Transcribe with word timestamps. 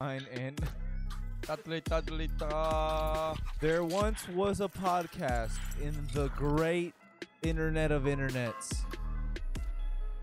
Fine 0.00 0.26
and 0.32 0.60
there 3.60 3.84
once 3.84 4.28
was 4.28 4.60
a 4.60 4.68
podcast 4.68 5.58
in 5.80 5.94
the 6.12 6.28
great 6.30 6.94
internet 7.42 7.92
of 7.92 8.04
internets. 8.04 8.82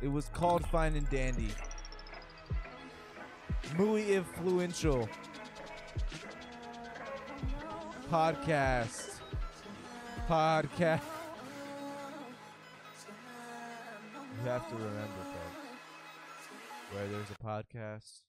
It 0.01 0.09
was 0.09 0.29
called 0.33 0.65
Fine 0.67 0.95
and 0.95 1.09
Dandy. 1.09 1.49
Muy 3.77 4.01
influential 4.11 5.07
podcast. 8.11 9.21
Podcast. 10.27 11.01
You 14.43 14.49
have 14.49 14.67
to 14.69 14.75
remember, 14.75 15.23
folks. 15.23 15.67
Where 16.91 17.07
there's 17.07 17.29
a 17.29 17.35
podcast, 17.43 18.21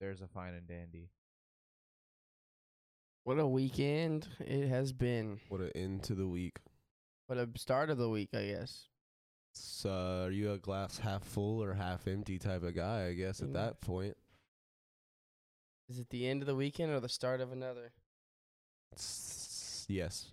there's 0.00 0.20
a 0.20 0.26
Fine 0.28 0.54
and 0.54 0.66
Dandy. 0.66 1.10
What 3.24 3.38
a 3.38 3.46
weekend 3.46 4.26
it 4.40 4.68
has 4.68 4.92
been. 4.92 5.40
What 5.48 5.60
an 5.60 5.70
end 5.74 6.02
to 6.04 6.14
the 6.14 6.26
week. 6.26 6.58
What 7.26 7.38
a 7.38 7.48
start 7.56 7.90
of 7.90 7.98
the 7.98 8.08
week, 8.08 8.30
I 8.32 8.46
guess. 8.46 8.86
So, 9.54 9.90
uh, 9.90 10.26
are 10.26 10.30
you 10.30 10.52
a 10.52 10.58
glass 10.58 10.98
half 10.98 11.24
full 11.24 11.62
or 11.62 11.74
half 11.74 12.06
empty 12.06 12.38
type 12.38 12.62
of 12.62 12.74
guy? 12.74 13.06
I 13.06 13.12
guess 13.14 13.42
at 13.42 13.48
Mm. 13.48 13.54
that 13.54 13.80
point, 13.80 14.16
Is 15.90 15.98
it 15.98 16.10
the 16.10 16.26
end 16.28 16.42
of 16.42 16.46
the 16.46 16.54
weekend 16.54 16.92
or 16.92 17.00
the 17.00 17.08
start 17.08 17.40
of 17.40 17.50
another? 17.50 17.94
S- 18.92 19.86
yes. 19.88 20.32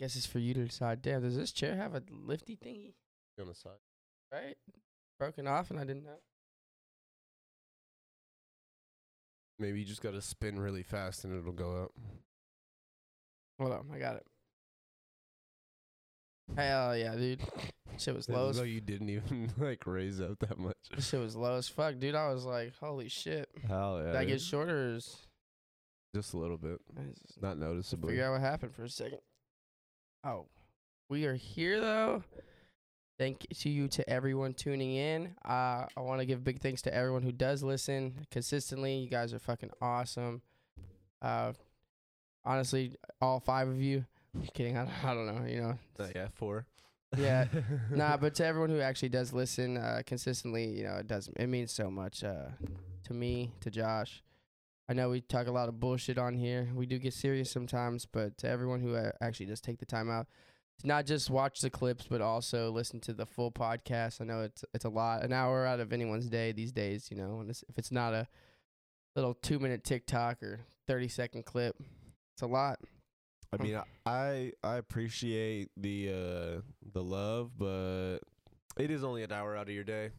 Guess 0.00 0.16
it's 0.16 0.24
for 0.24 0.38
you 0.38 0.54
to 0.54 0.64
decide. 0.64 1.02
Damn, 1.02 1.20
does 1.20 1.36
this 1.36 1.52
chair 1.52 1.76
have 1.76 1.94
a 1.94 2.02
lifty 2.08 2.56
thingy? 2.56 2.94
On 3.38 3.46
the 3.46 3.54
side. 3.54 3.80
Right? 4.32 4.56
Broken 5.18 5.46
off 5.46 5.70
and 5.70 5.78
I 5.78 5.84
didn't 5.84 6.04
know. 6.04 6.22
Maybe 9.58 9.80
you 9.80 9.84
just 9.84 10.02
got 10.02 10.12
to 10.12 10.22
spin 10.22 10.58
really 10.58 10.82
fast 10.82 11.24
and 11.24 11.38
it'll 11.38 11.52
go 11.52 11.84
up. 11.84 11.92
Hold 13.60 13.72
on, 13.72 13.86
I 13.94 13.98
got 13.98 14.16
it. 14.16 14.26
Hell 16.56 16.96
yeah, 16.96 17.14
dude. 17.14 17.40
Shit 17.98 18.14
was 18.14 18.28
low 18.28 18.50
as 18.50 18.56
Though 18.56 18.62
you 18.64 18.80
didn't 18.80 19.08
even 19.08 19.52
like 19.58 19.86
raise 19.86 20.20
up 20.20 20.38
that 20.40 20.58
much. 20.58 20.76
shit 20.98 21.20
was 21.20 21.36
low 21.36 21.56
as 21.56 21.68
fuck, 21.68 21.98
dude. 21.98 22.14
I 22.14 22.32
was 22.32 22.44
like, 22.44 22.72
holy 22.80 23.08
shit. 23.08 23.48
Hell 23.66 24.00
yeah. 24.04 24.12
Did 24.12 24.16
I 24.16 24.24
get 24.24 24.40
shorter 24.40 24.94
is 24.94 25.16
just 26.14 26.34
a 26.34 26.38
little 26.38 26.58
bit, 26.58 26.78
not 27.40 27.58
noticeably. 27.58 28.10
figure 28.10 28.26
out 28.26 28.32
what 28.32 28.40
happened 28.40 28.74
for 28.74 28.84
a 28.84 28.88
second. 28.88 29.20
Oh, 30.24 30.46
we 31.08 31.24
are 31.24 31.34
here 31.34 31.80
though. 31.80 32.22
Thank 33.22 33.46
to 33.60 33.68
you 33.68 33.86
to 33.86 34.10
everyone 34.10 34.52
tuning 34.52 34.96
in. 34.96 35.36
Uh, 35.44 35.86
I 35.96 36.00
want 36.00 36.18
to 36.18 36.26
give 36.26 36.42
big 36.42 36.58
thanks 36.58 36.82
to 36.82 36.92
everyone 36.92 37.22
who 37.22 37.30
does 37.30 37.62
listen 37.62 38.26
consistently. 38.32 38.96
You 38.96 39.08
guys 39.08 39.32
are 39.32 39.38
fucking 39.38 39.70
awesome. 39.80 40.42
Uh, 41.20 41.52
honestly, 42.44 42.96
all 43.20 43.38
five 43.38 43.68
of 43.68 43.80
you. 43.80 44.04
I'm 44.34 44.42
kidding. 44.54 44.76
I, 44.76 44.88
I 45.04 45.14
don't 45.14 45.26
know. 45.26 45.46
You 45.46 45.60
know. 45.60 45.78
Uh, 46.00 46.08
yeah, 46.16 46.26
four. 46.34 46.66
Yeah. 47.16 47.46
nah, 47.92 48.16
but 48.16 48.34
to 48.34 48.44
everyone 48.44 48.70
who 48.70 48.80
actually 48.80 49.10
does 49.10 49.32
listen 49.32 49.76
uh, 49.76 50.02
consistently, 50.04 50.66
you 50.66 50.82
know, 50.82 50.96
it 50.96 51.06
does. 51.06 51.30
It 51.36 51.46
means 51.46 51.70
so 51.70 51.92
much 51.92 52.24
uh, 52.24 52.46
to 53.04 53.14
me, 53.14 53.52
to 53.60 53.70
Josh. 53.70 54.24
I 54.88 54.94
know 54.94 55.10
we 55.10 55.20
talk 55.20 55.46
a 55.46 55.52
lot 55.52 55.68
of 55.68 55.78
bullshit 55.78 56.18
on 56.18 56.34
here. 56.34 56.70
We 56.74 56.86
do 56.86 56.98
get 56.98 57.14
serious 57.14 57.52
sometimes, 57.52 58.04
but 58.04 58.36
to 58.38 58.48
everyone 58.48 58.80
who 58.80 58.96
uh, 58.96 59.12
actually 59.20 59.46
does 59.46 59.60
take 59.60 59.78
the 59.78 59.86
time 59.86 60.10
out 60.10 60.26
not 60.84 61.06
just 61.06 61.30
watch 61.30 61.60
the 61.60 61.70
clips, 61.70 62.06
but 62.08 62.20
also 62.20 62.70
listen 62.70 63.00
to 63.00 63.12
the 63.12 63.26
full 63.26 63.52
podcast. 63.52 64.20
I 64.20 64.24
know 64.24 64.40
it's 64.42 64.64
it's 64.74 64.84
a 64.84 64.88
lot, 64.88 65.22
an 65.22 65.32
hour 65.32 65.64
out 65.66 65.80
of 65.80 65.92
anyone's 65.92 66.28
day 66.28 66.52
these 66.52 66.72
days. 66.72 67.08
You 67.10 67.16
know, 67.16 67.40
and 67.40 67.50
it's, 67.50 67.64
if 67.68 67.78
it's 67.78 67.92
not 67.92 68.14
a 68.14 68.26
little 69.16 69.34
two 69.34 69.58
minute 69.58 69.84
TikTok 69.84 70.42
or 70.42 70.60
thirty 70.86 71.08
second 71.08 71.44
clip, 71.44 71.76
it's 72.34 72.42
a 72.42 72.46
lot. 72.46 72.78
I 73.52 73.62
mean, 73.62 73.74
I- 74.06 74.52
I 74.64 74.76
appreciate 74.76 75.70
the 75.76 76.08
uh 76.08 76.60
the 76.92 77.02
love, 77.02 77.52
but 77.58 78.18
it 78.78 78.90
is 78.90 79.04
only 79.04 79.22
an 79.22 79.30
hour 79.32 79.56
out 79.56 79.68
of 79.68 79.74
your 79.74 79.84
day. 79.84 80.10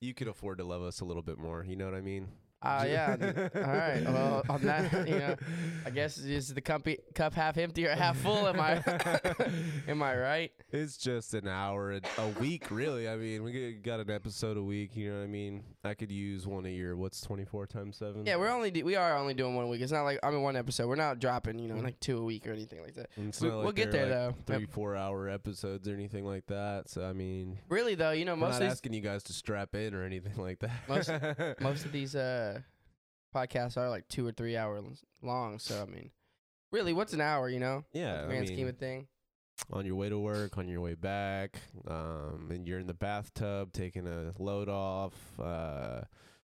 You 0.00 0.14
could 0.14 0.28
afford 0.28 0.58
to 0.58 0.64
love 0.64 0.82
us 0.82 1.00
a 1.00 1.04
little 1.04 1.22
bit 1.22 1.38
more. 1.38 1.64
You 1.64 1.76
know 1.76 1.84
what 1.84 1.94
I 1.94 2.00
mean? 2.00 2.28
Uh, 2.60 2.84
yeah. 2.88 3.16
All 3.54 3.62
right. 3.62 4.02
Well, 4.04 4.42
on 4.48 4.62
that, 4.62 5.08
you 5.08 5.18
know, 5.18 5.36
I 5.86 5.90
guess 5.90 6.18
is 6.18 6.52
the 6.52 6.60
cup 6.60 6.86
cup 7.14 7.32
half 7.34 7.56
empty 7.56 7.86
or 7.86 7.94
half 7.94 8.16
full? 8.18 8.48
Am 8.48 8.58
I 8.58 8.82
am 9.88 10.02
I 10.02 10.16
right? 10.16 10.52
It's 10.72 10.96
just 10.96 11.34
an 11.34 11.46
hour 11.46 11.92
a, 11.92 12.00
a 12.18 12.28
week, 12.40 12.70
really. 12.70 13.08
I 13.08 13.16
mean, 13.16 13.42
we 13.44 13.74
got 13.74 14.00
an 14.00 14.10
episode 14.10 14.56
a 14.56 14.62
week. 14.62 14.96
You 14.96 15.10
know 15.12 15.18
what 15.18 15.24
I 15.24 15.28
mean? 15.28 15.62
I 15.84 15.94
could 15.94 16.10
use 16.10 16.46
one 16.46 16.66
a 16.66 16.68
year. 16.68 16.96
What's 16.96 17.20
twenty 17.20 17.44
four 17.44 17.66
times 17.66 17.96
seven? 17.96 18.26
Yeah, 18.26 18.36
we're 18.36 18.50
only 18.50 18.70
do- 18.72 18.84
we 18.84 18.96
are 18.96 19.16
only 19.16 19.34
doing 19.34 19.54
one 19.54 19.68
week. 19.68 19.80
It's 19.80 19.92
not 19.92 20.02
like 20.02 20.18
I 20.24 20.30
mean 20.30 20.42
one 20.42 20.56
episode. 20.56 20.88
We're 20.88 20.96
not 20.96 21.20
dropping, 21.20 21.58
you 21.60 21.68
know, 21.68 21.76
like 21.80 22.00
two 22.00 22.18
a 22.18 22.24
week 22.24 22.46
or 22.46 22.52
anything 22.52 22.82
like 22.82 22.94
that. 22.96 23.08
It's 23.16 23.40
we- 23.40 23.50
we'll 23.50 23.70
get 23.72 23.92
there, 23.92 24.06
like, 24.06 24.46
though. 24.46 24.56
Three, 24.56 24.66
four 24.66 24.96
hour 24.96 25.28
episodes 25.28 25.88
or 25.88 25.94
anything 25.94 26.26
like 26.26 26.46
that. 26.48 26.88
So 26.90 27.04
I 27.04 27.12
mean, 27.12 27.58
Really 27.68 27.94
though, 27.94 28.10
you 28.10 28.24
know, 28.24 28.34
most 28.34 28.54
not 28.54 28.56
of 28.56 28.60
these, 28.62 28.72
asking 28.72 28.94
you 28.94 29.00
guys 29.00 29.22
to 29.24 29.32
strap 29.32 29.74
in 29.76 29.94
or 29.94 30.02
anything 30.04 30.36
like 30.36 30.58
that. 30.58 30.70
Most- 30.88 31.60
most 31.60 31.84
of 31.84 31.92
these 31.92 32.16
uh 32.16 32.57
podcasts 33.34 33.76
are 33.76 33.88
like 33.88 34.08
two 34.08 34.26
or 34.26 34.32
three 34.32 34.56
hours 34.56 35.04
long. 35.22 35.58
So 35.58 35.82
I 35.82 35.90
mean, 35.90 36.10
really, 36.72 36.92
what's 36.92 37.12
an 37.12 37.20
hour? 37.20 37.48
You 37.48 37.60
know, 37.60 37.84
yeah, 37.92 38.22
I 38.22 38.26
grand 38.26 38.46
scheme 38.46 38.58
mean, 38.58 38.68
of 38.68 38.78
thing. 38.78 39.08
on 39.72 39.86
your 39.86 39.96
way 39.96 40.08
to 40.08 40.18
work, 40.18 40.58
on 40.58 40.68
your 40.68 40.80
way 40.80 40.94
back, 40.94 41.60
um, 41.88 42.48
and 42.50 42.66
you're 42.66 42.78
in 42.78 42.86
the 42.86 42.94
bathtub 42.94 43.72
taking 43.72 44.06
a 44.06 44.32
load 44.38 44.68
off. 44.68 45.14
Uh, 45.40 46.02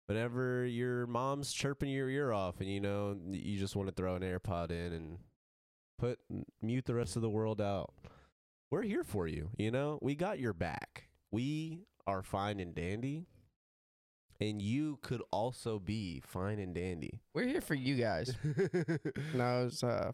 whenever 0.07 0.65
your 0.65 1.05
mom's 1.07 1.51
chirping 1.51 1.89
your 1.89 2.09
ear 2.09 2.31
off, 2.31 2.59
and 2.59 2.69
you 2.69 2.79
know 2.79 3.17
you 3.29 3.57
just 3.59 3.75
want 3.75 3.87
to 3.89 3.93
throw 3.93 4.15
an 4.15 4.21
AirPod 4.21 4.71
in 4.71 4.93
and 4.93 5.17
put 5.99 6.19
mute 6.61 6.85
the 6.85 6.93
rest 6.95 7.15
of 7.15 7.21
the 7.21 7.29
world 7.29 7.59
out. 7.61 7.93
We're 8.69 8.83
here 8.83 9.03
for 9.03 9.27
you. 9.27 9.49
You 9.57 9.71
know 9.71 9.99
we 10.01 10.15
got 10.15 10.39
your 10.39 10.53
back. 10.53 11.09
We 11.31 11.81
are 12.05 12.21
fine 12.23 12.59
and 12.59 12.73
dandy, 12.73 13.25
and 14.39 14.61
you 14.61 14.99
could 15.01 15.21
also 15.31 15.79
be 15.79 16.21
fine 16.25 16.59
and 16.59 16.73
dandy. 16.75 17.21
We're 17.33 17.47
here 17.47 17.61
for 17.61 17.75
you 17.75 17.95
guys. 17.95 18.33
No, 19.33 19.61
it 19.61 19.65
was 19.65 19.83
uh, 19.83 20.11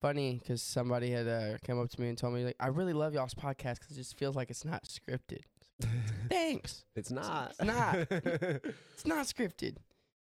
funny 0.00 0.38
because 0.38 0.62
somebody 0.62 1.10
had 1.10 1.28
uh, 1.28 1.58
come 1.66 1.80
up 1.80 1.90
to 1.90 2.00
me 2.00 2.08
and 2.08 2.18
told 2.18 2.34
me 2.34 2.44
like, 2.44 2.56
I 2.58 2.68
really 2.68 2.92
love 2.92 3.14
y'all's 3.14 3.34
podcast 3.34 3.80
because 3.80 3.92
it 3.92 3.96
just 3.96 4.16
feels 4.16 4.36
like 4.36 4.50
it's 4.50 4.64
not 4.64 4.84
scripted. 4.84 5.42
Thanks. 6.28 6.84
it's 6.94 7.10
not. 7.10 7.54
It's 7.58 7.64
not. 7.64 7.94
It's 8.94 9.06
not 9.06 9.26
scripted. 9.26 9.76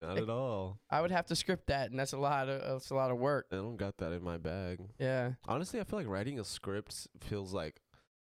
not 0.02 0.18
at 0.18 0.28
all. 0.28 0.78
I 0.90 1.00
would 1.00 1.10
have 1.10 1.26
to 1.26 1.36
script 1.36 1.68
that, 1.68 1.90
and 1.90 1.98
that's 1.98 2.12
a 2.12 2.18
lot 2.18 2.48
of 2.48 2.60
that's 2.60 2.90
a 2.90 2.94
lot 2.94 3.10
of 3.10 3.16
work. 3.18 3.46
I 3.50 3.56
don't 3.56 3.76
got 3.76 3.96
that 3.98 4.12
in 4.12 4.22
my 4.22 4.36
bag. 4.36 4.80
Yeah. 4.98 5.32
Honestly, 5.46 5.80
I 5.80 5.84
feel 5.84 5.98
like 5.98 6.08
writing 6.08 6.38
a 6.38 6.44
script 6.44 7.08
feels 7.20 7.54
like 7.54 7.80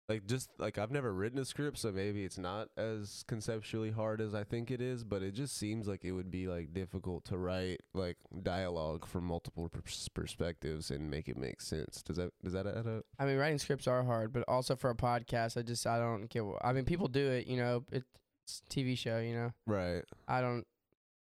like 0.10 0.26
just 0.26 0.50
like 0.58 0.78
I've 0.78 0.92
never 0.92 1.12
written 1.14 1.38
a 1.40 1.46
script, 1.46 1.78
so 1.78 1.92
maybe 1.92 2.24
it's 2.24 2.38
not 2.38 2.70
as 2.78 3.24
conceptually 3.28 3.92
hard 3.92 4.22
as 4.22 4.34
I 4.34 4.44
think 4.44 4.72
it 4.72 4.82
is, 4.82 5.04
but 5.04 5.22
it 5.22 5.34
just 5.34 5.58
seems 5.58 5.88
like 5.88 6.06
it 6.06 6.14
would 6.14 6.32
be 6.32 6.48
like 6.48 6.74
difficult 6.74 7.26
to 7.26 7.38
write 7.38 7.82
like 7.94 8.18
dialogue 8.44 9.06
from 9.06 9.26
multiple 9.26 9.68
pers- 9.70 10.10
perspectives 10.14 10.92
and 10.92 11.10
make 11.12 11.28
it 11.28 11.38
make 11.38 11.60
sense. 11.62 12.02
Does 12.02 12.18
that 12.18 12.32
does 12.44 12.54
that 12.54 12.66
add 12.68 12.88
up? 12.88 13.06
I 13.20 13.26
mean, 13.26 13.38
writing 13.38 13.60
scripts 13.60 13.88
are 13.88 14.04
hard, 14.04 14.32
but 14.32 14.44
also 14.48 14.76
for 14.76 14.90
a 14.90 14.96
podcast, 14.96 15.58
I 15.58 15.62
just 15.64 15.86
I 15.86 16.00
don't 16.00 16.30
get. 16.30 16.44
I 16.62 16.72
mean, 16.74 16.86
people 16.86 17.08
do 17.08 17.28
it. 17.32 17.48
You 17.48 17.58
know, 17.58 17.84
it's 17.92 18.06
a 18.66 18.74
TV 18.74 18.98
show. 18.98 19.20
You 19.20 19.34
know, 19.36 19.52
Right. 19.66 20.04
I 20.28 20.40
don't. 20.42 20.66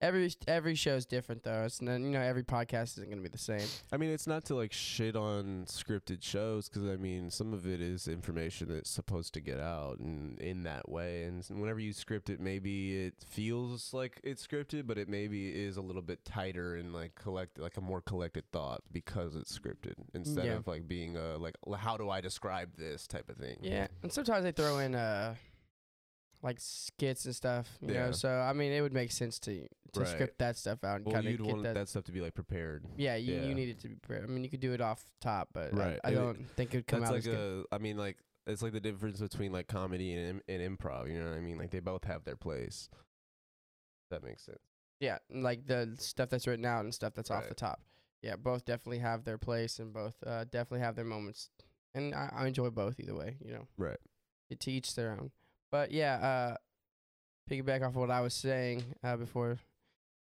Every 0.05 0.33
every 0.47 0.75
show 0.75 0.95
is 0.97 1.07
different 1.07 1.43
though. 1.45 1.65
It's 1.65 1.81
not, 1.81 1.95
you 2.01 2.11
know 2.11 2.21
every 2.21 2.43
podcast 2.43 2.99
isn't 2.99 3.09
gonna 3.09 3.23
be 3.23 3.29
the 3.31 3.39
same. 3.39 3.67
I 3.91 3.97
mean, 3.97 4.11
it's 4.11 4.27
not 4.27 4.45
to 4.47 4.55
like 4.55 4.71
shit 4.73 5.17
on 5.17 5.65
scripted 5.67 6.23
shows 6.23 6.69
because 6.69 6.87
I 6.89 6.97
mean, 6.97 7.31
some 7.31 7.55
of 7.55 7.67
it 7.67 7.81
is 7.81 8.07
information 8.07 8.69
that's 8.69 8.91
supposed 8.91 9.33
to 9.35 9.41
get 9.41 9.59
out 9.59 10.01
and 10.01 10.39
in 10.39 10.65
that 10.65 10.91
way. 10.91 11.25
And 11.25 11.43
whenever 11.49 11.81
you 11.81 11.95
script 11.95 12.29
it, 12.29 12.39
maybe 12.39 13.07
it 13.07 13.15
feels 13.27 13.95
like 13.95 14.21
it's 14.23 14.47
scripted, 14.47 14.87
but 14.87 14.99
it 14.99 15.09
maybe 15.09 15.49
is 15.49 15.79
a 15.79 15.83
little 15.83 16.03
bit 16.03 16.23
tighter 16.25 16.77
and 16.77 16.93
like 16.93 17.15
collect 17.15 17.59
like 17.59 17.79
a 17.79 17.81
more 17.81 18.03
collected 18.03 18.45
thought 18.53 18.83
because 18.93 19.35
it's 19.37 19.59
scripted 19.59 19.95
instead 20.13 20.45
Yeah. 20.45 20.53
of 20.57 20.67
like 20.67 20.87
being 20.87 21.17
a 21.17 21.39
like 21.39 21.55
how 21.79 21.97
do 21.97 22.11
I 22.11 22.21
describe 22.21 22.77
this 22.77 23.07
type 23.07 23.31
of 23.31 23.37
thing. 23.37 23.57
Yeah, 23.63 23.87
and 24.03 24.13
sometimes 24.13 24.45
they 24.45 24.53
throw 24.53 24.81
in 24.81 24.95
uh 24.95 25.35
like 26.45 26.59
skits 26.61 27.25
and 27.25 27.35
stuff. 27.35 27.69
You 27.81 27.95
Yeah. 27.95 28.07
know, 28.07 28.13
so 28.13 28.29
I 28.29 28.53
mean, 28.53 28.71
it 28.71 28.81
would 28.83 28.93
make 28.93 29.11
sense 29.11 29.41
to 29.41 29.67
to 29.95 30.01
Right. 30.01 30.09
script 30.09 30.39
that 30.39 30.57
stuff 30.57 30.85
out 30.85 30.97
and 30.97 31.07
Well, 31.07 31.15
kind 31.15 31.27
of 31.29 31.37
get 31.39 31.47
want 31.47 31.63
that. 31.65 31.75
that. 31.75 31.89
stuff 31.89 32.05
to 32.05 32.13
be 32.13 32.21
like 32.21 32.35
prepared. 32.35 32.85
yeah, 32.97 33.15
you, 33.17 33.35
yeah. 33.35 33.45
you 33.45 33.55
need 33.55 33.69
it 33.71 33.79
to 33.81 33.89
be. 33.89 33.95
prepared. 33.95 34.25
I 34.25 34.27
mean, 34.27 34.45
you 34.45 34.51
could 34.51 34.61
do 34.61 34.73
it 34.73 34.81
off 34.81 35.05
top, 35.21 35.49
but 35.53 35.73
Right. 35.73 35.99
I, 36.05 36.09
I 36.11 36.15
don't 36.15 36.49
think 36.51 36.75
it 36.75 36.79
would 36.79 36.87
come 36.87 37.01
That's 37.01 37.11
out 37.11 37.15
like 37.15 37.19
as 37.21 37.27
good. 37.27 37.67
a. 37.71 37.75
I 37.75 37.79
mean, 37.79 37.97
like 37.97 38.19
it's 38.47 38.61
like 38.63 38.73
the 38.73 38.81
difference 38.81 39.21
between 39.21 39.51
like 39.53 39.67
comedy 39.69 40.13
and 40.15 40.43
and 40.49 40.79
improv. 40.79 41.09
You 41.11 41.19
know 41.21 41.31
what 41.31 41.37
I 41.37 41.41
mean? 41.41 41.57
Like 41.59 41.71
they 41.71 41.81
both 41.81 42.05
have 42.05 42.25
their 42.25 42.37
place. 42.37 42.89
That 44.11 44.23
makes 44.23 44.43
sense. 44.43 44.59
Yeah, 45.01 45.19
like 45.31 45.67
the 45.67 45.95
stuff 45.99 46.29
that's 46.31 46.47
written 46.47 46.65
out 46.65 46.85
and 46.85 46.95
stuff 46.95 47.15
that's 47.15 47.31
off 47.31 47.49
the 47.49 47.55
top. 47.55 47.81
Yeah, 48.23 48.37
both 48.37 48.65
definitely 48.65 48.99
have 49.01 49.25
their 49.25 49.39
place 49.39 49.79
and 49.79 49.93
both 49.93 50.15
uh, 50.27 50.45
definitely 50.45 50.81
have 50.81 50.95
their 50.97 51.05
moments. 51.05 51.51
And 51.95 52.15
I, 52.15 52.31
I 52.33 52.47
enjoy 52.47 52.71
both 52.71 52.99
either 52.99 53.15
way, 53.15 53.37
you 53.45 53.53
know. 53.53 53.67
Right. 53.77 53.99
It, 54.51 54.61
To 54.61 54.71
each 54.73 54.95
their 54.95 55.13
own. 55.13 55.31
But 55.75 55.91
yeah, 55.91 56.15
uh 56.15 56.57
piggyback 57.51 57.85
off 57.85 57.95
what 57.95 58.09
I 58.09 58.21
was 58.21 58.33
saying 58.33 58.85
uh, 59.03 59.17
before, 59.17 59.59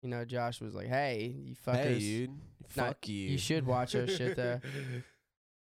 you 0.03 0.09
know, 0.09 0.25
Josh 0.25 0.63
was 0.63 0.75
like, 0.75 0.87
"Hey, 0.87 1.35
you 1.45 1.55
fuckers, 1.55 1.75
Hey, 1.85 1.99
dude. 1.99 2.31
Nah, 2.31 2.85
Fuck 2.87 3.07
you. 3.07 3.33
you 3.33 3.37
should 3.37 3.67
watch 3.67 3.95
our 3.95 4.07
shit 4.07 4.35
there." 4.35 4.63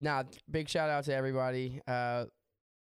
Nah, 0.04 0.24
big 0.50 0.70
shout 0.70 0.90
out 0.90 1.04
to 1.04 1.14
everybody. 1.14 1.82
Uh, 1.86 2.26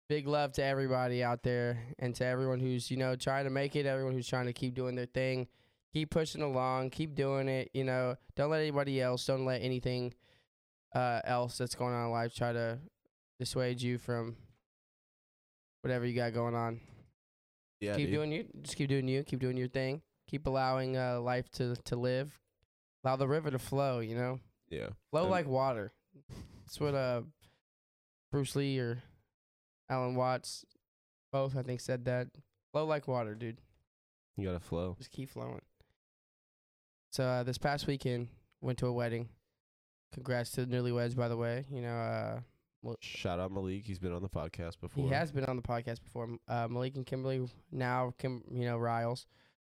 big 0.08 0.26
love 0.26 0.54
to 0.54 0.64
everybody 0.64 1.22
out 1.22 1.44
there, 1.44 1.80
and 2.00 2.16
to 2.16 2.26
everyone 2.26 2.62
who's 2.62 2.90
you 2.90 2.96
know 2.96 3.18
trying 3.18 3.44
to 3.44 3.52
make 3.52 3.76
it. 3.76 3.86
Everyone 3.86 4.14
who's 4.14 4.28
trying 4.30 4.46
to 4.46 4.54
keep 4.54 4.74
doing 4.74 4.96
their 4.96 5.06
thing, 5.06 5.48
keep 5.94 6.12
pushing 6.12 6.42
along, 6.42 6.92
keep 6.92 7.14
doing 7.14 7.50
it. 7.50 7.72
You 7.74 7.84
know, 7.84 8.16
don't 8.38 8.50
let 8.50 8.62
anybody 8.62 9.02
else, 9.02 9.26
don't 9.26 9.44
let 9.46 9.62
anything 9.62 10.14
uh, 10.96 11.20
else 11.26 11.58
that's 11.58 11.76
going 11.76 11.94
on 11.94 12.06
in 12.06 12.12
life 12.12 12.34
try 12.34 12.54
to 12.54 12.80
dissuade 13.38 13.82
you 13.82 13.98
from 13.98 14.38
whatever 15.86 16.04
you 16.06 16.16
got 16.16 16.34
going 16.34 16.56
on. 16.56 16.80
Yeah, 17.80 17.96
keep 17.96 18.08
dude. 18.08 18.16
doing 18.16 18.32
you. 18.32 18.46
Just 18.64 18.76
keep 18.76 18.90
doing 18.90 19.08
you. 19.08 19.24
Keep 19.24 19.40
doing 19.40 19.56
your 19.56 19.68
thing. 19.68 20.02
Keep 20.28 20.48
allowing 20.48 20.98
uh, 20.98 21.20
life 21.22 21.48
to 21.52 21.76
to 21.86 21.96
live. 21.96 22.40
Allow 23.04 23.18
the 23.18 23.28
river 23.28 23.52
to 23.52 23.60
flow. 23.60 24.00
You 24.00 24.16
know, 24.16 24.40
Yeah. 24.70 24.90
flow 25.12 25.28
like 25.28 25.46
water. 25.46 25.94
That's 26.66 26.80
what 26.80 26.96
uh 26.96 27.22
Bruce 28.32 28.56
Lee 28.56 28.80
or 28.80 29.04
Alan 29.90 30.16
Watts 30.16 30.66
both 31.32 31.56
I 31.56 31.62
think 31.62 31.80
said 31.82 32.06
that. 32.06 32.30
Flow 32.72 32.86
like 32.86 33.08
water, 33.08 33.36
dude. 33.36 33.60
You 34.38 34.48
gotta 34.48 34.60
flow. 34.60 34.96
Just 34.98 35.12
keep 35.12 35.30
flowing. 35.30 35.62
So 37.12 37.24
uh, 37.24 37.44
this 37.44 37.58
past 37.60 37.86
weekend 37.88 38.30
went 38.62 38.80
to 38.80 38.88
a 38.88 38.92
wedding. 38.94 39.30
Congrats 40.14 40.50
to 40.52 40.66
the 40.66 40.76
newlyweds, 40.76 41.16
by 41.16 41.28
the 41.28 41.38
way. 41.38 41.66
You 41.70 41.82
know, 41.82 41.96
uh, 41.96 42.40
Shout 43.02 43.40
out 43.40 43.52
Malik. 43.52 43.84
He's 43.86 44.00
been 44.00 44.12
on 44.14 44.22
the 44.22 44.30
podcast 44.30 44.80
before. 44.80 45.04
he 45.08 45.10
has 45.14 45.32
been 45.32 45.46
on 45.46 45.56
the 45.56 45.62
podcast 45.62 46.02
before. 46.04 46.30
Uh, 46.48 46.68
Malik 46.70 46.96
and 46.96 47.06
Kimberly 47.06 47.48
now, 47.72 48.14
Kim, 48.18 48.44
you 48.52 48.66
know, 48.66 48.78
Riles. 48.78 49.26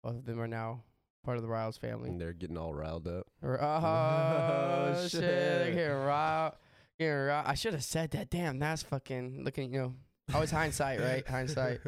Both 0.02 0.16
of 0.16 0.24
them 0.24 0.40
are 0.40 0.48
now 0.48 0.82
part 1.24 1.36
of 1.36 1.42
the 1.42 1.48
Riles 1.48 1.76
family. 1.76 2.10
And 2.10 2.20
they're 2.20 2.32
getting 2.32 2.56
all 2.58 2.74
riled 2.74 3.06
up. 3.08 3.26
R- 3.42 3.58
Oh, 3.60 4.94
Oh, 5.02 5.08
shit! 5.08 5.20
They're. 5.20 5.72
Getting 5.72 5.96
riled. 5.96 6.52
Getting 6.98 7.14
riled. 7.14 7.46
I 7.46 7.54
should 7.54 7.72
have 7.74 7.84
said 7.84 8.10
that. 8.12 8.30
Damn, 8.30 8.58
that's 8.58 8.82
fucking 8.82 9.42
looking. 9.44 9.72
You 9.72 9.80
know, 9.80 9.94
always 10.34 10.50
hindsight, 10.50 11.00
right? 11.00 11.26
Hindsight. 11.28 11.80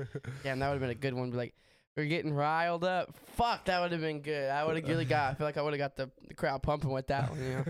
Damn, 0.43 0.59
that 0.59 0.67
would 0.69 0.75
have 0.75 0.81
been 0.81 0.91
a 0.91 0.95
good 0.95 1.15
one. 1.15 1.31
Be 1.31 1.37
like, 1.37 1.55
we're 1.99 2.07
getting 2.07 2.33
riled 2.33 2.85
up. 2.85 3.13
Fuck, 3.35 3.65
that 3.65 3.81
would 3.81 3.91
have 3.91 4.01
been 4.01 4.21
good. 4.21 4.51
I 4.51 4.65
would 4.65 4.77
have 4.77 4.89
really 4.89 5.05
got. 5.05 5.33
I 5.33 5.35
feel 5.35 5.47
like 5.47 5.57
I 5.57 5.63
would 5.63 5.73
have 5.73 5.79
got 5.79 5.97
the, 5.97 6.11
the 6.29 6.35
crowd 6.35 6.63
pumping 6.63 6.91
with 6.91 7.09
that 7.09 7.29
one. 7.29 7.43
You 7.43 7.51
know. 7.51 7.65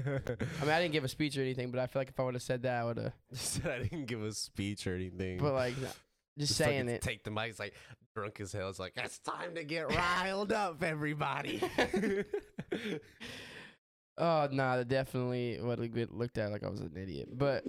I 0.60 0.64
mean, 0.64 0.70
I 0.70 0.82
didn't 0.82 0.92
give 0.92 1.04
a 1.04 1.08
speech 1.08 1.38
or 1.38 1.40
anything, 1.40 1.70
but 1.70 1.80
I 1.80 1.86
feel 1.86 2.00
like 2.00 2.10
if 2.10 2.20
I 2.20 2.24
would 2.24 2.34
have 2.34 2.42
said 2.42 2.62
that, 2.62 2.82
I 2.82 2.84
would 2.84 2.98
have. 2.98 3.12
Said 3.32 3.70
I 3.70 3.82
didn't 3.82 4.04
give 4.04 4.22
a 4.22 4.32
speech 4.32 4.86
or 4.86 4.94
anything. 4.94 5.38
But 5.38 5.54
like, 5.54 5.78
no, 5.78 5.88
just 6.36 6.56
saying 6.56 6.88
it. 6.88 7.00
Take 7.00 7.24
the 7.24 7.30
mic. 7.30 7.50
It's 7.50 7.58
like 7.58 7.72
drunk 8.14 8.38
as 8.40 8.52
hell. 8.52 8.68
It's 8.68 8.78
like 8.78 8.92
it's 8.96 9.18
time 9.20 9.54
to 9.54 9.64
get 9.64 9.88
riled 9.94 10.52
up, 10.52 10.82
everybody. 10.82 11.62
Oh 14.20 14.48
no, 14.50 14.78
that 14.78 14.88
definitely 14.88 15.60
would 15.60 15.78
have 15.78 16.10
looked 16.10 16.38
at 16.38 16.50
like 16.50 16.64
I 16.64 16.68
was 16.68 16.80
an 16.80 16.96
idiot. 16.96 17.28
But 17.32 17.64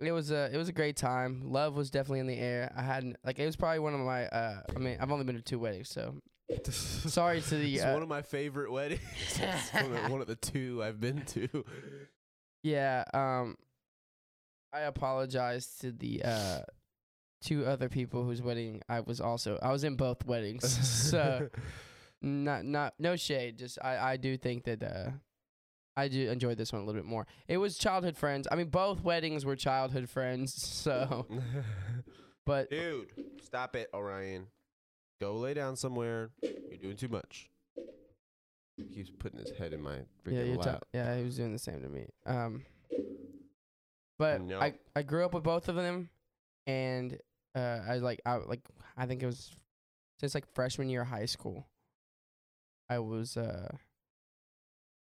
it 0.00 0.12
was 0.12 0.30
a 0.30 0.50
it 0.52 0.56
was 0.56 0.68
a 0.68 0.72
great 0.72 0.96
time. 0.96 1.42
Love 1.52 1.74
was 1.76 1.90
definitely 1.90 2.20
in 2.20 2.26
the 2.26 2.38
air. 2.38 2.72
I 2.76 2.82
hadn't 2.82 3.16
like 3.24 3.38
it 3.38 3.46
was 3.46 3.56
probably 3.56 3.80
one 3.80 3.94
of 3.94 4.00
my. 4.00 4.26
uh 4.26 4.62
I 4.74 4.78
mean, 4.78 4.96
I've 5.00 5.10
only 5.12 5.24
been 5.24 5.36
to 5.36 5.42
two 5.42 5.58
weddings, 5.58 5.88
so 5.88 6.14
sorry 6.70 7.40
to 7.42 7.56
the. 7.56 7.74
It's 7.76 7.84
Uh, 7.84 7.92
one 7.92 8.02
of 8.02 8.08
my 8.08 8.22
favorite 8.22 8.72
weddings. 8.72 9.00
It's 9.40 9.72
one, 9.72 9.94
of, 9.96 10.10
one 10.10 10.20
of 10.20 10.26
the 10.26 10.36
two 10.36 10.82
I've 10.82 11.00
been 11.00 11.22
to. 11.26 11.64
yeah. 12.62 13.04
Um, 13.14 13.56
I 14.72 14.80
apologize 14.80 15.66
to 15.80 15.90
the 15.92 16.22
uh 16.24 16.60
two 17.42 17.64
other 17.66 17.88
people 17.88 18.22
whose 18.24 18.40
wedding 18.42 18.82
I 18.88 19.00
was 19.00 19.20
also. 19.20 19.58
I 19.62 19.72
was 19.72 19.84
in 19.84 19.96
both 19.96 20.24
weddings, 20.26 20.64
so 21.10 21.48
not 22.22 22.64
not 22.64 22.94
no 22.98 23.16
shade. 23.16 23.58
Just 23.58 23.78
I 23.82 24.12
I 24.12 24.16
do 24.16 24.36
think 24.36 24.64
that 24.64 24.82
uh 24.82 25.10
I 25.96 26.08
do 26.08 26.30
enjoy 26.30 26.54
this 26.54 26.72
one 26.72 26.82
a 26.82 26.84
little 26.84 27.00
bit 27.00 27.08
more. 27.08 27.26
It 27.48 27.58
was 27.58 27.76
childhood 27.76 28.16
friends. 28.16 28.46
I 28.50 28.54
mean, 28.56 28.68
both 28.68 29.02
weddings 29.02 29.44
were 29.44 29.56
childhood 29.56 30.08
friends. 30.08 30.54
So, 30.80 31.26
but 32.46 32.70
Dude, 32.70 33.08
stop 33.42 33.76
it, 33.76 33.90
Orion. 33.92 34.46
Go 35.20 35.34
lay 35.34 35.52
down 35.52 35.76
somewhere. 35.76 36.30
You're 36.42 36.78
doing 36.80 36.96
too 36.96 37.08
much. 37.08 37.50
He 38.76 38.84
keeps 38.84 39.10
putting 39.10 39.38
his 39.38 39.50
head 39.58 39.74
in 39.74 39.82
my 39.82 39.98
freaking 40.24 40.54
yeah, 40.54 40.56
lap. 40.56 40.84
yeah, 40.94 41.16
he 41.18 41.24
was 41.24 41.36
doing 41.36 41.52
the 41.52 41.58
same 41.58 41.82
to 41.82 41.88
me. 41.88 42.06
Um, 42.24 42.64
but 44.18 44.40
No. 44.40 44.58
I 44.58 44.74
I 44.96 45.02
grew 45.02 45.24
up 45.24 45.34
with 45.34 45.42
both 45.42 45.68
of 45.68 45.76
them, 45.76 46.08
and 46.66 47.18
uh, 47.54 47.80
I 47.86 47.96
like 47.96 48.20
I 48.24 48.36
like 48.36 48.60
I 48.96 49.04
think 49.04 49.22
it 49.22 49.26
was 49.26 49.54
since 50.18 50.34
like 50.34 50.46
freshman 50.54 50.88
year 50.88 51.02
of 51.02 51.08
high 51.08 51.26
school. 51.26 51.66
I 52.88 53.00
was 53.00 53.36
uh 53.36 53.68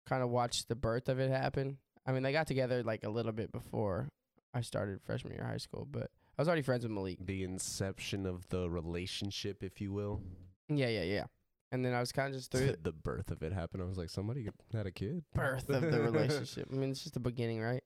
kind 0.08 0.24
of 0.24 0.30
watched 0.30 0.68
the 0.68 0.76
birth 0.76 1.10
of 1.10 1.20
it 1.20 1.30
happen. 1.32 1.78
I 2.06 2.12
mean, 2.12 2.24
they 2.24 2.32
got 2.32 2.48
together 2.48 2.84
like 2.84 3.04
a 3.04 3.10
little 3.10 3.32
bit 3.32 3.52
before 3.52 4.10
I 4.54 4.62
started 4.62 5.02
freshman 5.04 5.34
year 5.34 5.42
of 5.44 5.48
high 5.50 5.58
school, 5.58 5.88
but 5.90 6.12
I 6.38 6.42
was 6.42 6.48
already 6.48 6.62
friends 6.62 6.84
with 6.84 6.92
Malik. 6.92 7.18
the 7.26 7.44
inception 7.44 8.26
of 8.26 8.48
the 8.50 8.70
relationship, 8.70 9.64
if 9.64 9.82
you 9.82 9.92
will. 9.94 10.22
Yeah, 10.70 10.88
yeah, 10.90 11.04
yeah. 11.04 11.24
And 11.72 11.84
then 11.84 11.94
I 11.94 12.00
was 12.00 12.12
kind 12.12 12.28
of 12.30 12.40
just 12.40 12.52
through 12.54 12.68
the 12.68 12.78
the 12.84 12.92
birth 12.92 13.32
of 13.32 13.42
it 13.44 13.52
happened. 13.54 13.82
I 13.84 13.86
was 13.88 13.98
like, 13.98 14.10
somebody 14.10 14.48
had 14.72 14.86
a 14.86 14.92
kid. 14.92 15.24
birth 15.34 15.70
of 15.70 15.82
the 15.92 16.02
relationship. 16.02 16.68
I 16.72 16.76
mean, 16.76 16.92
it's 16.92 17.02
just 17.02 17.14
the 17.16 17.20
beginning, 17.20 17.62
right? 17.62 17.84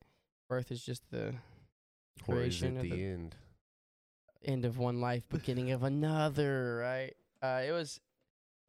Birth 0.49 0.71
is 0.71 0.83
just 0.83 1.03
the 1.11 1.35
Or 2.27 2.41
is 2.41 2.59
Creation 2.59 2.75
it 2.75 2.79
of 2.79 2.83
the 2.83 2.89
the- 2.91 3.03
end? 3.05 3.35
end 4.43 4.65
of 4.65 4.77
one 4.77 5.01
life, 5.01 5.23
beginning 5.29 5.71
of 5.71 5.83
another, 5.83 6.77
right? 6.81 7.13
Uh, 7.41 7.61
it 7.67 7.71
was, 7.71 7.99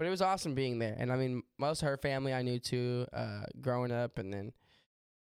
but 0.00 0.06
it 0.06 0.10
was 0.10 0.22
awesome 0.22 0.54
being 0.54 0.78
there. 0.78 0.96
And 0.98 1.12
I 1.12 1.16
mean, 1.16 1.42
most 1.58 1.82
of 1.82 1.88
her 1.88 1.98
family 1.98 2.32
I 2.32 2.40
knew 2.40 2.58
too, 2.58 3.06
uh, 3.12 3.42
growing 3.60 3.92
up, 3.92 4.18
and 4.18 4.32
then, 4.32 4.52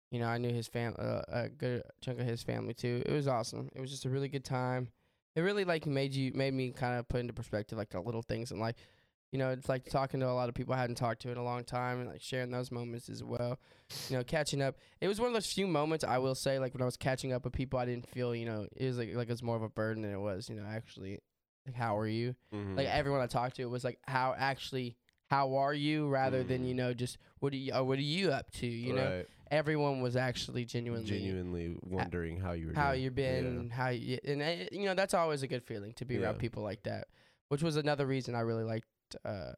you 0.10 0.20
know, 0.20 0.26
I 0.26 0.40
knew 0.40 0.52
his 0.52 0.68
fam, 0.68 0.96
uh, 0.98 1.22
a 1.28 1.50
good 1.50 1.84
chunk 2.02 2.20
of 2.20 2.26
his 2.26 2.42
family 2.42 2.74
too. 2.74 3.04
It 3.06 3.14
was 3.14 3.28
awesome. 3.28 3.70
It 3.76 3.80
was 3.80 3.92
just 3.92 4.06
a 4.06 4.10
really 4.10 4.28
good 4.28 4.44
time. 4.44 4.90
It 5.36 5.42
really 5.42 5.66
like 5.66 5.86
made 5.86 6.16
you, 6.16 6.32
made 6.34 6.56
me 6.56 6.72
kind 6.72 6.98
of 6.98 7.08
put 7.08 7.20
into 7.20 7.34
perspective 7.34 7.78
like 7.78 7.92
the 7.92 8.02
little 8.02 8.24
things 8.24 8.50
and 8.52 8.60
like 8.60 8.78
You 9.32 9.40
know, 9.40 9.50
it's 9.50 9.68
like 9.68 9.86
talking 9.90 10.22
to 10.22 10.30
a 10.30 10.32
lot 10.32 10.48
of 10.48 10.56
people 10.56 10.74
I 10.74 10.78
hadn't 10.80 10.96
talked 10.96 11.22
to 11.24 11.30
in 11.32 11.38
a 11.38 11.44
long 11.44 11.66
time, 11.66 12.00
and 12.00 12.10
like 12.10 12.22
sharing 12.22 12.52
those 12.52 12.72
moments 12.72 13.10
as 13.10 13.22
well. 13.24 13.60
You 14.10 14.18
know, 14.18 14.24
catching 14.24 14.62
up. 14.62 14.78
It 15.02 15.10
was 15.10 15.20
one 15.20 15.28
of 15.28 15.34
those 15.34 15.52
few 15.52 15.68
moments 15.68 16.06
I 16.06 16.20
will 16.20 16.36
say, 16.36 16.58
like 16.58 16.74
when 16.74 16.82
I 16.82 16.86
was 16.86 16.96
catching 16.98 17.34
up 17.34 17.44
with 17.44 17.54
people, 17.54 17.78
I 17.78 17.86
didn't 17.86 18.08
feel, 18.08 18.34
you 18.34 18.46
know, 18.46 18.68
it 18.78 18.86
was 18.86 18.98
like 18.98 19.14
like 19.14 19.28
it 19.28 19.34
was 19.34 19.44
more 19.44 19.58
of 19.58 19.62
a 19.64 19.70
burden 19.70 20.04
than 20.04 20.14
it 20.14 20.20
was, 20.20 20.48
you 20.50 20.56
know, 20.56 20.66
actually, 20.66 21.20
like 21.66 21.76
how 21.76 21.98
are 21.98 22.08
you? 22.08 22.36
Mhm. 22.54 22.76
Like 22.78 22.88
everyone 22.88 23.22
I 23.22 23.28
talked 23.28 23.56
to 23.58 23.66
was 23.66 23.84
like 23.84 24.00
how 24.08 24.36
actually 24.38 24.96
how 25.30 25.56
are 25.56 25.74
you 25.74 26.08
rather 26.08 26.44
than 26.44 26.66
you 26.66 26.74
Mm. 26.74 26.78
know 26.78 26.94
just 26.94 27.18
what 27.40 27.52
are 27.54 27.58
you 27.58 27.74
uh, 27.74 27.84
what 27.84 27.98
are 27.98 28.02
you 28.02 28.32
up 28.32 28.52
to? 28.52 28.68
You 28.68 28.94
know, 28.94 29.24
everyone 29.52 30.02
was 30.02 30.16
actually 30.16 30.66
genuinely 30.66 31.08
genuinely 31.10 31.76
wondering 31.82 32.40
how 32.40 32.52
you 32.54 32.68
were 32.68 32.74
how 32.74 32.90
doing. 32.92 33.04
you've 33.04 33.16
been, 33.16 33.70
how 33.70 33.90
you 33.90 34.20
and 34.26 34.42
uh, 34.42 34.66
you 34.72 34.86
know 34.86 34.94
that's 34.94 35.14
always 35.14 35.42
a 35.44 35.48
good 35.48 35.64
feeling 35.64 35.94
to 35.94 36.06
be 36.06 36.18
around 36.18 36.38
people 36.40 36.64
like 36.64 36.84
that, 36.84 37.08
which 37.50 37.64
was 37.64 37.76
another 37.78 38.06
reason 38.06 38.36
I 38.36 38.42
really 38.42 38.64
liked 38.64 38.88
uh, 39.24 39.54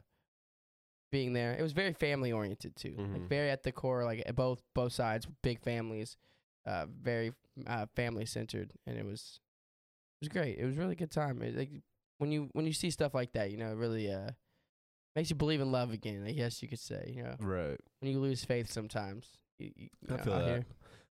being 1.11 1.33
there. 1.33 1.55
It 1.57 1.61
was 1.61 1.73
very 1.73 1.93
family 1.93 2.31
oriented 2.31 2.75
too, 2.75 2.95
like 3.11 3.23
Mhm. 3.23 3.29
very 3.29 3.49
at 3.49 3.63
the 3.63 3.71
core, 3.71 4.03
like 4.05 4.23
both 4.35 4.61
both 4.73 4.93
sides, 4.93 5.27
big 5.41 5.59
families, 5.61 6.17
uh, 6.65 6.85
very 7.01 7.33
uh, 7.65 7.85
family 7.95 8.25
centered, 8.25 8.73
and 8.85 8.97
it 8.97 9.05
was 9.05 9.39
it 10.21 10.25
was 10.25 10.29
great. 10.29 10.57
It 10.57 10.65
was 10.65 10.77
really 10.77 10.95
good 10.95 11.11
time. 11.11 11.41
It, 11.41 11.55
like 11.55 11.71
when 12.17 12.31
you 12.31 12.49
when 12.53 12.65
you 12.65 12.73
see 12.73 12.89
stuff 12.89 13.13
like 13.13 13.31
that, 13.33 13.51
you 13.51 13.57
know, 13.57 13.71
it 13.71 13.75
really 13.77 14.11
uh 14.11 14.31
makes 15.15 15.29
you 15.29 15.35
believe 15.35 15.61
in 15.61 15.71
love 15.71 15.91
again. 15.91 16.23
I 16.27 16.31
guess 16.31 16.61
you 16.61 16.67
could 16.67 16.79
say, 16.79 17.13
you 17.15 17.23
know, 17.23 17.35
Right. 17.39 17.79
when 17.99 18.11
you 18.11 18.19
lose 18.19 18.43
faith 18.45 18.71
sometimes. 18.71 19.37
You, 19.59 19.71
you, 19.75 19.89
you 20.01 20.13
I 20.13 20.17
know, 20.17 20.23
feel 20.23 20.33
that. 20.35 20.45
here. 20.47 20.65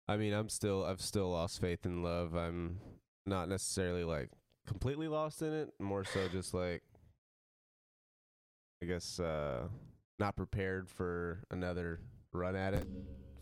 I 0.08 0.18
mean, 0.18 0.34
I'm 0.34 0.50
still 0.50 0.84
I've 0.86 1.02
still 1.02 1.32
lost 1.32 1.60
faith 1.62 1.86
in 1.86 2.04
love. 2.04 2.36
I'm 2.36 2.80
not 3.26 3.50
necessarily 3.50 4.04
like 4.04 4.30
completely 4.68 5.08
lost 5.08 5.42
in 5.42 5.52
it, 5.54 5.74
more 5.80 6.04
so 6.04 6.28
just 6.28 6.54
like 6.54 6.84
I 8.84 8.86
guess 8.86 9.20
uh 9.20 9.68
not 10.20 10.36
prepared 10.36 10.88
for 10.90 11.44
another 11.52 12.00
run 12.34 12.56
at 12.56 12.74
it. 12.74 12.88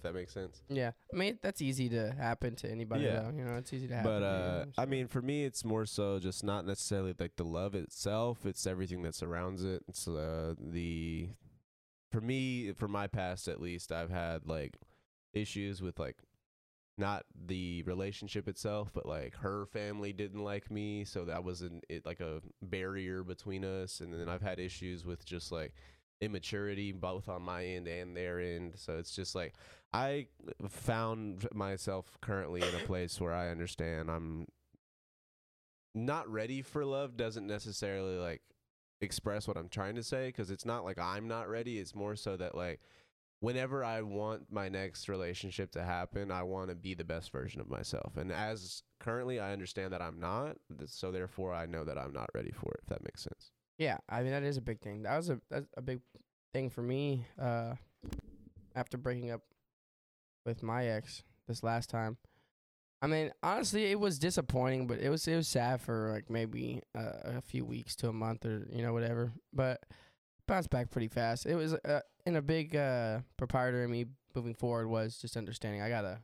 That 0.03 0.13
makes 0.13 0.33
sense. 0.33 0.61
Yeah, 0.69 0.91
I 1.13 1.17
mean 1.17 1.39
that's 1.41 1.61
easy 1.61 1.89
to 1.89 2.11
happen 2.11 2.55
to 2.57 2.69
anybody. 2.69 3.05
Yeah. 3.05 3.21
though. 3.21 3.33
you 3.35 3.43
know, 3.43 3.55
it's 3.55 3.73
easy 3.73 3.87
to 3.87 3.95
happen. 3.95 4.11
But 4.11 4.23
uh 4.23 4.65
I 4.77 4.85
mean 4.85 5.07
for 5.07 5.21
me 5.21 5.45
it's 5.45 5.65
more 5.65 5.85
so 5.85 6.19
just 6.19 6.43
not 6.43 6.65
necessarily 6.65 7.15
like 7.17 7.35
the 7.37 7.45
love 7.45 7.73
itself, 7.73 8.45
it's 8.45 8.67
everything 8.67 9.01
that 9.03 9.15
surrounds 9.15 9.63
it. 9.63 9.83
It's 9.87 10.07
uh 10.07 10.55
the 10.59 11.29
for 12.11 12.21
me 12.21 12.73
for 12.73 12.87
my 12.87 13.07
past 13.07 13.47
at 13.47 13.59
least 13.59 13.91
I've 13.91 14.11
had 14.11 14.45
like 14.45 14.77
issues 15.33 15.81
with 15.81 15.97
like 15.97 16.17
not 16.97 17.25
the 17.47 17.81
relationship 17.83 18.47
itself, 18.47 18.91
but 18.93 19.05
like 19.05 19.35
her 19.37 19.65
family 19.65 20.13
didn't 20.13 20.43
like 20.43 20.69
me, 20.69 21.05
so 21.05 21.25
that 21.25 21.43
was 21.43 21.61
an 21.61 21.81
it 21.89 22.05
like 22.05 22.19
a 22.19 22.41
barrier 22.61 23.23
between 23.23 23.65
us. 23.65 23.99
And 23.99 24.13
then 24.13 24.29
I've 24.29 24.43
had 24.43 24.59
issues 24.59 25.05
with 25.05 25.25
just 25.25 25.51
like 25.51 25.73
immaturity, 26.23 26.91
both 26.91 27.29
on 27.29 27.41
my 27.43 27.65
end 27.65 27.87
and 27.87 28.15
their 28.15 28.39
end. 28.39 28.73
So 28.77 28.97
it's 28.97 29.15
just 29.15 29.35
like 29.35 29.53
I 29.93 30.27
found 30.67 31.47
myself 31.53 32.17
currently 32.21 32.61
in 32.61 32.75
a 32.75 32.79
place 32.87 33.19
where 33.21 33.33
I 33.33 33.49
understand 33.49 34.09
I'm 34.09 34.47
not 35.93 36.27
ready 36.29 36.61
for 36.61 36.85
love. 36.85 37.17
Doesn't 37.17 37.47
necessarily 37.47 38.17
like 38.17 38.41
express 39.01 39.47
what 39.47 39.57
I'm 39.57 39.69
trying 39.69 39.95
to 39.95 40.03
say 40.03 40.27
because 40.27 40.49
it's 40.49 40.65
not 40.65 40.83
like 40.83 40.97
I'm 40.99 41.27
not 41.27 41.49
ready. 41.49 41.79
It's 41.79 41.95
more 41.95 42.15
so 42.15 42.37
that 42.37 42.55
like 42.55 42.81
whenever 43.43 43.83
I 43.83 44.01
want 44.01 44.51
my 44.51 44.69
next 44.69 45.09
relationship 45.09 45.71
to 45.73 45.83
happen, 45.83 46.31
I 46.31 46.43
want 46.43 46.69
to 46.69 46.75
be 46.75 46.93
the 46.93 47.03
best 47.03 47.31
version 47.31 47.59
of 47.59 47.69
myself. 47.69 48.15
And 48.15 48.31
as 48.31 48.83
currently, 48.99 49.39
I 49.39 49.51
understand 49.51 49.93
that 49.93 50.01
I'm 50.01 50.19
not. 50.19 50.55
So 50.85 51.11
therefore, 51.11 51.53
I 51.53 51.65
know 51.65 51.83
that 51.83 51.97
I'm 51.97 52.13
not 52.13 52.29
ready 52.33 52.51
for 52.51 52.71
it. 52.71 52.79
If 52.83 52.89
that 52.89 53.03
makes 53.03 53.21
sense. 53.21 53.51
Yeah, 53.77 53.97
I 54.07 54.21
mean 54.21 54.31
that 54.31 54.43
is 54.43 54.57
a 54.57 54.61
big 54.61 54.79
thing. 54.81 55.03
That 55.03 55.17
was 55.17 55.29
a 55.29 55.39
that's 55.49 55.67
a 55.75 55.81
big 55.81 55.99
thing 56.53 56.69
for 56.69 56.81
me. 56.81 57.25
Uh, 57.39 57.73
after 58.75 58.97
breaking 58.97 59.31
up 59.31 59.41
with 60.45 60.63
my 60.63 60.85
ex 60.87 61.23
this 61.47 61.63
last 61.63 61.89
time, 61.89 62.17
I 63.01 63.07
mean 63.07 63.31
honestly, 63.41 63.85
it 63.85 63.99
was 63.99 64.19
disappointing, 64.19 64.87
but 64.87 64.99
it 64.99 65.09
was 65.09 65.27
it 65.27 65.35
was 65.35 65.47
sad 65.47 65.81
for 65.81 66.11
like 66.13 66.29
maybe 66.29 66.81
uh, 66.97 67.37
a 67.37 67.41
few 67.41 67.65
weeks 67.65 67.95
to 67.97 68.09
a 68.09 68.13
month 68.13 68.45
or 68.45 68.67
you 68.71 68.81
know 68.83 68.93
whatever. 68.93 69.31
But 69.53 69.81
bounced 70.47 70.69
back 70.69 70.91
pretty 70.91 71.07
fast. 71.07 71.45
It 71.45 71.55
was 71.55 71.73
uh, 71.73 72.01
in 72.25 72.35
a 72.35 72.41
big 72.41 72.75
uh, 72.75 73.19
proprietor 73.37 73.83
in 73.83 73.91
me 73.91 74.05
moving 74.35 74.53
forward 74.53 74.87
was 74.87 75.17
just 75.17 75.35
understanding. 75.37 75.81
I 75.81 75.89
gotta 75.89 76.19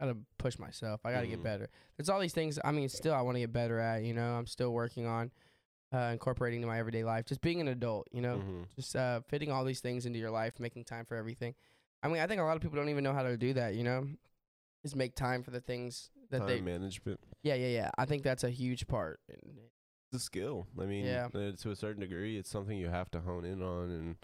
gotta 0.00 0.16
push 0.38 0.58
myself. 0.58 1.00
I 1.04 1.12
gotta 1.12 1.26
Mhm. 1.26 1.30
get 1.30 1.42
better. 1.42 1.68
There's 1.96 2.08
all 2.08 2.20
these 2.20 2.32
things. 2.34 2.58
I 2.64 2.72
mean, 2.72 2.88
still 2.88 3.14
I 3.14 3.20
want 3.22 3.36
to 3.36 3.40
get 3.40 3.52
better 3.52 3.78
at. 3.78 4.02
You 4.02 4.14
know, 4.14 4.34
I'm 4.34 4.46
still 4.46 4.72
working 4.72 5.06
on 5.06 5.30
uh, 5.92 6.10
incorporating 6.12 6.58
into 6.62 6.68
my 6.68 6.78
everyday 6.78 7.04
life. 7.04 7.26
Just 7.26 7.40
being 7.40 7.60
an 7.60 7.68
adult. 7.68 8.08
You 8.12 8.22
know, 8.22 8.36
Mhm. 8.38 8.66
just 8.76 8.96
uh, 8.96 9.20
fitting 9.28 9.50
all 9.50 9.64
these 9.64 9.80
things 9.80 10.06
into 10.06 10.18
your 10.18 10.30
life, 10.30 10.58
making 10.58 10.84
time 10.84 11.04
for 11.04 11.16
everything. 11.16 11.54
I 12.02 12.08
mean, 12.08 12.20
I 12.20 12.26
think 12.26 12.40
a 12.40 12.44
lot 12.44 12.56
of 12.56 12.62
people 12.62 12.76
don't 12.76 12.88
even 12.88 13.04
know 13.04 13.12
how 13.12 13.22
to 13.22 13.36
do 13.36 13.52
that. 13.54 13.74
You 13.74 13.84
know, 13.84 14.08
just 14.82 14.96
make 14.96 15.14
time 15.14 15.42
for 15.42 15.50
the 15.50 15.60
things 15.60 16.10
that 16.30 16.38
Time 16.38 16.46
they. 16.48 16.60
management. 16.60 17.20
Yeah, 17.42 17.54
yeah, 17.54 17.68
yeah. 17.68 17.90
I 17.98 18.04
think 18.06 18.22
that's 18.22 18.44
a 18.44 18.50
huge 18.50 18.86
part. 18.88 19.20
It's 19.28 20.14
a 20.14 20.18
skill. 20.18 20.66
I 20.80 20.84
mean, 20.86 21.04
Yeah. 21.06 21.28
uh, 21.34 21.52
to 21.52 21.70
a 21.70 21.76
certain 21.76 22.00
degree, 22.00 22.36
it's 22.36 22.50
something 22.50 22.76
you 22.76 22.88
have 22.88 23.10
to 23.12 23.20
hone 23.20 23.44
in 23.44 23.62
on. 23.62 23.90
And 23.90 24.16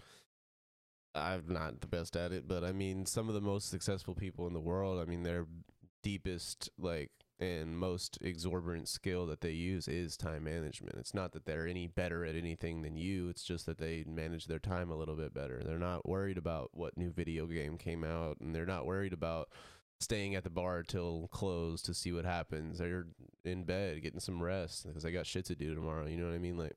I'm 1.14 1.44
not 1.48 1.80
the 1.80 1.86
best 1.86 2.16
at 2.16 2.32
it, 2.32 2.46
but 2.46 2.64
I 2.64 2.72
mean, 2.72 3.06
some 3.06 3.28
of 3.28 3.34
the 3.34 3.40
most 3.40 3.70
successful 3.70 4.14
people 4.14 4.46
in 4.46 4.52
the 4.52 4.60
world, 4.60 5.00
I 5.00 5.04
mean, 5.04 5.22
their 5.22 5.46
deepest, 6.02 6.70
like, 6.78 7.10
and 7.40 7.78
most 7.78 8.18
exorbitant 8.20 8.88
skill 8.88 9.26
that 9.26 9.40
they 9.40 9.52
use 9.52 9.86
is 9.86 10.16
time 10.16 10.44
management. 10.44 10.96
It's 10.98 11.14
not 11.14 11.32
that 11.32 11.44
they're 11.46 11.66
any 11.66 11.86
better 11.86 12.24
at 12.24 12.34
anything 12.34 12.82
than 12.82 12.96
you, 12.96 13.28
it's 13.28 13.44
just 13.44 13.66
that 13.66 13.78
they 13.78 14.04
manage 14.06 14.46
their 14.46 14.58
time 14.58 14.90
a 14.90 14.96
little 14.96 15.14
bit 15.14 15.32
better. 15.32 15.62
They're 15.64 15.78
not 15.78 16.08
worried 16.08 16.38
about 16.38 16.70
what 16.72 16.96
new 16.96 17.10
video 17.10 17.46
game 17.46 17.78
came 17.78 18.04
out, 18.04 18.38
and 18.40 18.54
they're 18.54 18.66
not 18.66 18.86
worried 18.86 19.12
about 19.12 19.48
staying 20.00 20.34
at 20.34 20.44
the 20.44 20.50
bar 20.50 20.82
till 20.82 21.28
close 21.32 21.82
to 21.82 21.94
see 21.94 22.12
what 22.12 22.24
happens. 22.24 22.78
They're 22.78 23.06
in 23.44 23.64
bed 23.64 24.02
getting 24.02 24.20
some 24.20 24.42
rest 24.42 24.86
because 24.86 25.04
I 25.04 25.10
got 25.10 25.26
shit 25.26 25.44
to 25.46 25.54
do 25.54 25.74
tomorrow. 25.74 26.06
You 26.06 26.16
know 26.16 26.26
what 26.26 26.34
I 26.34 26.38
mean? 26.38 26.58
Like, 26.58 26.76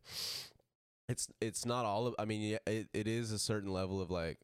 it's 1.10 1.28
it's 1.40 1.66
not 1.66 1.86
all 1.86 2.08
of. 2.08 2.16
I 2.18 2.26
mean, 2.26 2.58
it, 2.66 2.88
it 2.94 3.08
is 3.08 3.32
a 3.32 3.40
certain 3.40 3.72
level 3.72 4.02
of 4.02 4.12
like. 4.12 4.40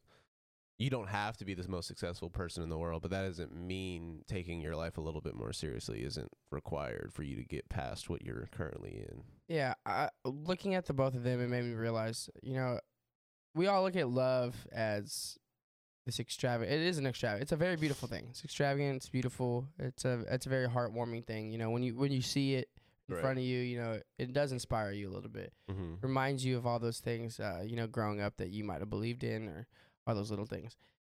You 0.79 0.89
don't 0.91 1.07
have 1.09 1.37
to 1.37 1.45
be 1.45 1.53
the 1.55 1.67
most 1.67 1.87
successful 1.87 2.29
person 2.29 2.61
in 2.61 2.69
the 2.69 2.77
world, 2.77 3.01
but 3.01 3.09
that 3.11 3.23
doesn't 3.23 3.51
mean 3.55 4.23
taking 4.27 4.61
your 4.61 4.75
life 4.75 4.97
a 4.97 5.01
little 5.01 5.21
bit 5.21 5.33
more 5.35 5.51
seriously 5.51 6.03
isn't 6.03 6.29
required 6.51 7.11
for 7.13 7.23
you 7.23 7.35
to 7.35 7.43
get 7.43 7.67
past 7.69 8.09
what 8.09 8.21
you're 8.23 8.47
currently 8.51 9.03
in. 9.09 9.23
yeah, 9.47 9.73
I, 9.87 10.09
looking 10.23 10.75
at 10.75 10.85
the 10.85 10.93
both 10.93 11.15
of 11.15 11.23
them, 11.23 11.41
it 11.41 11.47
made 11.47 11.63
me 11.63 11.73
realize, 11.73 12.29
you 12.43 12.53
know, 12.53 12.79
we 13.55 13.65
all 13.65 13.81
look 13.81 13.95
at 13.95 14.07
love 14.09 14.55
as 14.71 15.37
this 16.05 16.19
extravagant. 16.19 16.79
It 16.79 16.85
is 16.85 16.99
an 16.99 17.07
extravagant. 17.07 17.41
It's 17.41 17.51
a 17.51 17.55
very 17.57 17.75
beautiful 17.75 18.07
thing. 18.07 18.27
It's 18.29 18.43
extravagant. 18.43 18.97
It's 18.97 19.09
beautiful. 19.09 19.67
It's 19.79 20.05
a 20.05 20.23
it's 20.29 20.45
a 20.45 20.49
very 20.49 20.67
heartwarming 20.67 21.25
thing. 21.25 21.49
You 21.51 21.57
know, 21.57 21.71
when 21.71 21.81
you 21.81 21.95
when 21.95 22.11
you 22.11 22.21
see 22.21 22.53
it 22.53 22.69
in 23.09 23.15
Right. 23.15 23.21
front 23.21 23.39
of 23.39 23.43
you, 23.45 23.59
you 23.59 23.79
know, 23.79 23.99
it 24.19 24.31
does 24.31 24.51
inspire 24.51 24.91
you 24.91 25.09
a 25.09 25.13
little 25.13 25.29
bit. 25.29 25.53
Mm-hmm. 25.71 25.95
reminds 26.01 26.45
you 26.45 26.55
of 26.57 26.67
all 26.67 26.77
those 26.77 26.99
things, 26.99 27.39
uh, 27.39 27.63
you 27.65 27.75
know, 27.75 27.87
growing 27.87 28.21
up 28.21 28.37
that 28.37 28.51
you 28.51 28.63
might 28.63 28.79
have 28.81 28.89
believed 28.91 29.23
in, 29.23 29.47
or 29.47 29.65
all 30.07 30.15
those 30.15 30.29
little 30.29 30.45
things. 30.45 30.75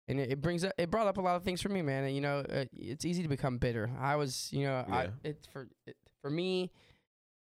And 0.08 0.18
it, 0.18 0.32
it 0.32 0.40
brings 0.40 0.64
up, 0.64 0.72
it 0.76 0.90
brought 0.90 1.06
up 1.06 1.18
a 1.18 1.20
lot 1.20 1.36
of 1.36 1.44
things 1.44 1.62
for 1.62 1.68
me, 1.68 1.82
man. 1.82 2.04
And, 2.04 2.14
you 2.14 2.20
know, 2.20 2.44
uh, 2.50 2.64
it's 2.72 3.04
easy 3.04 3.22
to 3.22 3.28
become 3.28 3.58
bitter. 3.58 3.90
I 3.98 4.16
was, 4.16 4.48
you 4.52 4.64
know, 4.64 4.84
I 4.90 5.08
it 5.22 5.46
for 5.52 5.68
it, 5.86 5.96
for 6.20 6.30
me, 6.30 6.72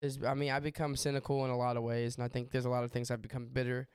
is 0.02 0.20
I 0.24 0.34
mean, 0.34 0.52
I 0.52 0.60
become 0.60 0.96
cynical 0.96 1.46
in 1.46 1.52
a 1.52 1.58
lot 1.58 1.78
of 1.78 1.84
ways, 1.84 2.16
and 2.16 2.24
I 2.24 2.28
think 2.28 2.52
there's 2.52 2.66
a 2.66 2.70
lot 2.70 2.84
of 2.84 2.92
things 2.92 3.12
I've 3.12 3.22
become 3.22 3.48
bitter 3.52 3.88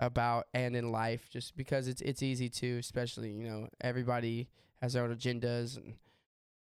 about 0.00 0.46
and 0.52 0.76
in 0.76 0.92
life, 0.92 1.28
just 1.30 1.56
because 1.56 1.88
it's 1.88 2.02
it's 2.02 2.22
easy 2.22 2.48
to, 2.48 2.78
especially 2.78 3.30
you 3.30 3.44
know, 3.44 3.68
everybody 3.80 4.48
has 4.82 4.92
their 4.92 5.04
own 5.04 5.14
agendas 5.14 5.76
and. 5.76 5.94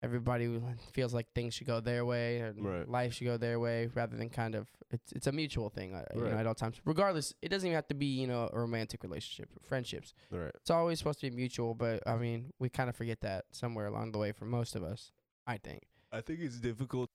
Everybody 0.03 0.61
feels 0.93 1.15
like 1.15 1.33
things 1.33 1.55
should 1.55 1.67
go 1.67 1.81
their 1.81 2.05
way, 2.05 2.41
and 2.41 2.65
Right. 2.65 2.89
life 2.89 3.15
should 3.15 3.25
go 3.27 3.37
their 3.37 3.61
way, 3.61 3.87
rather 3.95 4.17
than 4.17 4.31
kind 4.31 4.55
of 4.55 4.69
it's 4.91 5.13
it's 5.13 5.27
a 5.29 5.33
mutual 5.33 5.69
thing, 5.71 5.95
uh, 5.95 6.05
you 6.15 6.23
Right. 6.23 6.33
know, 6.33 6.39
at 6.39 6.47
all 6.47 6.55
times. 6.57 6.81
Regardless, 6.85 7.33
it 7.41 7.49
doesn't 7.51 7.67
even 7.69 7.75
have 7.77 7.87
to 7.89 7.95
be 7.95 8.07
you 8.07 8.27
know 8.27 8.51
a 8.53 8.59
romantic 8.59 9.03
relationship, 9.05 9.49
friendships. 9.63 10.13
All 10.33 10.39
right. 10.41 10.53
It's 10.57 10.71
always 10.71 10.99
supposed 10.99 11.21
to 11.21 11.31
be 11.31 11.37
mutual, 11.37 11.75
but 11.75 12.03
I 12.07 12.17
mean, 12.17 12.53
we 12.59 12.69
kind 12.69 12.91
of 12.91 12.97
forget 12.97 13.21
that 13.21 13.45
somewhere 13.53 13.87
along 13.87 14.13
the 14.13 14.19
way 14.19 14.33
for 14.33 14.45
most 14.45 14.75
of 14.75 14.83
us. 14.83 15.13
I 15.47 15.59
think. 15.59 15.87
I 16.11 16.21
think 16.21 16.41
it's 16.41 16.59
difficult. 16.61 17.11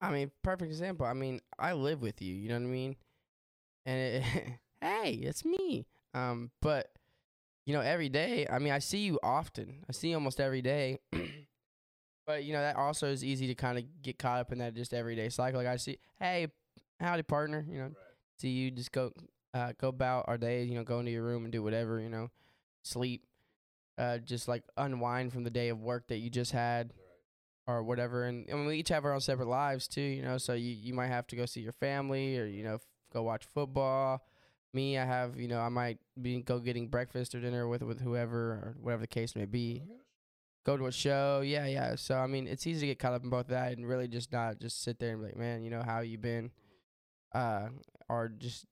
I 0.00 0.10
mean, 0.10 0.30
perfect 0.42 0.70
example. 0.70 1.06
I 1.06 1.12
mean, 1.12 1.40
I 1.58 1.72
live 1.72 2.02
with 2.02 2.22
you. 2.22 2.34
You 2.34 2.48
know 2.48 2.54
what 2.56 2.62
I 2.62 2.66
mean? 2.66 2.96
And 3.86 4.00
it, 4.00 4.22
hey, 4.80 5.12
it's 5.14 5.44
me. 5.44 5.86
Um, 6.14 6.50
but 6.62 6.90
you 7.66 7.74
know, 7.74 7.80
every 7.80 8.08
day. 8.08 8.46
I 8.50 8.58
mean, 8.58 8.72
I 8.72 8.78
see 8.78 9.00
you 9.00 9.18
often. 9.22 9.84
I 9.88 9.92
see 9.92 10.08
you 10.08 10.14
almost 10.14 10.40
every 10.40 10.62
day. 10.62 10.98
but 12.26 12.44
you 12.44 12.54
know, 12.54 12.60
that 12.60 12.76
also 12.76 13.08
is 13.08 13.22
easy 13.22 13.46
to 13.48 13.54
kind 13.54 13.76
of 13.76 13.84
get 14.02 14.18
caught 14.18 14.40
up 14.40 14.52
in 14.52 14.58
that 14.58 14.74
just 14.74 14.94
everyday 14.94 15.28
cycle. 15.28 15.58
Like 15.60 15.68
I 15.68 15.76
see, 15.76 15.98
hey, 16.18 16.48
howdy, 16.98 17.24
partner. 17.24 17.66
You 17.68 17.78
know, 17.78 17.90
see 18.40 18.48
you 18.48 18.70
just 18.70 18.90
go, 18.90 19.12
uh, 19.52 19.72
go 19.78 19.88
about 19.88 20.24
our 20.28 20.38
day. 20.38 20.64
You 20.64 20.76
know, 20.76 20.82
go 20.84 20.98
into 20.98 21.10
your 21.10 21.24
room 21.24 21.44
and 21.44 21.52
do 21.52 21.62
whatever. 21.62 22.00
You 22.00 22.08
know, 22.08 22.30
sleep. 22.82 23.24
Uh, 23.98 24.16
just 24.18 24.46
like 24.46 24.62
unwind 24.76 25.32
from 25.32 25.42
the 25.42 25.50
day 25.50 25.68
of 25.68 25.80
work 25.82 26.06
that 26.06 26.18
you 26.18 26.30
just 26.30 26.52
had 26.52 26.92
or 27.68 27.84
whatever. 27.84 28.24
And 28.24 28.46
mean, 28.52 28.66
we 28.66 28.78
each 28.78 28.90
have 28.90 29.04
our 29.06 29.14
own 29.14 29.20
separate 29.20 29.48
lives 29.48 29.88
too, 29.88 30.02
you 30.02 30.22
know. 30.22 30.38
So 30.38 30.54
you 30.54 30.72
you 30.72 30.94
might 30.94 31.08
have 31.08 31.28
to 31.28 31.36
go 31.36 31.46
see 31.46 31.60
your 31.60 31.74
family, 31.74 32.38
or 32.38 32.46
you 32.46 32.64
know, 32.64 32.76
f- 32.76 32.86
go 33.12 33.22
watch 33.22 33.44
football. 33.46 34.22
Me, 34.74 34.98
I 34.98 35.04
have 35.06 35.38
you 35.40 35.48
know, 35.48 35.60
I 35.60 35.68
might 35.70 35.98
be 36.20 36.42
go 36.42 36.60
getting 36.60 36.88
breakfast 36.88 37.34
or 37.34 37.40
dinner 37.40 37.68
with 37.68 37.82
with 37.82 38.00
whoever 38.00 38.38
or 38.38 38.76
whatever 38.80 39.02
the 39.02 39.08
case 39.08 39.36
may 39.36 39.46
be. 39.46 39.84
Go 40.66 40.76
to 40.76 40.86
a 40.86 40.92
show, 40.92 41.42
yeah, 41.44 41.66
yeah. 41.66 41.96
So 41.96 42.16
I 42.16 42.26
mean, 42.26 42.46
it's 42.48 42.66
easy 42.66 42.80
to 42.80 42.86
get 42.88 42.98
caught 42.98 43.14
up 43.14 43.24
in 43.24 43.30
both 43.30 43.48
that 43.48 43.72
and 43.72 43.86
really 43.88 44.08
just 44.08 44.32
not 44.32 44.60
just 44.60 44.82
sit 44.82 44.98
there 44.98 45.12
and 45.12 45.20
be 45.20 45.26
like, 45.28 45.36
man, 45.36 45.64
you 45.64 45.70
know, 45.70 45.82
how 45.82 46.00
you 46.00 46.18
been, 46.18 46.50
uh, 47.34 47.68
or 48.08 48.28
just 48.38 48.66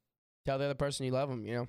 tell 0.47 0.59
the 0.59 0.65
other 0.67 0.75
person 0.75 1.07
you 1.07 1.13
love 1.13 1.29
them, 1.31 1.47
you 1.47 1.55
know. 1.55 1.69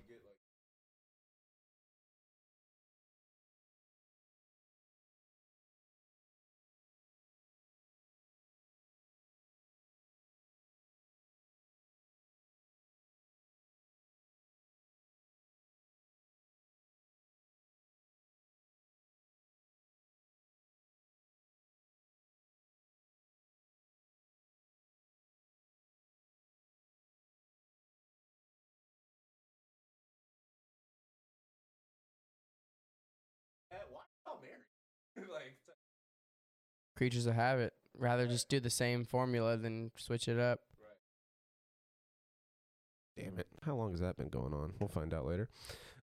Creatures 36.97 37.27
of 37.27 37.35
habit. 37.35 37.73
Rather 37.95 38.27
just 38.27 38.49
do 38.49 38.59
the 38.59 38.69
same 38.69 39.05
formula 39.05 39.55
than 39.55 39.91
switch 39.97 40.27
it 40.27 40.39
up. 40.39 40.61
damn 43.15 43.37
it, 43.39 43.47
how 43.63 43.75
long 43.75 43.91
has 43.91 43.99
that 43.99 44.17
been 44.17 44.29
going 44.29 44.53
on? 44.53 44.73
We'll 44.79 44.89
find 44.89 45.13
out 45.13 45.25
later. 45.25 45.49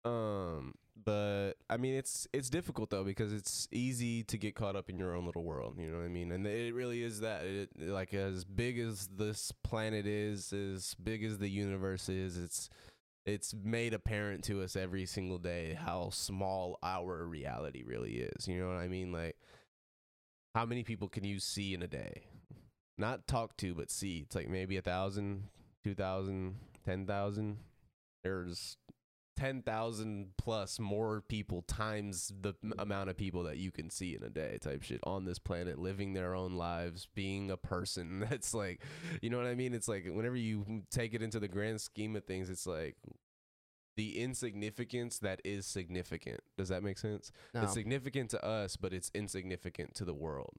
Um, 0.04 0.74
but 1.04 1.54
I 1.70 1.78
mean, 1.78 1.96
it's 1.96 2.28
it's 2.34 2.50
difficult 2.50 2.90
though 2.90 3.04
because 3.04 3.34
it's 3.34 3.68
easy 3.72 4.24
to 4.24 4.38
get 4.38 4.56
caught 4.56 4.76
up 4.76 4.90
in 4.90 4.98
your 4.98 5.16
own 5.16 5.26
little 5.26 5.44
world. 5.44 5.76
You 5.78 5.92
know 5.92 5.98
what 5.98 6.06
I 6.06 6.10
mean? 6.10 6.32
And 6.32 6.46
it 6.48 6.74
really 6.74 7.04
is 7.04 7.20
that. 7.22 7.44
It, 7.44 7.70
like 7.78 8.14
as 8.14 8.44
big 8.44 8.80
as 8.80 9.08
this 9.08 9.52
planet 9.64 10.08
is, 10.08 10.52
as 10.54 10.96
big 10.96 11.24
as 11.24 11.38
the 11.38 11.50
universe 11.50 12.10
is, 12.10 12.38
it's 12.38 12.70
it's 13.26 13.54
made 13.54 13.94
apparent 13.94 14.44
to 14.46 14.62
us 14.62 14.76
every 14.76 15.06
single 15.06 15.38
day 15.38 15.78
how 15.80 16.10
small 16.10 16.80
our 16.82 17.26
reality 17.26 17.84
really 17.84 18.18
is. 18.18 18.48
You 18.48 18.60
know 18.60 18.68
what 18.68 18.78
I 18.78 18.88
mean? 18.88 19.12
Like, 19.12 19.38
how 20.56 20.66
many 20.66 20.84
people 20.84 21.08
can 21.08 21.24
you 21.24 21.40
see 21.40 21.74
in 21.74 21.82
a 21.82 21.88
day? 21.88 22.24
Not 22.98 23.28
talk 23.28 23.56
to, 23.58 23.74
but 23.74 23.92
see. 23.92 24.20
It's 24.26 24.36
like 24.36 24.50
maybe 24.50 24.78
a 24.78 24.82
thousand, 24.82 25.44
two 25.84 25.96
thousand, 25.96 26.56
ten 26.86 27.06
thousand. 27.06 27.58
There's 28.24 28.78
ten 29.38 29.62
thousand 29.62 30.32
plus 30.38 30.80
more 30.80 31.22
people 31.22 31.62
times 31.62 32.34
the 32.42 32.54
amount 32.78 33.10
of 33.10 33.16
people 33.16 33.44
that 33.44 33.56
you 33.58 33.72
can 33.72 33.90
see 33.90 34.16
in 34.16 34.24
a 34.24 34.30
day, 34.30 34.58
type 34.60 34.84
shit 34.84 35.00
on 35.04 35.24
this 35.24 35.40
planet, 35.40 35.80
living 35.80 36.14
their 36.14 36.36
own 36.36 36.54
lives, 36.54 37.08
being 37.16 37.50
a 37.50 37.58
person. 37.58 38.20
That's 38.30 38.54
like, 38.54 38.82
you 39.22 39.30
know 39.30 39.38
what 39.38 39.48
I 39.48 39.56
mean? 39.56 39.74
It's 39.74 39.88
like 39.88 40.06
whenever 40.12 40.36
you 40.36 40.84
take 40.92 41.14
it 41.14 41.22
into 41.22 41.40
the 41.40 41.48
grand 41.48 41.80
scheme 41.80 42.18
of 42.18 42.26
things, 42.26 42.50
it's 42.50 42.68
like 42.68 42.98
the 44.00 44.18
insignificance 44.18 45.20
that 45.20 45.42
is 45.44 45.66
significant. 45.66 46.40
Does 46.58 46.70
that 46.70 46.84
make 46.84 46.98
sense? 46.98 47.34
No. 47.54 47.64
It's 47.64 47.74
significant 47.74 48.30
to 48.30 48.46
us, 48.46 48.78
but 48.78 48.94
it's 48.94 49.12
insignificant 49.14 49.94
to 49.96 50.06
the 50.06 50.14
world. 50.14 50.56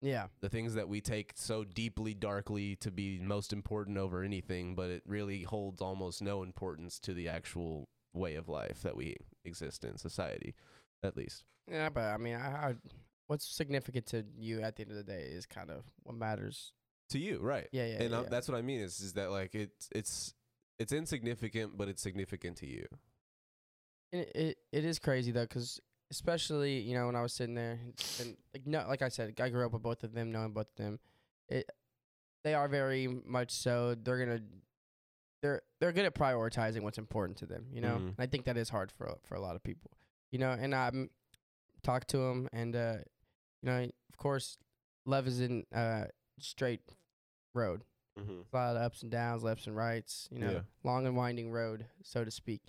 yeah. 0.00 0.28
The 0.40 0.48
things 0.48 0.72
that 0.76 0.88
we 0.88 1.02
take 1.02 1.32
so 1.34 1.62
deeply, 1.62 2.14
darkly 2.14 2.76
to 2.76 2.90
be 2.90 3.18
most 3.20 3.52
important 3.52 3.98
over 3.98 4.22
anything, 4.22 4.74
but 4.74 4.88
it 4.88 5.02
really 5.04 5.42
holds 5.42 5.82
almost 5.82 6.22
no 6.22 6.42
importance 6.42 6.98
to 7.00 7.12
the 7.12 7.28
actual 7.28 7.90
way 8.14 8.36
of 8.36 8.48
life 8.48 8.80
that 8.80 8.96
we 8.96 9.14
exist 9.44 9.84
in 9.84 9.98
society, 9.98 10.54
at 11.02 11.18
least. 11.18 11.44
Yeah, 11.70 11.90
but 11.90 12.04
I 12.04 12.16
mean, 12.16 12.36
I, 12.36 12.68
I, 12.68 12.74
what's 13.26 13.46
significant 13.46 14.06
to 14.06 14.24
you 14.38 14.62
at 14.62 14.76
the 14.76 14.84
end 14.84 14.92
of 14.92 14.96
the 14.96 15.04
day 15.04 15.28
is 15.30 15.44
kind 15.44 15.70
of 15.70 15.84
what 16.04 16.16
matters. 16.16 16.72
To 17.10 17.18
you, 17.18 17.40
right? 17.42 17.68
Yeah, 17.72 17.84
yeah, 17.84 18.02
and 18.04 18.10
yeah. 18.12 18.18
um, 18.20 18.26
that's 18.30 18.48
what 18.48 18.56
I 18.56 18.62
mean 18.62 18.80
is 18.80 19.00
is 19.00 19.12
that 19.14 19.30
like 19.30 19.54
it's 19.54 19.90
it's 19.94 20.32
it's 20.80 20.92
insignificant, 20.92 21.76
but 21.78 21.88
it's 21.88 22.02
significant 22.02 22.56
to 22.58 22.66
you. 22.66 22.86
It, 24.12 24.32
it 24.34 24.58
it 24.72 24.84
is 24.84 24.98
crazy 24.98 25.30
though, 25.30 25.46
'cause 25.46 25.80
especially 26.10 26.80
you 26.80 26.94
know 26.94 27.06
when 27.06 27.14
I 27.14 27.22
was 27.22 27.32
sitting 27.32 27.54
there 27.54 27.78
and 28.20 28.36
like 28.52 28.66
no, 28.66 28.84
like 28.88 29.02
I 29.02 29.08
said, 29.08 29.38
I 29.40 29.48
grew 29.50 29.64
up 29.64 29.72
with 29.72 29.82
both 29.82 30.02
of 30.02 30.12
them, 30.12 30.32
knowing 30.32 30.52
both 30.52 30.68
of 30.70 30.76
them. 30.76 30.98
It 31.48 31.70
they 32.42 32.54
are 32.54 32.66
very 32.68 33.06
much 33.06 33.52
so. 33.52 33.94
They're 33.94 34.18
gonna 34.18 34.40
they're 35.42 35.62
they're 35.78 35.92
good 35.92 36.06
at 36.06 36.14
prioritizing 36.14 36.82
what's 36.82 36.98
important 36.98 37.38
to 37.38 37.46
them. 37.46 37.66
You 37.72 37.82
know, 37.82 37.96
Mhm. 37.98 38.06
and 38.08 38.14
I 38.18 38.26
think 38.26 38.44
that 38.46 38.56
is 38.56 38.68
hard 38.70 38.90
for 38.90 39.16
for 39.22 39.36
a 39.36 39.40
lot 39.40 39.54
of 39.54 39.62
people. 39.62 39.92
You 40.32 40.38
know, 40.40 40.50
and 40.50 40.74
I'm 40.74 41.10
talk 41.82 42.06
to 42.08 42.16
them, 42.18 42.48
and 42.52 42.74
uh, 42.74 42.98
you 43.62 43.66
know, 43.70 43.82
of 43.82 44.16
course, 44.16 44.58
love 45.06 45.28
is 45.28 45.40
in 45.40 45.64
uh 45.72 46.06
straight 46.40 46.80
road. 47.54 47.84
Mm-hmm. 48.22 48.40
A 48.52 48.56
lot 48.56 48.76
of 48.76 48.82
ups 48.82 49.02
and 49.02 49.10
downs, 49.10 49.42
lefts 49.42 49.66
and 49.66 49.76
rights, 49.76 50.28
you 50.30 50.38
know, 50.38 50.50
Yeah. 50.50 50.60
long 50.84 51.06
and 51.06 51.16
winding 51.16 51.50
road, 51.50 51.86
so 52.02 52.24
to 52.24 52.30
speak. 52.30 52.62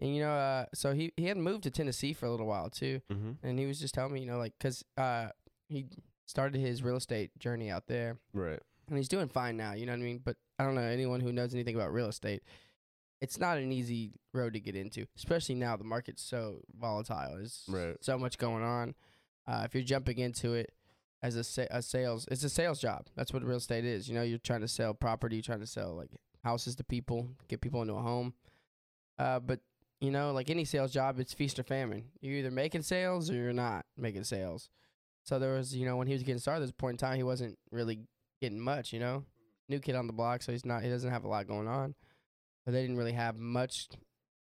And 0.00 0.14
you 0.14 0.22
know, 0.22 0.30
uh, 0.32 0.66
so 0.74 0.94
he 0.94 1.12
he 1.16 1.24
had 1.26 1.36
moved 1.36 1.64
to 1.64 1.70
Tennessee 1.70 2.12
for 2.12 2.26
a 2.26 2.30
little 2.30 2.46
while 2.46 2.70
too, 2.70 3.00
Mm-hmm. 3.10 3.32
and 3.46 3.58
he 3.58 3.66
was 3.66 3.80
just 3.80 3.94
telling 3.94 4.12
me, 4.12 4.20
you 4.20 4.26
know, 4.26 4.38
like, 4.38 4.54
cause 4.60 4.84
uh, 4.96 5.30
he 5.68 5.86
started 6.26 6.60
his 6.60 6.82
real 6.82 6.96
estate 6.96 7.36
journey 7.38 7.70
out 7.70 7.86
there, 7.88 8.18
Right. 8.32 8.60
and 8.88 8.96
he's 8.96 9.08
doing 9.08 9.28
fine 9.28 9.56
now. 9.56 9.72
You 9.72 9.86
know 9.86 9.92
what 9.92 10.00
I 10.00 10.04
mean? 10.04 10.18
But 10.24 10.36
I 10.58 10.64
don't 10.64 10.74
know 10.74 10.82
anyone 10.82 11.20
who 11.20 11.32
knows 11.32 11.52
anything 11.54 11.74
about 11.74 11.92
real 11.92 12.08
estate. 12.08 12.42
It's 13.20 13.38
not 13.38 13.58
an 13.58 13.72
easy 13.72 14.12
road 14.32 14.52
to 14.52 14.60
get 14.60 14.76
into, 14.76 15.06
especially 15.16 15.56
now 15.56 15.76
the 15.76 15.82
market's 15.84 16.22
so 16.22 16.60
volatile. 16.78 17.34
There's 17.36 17.64
Right. 17.68 17.96
so 18.00 18.16
much 18.18 18.38
going 18.38 18.62
on. 18.62 18.94
Uh, 19.46 19.62
if 19.64 19.74
you're 19.74 19.82
jumping 19.82 20.18
into 20.18 20.54
it 20.54 20.72
as 21.22 21.36
a, 21.36 21.44
sa- 21.44 21.66
a 21.70 21.82
sales, 21.82 22.26
it's 22.30 22.44
a 22.44 22.48
sales 22.48 22.80
job. 22.80 23.06
That's 23.16 23.32
what 23.32 23.42
real 23.44 23.56
estate 23.56 23.84
is. 23.84 24.08
You 24.08 24.14
know, 24.14 24.22
you're 24.22 24.38
trying 24.38 24.60
to 24.60 24.68
sell 24.68 24.94
property, 24.94 25.36
you're 25.36 25.42
trying 25.42 25.60
to 25.60 25.66
sell 25.66 25.94
like 25.94 26.10
houses 26.44 26.76
to 26.76 26.84
people, 26.84 27.28
get 27.48 27.60
people 27.60 27.82
into 27.82 27.94
a 27.94 28.00
home. 28.02 28.34
Uh, 29.18 29.40
but 29.40 29.60
you 30.00 30.10
know, 30.12 30.30
like 30.32 30.48
any 30.48 30.64
sales 30.64 30.92
job, 30.92 31.18
it's 31.18 31.32
feast 31.34 31.58
or 31.58 31.64
famine. 31.64 32.04
You're 32.20 32.36
either 32.38 32.50
making 32.52 32.82
sales 32.82 33.30
or 33.30 33.34
you're 33.34 33.52
not 33.52 33.84
making 33.96 34.22
sales. 34.24 34.70
So 35.24 35.38
there 35.40 35.54
was, 35.54 35.74
you 35.74 35.84
know, 35.84 35.96
when 35.96 36.06
he 36.06 36.12
was 36.12 36.22
getting 36.22 36.38
started, 36.38 36.60
there's 36.60 36.70
a 36.70 36.74
point 36.74 36.94
in 36.94 36.98
time 36.98 37.16
he 37.16 37.24
wasn't 37.24 37.58
really 37.72 38.00
getting 38.40 38.60
much. 38.60 38.92
You 38.92 39.00
know, 39.00 39.24
new 39.68 39.80
kid 39.80 39.96
on 39.96 40.06
the 40.06 40.12
block, 40.12 40.42
so 40.42 40.52
he's 40.52 40.64
not, 40.64 40.82
he 40.84 40.88
doesn't 40.88 41.10
have 41.10 41.24
a 41.24 41.28
lot 41.28 41.48
going 41.48 41.66
on. 41.66 41.94
But 42.64 42.72
they 42.72 42.82
didn't 42.82 42.96
really 42.96 43.12
have 43.12 43.36
much 43.38 43.88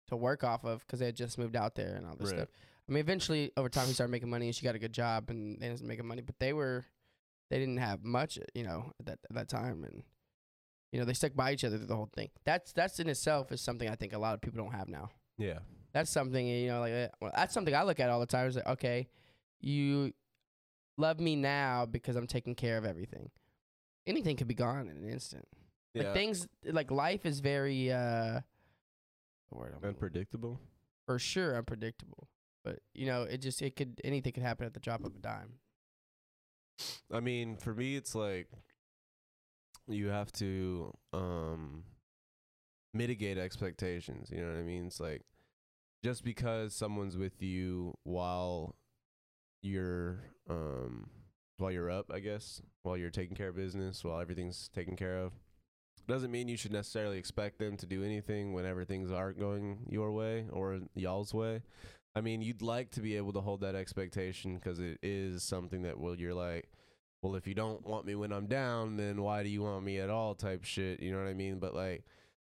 to 0.09 0.17
work 0.17 0.43
off 0.43 0.65
of 0.65 0.81
because 0.87 1.01
they 1.01 1.07
had 1.07 1.17
just 1.17 1.37
moved 1.39 1.55
out 1.55 1.75
there 1.75 1.97
and 1.97 2.07
all 2.07 2.17
this 2.17 2.31
Right. 2.31 2.39
stuff. 2.39 2.49
I 2.93 2.95
mean, 2.95 3.01
eventually 3.01 3.51
over 3.57 3.71
time 3.71 3.87
he 3.87 3.95
started 3.95 4.11
making 4.11 4.29
money 4.29 4.47
and 4.47 4.55
she 4.55 4.65
got 4.65 4.75
a 4.75 4.79
good 4.79 4.93
job 4.93 5.31
and 5.31 5.59
they 5.61 5.71
was 5.71 5.83
making 5.83 6.07
money, 6.07 6.21
but 6.21 6.39
they 6.39 6.53
were, 6.53 6.85
they 7.49 7.59
didn't 7.59 7.79
have 7.79 8.05
much, 8.05 8.39
you 8.55 8.65
know, 8.65 8.93
at 9.01 9.07
that 9.07 9.19
at 9.31 9.35
that 9.35 9.49
time 9.49 9.85
and. 9.85 10.03
You 10.95 10.99
know, 11.01 11.07
they 11.07 11.15
stuck 11.15 11.35
by 11.35 11.55
each 11.55 11.65
other 11.65 11.79
through 11.79 11.87
the 11.87 11.97
whole 11.97 12.11
thing. 12.15 12.29
That's 12.45 12.71
that's 12.75 13.01
in 13.01 13.09
itself 13.09 13.51
is 13.51 13.63
something 13.63 13.89
I 13.89 13.95
think 13.95 14.13
a 14.13 14.19
lot 14.19 14.35
of 14.35 14.43
people 14.43 14.63
don't 14.63 14.75
have 14.75 14.89
now 14.89 15.09
Yeah. 15.39 15.61
that's 15.95 16.11
something 16.11 16.47
you 16.47 16.69
know 16.69 16.81
like 16.81 16.93
uh, 16.93 17.09
well, 17.19 17.33
that's 17.35 17.55
something 17.55 17.75
I 17.75 17.83
look 17.85 17.99
at 17.99 18.11
all 18.11 18.21
the 18.21 18.27
time. 18.27 18.47
Is 18.47 18.57
like, 18.57 18.67
okay, 18.67 19.09
you 19.63 20.13
love 20.99 21.19
me 21.19 21.35
now 21.35 21.87
because 21.87 22.15
I'm 22.15 22.27
taking 22.27 22.55
care 22.55 22.77
of 22.77 22.85
everything. 22.85 23.31
Anything 24.07 24.37
could 24.37 24.49
be 24.49 24.55
gone 24.55 24.87
in 24.91 24.99
an 24.99 25.09
instant. 25.09 25.49
Yeah. 25.95 26.03
Like 26.03 26.13
things 26.13 26.47
like 26.67 26.91
life 26.91 27.25
is 27.25 27.41
very 27.41 27.91
uh, 27.91 28.41
word 29.51 29.75
Unpredictable. 29.83 30.61
for 31.07 31.19
sure 31.19 31.57
unpredictable. 31.57 32.29
But 32.65 32.81
you 32.95 33.07
know, 33.07 33.23
it 33.23 33.39
just 33.39 33.63
it 33.63 33.77
could 33.77 34.01
anything 34.05 34.33
could 34.33 34.43
happen 34.43 34.67
at 34.67 34.75
the 34.75 34.81
drop 34.81 35.05
of 35.05 35.15
a 35.17 35.19
dime. 35.19 35.55
I 37.13 37.21
mean, 37.21 37.57
for 37.57 37.75
me, 37.75 37.97
it's 37.97 38.15
like 38.15 38.49
you 39.89 40.09
have 40.09 40.33
to 40.33 40.93
um 41.13 41.85
mitigate 42.95 43.39
expectations. 43.39 44.31
You 44.31 44.43
know 44.43 44.53
what 44.53 44.59
I 44.59 44.63
mean? 44.63 44.87
It's 44.87 45.01
like 45.01 45.23
just 46.05 46.25
because 46.25 46.75
someone's 46.75 47.17
with 47.17 47.43
you 47.43 47.95
while 48.05 48.77
you're 49.63 50.25
um 50.49 51.11
while 51.59 51.71
you're 51.71 51.91
up, 51.91 52.11
I 52.13 52.19
guess, 52.21 52.61
while 52.83 52.97
you're 52.97 53.11
taking 53.11 53.37
care 53.37 53.49
of 53.49 53.57
business, 53.57 54.05
while 54.05 54.21
everything's 54.21 54.69
taken 54.69 54.97
care 54.97 55.19
of, 55.19 55.33
doesn't 56.09 56.31
mean 56.31 56.49
you 56.49 56.57
should 56.57 56.73
necessarily 56.73 57.19
expect 57.19 57.59
them 57.59 57.77
to 57.77 57.87
do 57.87 58.03
anything 58.03 58.53
whenever 58.53 58.85
things 58.85 59.13
aren't 59.13 59.39
going 59.39 59.87
your 59.89 60.13
way 60.13 60.47
or 60.53 60.81
y'all's 60.95 61.33
way. 61.33 61.63
I 62.15 62.21
mean, 62.21 62.43
you'd 62.43 62.63
like 62.63 62.91
to 62.93 63.01
be 63.01 63.17
able 63.17 63.33
to 63.33 63.41
hold 63.41 63.63
that 63.63 63.75
expectation 63.75 64.57
because 64.57 64.79
it 64.79 64.99
is 65.03 65.43
something 65.43 65.83
that 65.83 65.99
will 65.99 66.19
you're 66.19 66.35
like, 66.35 66.69
well, 67.23 67.37
if 67.37 67.47
you 67.47 67.55
don't 67.55 67.87
want 67.87 68.05
me 68.05 68.15
when 68.15 68.33
I'm 68.33 68.47
down, 68.47 68.97
then 68.97 69.23
why 69.23 69.43
do 69.43 69.49
you 69.49 69.63
want 69.63 69.85
me 69.85 69.99
at 69.99 70.11
all? 70.11 70.35
Type 70.35 70.65
shit. 70.65 71.01
You 71.01 71.13
know 71.13 71.19
what 71.19 71.29
I 71.29 71.35
mean? 71.35 71.59
But 71.59 71.75
like 71.75 72.05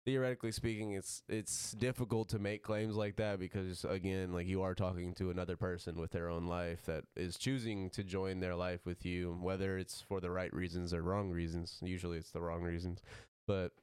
theoretically 0.06 0.52
speaking, 0.52 0.94
it's 0.94 1.24
it's 1.28 1.74
difficult 1.74 2.30
to 2.30 2.40
make 2.40 2.64
claims 2.64 2.96
like 2.96 3.18
that 3.18 3.40
because 3.40 3.86
again, 3.86 4.34
like 4.34 4.48
you 4.48 4.62
are 4.62 4.74
talking 4.74 5.14
to 5.16 5.30
another 5.30 5.56
person 5.56 6.00
with 6.00 6.12
their 6.12 6.30
own 6.30 6.48
life 6.48 6.86
that 6.86 7.04
is 7.16 7.38
choosing 7.38 7.90
to 7.92 8.04
join 8.04 8.40
their 8.40 8.56
life 8.56 8.86
with 8.86 9.06
you, 9.06 9.38
whether 9.42 9.78
it's 9.78 10.02
for 10.02 10.20
the 10.20 10.32
right 10.32 10.54
reasons 10.54 10.94
or 10.94 11.02
wrong 11.02 11.30
reasons. 11.30 11.78
Usually, 11.82 12.18
it's 12.18 12.32
the 12.32 12.42
wrong 12.42 12.64
reasons, 12.64 13.02
but 13.48 13.74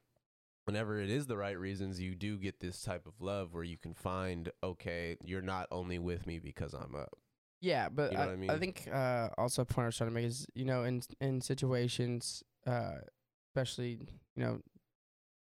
whenever 0.68 1.00
it 1.00 1.08
is 1.08 1.26
the 1.26 1.36
right 1.36 1.58
reasons, 1.58 1.98
you 1.98 2.14
do 2.14 2.36
get 2.36 2.60
this 2.60 2.82
type 2.82 3.06
of 3.06 3.14
love 3.20 3.54
where 3.54 3.64
you 3.64 3.78
can 3.78 3.94
find, 3.94 4.50
okay, 4.62 5.16
you're 5.24 5.40
not 5.40 5.66
only 5.70 5.98
with 5.98 6.26
me 6.26 6.38
because 6.38 6.74
I'm 6.74 6.94
up. 6.94 7.16
Yeah, 7.62 7.88
but 7.88 8.12
You 8.12 8.18
know 8.18 8.24
I, 8.24 8.26
what 8.26 8.50
I 8.50 8.54
I 8.54 8.58
think 8.58 8.86
uh, 8.92 9.28
also 9.38 9.62
a 9.62 9.64
point 9.64 9.84
I 9.84 9.86
was 9.86 9.96
trying 9.96 10.10
to 10.10 10.14
make 10.14 10.26
is 10.26 10.46
you 10.54 10.64
know 10.66 10.84
in 10.84 11.02
in 11.20 11.40
situations, 11.40 12.44
uh, 12.66 12.98
especially 13.50 13.98
you 14.36 14.42
know 14.44 14.60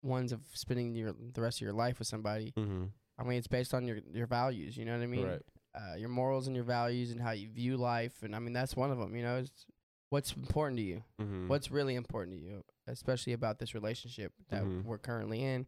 ones 0.04 0.32
of 0.32 0.42
spending 0.54 0.94
your 0.94 1.14
the 1.34 1.42
rest 1.42 1.58
of 1.58 1.62
your 1.62 1.74
life 1.74 1.98
with 1.98 2.08
somebody. 2.08 2.54
Mm-hmm. 2.58 2.84
I 3.18 3.24
mean, 3.24 3.38
it's 3.38 3.48
based 3.48 3.74
on 3.74 3.88
your 3.88 4.00
your 4.14 4.28
values. 4.28 4.78
You 4.78 4.86
know 4.86 4.96
what 4.96 5.02
I 5.02 5.08
mean? 5.08 5.26
Right. 5.26 5.42
Uh, 5.74 5.96
your 5.96 6.10
morals 6.10 6.46
and 6.48 6.56
your 6.56 6.66
values 6.66 7.12
and 7.12 7.20
how 7.20 7.32
you 7.32 7.50
view 7.50 7.76
life, 7.76 8.22
and 8.22 8.36
I 8.36 8.40
mean 8.40 8.54
that's 8.54 8.76
one 8.76 8.92
of 8.92 9.00
them. 9.00 9.16
You 9.16 9.24
know, 9.24 9.38
it's 9.38 9.66
what's 10.10 10.34
important 10.34 10.78
to 10.78 10.84
you. 10.84 11.04
Mm-hmm. 11.20 11.48
What's 11.48 11.72
really 11.72 11.96
important 11.96 12.38
to 12.38 12.44
you, 12.44 12.64
especially 12.88 13.34
about 13.34 13.60
this 13.60 13.74
relationship 13.74 14.34
that 14.50 14.64
Mhm. 14.64 14.84
we're 14.84 14.98
currently 14.98 15.44
in. 15.44 15.68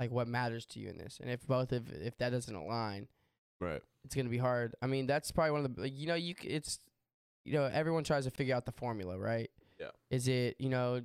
Like 0.00 0.10
what 0.10 0.26
matters 0.26 0.66
to 0.66 0.80
you 0.80 0.88
in 0.88 0.98
this, 0.98 1.18
and 1.20 1.30
if 1.30 1.46
both 1.46 1.70
of 1.72 1.90
if 1.92 2.16
that 2.18 2.30
doesn't 2.30 2.54
align, 2.54 3.06
right? 3.60 3.82
it's 4.04 4.14
gonna 4.16 4.28
be 4.28 4.38
hard. 4.38 4.74
I 4.82 4.86
mean, 4.86 5.06
that's 5.06 5.30
probably 5.30 5.52
one 5.52 5.64
of 5.64 5.74
the 5.76 5.82
like, 5.82 5.96
you 5.96 6.06
know 6.06 6.14
you 6.16 6.34
c- 6.40 6.48
it's 6.48 6.80
you 7.44 7.52
know 7.52 7.64
everyone 7.66 8.02
tries 8.02 8.24
to 8.24 8.30
figure 8.30 8.54
out 8.56 8.64
the 8.66 8.72
formula, 8.72 9.16
right? 9.18 9.50
Yeah. 9.78 9.90
Is 10.10 10.26
it 10.28 10.56
you 10.58 10.70
know 10.70 11.02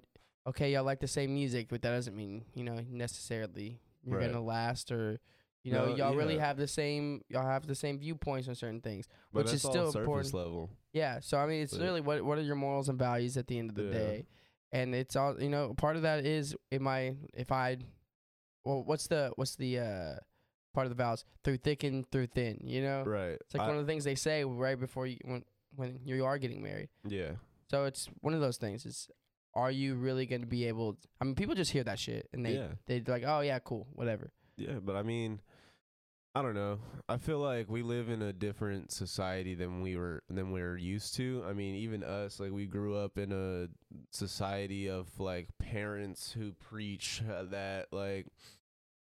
okay 0.48 0.72
y'all 0.74 0.84
like 0.84 1.00
the 1.00 1.08
same 1.08 1.34
music, 1.34 1.68
but 1.70 1.82
that 1.84 1.92
doesn't 1.92 2.16
mean 2.16 2.46
you 2.56 2.64
know 2.64 2.80
necessarily 2.90 3.80
you're 4.04 4.18
Right. 4.18 4.32
gonna 4.32 4.44
last 4.44 4.92
or 4.92 5.20
you 5.64 5.72
know 5.74 5.88
No, 5.90 5.96
y'all 5.96 6.16
really 6.16 6.38
have 6.38 6.58
the 6.58 6.68
same 6.68 7.24
y'all 7.30 7.46
have 7.46 7.68
the 7.68 7.76
same 7.76 8.00
viewpoints 8.00 8.48
on 8.48 8.56
certain 8.56 8.82
things. 8.82 9.08
But 9.32 9.46
Which 9.46 9.54
is 9.54 9.62
still 9.62 9.88
important. 9.90 10.34
level. 10.34 10.70
Yeah. 10.94 11.20
So 11.20 11.38
I 11.38 11.46
mean, 11.46 11.62
it's 11.62 11.74
But- 11.74 11.82
really 11.84 12.02
what 12.02 12.24
what 12.24 12.38
are 12.38 12.42
your 12.42 12.56
morals 12.56 12.90
and 12.90 12.98
values 12.98 13.38
at 13.38 13.48
the 13.48 13.60
end 13.60 13.70
of 13.72 13.76
the 13.76 13.84
Yeah. 13.84 13.92
day, 13.92 14.26
and 14.72 14.96
it's 14.96 15.16
all 15.16 15.42
you 15.42 15.50
know. 15.50 15.74
Part 15.74 15.96
of 15.96 16.02
that 16.04 16.26
is 16.26 16.56
am 16.72 16.88
I 16.88 17.16
if 17.34 17.52
I 17.52 17.78
well 18.64 18.84
what's 18.84 19.08
the 19.08 19.32
what's 19.36 19.56
the 19.56 19.80
uh 19.80 20.16
part 20.74 20.86
of 20.86 20.90
the 20.90 21.04
vows 21.04 21.26
through 21.44 21.58
thick 21.58 21.84
and 21.84 22.10
through 22.12 22.28
thin, 22.28 22.60
you 22.64 22.82
know. 22.82 23.04
Right. 23.06 23.38
It's 23.42 23.54
like 23.54 23.64
I- 23.64 23.68
one 23.68 23.78
of 23.78 23.86
the 23.86 23.92
things 23.92 24.04
they 24.04 24.16
say 24.16 24.44
right 24.44 24.80
before 24.80 25.08
you 25.08 25.18
when 25.24 25.44
when 25.76 26.00
you 26.04 26.26
are 26.26 26.38
getting 26.38 26.62
married. 26.64 26.90
yeah. 27.08 27.32
So 27.70 27.84
it's 27.84 28.08
one 28.22 28.34
of 28.34 28.40
those 28.40 28.58
things. 28.58 28.86
Is 28.86 29.10
are 29.54 29.72
you 29.72 29.96
really 29.96 30.26
going 30.26 30.42
to 30.42 30.48
be 30.48 30.66
able? 30.66 30.98
I 31.20 31.26
mean, 31.26 31.36
people 31.36 31.56
just 31.56 31.72
hear 31.72 31.84
that 31.84 32.00
shit 32.00 32.30
and 32.32 32.46
they 32.46 32.54
yeah. 32.56 32.68
they're 32.86 33.02
like, 33.08 33.24
oh 33.26 33.42
yeah, 33.42 33.60
cool, 33.60 33.88
whatever. 33.94 34.32
Yeah, 34.56 34.80
but 34.84 34.96
I 34.96 35.04
mean, 35.04 35.42
I 36.38 36.44
don't 36.44 36.54
know. 36.54 36.78
I 37.10 37.18
feel 37.18 37.40
like 37.40 37.68
we 37.68 37.82
live 37.82 38.10
in 38.10 38.22
a 38.22 38.32
different 38.32 38.92
society 38.92 39.56
than 39.56 39.82
we 39.82 39.98
were 39.98 40.22
than 40.30 40.52
we 40.52 40.62
are 40.62 40.78
used 40.78 41.16
to. 41.16 41.44
I 41.50 41.54
mean, 41.54 41.74
even 41.74 42.04
us, 42.04 42.40
like 42.40 42.52
we 42.52 42.68
grew 42.68 42.96
up 42.96 43.18
in 43.18 43.32
a 43.32 43.70
society 44.12 44.88
of 44.88 45.08
like 45.20 45.48
parents 45.58 46.32
who 46.32 46.52
preach 46.52 47.24
uh, 47.28 47.46
that 47.46 47.88
like 47.92 48.28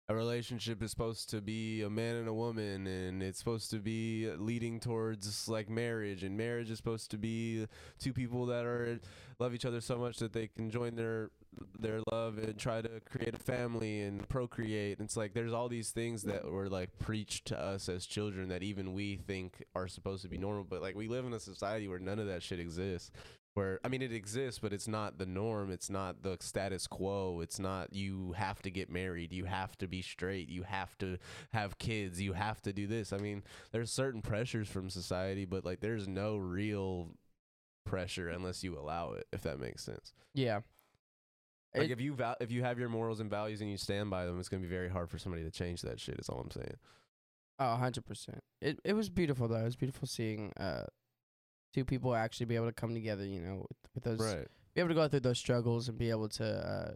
a 0.08 0.14
relationship 0.14 0.80
is 0.80 0.92
supposed 0.92 1.28
to 1.30 1.40
be 1.40 1.82
a 1.82 1.90
man 1.90 2.14
and 2.14 2.28
a 2.28 2.32
woman 2.32 2.86
and 2.86 3.20
it's 3.20 3.40
supposed 3.40 3.68
to 3.70 3.78
be 3.78 4.30
leading 4.36 4.78
towards 4.78 5.48
like 5.48 5.68
marriage 5.68 6.22
and 6.22 6.36
marriage 6.36 6.70
is 6.70 6.76
supposed 6.76 7.10
to 7.10 7.16
be 7.16 7.66
two 7.98 8.12
people 8.12 8.46
that 8.46 8.64
are 8.64 9.00
love 9.40 9.54
each 9.54 9.64
other 9.64 9.80
so 9.80 9.96
much 9.96 10.18
that 10.18 10.32
they 10.32 10.46
can 10.46 10.70
join 10.70 10.94
their 10.94 11.30
their 11.78 12.00
love 12.10 12.38
and 12.38 12.58
try 12.58 12.80
to 12.80 13.00
create 13.10 13.34
a 13.34 13.38
family 13.38 14.02
and 14.02 14.28
procreate 14.28 14.98
it's 15.00 15.16
like 15.16 15.34
there's 15.34 15.52
all 15.52 15.68
these 15.68 15.90
things 15.90 16.22
that 16.22 16.44
were 16.50 16.68
like 16.68 16.98
preached 16.98 17.46
to 17.46 17.58
us 17.58 17.88
as 17.88 18.06
children 18.06 18.48
that 18.48 18.62
even 18.62 18.92
we 18.92 19.16
think 19.16 19.64
are 19.74 19.88
supposed 19.88 20.22
to 20.22 20.28
be 20.28 20.38
normal 20.38 20.64
but 20.64 20.82
like 20.82 20.94
we 20.94 21.08
live 21.08 21.24
in 21.24 21.32
a 21.32 21.40
society 21.40 21.88
where 21.88 21.98
none 21.98 22.18
of 22.18 22.26
that 22.26 22.42
shit 22.42 22.60
exists 22.60 23.10
where 23.54 23.78
I 23.84 23.88
mean 23.88 24.02
it 24.02 24.12
exists, 24.12 24.58
but 24.58 24.72
it's 24.72 24.88
not 24.88 25.18
the 25.18 25.26
norm. 25.26 25.70
It's 25.70 25.88
not 25.88 26.22
the 26.22 26.36
status 26.40 26.86
quo. 26.86 27.40
It's 27.40 27.58
not 27.58 27.92
you 27.92 28.32
have 28.32 28.60
to 28.62 28.70
get 28.70 28.90
married, 28.90 29.32
you 29.32 29.44
have 29.44 29.78
to 29.78 29.86
be 29.86 30.02
straight, 30.02 30.48
you 30.48 30.64
have 30.64 30.98
to 30.98 31.18
have 31.52 31.78
kids, 31.78 32.20
you 32.20 32.32
have 32.32 32.60
to 32.62 32.72
do 32.72 32.86
this. 32.86 33.12
I 33.12 33.18
mean, 33.18 33.44
there's 33.70 33.90
certain 33.90 34.22
pressures 34.22 34.68
from 34.68 34.90
society, 34.90 35.44
but 35.44 35.64
like 35.64 35.80
there's 35.80 36.08
no 36.08 36.36
real 36.36 37.10
pressure 37.86 38.28
unless 38.28 38.64
you 38.64 38.76
allow 38.78 39.12
it, 39.12 39.26
if 39.32 39.42
that 39.42 39.60
makes 39.60 39.84
sense. 39.84 40.12
Yeah. 40.34 40.60
Like 41.74 41.86
It- 41.86 41.92
if 41.92 42.00
you 42.00 42.14
val- 42.14 42.36
if 42.40 42.50
you 42.50 42.62
have 42.62 42.78
your 42.78 42.88
morals 42.88 43.20
and 43.20 43.28
values 43.30 43.60
and 43.60 43.70
you 43.70 43.76
stand 43.76 44.10
by 44.10 44.26
them, 44.26 44.38
it's 44.38 44.48
gonna 44.48 44.62
be 44.62 44.68
very 44.68 44.88
hard 44.88 45.10
for 45.10 45.18
somebody 45.18 45.42
to 45.44 45.50
change 45.50 45.82
that 45.82 45.98
shit. 46.00 46.18
Is 46.18 46.28
all 46.28 46.40
I'm 46.40 46.50
saying. 46.50 46.76
Oh, 47.58 47.76
hundred 47.76 48.04
percent. 48.06 48.42
It 48.60 48.80
it 48.84 48.92
was 48.94 49.08
beautiful 49.10 49.48
though. 49.48 49.56
It 49.60 49.64
was 49.64 49.76
beautiful 49.76 50.06
seeing 50.08 50.52
uh 50.56 50.86
two 51.72 51.84
people 51.84 52.14
actually 52.14 52.46
be 52.46 52.56
able 52.56 52.66
to 52.66 52.72
come 52.72 52.94
together. 52.94 53.24
You 53.26 53.40
know, 53.40 53.56
with, 53.68 53.78
with 53.94 54.04
those 54.04 54.20
Right. 54.20 54.46
be 54.74 54.80
able 54.80 54.88
to 54.88 54.94
go 54.94 55.08
through 55.08 55.20
those 55.20 55.38
struggles 55.38 55.88
and 55.88 55.98
be 55.98 56.10
able 56.10 56.28
to 56.30 56.44
uh 56.46 56.94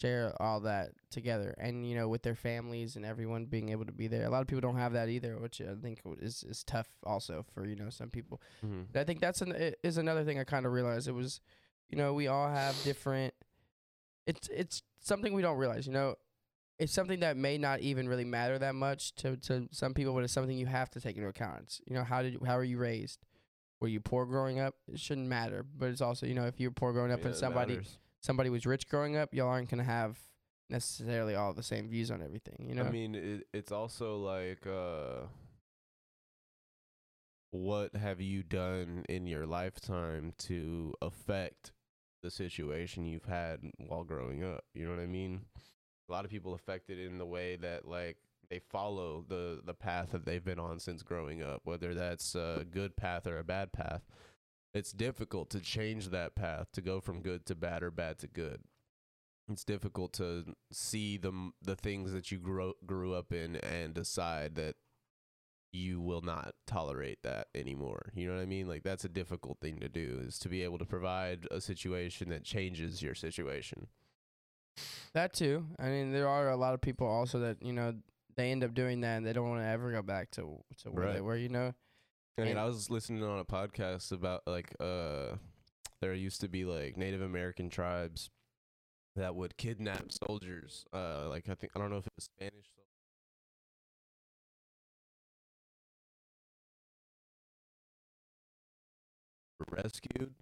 share 0.00 0.32
all 0.40 0.60
that 0.60 0.92
together, 1.10 1.54
and 1.58 1.86
you 1.86 1.94
know, 1.94 2.08
with 2.08 2.22
their 2.22 2.34
families 2.34 2.96
and 2.96 3.04
everyone 3.04 3.44
being 3.44 3.68
able 3.68 3.84
to 3.84 3.92
be 3.92 4.06
there. 4.06 4.24
A 4.24 4.30
lot 4.30 4.40
of 4.40 4.46
people 4.46 4.62
don't 4.62 4.76
have 4.78 4.94
that 4.94 5.08
either, 5.10 5.38
which 5.38 5.60
I 5.60 5.74
think 5.80 6.00
is 6.20 6.42
is 6.44 6.64
tough 6.64 6.88
also 7.04 7.44
for 7.52 7.66
you 7.66 7.76
know 7.76 7.90
some 7.90 8.10
people. 8.10 8.40
Mm-hmm. 8.64 8.96
I 8.96 9.04
think 9.04 9.20
that's 9.20 9.42
an 9.42 9.52
is 9.82 9.98
another 9.98 10.24
thing 10.24 10.38
I 10.38 10.44
kind 10.44 10.64
of 10.66 10.72
realized. 10.72 11.06
It 11.06 11.12
was, 11.12 11.40
you 11.88 11.98
know, 11.98 12.14
we 12.14 12.28
all 12.28 12.48
have 12.48 12.80
different. 12.82 13.34
It's 14.30 14.48
it's 14.48 14.82
something 15.00 15.34
we 15.34 15.42
don't 15.42 15.56
realize. 15.58 15.86
You 15.86 15.92
know, 15.92 16.14
it's 16.78 16.92
something 16.92 17.20
that 17.20 17.36
may 17.36 17.58
not 17.58 17.80
even 17.80 18.08
really 18.08 18.24
matter 18.24 18.58
that 18.58 18.74
much 18.74 19.14
to 19.16 19.36
to 19.38 19.68
some 19.72 19.92
people, 19.94 20.14
but 20.14 20.24
it's 20.24 20.32
something 20.32 20.56
you 20.56 20.66
have 20.66 20.90
to 20.90 21.00
take 21.00 21.16
into 21.16 21.28
account. 21.28 21.62
It's, 21.62 21.80
you 21.86 21.94
know, 21.94 22.04
how 22.04 22.22
did 22.22 22.38
how 22.46 22.56
are 22.56 22.64
you 22.64 22.78
raised? 22.78 23.20
Were 23.80 23.88
you 23.88 24.00
poor 24.00 24.26
growing 24.26 24.60
up? 24.60 24.74
It 24.86 25.00
shouldn't 25.00 25.26
matter, 25.26 25.64
but 25.76 25.88
it's 25.88 26.00
also 26.00 26.26
you 26.26 26.34
know 26.34 26.46
if 26.46 26.60
you're 26.60 26.70
poor 26.70 26.92
growing 26.92 27.12
up 27.12 27.24
and 27.24 27.34
somebody 27.34 27.80
somebody 28.20 28.50
was 28.50 28.66
rich 28.66 28.88
growing 28.88 29.16
up, 29.16 29.34
y'all 29.34 29.48
aren't 29.48 29.70
gonna 29.70 29.84
have 29.84 30.18
necessarily 30.68 31.34
all 31.34 31.52
the 31.52 31.62
same 31.62 31.88
views 31.88 32.10
on 32.10 32.22
everything. 32.22 32.66
You 32.68 32.76
know, 32.76 32.84
I 32.84 32.90
mean, 32.90 33.14
it, 33.14 33.46
it's 33.52 33.72
also 33.72 34.16
like, 34.18 34.66
uh, 34.66 35.26
what 37.50 37.96
have 37.96 38.20
you 38.20 38.42
done 38.42 39.04
in 39.08 39.26
your 39.26 39.46
lifetime 39.46 40.32
to 40.38 40.94
affect 41.02 41.72
the 42.22 42.30
situation 42.30 43.06
you've 43.06 43.24
had 43.24 43.60
while 43.78 44.04
growing 44.04 44.44
up? 44.44 44.64
You 44.74 44.84
know 44.84 44.90
what 44.90 45.02
I 45.02 45.06
mean? 45.06 45.42
A 46.08 46.12
lot 46.12 46.24
of 46.24 46.30
people 46.30 46.54
affected 46.54 46.98
in 46.98 47.18
the 47.18 47.26
way 47.26 47.56
that 47.56 47.86
like 47.86 48.16
they 48.48 48.58
follow 48.58 49.24
the 49.28 49.60
the 49.64 49.74
path 49.74 50.10
that 50.12 50.24
they've 50.24 50.44
been 50.44 50.58
on 50.58 50.80
since 50.80 51.02
growing 51.02 51.42
up, 51.42 51.62
whether 51.64 51.94
that's 51.94 52.34
a 52.34 52.64
good 52.70 52.96
path 52.96 53.26
or 53.26 53.38
a 53.38 53.44
bad 53.44 53.72
path. 53.72 54.02
It's 54.72 54.92
difficult 54.92 55.50
to 55.50 55.60
change 55.60 56.10
that 56.10 56.36
path 56.36 56.68
to 56.72 56.80
go 56.80 57.00
from 57.00 57.22
good 57.22 57.44
to 57.46 57.54
bad 57.54 57.82
or 57.82 57.90
bad 57.90 58.18
to 58.20 58.28
good 58.28 58.62
it's 59.50 59.64
difficult 59.64 60.12
to 60.14 60.44
see 60.72 61.16
the 61.16 61.50
the 61.62 61.76
things 61.76 62.12
that 62.12 62.30
you 62.30 62.38
grew 62.38 62.74
grew 62.86 63.14
up 63.14 63.32
in 63.32 63.56
and 63.56 63.94
decide 63.94 64.54
that 64.54 64.76
you 65.72 66.00
will 66.00 66.20
not 66.22 66.54
tolerate 66.66 67.22
that 67.22 67.48
anymore. 67.54 68.10
You 68.14 68.28
know 68.28 68.34
what 68.36 68.42
I 68.42 68.46
mean? 68.46 68.66
Like 68.66 68.82
that's 68.82 69.04
a 69.04 69.08
difficult 69.08 69.58
thing 69.60 69.78
to 69.80 69.88
do 69.88 70.20
is 70.26 70.38
to 70.40 70.48
be 70.48 70.62
able 70.64 70.78
to 70.78 70.84
provide 70.84 71.46
a 71.50 71.60
situation 71.60 72.28
that 72.30 72.42
changes 72.44 73.02
your 73.02 73.14
situation. 73.14 73.86
That 75.14 75.32
too. 75.32 75.66
I 75.78 75.88
mean, 75.88 76.12
there 76.12 76.28
are 76.28 76.50
a 76.50 76.56
lot 76.56 76.74
of 76.74 76.80
people 76.80 77.06
also 77.06 77.40
that 77.40 77.62
you 77.62 77.72
know 77.72 77.94
they 78.36 78.50
end 78.50 78.64
up 78.64 78.74
doing 78.74 79.00
that 79.02 79.16
and 79.16 79.26
they 79.26 79.32
don't 79.32 79.48
want 79.48 79.60
to 79.62 79.66
ever 79.66 79.90
go 79.92 80.02
back 80.02 80.30
to 80.32 80.58
to 80.82 80.90
where 80.90 81.12
they 81.12 81.20
were. 81.20 81.36
You 81.36 81.48
know. 81.48 81.72
I 82.38 82.42
mean, 82.42 82.50
And- 82.52 82.60
I 82.60 82.64
was 82.64 82.88
listening 82.90 83.22
on 83.22 83.38
a 83.38 83.44
podcast 83.44 84.12
about 84.12 84.42
like 84.46 84.74
uh 84.80 85.36
there 86.00 86.14
used 86.14 86.40
to 86.40 86.48
be 86.48 86.64
like 86.64 86.96
Native 86.96 87.20
American 87.20 87.68
tribes 87.68 88.30
that 89.16 89.34
would 89.34 89.56
kidnap 89.56 90.04
soldiers. 90.26 90.84
Uh 90.92 91.28
like 91.28 91.48
I 91.48 91.54
think 91.54 91.72
I 91.76 91.78
don't 91.78 91.90
know 91.90 91.98
if 91.98 92.06
it 92.06 92.12
was 92.16 92.24
Spanish 92.24 92.66
sol- 92.74 92.84
rescued. 99.70 100.34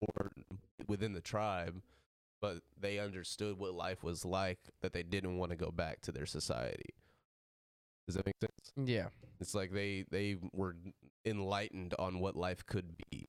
Or 0.00 0.32
within 0.88 1.12
the 1.12 1.20
tribe, 1.20 1.82
but 2.40 2.62
they 2.80 2.98
understood 2.98 3.58
what 3.58 3.74
life 3.74 4.02
was 4.04 4.24
like 4.24 4.58
that 4.82 4.92
they 4.92 5.02
didn't 5.04 5.38
want 5.38 5.50
to 5.50 5.56
go 5.56 5.70
back 5.70 6.00
to 6.02 6.12
their 6.12 6.26
society. 6.26 6.90
Does 8.06 8.16
that 8.16 8.26
make 8.26 8.36
sense? 8.40 8.72
Yeah. 8.88 9.08
It's 9.40 9.54
like 9.54 9.72
they 9.72 10.04
they 10.10 10.36
were 10.52 10.76
enlightened 11.24 11.94
on 11.98 12.20
what 12.20 12.36
life 12.36 12.64
could 12.66 12.96
be 13.10 13.28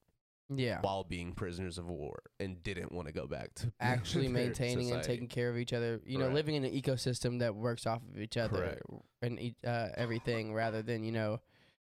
Yeah. 0.50 0.82
while 0.82 1.04
being 1.04 1.34
prisoners 1.34 1.78
of 1.78 1.88
war 1.88 2.22
and 2.40 2.62
didn't 2.64 2.92
want 2.92 3.08
to 3.08 3.14
go 3.14 3.26
back 3.28 3.54
to 3.56 3.72
Actually 3.80 4.28
maintaining 4.28 4.92
and 4.92 5.02
taking 5.02 5.28
care 5.28 5.50
of 5.50 5.58
each 5.58 5.74
other. 5.74 6.02
You 6.06 6.18
know, 6.20 6.30
living 6.30 6.56
in 6.56 6.64
an 6.64 6.72
ecosystem 6.72 7.40
that 7.40 7.56
works 7.56 7.88
off 7.88 8.02
of 8.14 8.20
each 8.20 8.38
other 8.38 8.58
Correct. 8.58 8.82
and 9.22 9.56
uh, 9.66 9.90
everything, 9.96 10.54
rather 10.54 10.82
than 10.82 11.04
you 11.04 11.12
know, 11.12 11.40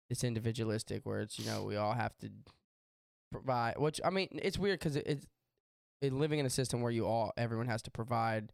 it's 0.10 0.24
individualistic 0.24 1.06
where 1.06 1.22
it's 1.22 1.40
you 1.40 1.46
know 1.46 1.64
we 1.64 1.76
all 1.78 1.94
have 1.94 2.16
to 2.20 2.30
provide. 3.32 3.78
Which 3.78 4.00
I 4.04 4.10
mean, 4.10 4.28
it's 4.34 4.60
weird 4.60 4.80
because 4.80 4.96
it, 4.96 5.06
it's 5.08 5.26
it, 6.02 6.14
living 6.14 6.40
in 6.40 6.46
a 6.46 6.50
system 6.50 6.82
where 6.82 6.92
you 6.92 7.06
all 7.06 7.32
everyone 7.38 7.68
has 7.68 7.82
to 7.84 7.92
provide. 7.92 8.52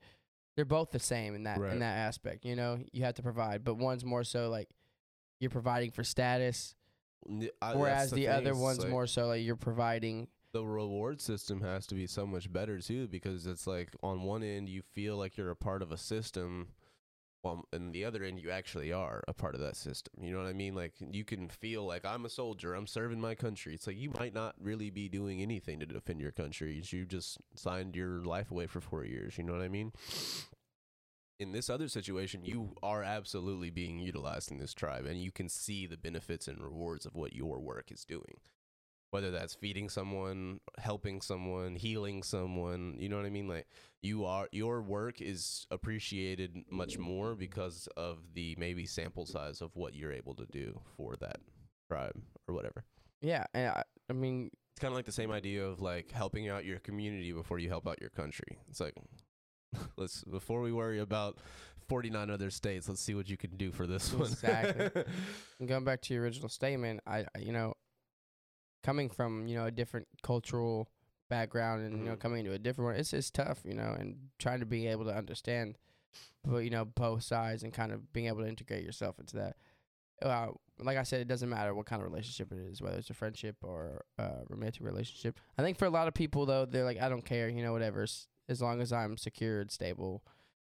They're 0.55 0.65
both 0.65 0.91
the 0.91 0.99
same 0.99 1.35
in 1.35 1.43
that 1.43 1.57
Right. 1.59 1.73
in 1.73 1.79
that 1.79 1.97
aspect. 1.97 2.45
You 2.45 2.55
know, 2.55 2.79
you 2.91 3.03
have 3.03 3.15
to 3.15 3.23
provide, 3.23 3.63
but 3.63 3.75
one's 3.75 4.03
more 4.05 4.23
so 4.23 4.49
like 4.49 4.69
you're 5.39 5.49
providing 5.49 5.91
for 5.91 6.03
status, 6.03 6.75
I- 7.61 7.73
uh, 7.73 7.77
whereas 7.77 8.11
the, 8.11 8.25
thing, 8.25 8.29
other 8.29 8.55
one's 8.55 8.79
like 8.79 8.89
more 8.89 9.07
so 9.07 9.27
like 9.27 9.43
you're 9.43 9.55
providing. 9.55 10.27
the 10.53 10.63
reward 10.65 11.21
system 11.21 11.61
has 11.61 11.85
to 11.87 11.95
be 11.95 12.07
so 12.07 12.25
much 12.25 12.51
better 12.51 12.79
too 12.79 13.07
because 13.07 13.45
it's 13.45 13.67
like 13.67 13.89
on 14.01 14.23
one 14.23 14.43
end 14.43 14.69
you 14.69 14.81
feel 14.93 15.17
like 15.17 15.37
you're 15.37 15.51
a 15.51 15.55
part 15.55 15.81
of 15.81 15.91
a 15.91 15.97
system 15.97 16.69
well 17.43 17.63
and 17.71 17.93
the 17.93 18.03
other 18.03 18.23
end 18.23 18.39
you 18.39 18.49
actually 18.51 18.91
are 18.91 19.23
a 19.27 19.33
part 19.33 19.55
of 19.55 19.61
that 19.61 19.75
system. 19.77 20.11
You 20.21 20.33
know 20.33 20.39
what 20.41 20.49
i 20.49 20.53
mean? 20.53 20.75
Like 20.75 20.93
you 20.99 21.23
can 21.23 21.47
feel 21.49 21.85
like 21.85 22.03
i'm 22.05 22.25
a 22.25 22.29
soldier. 22.29 22.73
I'm 22.73 22.87
serving 22.87 23.21
my 23.21 23.35
country. 23.35 23.73
It's 23.75 23.87
like 23.87 23.97
you 23.97 24.11
might 24.19 24.33
not 24.33 24.55
really 24.59 24.89
be 24.89 25.07
doing 25.07 25.41
anything 25.41 25.79
to 25.79 25.85
defend 25.85 26.19
your 26.19 26.31
country. 26.31 26.81
You 26.91 27.05
just 27.05 27.37
signed 27.55 27.95
your 27.95 28.23
life 28.25 28.49
away 28.51 28.67
for 28.67 28.81
four 28.81 29.05
years. 29.05 29.37
You 29.37 29.43
know 29.43 29.53
what 29.53 29.61
i 29.61 29.69
mean 29.69 29.91
in 31.39 31.51
this 31.51 31.69
other 31.69 31.87
situation 31.87 32.43
you 32.43 32.75
are 32.83 33.01
absolutely 33.03 33.69
being 33.69 33.99
utilized 33.99 34.51
in 34.51 34.57
this 34.57 34.73
tribe 34.73 35.05
and 35.05 35.21
you 35.21 35.31
can 35.31 35.47
see 35.47 35.85
the 35.85 35.97
benefits 35.97 36.47
and 36.47 36.61
rewards 36.61 37.05
of 37.05 37.15
what 37.15 37.33
your 37.33 37.59
work 37.59 37.91
is 37.91 38.03
doing 38.05 38.39
whether 39.11 39.31
that's 39.31 39.55
feeding 39.55 39.89
someone, 39.89 40.59
helping 40.77 41.21
someone, 41.21 41.75
healing 41.75 42.21
someone, 42.23 42.95
you 42.99 43.09
know 43.09 43.17
what 43.17 43.25
I 43.25 43.29
mean? 43.31 43.47
Like 43.47 43.67
you 44.01 44.25
are 44.25 44.47
your 44.51 44.81
work 44.81 45.21
is 45.21 45.65
appreciated 45.71 46.55
much 46.69 46.97
more 46.97 47.35
because 47.35 47.87
of 47.97 48.19
the 48.33 48.55
maybe 48.59 48.85
sample 48.85 49.25
size 49.25 49.61
of 49.61 49.75
what 49.75 49.95
you're 49.95 50.11
able 50.11 50.35
to 50.35 50.45
do 50.45 50.79
for 50.95 51.15
that 51.17 51.37
tribe 51.87 52.21
or 52.47 52.53
whatever. 52.53 52.83
Yeah, 53.21 53.45
and 53.53 53.69
I, 53.69 53.83
I 54.09 54.13
mean, 54.13 54.51
It's 54.73 54.79
kind 54.79 54.91
of 54.91 54.95
like 54.95 55.05
the 55.05 55.11
same 55.11 55.31
idea 55.31 55.65
of 55.65 55.81
like 55.81 56.11
helping 56.11 56.47
out 56.47 56.63
your 56.63 56.79
community 56.79 57.31
before 57.31 57.59
you 57.59 57.67
help 57.69 57.87
out 57.87 57.99
your 57.99 58.11
country. 58.11 58.59
It's 58.69 58.79
like 58.79 58.93
let's 59.97 60.23
before 60.23 60.61
we 60.61 60.71
worry 60.71 60.99
about 60.99 61.37
49 61.87 62.29
other 62.29 62.49
states, 62.51 62.87
let's 62.87 63.01
see 63.01 63.15
what 63.15 63.29
you 63.29 63.37
can 63.37 63.51
do 63.57 63.71
for 63.71 63.87
this 63.87 64.13
one. 64.13 64.27
Exactly. 64.27 64.89
And 65.59 65.67
going 65.67 65.83
back 65.83 66.01
to 66.03 66.13
your 66.13 66.23
original 66.23 66.47
statement, 66.49 67.01
I, 67.05 67.25
you 67.37 67.51
know, 67.51 67.73
coming 68.83 69.09
from 69.09 69.47
you 69.47 69.55
know 69.55 69.65
a 69.65 69.71
different 69.71 70.07
cultural 70.23 70.89
background 71.29 71.83
and 71.85 71.99
you 71.99 72.05
know 72.05 72.15
Mhm. 72.15 72.19
coming 72.19 72.39
into 72.39 72.53
a 72.53 72.59
different 72.59 72.91
one, 72.91 72.95
it's 72.99 73.13
it's 73.13 73.29
tough, 73.29 73.59
you 73.65 73.73
know, 73.73 73.95
and 73.97 74.29
trying 74.39 74.59
to 74.61 74.65
be 74.65 74.87
able 74.87 75.05
to 75.05 75.15
understand, 75.15 75.77
but 76.43 76.59
you 76.59 76.69
know 76.69 76.85
both 76.85 77.23
sides 77.23 77.63
and 77.63 77.73
kind 77.73 77.91
of 77.91 78.11
being 78.13 78.27
able 78.27 78.41
to 78.41 78.47
integrate 78.47 78.83
yourself 78.85 79.19
into 79.19 79.35
that. 79.37 79.57
uh, 80.21 80.47
like 80.81 80.97
I 80.97 81.03
said, 81.03 81.19
it 81.19 81.27
doesn't 81.27 81.49
matter 81.49 81.73
what 81.75 81.85
kind 81.85 82.01
of 82.01 82.09
relationship 82.09 82.53
it 82.53 82.57
is, 82.59 82.81
whether 82.81 82.97
it's 82.97 83.09
a 83.09 83.13
friendship 83.13 83.57
or 83.63 84.05
a 84.17 84.43
romantic 84.47 84.81
relationship. 84.85 85.37
I 85.57 85.61
think 85.61 85.77
for 85.77 85.85
a 85.85 85.89
lot 85.89 86.07
of 86.07 86.13
people 86.13 86.45
though, 86.45 86.65
they're 86.65 86.85
like, 86.85 87.01
I 87.01 87.09
don't 87.09 87.25
care, 87.25 87.49
you 87.49 87.61
know, 87.61 87.73
whatever, 87.73 88.03
s- 88.03 88.27
as 88.49 88.61
long 88.61 88.81
as 88.81 88.91
I'm 88.91 89.15
secure 89.17 89.61
and 89.61 89.71
stable, 89.71 90.23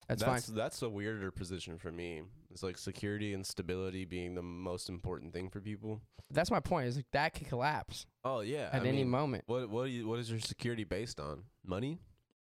that's, 0.08 0.22
that's 0.22 0.46
fine. 0.46 0.56
that's 0.56 0.82
a 0.82 0.88
weirder 0.88 1.30
position 1.30 1.78
for 1.78 1.90
me. 1.90 2.22
It's 2.50 2.62
like 2.62 2.76
security 2.78 3.32
and 3.34 3.46
stability 3.46 4.04
being 4.04 4.34
the 4.34 4.42
most 4.42 4.88
important 4.88 5.32
thing 5.32 5.48
for 5.48 5.60
people. 5.60 6.00
That's 6.30 6.50
my 6.50 6.60
point. 6.60 6.88
Is 6.88 6.96
like 6.96 7.10
that 7.12 7.34
could 7.34 7.48
collapse 7.48 8.06
Oh 8.24 8.40
yeah. 8.40 8.68
at 8.72 8.82
I 8.82 8.86
any 8.86 8.98
mean, 8.98 9.10
moment. 9.10 9.44
What 9.46 9.68
what 9.70 9.90
you, 9.90 10.06
what 10.08 10.18
is 10.18 10.30
your 10.30 10.40
security 10.40 10.84
based 10.84 11.18
on? 11.20 11.44
Money? 11.64 11.98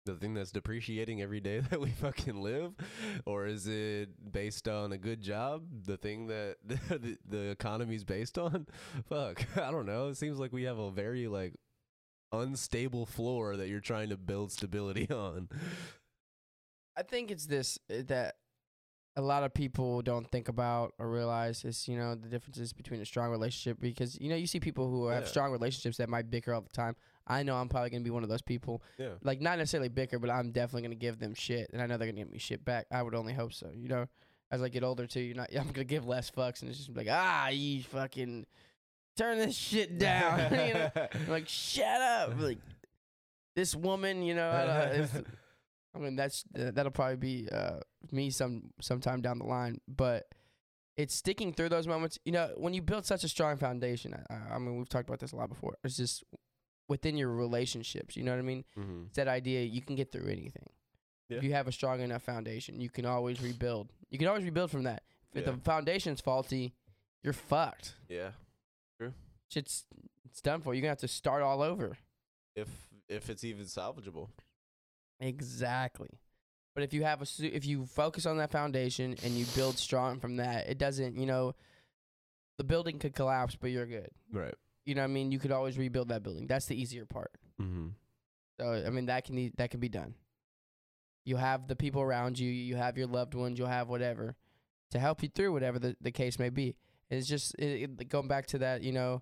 The 0.06 0.16
thing 0.16 0.34
that's 0.34 0.52
depreciating 0.52 1.22
every 1.22 1.40
day 1.40 1.60
that 1.70 1.80
we 1.80 1.90
fucking 1.90 2.42
live, 2.42 2.74
or 3.26 3.46
is 3.46 3.68
it 3.68 4.10
based 4.32 4.68
on 4.68 4.92
a 4.94 4.98
good 4.98 5.22
job? 5.22 5.64
The 5.86 5.98
thing 5.98 6.28
that 6.28 6.56
the, 6.66 7.18
the 7.28 7.50
economy's 7.52 8.04
based 8.04 8.38
on? 8.40 8.66
Fuck, 9.10 9.46
I 9.58 9.70
don't 9.70 9.86
know. 9.86 10.08
It 10.08 10.18
seems 10.18 10.40
like 10.40 10.54
we 10.54 10.64
have 10.64 10.80
a 10.80 10.90
very 10.90 11.28
like 11.28 11.54
unstable 12.32 13.06
floor 13.06 13.56
that 13.58 13.68
you're 13.70 13.80
trying 13.80 14.10
to 14.10 14.18
build 14.18 14.52
stability 14.52 15.10
on. 15.12 15.50
I 16.98 17.04
think 17.04 17.32
it's 17.32 17.46
this 17.46 17.80
uh, 17.90 18.02
that 18.08 18.36
a 19.18 19.22
lot 19.22 19.44
of 19.44 19.54
people 19.54 20.02
don't 20.02 20.30
think 20.32 20.48
about 20.48 20.94
or 20.98 21.10
realize 21.10 21.66
is 21.66 21.88
you 21.88 21.98
know 21.98 22.16
the 22.16 22.30
differences 22.30 22.72
between 22.74 23.02
a 23.02 23.06
strong 23.06 23.30
relationship 23.30 23.78
because 23.82 24.20
you 24.22 24.30
know 24.30 24.36
you 24.36 24.48
see 24.48 24.60
people 24.60 24.90
who 24.90 25.08
have 25.08 25.24
Yeah. 25.24 25.28
strong 25.30 25.52
relationships 25.52 25.98
that 25.98 26.10
might 26.10 26.30
bicker 26.30 26.54
all 26.54 26.62
the 26.62 26.70
time. 26.70 26.96
I 27.28 27.44
know 27.44 27.56
I'm 27.56 27.70
probably 27.70 27.90
gonna 27.90 28.04
be 28.04 28.10
one 28.10 28.24
of 28.24 28.30
those 28.30 28.42
people. 28.42 28.82
Yeah. 28.98 29.10
Like 29.24 29.42
not 29.42 29.58
necessarily 29.58 29.90
bicker, 29.90 30.20
but 30.20 30.30
I'm 30.30 30.52
definitely 30.52 30.84
gonna 30.84 30.96
give 30.96 31.20
them 31.20 31.34
shit, 31.34 31.70
and 31.74 31.82
I 31.82 31.86
know 31.88 31.98
they're 31.98 32.08
gonna 32.08 32.20
give 32.22 32.32
me 32.32 32.40
shit 32.40 32.64
back. 32.66 32.88
I 32.92 33.02
would 33.04 33.16
only 33.16 33.34
hope 33.34 33.54
so. 33.54 33.70
You 33.74 33.90
know, 33.90 34.06
as 34.50 34.62
I 34.62 34.70
get 34.70 34.84
older 34.84 35.08
too, 35.08 35.22
you're 35.22 35.36
not. 35.36 35.50
I'm 35.58 35.68
gonna 35.72 35.84
give 35.86 36.06
less 36.08 36.30
fucks, 36.32 36.62
and 36.62 36.70
it's 36.70 36.80
just 36.80 36.96
like 36.96 37.08
ah, 37.10 37.50
you 37.50 37.84
fucking 37.84 38.46
turn 39.18 39.38
this 39.38 39.56
shit 39.56 39.98
down. 39.98 40.40
you 40.68 40.74
know? 40.74 40.90
Like 41.28 41.48
shut 41.48 42.02
up. 42.02 42.40
Like 42.40 42.60
this 43.56 43.76
woman, 43.76 44.24
you 44.24 44.36
know. 44.36 44.50
I, 44.50 45.08
I 45.96 46.00
mean, 46.00 46.16
that's 46.16 46.46
uh, 46.58 46.72
that'll 46.72 46.92
probably 46.92 47.18
be 47.18 47.50
uh, 47.52 47.80
me 48.12 48.30
some 48.30 48.72
sometime 48.82 49.22
down 49.22 49.40
the 49.40 49.46
line, 49.46 49.82
but 49.88 50.28
it's 50.98 51.14
sticking 51.14 51.54
through 51.54 51.70
those 51.70 51.88
moments. 51.88 52.18
You 52.24 52.32
know, 52.32 52.52
when 52.58 52.74
you 52.74 52.82
build 52.82 53.06
such 53.06 53.24
a 53.24 53.28
strong 53.28 53.58
foundation. 53.58 54.14
I, 54.30 54.56
I 54.56 54.58
mean, 54.60 54.78
we've 54.78 54.88
talked 54.90 55.10
about 55.10 55.20
this 55.20 55.34
a 55.34 55.36
lot 55.36 55.50
before. 55.50 55.76
It's 55.84 55.98
just 55.98 56.24
within 56.88 57.18
your 57.18 57.30
relationships. 57.30 58.16
You 58.16 58.24
know 58.24 58.32
what 58.32 58.40
I 58.40 58.44
mean? 58.44 58.64
mm-hmm. 58.78 59.04
It's 59.08 59.16
that 59.18 59.28
idea 59.28 59.64
you 59.64 59.82
can 59.82 59.96
get 59.96 60.12
through 60.12 60.28
anything. 60.28 60.70
Yeah. 61.30 61.38
If 61.38 61.44
you 61.44 61.54
have 61.54 61.68
a 61.68 61.72
strong 61.72 62.02
enough 62.02 62.24
foundation, 62.24 62.82
you 62.82 62.90
can 62.90 63.06
always 63.06 63.42
rebuild. 63.42 63.90
You 64.10 64.18
can 64.18 64.28
always 64.28 64.44
rebuild 64.44 64.72
from 64.72 64.84
that. 64.84 65.04
If 65.34 65.46
Yeah. 65.46 65.54
the 65.54 65.58
foundation's 65.60 66.20
faulty, 66.20 66.74
you're 67.24 67.32
fucked. 67.34 67.96
Yeah. 68.10 68.32
Shit's 69.52 69.86
it's 70.26 70.42
done 70.42 70.62
for. 70.62 70.74
You're 70.74 70.82
gonna 70.82 70.92
have 70.92 71.00
to 71.00 71.08
start 71.08 71.44
all 71.44 71.62
over. 71.62 71.98
If 72.56 72.70
if 73.10 73.30
it's 73.30 73.44
even 73.44 73.66
salvageable. 73.66 74.30
Exactly. 75.20 76.10
But 76.74 76.84
if 76.84 76.94
you 76.94 77.04
have 77.04 77.22
a 77.22 77.26
if 77.46 77.66
you 77.66 77.86
focus 77.86 78.26
on 78.26 78.38
that 78.38 78.52
foundation 78.52 79.16
and 79.24 79.34
you 79.34 79.46
build 79.56 79.78
strong 79.78 80.20
from 80.20 80.38
that, 80.38 80.68
it 80.70 80.78
doesn't, 80.78 81.18
you 81.18 81.26
know, 81.26 81.54
the 82.58 82.64
building 82.64 82.98
could 82.98 83.14
collapse, 83.14 83.58
but 83.60 83.72
you're 83.72 83.86
good. 83.86 84.10
Right. 84.32 84.56
You 84.86 84.96
know 84.96 85.02
what 85.02 85.10
I 85.10 85.14
mean? 85.14 85.32
You 85.32 85.40
could 85.40 85.52
always 85.52 85.78
rebuild 85.78 86.10
that 86.10 86.24
building. 86.24 86.48
That's 86.48 86.66
the 86.66 86.82
easier 86.82 87.06
part. 87.06 87.32
Mm-hmm. 87.62 87.88
So 88.60 88.84
I 88.86 88.90
mean 88.90 89.08
that 89.08 89.26
can 89.26 89.38
e- 89.38 89.54
that 89.58 89.70
can 89.70 89.80
be 89.80 89.90
done. 89.90 90.16
You 91.26 91.36
have 91.36 91.68
the 91.68 91.76
people 91.76 92.02
around 92.02 92.40
you, 92.40 92.50
you 92.50 92.78
have 92.78 92.98
your 92.98 93.08
loved 93.08 93.36
ones, 93.36 93.60
you'll 93.60 93.68
have 93.68 93.90
whatever 93.90 94.36
to 94.92 95.00
help 95.00 95.22
you 95.22 95.30
through 95.30 95.52
whatever 95.54 95.78
the, 95.78 95.96
the 96.02 96.12
case 96.12 96.40
may 96.40 96.50
be. 96.50 96.76
It's 97.10 97.28
just 97.28 97.54
it, 97.56 97.92
it, 98.00 98.10
going 98.10 98.28
back 98.28 98.48
to 98.48 98.60
that, 98.60 98.82
you 98.82 98.92
know, 98.92 99.22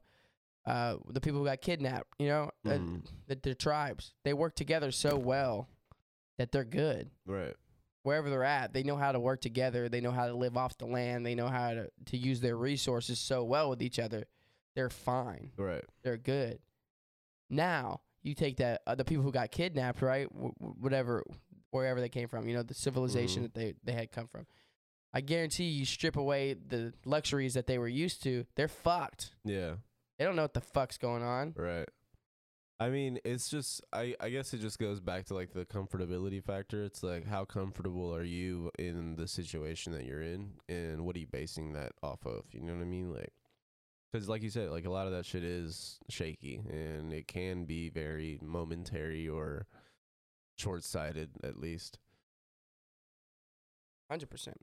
uh, 0.66 0.98
the 1.10 1.22
people 1.22 1.40
who 1.40 1.46
got 1.46 1.62
kidnapped, 1.62 2.08
you 2.20 2.28
know, 2.28 2.52
uh, 2.66 2.70
Mhm. 2.70 3.06
the, 3.28 3.36
the 3.42 3.56
tribes, 3.56 4.14
they 4.24 4.34
work 4.34 4.56
together 4.56 4.92
so 4.92 5.18
well 5.18 5.68
that 6.38 6.52
they're 6.52 6.64
good. 6.66 7.10
Right. 7.26 7.56
wherever 8.04 8.30
they're 8.30 8.46
at, 8.46 8.72
they 8.74 8.82
know 8.82 8.96
how 8.96 9.12
to 9.12 9.20
work 9.20 9.42
together. 9.42 9.90
They 9.90 10.00
know 10.00 10.12
how 10.12 10.26
to 10.28 10.34
live 10.34 10.56
off 10.56 10.78
the 10.78 10.86
land. 10.88 11.26
They 11.26 11.36
know 11.36 11.48
how 11.50 11.74
to, 11.74 11.90
to 12.06 12.18
use 12.18 12.40
their 12.40 12.56
resources 12.56 13.20
so 13.20 13.44
well 13.44 13.70
with 13.70 13.82
each 13.84 14.00
other. 14.00 14.24
They're 14.74 14.90
fine. 14.90 15.52
Right. 15.58 15.84
They're 16.02 16.18
good. 16.18 16.60
Now, 17.50 18.02
you 18.24 18.34
take 18.36 18.58
that, 18.58 18.82
uh, 18.88 18.96
the 18.96 19.04
people 19.06 19.24
who 19.24 19.32
got 19.32 19.52
kidnapped, 19.52 20.02
right? 20.02 20.32
W- 20.34 20.54
whatever, 20.58 21.24
wherever 21.72 22.00
they 22.00 22.10
came 22.10 22.28
from, 22.30 22.48
you 22.48 22.56
know, 22.56 22.64
the 22.64 22.74
civilization 22.74 23.42
Mhm. 23.42 23.46
that 23.48 23.54
they, 23.54 23.74
they 23.84 23.92
had 23.94 24.12
come 24.12 24.28
from. 24.28 24.48
I 25.14 25.22
guarantee 25.22 25.66
you 25.70 25.86
strip 25.86 26.16
away 26.16 26.54
the 26.54 26.94
luxuries 27.06 27.54
that 27.56 27.68
they 27.68 27.78
were 27.78 27.88
used 27.88 28.24
to, 28.24 28.46
they're 28.56 28.68
fucked. 28.68 29.32
Yeah. 29.44 29.76
They 30.20 30.26
don't 30.26 30.36
know 30.36 30.42
what 30.42 30.54
the 30.54 30.62
fuck's 30.62 30.98
going 30.98 31.24
on. 31.24 31.54
Right. 31.56 31.88
I 32.82 32.90
mean, 32.90 33.20
it's 33.24 33.50
just 33.50 33.82
I 33.92 34.16
I 34.20 34.30
guess 34.30 34.54
it 34.54 34.60
just 34.60 34.80
goes 34.80 35.00
back 35.00 35.26
to 35.26 35.34
like 35.34 35.54
the 35.54 35.66
comfortability 35.66 36.44
factor. 36.44 36.84
It's 36.84 37.04
like 37.04 37.26
how 37.26 37.46
comfortable 37.46 38.14
are 38.14 38.24
you 38.24 38.70
in 38.78 39.16
the 39.16 39.28
situation 39.28 39.94
that 39.94 40.06
you're 40.06 40.22
in 40.22 40.52
and 40.68 41.06
what 41.06 41.16
are 41.16 41.20
you 41.20 41.28
basing 41.28 41.74
that 41.74 41.94
off 42.04 42.26
of? 42.26 42.44
You 42.52 42.62
know 42.62 42.74
what 42.74 42.82
I 42.82 42.86
mean? 42.86 43.12
Like 43.14 43.34
cuz 44.14 44.30
like 44.30 44.44
you 44.44 44.50
said, 44.50 44.70
like 44.70 44.86
a 44.86 44.90
lot 44.90 45.08
of 45.08 45.14
that 45.14 45.26
shit 45.26 45.44
is 45.44 46.00
shaky 46.10 46.62
and 46.70 47.14
it 47.14 47.28
can 47.28 47.66
be 47.66 47.90
very 47.90 48.40
momentary 48.42 49.28
or 49.28 49.68
short-sighted 50.58 51.32
at 51.44 51.60
least. 51.60 51.98
Hundred 54.10 54.30
percent. 54.30 54.58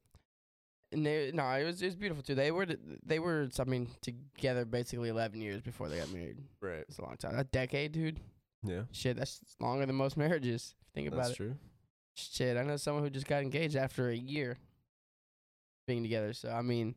And 0.96 1.04
they 1.04 1.30
no, 1.32 1.46
it 1.50 1.64
was 1.64 1.82
it 1.82 1.87
was 1.87 1.94
beautiful 1.94 2.22
too. 2.22 2.35
They 2.35 2.50
were 2.50 2.66
they 3.04 3.18
were 3.18 3.48
I 3.61 3.64
mean 3.64 3.88
together 4.00 4.64
basically 4.64 5.11
eleven 5.11 5.40
years 5.42 5.61
before 5.61 5.88
they 5.90 5.98
got 5.98 6.11
married. 6.11 6.38
Right. 6.61 6.85
It's 6.88 6.98
a 6.98 7.02
long 7.02 7.16
time. 7.18 7.38
A 7.38 7.44
decade, 7.44 7.92
dude. 7.92 8.18
Yeah. 8.64 8.82
Shit, 8.92 9.16
that's 9.18 9.40
longer 9.61 9.85
than 9.87 9.94
most 9.94 10.16
marriages. 10.16 10.74
If 10.80 10.87
you 10.87 11.02
think 11.02 11.09
about 11.09 11.26
That's 11.28 11.28
it. 11.28 11.30
That's 11.30 11.37
true. 11.38 11.56
Shit, 12.46 12.56
I 12.56 12.62
know 12.62 12.76
someone 12.78 13.04
who 13.04 13.11
just 13.11 13.26
got 13.26 13.42
engaged 13.42 13.76
after 13.76 14.09
a 14.09 14.16
year 14.16 14.56
being 15.87 16.02
together. 16.02 16.32
So 16.32 16.48
I 16.50 16.62
mean, 16.62 16.96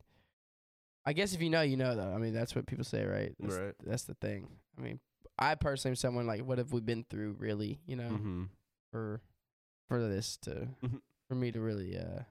I 1.04 1.12
guess 1.12 1.34
if 1.34 1.42
you 1.42 1.50
know, 1.50 1.60
you 1.60 1.76
know. 1.76 1.94
Though 1.94 2.12
I 2.12 2.16
mean, 2.18 2.32
that's 2.32 2.54
what 2.54 2.66
people 2.66 2.84
say, 2.84 3.04
right? 3.04 3.34
That's, 3.38 3.54
Right. 3.54 3.74
That's 3.84 4.04
the 4.04 4.14
thing. 4.14 4.48
I 4.78 4.80
mean, 4.80 4.98
I 5.38 5.54
personally 5.56 5.92
am 5.92 5.96
someone 5.96 6.26
like, 6.26 6.40
what 6.42 6.58
have 6.58 6.72
we 6.72 6.80
been 6.80 7.04
through, 7.08 7.36
really? 7.38 7.80
You 7.86 7.96
know, 7.96 8.10
Mhm. 8.10 8.48
for 8.90 9.20
for 9.88 10.00
this 10.08 10.38
to 10.38 10.68
Mhm. 10.82 11.00
for 11.28 11.34
me 11.34 11.52
to 11.52 11.60
really 11.60 11.98
uh 11.98 12.22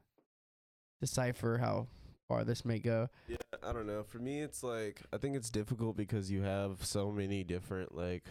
decipher 0.99 1.57
how 1.57 1.87
far 2.27 2.43
this 2.43 2.63
may 2.63 2.79
go. 2.79 3.09
Yeah, 3.27 3.37
I 3.63 3.73
don't 3.73 3.87
know. 3.87 4.03
For 4.03 4.19
me, 4.19 4.41
it's 4.41 4.63
like 4.63 5.01
I 5.11 5.17
think 5.17 5.35
it's 5.35 5.49
difficult 5.49 5.97
because 5.97 6.31
you 6.31 6.43
have 6.43 6.85
so 6.85 7.11
many 7.11 7.43
different 7.43 7.95
like 7.95 8.23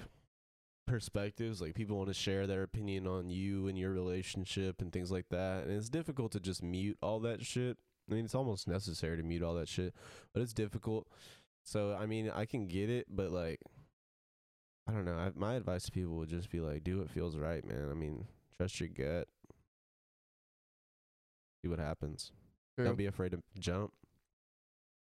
perspectives. 0.86 1.60
Like 1.60 1.74
people 1.74 1.96
want 1.96 2.08
to 2.08 2.14
share 2.14 2.46
their 2.46 2.62
opinion 2.62 3.06
on 3.06 3.28
you 3.28 3.68
and 3.68 3.78
your 3.78 3.90
relationship 3.92 4.80
and 4.80 4.92
things 4.92 5.10
like 5.10 5.28
that, 5.30 5.64
and 5.64 5.72
it's 5.72 5.90
difficult 5.90 6.32
to 6.32 6.40
just 6.40 6.62
mute 6.62 6.96
all 7.02 7.20
that 7.20 7.44
shit. 7.44 7.76
I 8.10 8.14
mean, 8.14 8.24
it's 8.24 8.34
almost 8.34 8.66
necessary 8.66 9.18
to 9.18 9.22
mute 9.22 9.42
all 9.42 9.54
that 9.54 9.68
shit, 9.68 9.94
but 10.32 10.42
it's 10.42 10.54
difficult. 10.54 11.06
So 11.64 11.96
I 11.98 12.06
mean, 12.06 12.30
I 12.34 12.46
can 12.46 12.66
get 12.68 12.88
it, 12.88 13.06
but 13.10 13.30
like, 13.30 13.60
I 14.88 14.92
don't 14.92 15.04
know. 15.04 15.16
I, 15.16 15.30
my 15.34 15.54
advice 15.54 15.84
to 15.84 15.92
people 15.92 16.14
would 16.16 16.30
just 16.30 16.50
be 16.50 16.60
like, 16.60 16.84
do 16.84 16.98
what 16.98 17.10
feels 17.10 17.36
right, 17.36 17.64
man. 17.64 17.88
I 17.90 17.94
mean, 17.94 18.26
trust 18.56 18.80
your 18.80 18.88
gut. 18.88 19.28
See 21.62 21.68
what 21.68 21.80
happens. 21.80 22.32
Don't 22.84 22.96
be 22.96 23.06
afraid 23.06 23.32
to 23.32 23.42
jump. 23.58 23.92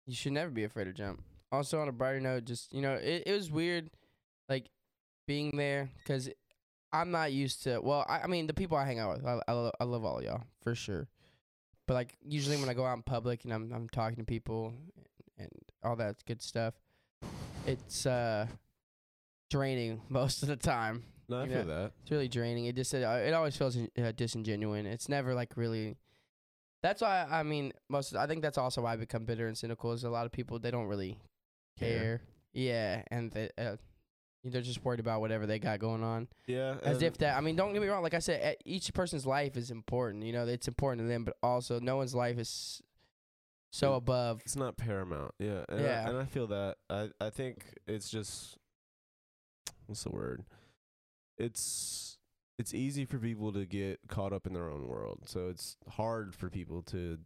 You 0.06 0.14
should 0.14 0.32
never 0.32 0.50
be 0.50 0.64
afraid 0.64 0.84
to 0.84 0.92
jump. 0.92 1.22
Also, 1.52 1.80
on 1.80 1.88
a 1.88 1.92
brighter 1.92 2.20
note, 2.20 2.44
just 2.44 2.72
you 2.72 2.82
know, 2.82 2.94
it, 2.94 3.24
it 3.26 3.32
was 3.32 3.50
weird, 3.50 3.90
like 4.48 4.66
being 5.26 5.56
there 5.56 5.90
because 5.98 6.28
I'm 6.92 7.10
not 7.10 7.32
used 7.32 7.62
to. 7.64 7.80
Well, 7.80 8.04
I, 8.08 8.20
I 8.20 8.26
mean, 8.26 8.46
the 8.46 8.54
people 8.54 8.76
I 8.76 8.84
hang 8.84 8.98
out 8.98 9.16
with, 9.16 9.26
I, 9.26 9.40
I, 9.46 9.52
lo- 9.52 9.72
I 9.80 9.84
love 9.84 10.04
all 10.04 10.22
y'all 10.22 10.44
for 10.62 10.74
sure. 10.74 11.08
But 11.86 11.94
like 11.94 12.16
usually 12.22 12.56
when 12.58 12.68
I 12.68 12.74
go 12.74 12.84
out 12.84 12.96
in 12.96 13.02
public 13.02 13.44
and 13.44 13.52
I'm 13.52 13.72
I'm 13.72 13.88
talking 13.88 14.16
to 14.16 14.24
people 14.24 14.74
and 15.38 15.48
all 15.82 15.96
that 15.96 16.16
good 16.26 16.42
stuff, 16.42 16.74
it's 17.66 18.04
uh 18.06 18.46
draining 19.50 20.02
most 20.08 20.42
of 20.42 20.48
the 20.48 20.56
time. 20.56 21.04
No, 21.30 21.38
I 21.40 21.44
You 21.44 21.50
feel 21.50 21.64
know, 21.64 21.82
that. 21.82 21.92
It's 22.02 22.10
really 22.10 22.28
draining. 22.28 22.66
It 22.66 22.76
just 22.76 22.94
uh, 22.94 22.98
it 22.98 23.32
always 23.32 23.56
feels 23.56 23.76
uh, 23.76 23.80
disingenuine. 23.96 24.86
It's 24.86 25.08
never 25.08 25.34
like 25.34 25.56
really. 25.56 25.96
That's 26.82 27.02
why 27.02 27.26
I 27.30 27.42
mean 27.42 27.72
most. 27.88 28.14
I 28.14 28.26
think 28.26 28.42
that's 28.42 28.58
also 28.58 28.82
why 28.82 28.92
I 28.92 28.96
become 28.96 29.24
bitter 29.24 29.46
and 29.46 29.56
cynical. 29.58 29.92
Is 29.92 30.04
a 30.04 30.10
lot 30.10 30.26
of 30.26 30.32
people 30.32 30.58
they 30.58 30.70
don't 30.70 30.86
really 30.86 31.18
care. 31.78 32.22
Yeah, 32.52 33.02
and 33.10 33.30
they, 33.30 33.50
uh, 33.58 33.76
they're 34.44 34.62
just 34.62 34.84
worried 34.84 35.00
about 35.00 35.20
whatever 35.20 35.46
they 35.46 35.58
got 35.58 35.78
going 35.80 36.02
on. 36.02 36.28
Yeah. 36.46 36.76
As 36.82 37.02
if 37.02 37.18
that. 37.18 37.36
I 37.36 37.40
mean, 37.40 37.56
don't 37.56 37.72
get 37.72 37.82
me 37.82 37.88
wrong. 37.88 38.02
Like 38.02 38.14
I 38.14 38.20
said, 38.20 38.56
each 38.64 38.92
person's 38.94 39.26
life 39.26 39.56
is 39.56 39.70
important. 39.70 40.24
You 40.24 40.32
know, 40.32 40.46
it's 40.46 40.68
important 40.68 41.04
to 41.04 41.08
them, 41.08 41.24
but 41.24 41.36
also 41.42 41.78
no 41.80 41.96
one's 41.96 42.14
life 42.14 42.38
is 42.38 42.80
so 43.70 43.94
above. 43.94 44.40
it's 44.44 44.56
not 44.56 44.76
paramount. 44.76 45.34
Yeah. 45.38 45.64
And 45.68 45.80
Yeah. 45.80 46.04
I, 46.06 46.08
and 46.10 46.18
I 46.18 46.24
feel 46.24 46.46
that. 46.48 46.76
I 46.88 47.10
I 47.20 47.30
think 47.30 47.64
it's 47.86 48.08
just 48.08 48.56
what's 49.86 50.04
the 50.04 50.10
word? 50.10 50.44
It's 51.36 52.17
it's 52.58 52.74
easy 52.74 53.04
for 53.04 53.18
people 53.18 53.52
to 53.52 53.64
get 53.64 54.00
caught 54.08 54.32
up 54.32 54.46
in 54.46 54.52
their 54.52 54.68
own 54.68 54.86
world. 54.86 55.20
So 55.26 55.48
it's 55.48 55.76
hard 55.88 56.34
for 56.34 56.50
people 56.50 56.82
to 56.84 57.18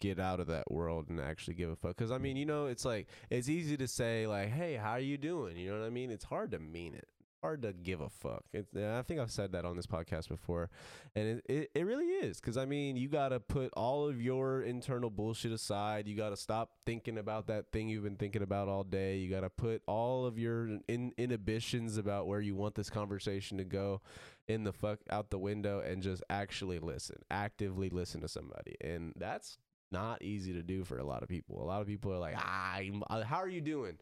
get 0.00 0.18
out 0.18 0.40
of 0.40 0.46
that 0.48 0.70
world 0.70 1.06
and 1.08 1.20
actually 1.20 1.54
give 1.54 1.70
a 1.70 1.76
fuck. 1.76 1.96
Because 1.96 2.10
I 2.10 2.18
mm. 2.18 2.22
mean, 2.22 2.36
you 2.36 2.46
know, 2.46 2.66
it's 2.66 2.84
like 2.84 3.08
it's 3.30 3.48
easy 3.48 3.76
to 3.76 3.88
say 3.88 4.26
like, 4.26 4.48
"Hey, 4.48 4.74
how 4.74 4.92
are 4.92 5.00
you 5.00 5.16
doing?" 5.16 5.56
You 5.56 5.72
know 5.72 5.80
what 5.80 5.86
I 5.86 5.90
mean? 5.90 6.10
It's 6.10 6.24
hard 6.24 6.50
to 6.52 6.58
mean 6.58 6.94
it. 6.94 7.08
Hard 7.42 7.62
to 7.62 7.72
give 7.72 8.00
a 8.00 8.08
fuck. 8.08 8.42
It's, 8.52 8.74
I 8.74 9.02
think 9.02 9.20
I've 9.20 9.30
said 9.30 9.52
that 9.52 9.64
on 9.64 9.76
this 9.76 9.86
podcast 9.86 10.28
before, 10.28 10.70
and 11.14 11.28
it 11.28 11.44
it, 11.48 11.70
it 11.72 11.86
really 11.86 12.06
is. 12.06 12.40
Because 12.40 12.56
I 12.56 12.64
mean, 12.64 12.96
you 12.96 13.08
got 13.08 13.28
to 13.28 13.38
put 13.38 13.72
all 13.76 14.08
of 14.08 14.20
your 14.20 14.62
internal 14.62 15.08
bullshit 15.08 15.52
aside. 15.52 16.08
You 16.08 16.16
got 16.16 16.30
to 16.30 16.36
stop 16.36 16.70
thinking 16.84 17.16
about 17.16 17.46
that 17.46 17.70
thing 17.70 17.88
you've 17.88 18.02
been 18.02 18.16
thinking 18.16 18.42
about 18.42 18.66
all 18.66 18.82
day. 18.82 19.18
You 19.18 19.30
got 19.30 19.42
to 19.42 19.50
put 19.50 19.82
all 19.86 20.26
of 20.26 20.36
your 20.36 20.78
in, 20.88 21.12
inhibitions 21.16 21.96
about 21.96 22.26
where 22.26 22.40
you 22.40 22.56
want 22.56 22.74
this 22.74 22.90
conversation 22.90 23.58
to 23.58 23.64
go 23.64 24.00
in 24.48 24.64
the 24.64 24.72
fuck 24.72 24.98
out 25.08 25.30
the 25.30 25.38
window 25.38 25.80
and 25.80 26.02
just 26.02 26.24
actually 26.30 26.80
listen, 26.80 27.16
actively 27.30 27.88
listen 27.88 28.20
to 28.22 28.28
somebody. 28.28 28.74
And 28.80 29.12
that's 29.14 29.58
not 29.92 30.22
easy 30.22 30.52
to 30.54 30.62
do 30.62 30.84
for 30.84 30.98
a 30.98 31.04
lot 31.04 31.22
of 31.22 31.28
people. 31.28 31.62
A 31.62 31.64
lot 31.64 31.80
of 31.80 31.86
people 31.86 32.12
are 32.12 32.18
like, 32.18 32.34
ah, 32.36 32.80
uh, 33.10 33.22
how 33.24 33.36
are 33.36 33.48
you 33.48 33.60
doing? 33.60 33.98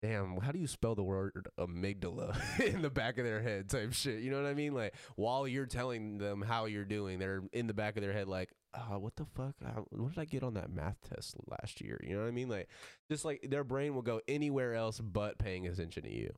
Damn, 0.00 0.36
how 0.36 0.52
do 0.52 0.60
you 0.60 0.68
spell 0.68 0.94
the 0.94 1.02
word 1.02 1.48
amygdala 1.58 2.36
in 2.72 2.82
the 2.82 2.90
back 2.90 3.18
of 3.18 3.24
their 3.24 3.42
head 3.42 3.68
type 3.68 3.92
shit? 3.92 4.20
You 4.20 4.30
know 4.30 4.40
what 4.40 4.48
I 4.48 4.54
mean? 4.54 4.72
Like 4.72 4.94
while 5.16 5.48
you're 5.48 5.66
telling 5.66 6.18
them 6.18 6.40
how 6.40 6.66
you're 6.66 6.84
doing, 6.84 7.18
they're 7.18 7.42
in 7.52 7.66
the 7.66 7.74
back 7.74 7.96
of 7.96 8.02
their 8.02 8.12
head 8.12 8.28
like, 8.28 8.52
uh, 8.74 8.98
what 8.98 9.16
the 9.16 9.26
fuck? 9.34 9.54
What 9.90 10.14
did 10.14 10.20
I 10.20 10.24
get 10.24 10.44
on 10.44 10.54
that 10.54 10.70
math 10.70 10.98
test 11.08 11.34
last 11.48 11.80
year? 11.80 12.00
You 12.04 12.14
know 12.14 12.22
what 12.22 12.28
I 12.28 12.32
mean? 12.32 12.48
Like 12.48 12.68
just 13.10 13.24
like 13.24 13.44
their 13.48 13.64
brain 13.64 13.94
will 13.94 14.02
go 14.02 14.20
anywhere 14.28 14.74
else 14.74 15.00
but 15.00 15.38
paying 15.38 15.66
attention 15.66 16.04
to 16.04 16.14
you. 16.14 16.32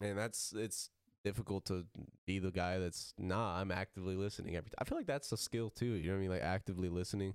And 0.00 0.18
that's 0.18 0.52
it's 0.56 0.90
difficult 1.24 1.64
to 1.66 1.84
be 2.26 2.38
the 2.38 2.50
guy 2.50 2.78
that's 2.78 3.12
nah, 3.18 3.60
I'm 3.60 3.70
actively 3.70 4.16
listening 4.16 4.56
every 4.56 4.70
I 4.78 4.84
feel 4.84 4.98
like 4.98 5.06
that's 5.06 5.30
a 5.30 5.36
skill 5.36 5.70
too. 5.70 5.86
You 5.86 6.08
know 6.08 6.12
what 6.14 6.18
I 6.18 6.22
mean? 6.22 6.30
Like 6.30 6.42
actively 6.42 6.88
listening. 6.88 7.34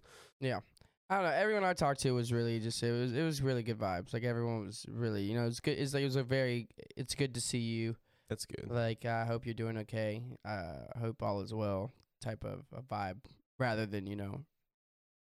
I 1.13 1.17
don't 1.17 1.25
know. 1.25 1.37
Everyone 1.37 1.63
I 1.63 1.73
talked 1.73 1.99
to 2.01 2.11
was 2.11 2.33
really 2.33 2.59
just 2.59 2.81
it 2.81 2.91
was 2.91 3.13
it 3.13 3.21
was 3.21 3.41
really 3.41 3.61
good 3.61 3.77
vibes. 3.77 4.13
Like 4.13 4.23
everyone 4.23 4.65
was 4.65 4.85
really 4.89 5.21
you 5.21 5.35
know 5.35 5.45
it's 5.45 5.59
good. 5.59 5.77
It's 5.77 5.93
like 5.93 6.01
it 6.01 6.05
was 6.05 6.15
a 6.15 6.23
very 6.23 6.67
it's 6.97 7.13
good 7.13 7.35
to 7.35 7.41
see 7.41 7.59
you. 7.59 7.95
That's 8.29 8.45
good. 8.45 8.67
Like 8.69 9.05
I 9.05 9.25
hope 9.25 9.45
you're 9.45 9.53
doing 9.53 9.77
okay. 9.79 10.23
Uh, 10.43 10.87
I 10.95 10.99
hope 10.99 11.21
all 11.21 11.41
is 11.41 11.53
well. 11.53 11.91
Type 12.19 12.43
of 12.43 12.63
a 12.75 12.81
vibe 12.81 13.17
rather 13.59 13.85
than 13.85 14.07
you 14.07 14.15
know 14.15 14.41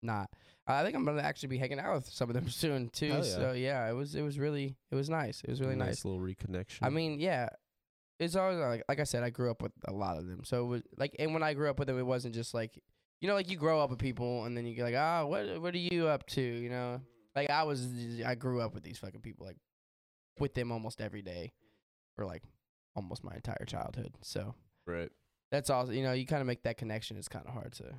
not. 0.00 0.30
I 0.64 0.84
think 0.84 0.94
I'm 0.94 1.04
gonna 1.04 1.22
actually 1.22 1.48
be 1.48 1.58
hanging 1.58 1.80
out 1.80 1.94
with 1.94 2.08
some 2.08 2.30
of 2.30 2.34
them 2.34 2.48
soon 2.50 2.90
too. 2.90 3.06
Yeah. 3.06 3.22
So 3.22 3.52
yeah, 3.52 3.90
it 3.90 3.94
was 3.94 4.14
it 4.14 4.22
was 4.22 4.38
really 4.38 4.76
it 4.92 4.94
was 4.94 5.10
nice. 5.10 5.42
It 5.42 5.50
was 5.50 5.60
really 5.60 5.74
nice. 5.74 6.04
little 6.04 6.20
reconnection. 6.20 6.82
I 6.82 6.90
mean, 6.90 7.18
yeah. 7.18 7.48
It's 8.20 8.36
always 8.36 8.58
like 8.58 8.84
like 8.88 9.00
I 9.00 9.04
said, 9.04 9.24
I 9.24 9.30
grew 9.30 9.50
up 9.50 9.60
with 9.60 9.72
a 9.88 9.92
lot 9.92 10.18
of 10.18 10.28
them. 10.28 10.44
So 10.44 10.62
it 10.62 10.68
was 10.68 10.82
like 10.96 11.16
and 11.18 11.34
when 11.34 11.42
I 11.42 11.54
grew 11.54 11.68
up 11.68 11.80
with 11.80 11.88
them 11.88 11.98
it 11.98 12.06
wasn't 12.06 12.34
just 12.34 12.54
like 12.54 12.80
you 13.20 13.28
know, 13.28 13.34
like 13.34 13.50
you 13.50 13.56
grow 13.56 13.80
up 13.80 13.90
with 13.90 13.98
people 13.98 14.44
and 14.44 14.56
then 14.56 14.66
you 14.66 14.74
get 14.74 14.84
like, 14.84 14.94
ah, 14.96 15.24
what 15.24 15.60
what 15.60 15.74
are 15.74 15.78
you 15.78 16.08
up 16.08 16.26
to? 16.28 16.40
You 16.40 16.70
know? 16.70 17.00
Like 17.36 17.50
I 17.50 17.62
was 17.62 17.86
I 18.24 18.34
grew 18.34 18.60
up 18.60 18.74
with 18.74 18.82
these 18.82 18.98
fucking 18.98 19.20
people, 19.20 19.46
like 19.46 19.58
with 20.38 20.54
them 20.54 20.72
almost 20.72 21.00
every 21.00 21.22
day 21.22 21.52
for 22.16 22.24
like 22.24 22.42
almost 22.96 23.22
my 23.22 23.34
entire 23.34 23.64
childhood. 23.66 24.14
So 24.22 24.54
right. 24.86 25.10
that's 25.50 25.70
also 25.70 25.92
you 25.92 26.02
know, 26.02 26.12
you 26.12 26.26
kinda 26.26 26.44
make 26.44 26.62
that 26.62 26.76
connection. 26.76 27.16
It's 27.16 27.28
kinda 27.28 27.50
hard 27.50 27.72
to 27.74 27.94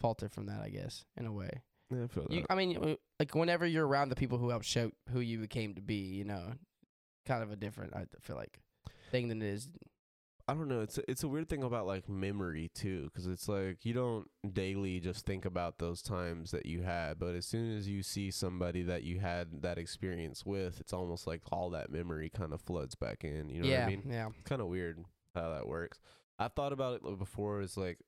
falter 0.00 0.28
from 0.28 0.46
that, 0.46 0.60
I 0.60 0.68
guess, 0.68 1.04
in 1.16 1.26
a 1.26 1.32
way. 1.32 1.62
Yeah, 1.90 2.04
I 2.04 2.06
feel 2.08 2.26
You, 2.30 2.40
that. 2.40 2.52
I 2.52 2.54
mean, 2.54 2.96
like 3.18 3.34
whenever 3.34 3.66
you're 3.66 3.86
around 3.86 4.08
the 4.08 4.16
people 4.16 4.38
who 4.38 4.50
helped 4.50 4.64
shape 4.64 4.94
who 5.10 5.20
you 5.20 5.38
became 5.38 5.74
to 5.74 5.82
be, 5.82 5.94
you 5.94 6.24
know, 6.24 6.52
kind 7.26 7.42
of 7.42 7.50
a 7.50 7.56
different, 7.56 7.94
I 7.94 8.06
feel 8.20 8.36
like, 8.36 8.60
thing 9.10 9.28
than 9.28 9.42
it 9.42 9.48
is. 9.48 9.68
I 10.48 10.54
don't 10.54 10.68
know. 10.68 10.80
It's 10.80 10.98
a, 10.98 11.08
it's 11.10 11.22
a 11.22 11.28
weird 11.28 11.48
thing 11.48 11.62
about 11.62 11.86
like 11.86 12.08
memory 12.08 12.70
too, 12.74 13.04
because 13.04 13.26
it's 13.26 13.48
like 13.48 13.84
you 13.84 13.94
don't 13.94 14.28
daily 14.52 14.98
just 15.00 15.24
think 15.24 15.44
about 15.44 15.78
those 15.78 16.02
times 16.02 16.50
that 16.50 16.66
you 16.66 16.82
had, 16.82 17.18
but 17.18 17.34
as 17.34 17.46
soon 17.46 17.76
as 17.76 17.88
you 17.88 18.02
see 18.02 18.30
somebody 18.30 18.82
that 18.82 19.04
you 19.04 19.20
had 19.20 19.62
that 19.62 19.78
experience 19.78 20.44
with, 20.44 20.80
it's 20.80 20.92
almost 20.92 21.26
like 21.26 21.42
all 21.52 21.70
that 21.70 21.90
memory 21.90 22.28
kind 22.28 22.52
of 22.52 22.60
floods 22.60 22.94
back 22.96 23.22
in. 23.24 23.48
You 23.48 23.62
know 23.62 23.68
yeah, 23.68 23.78
what 23.80 23.84
I 23.84 23.90
mean? 23.90 24.02
yeah, 24.10 24.28
It's 24.28 24.48
kind 24.48 24.60
of 24.60 24.66
weird 24.66 25.04
how 25.34 25.50
that 25.50 25.68
works. 25.68 26.00
I've 26.38 26.52
thought 26.54 26.72
about 26.72 26.96
it 26.96 27.18
before. 27.18 27.60
Is 27.60 27.76
like 27.76 27.98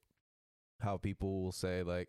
how 0.80 0.96
people 0.96 1.42
will 1.42 1.52
say 1.52 1.82
like 1.84 2.08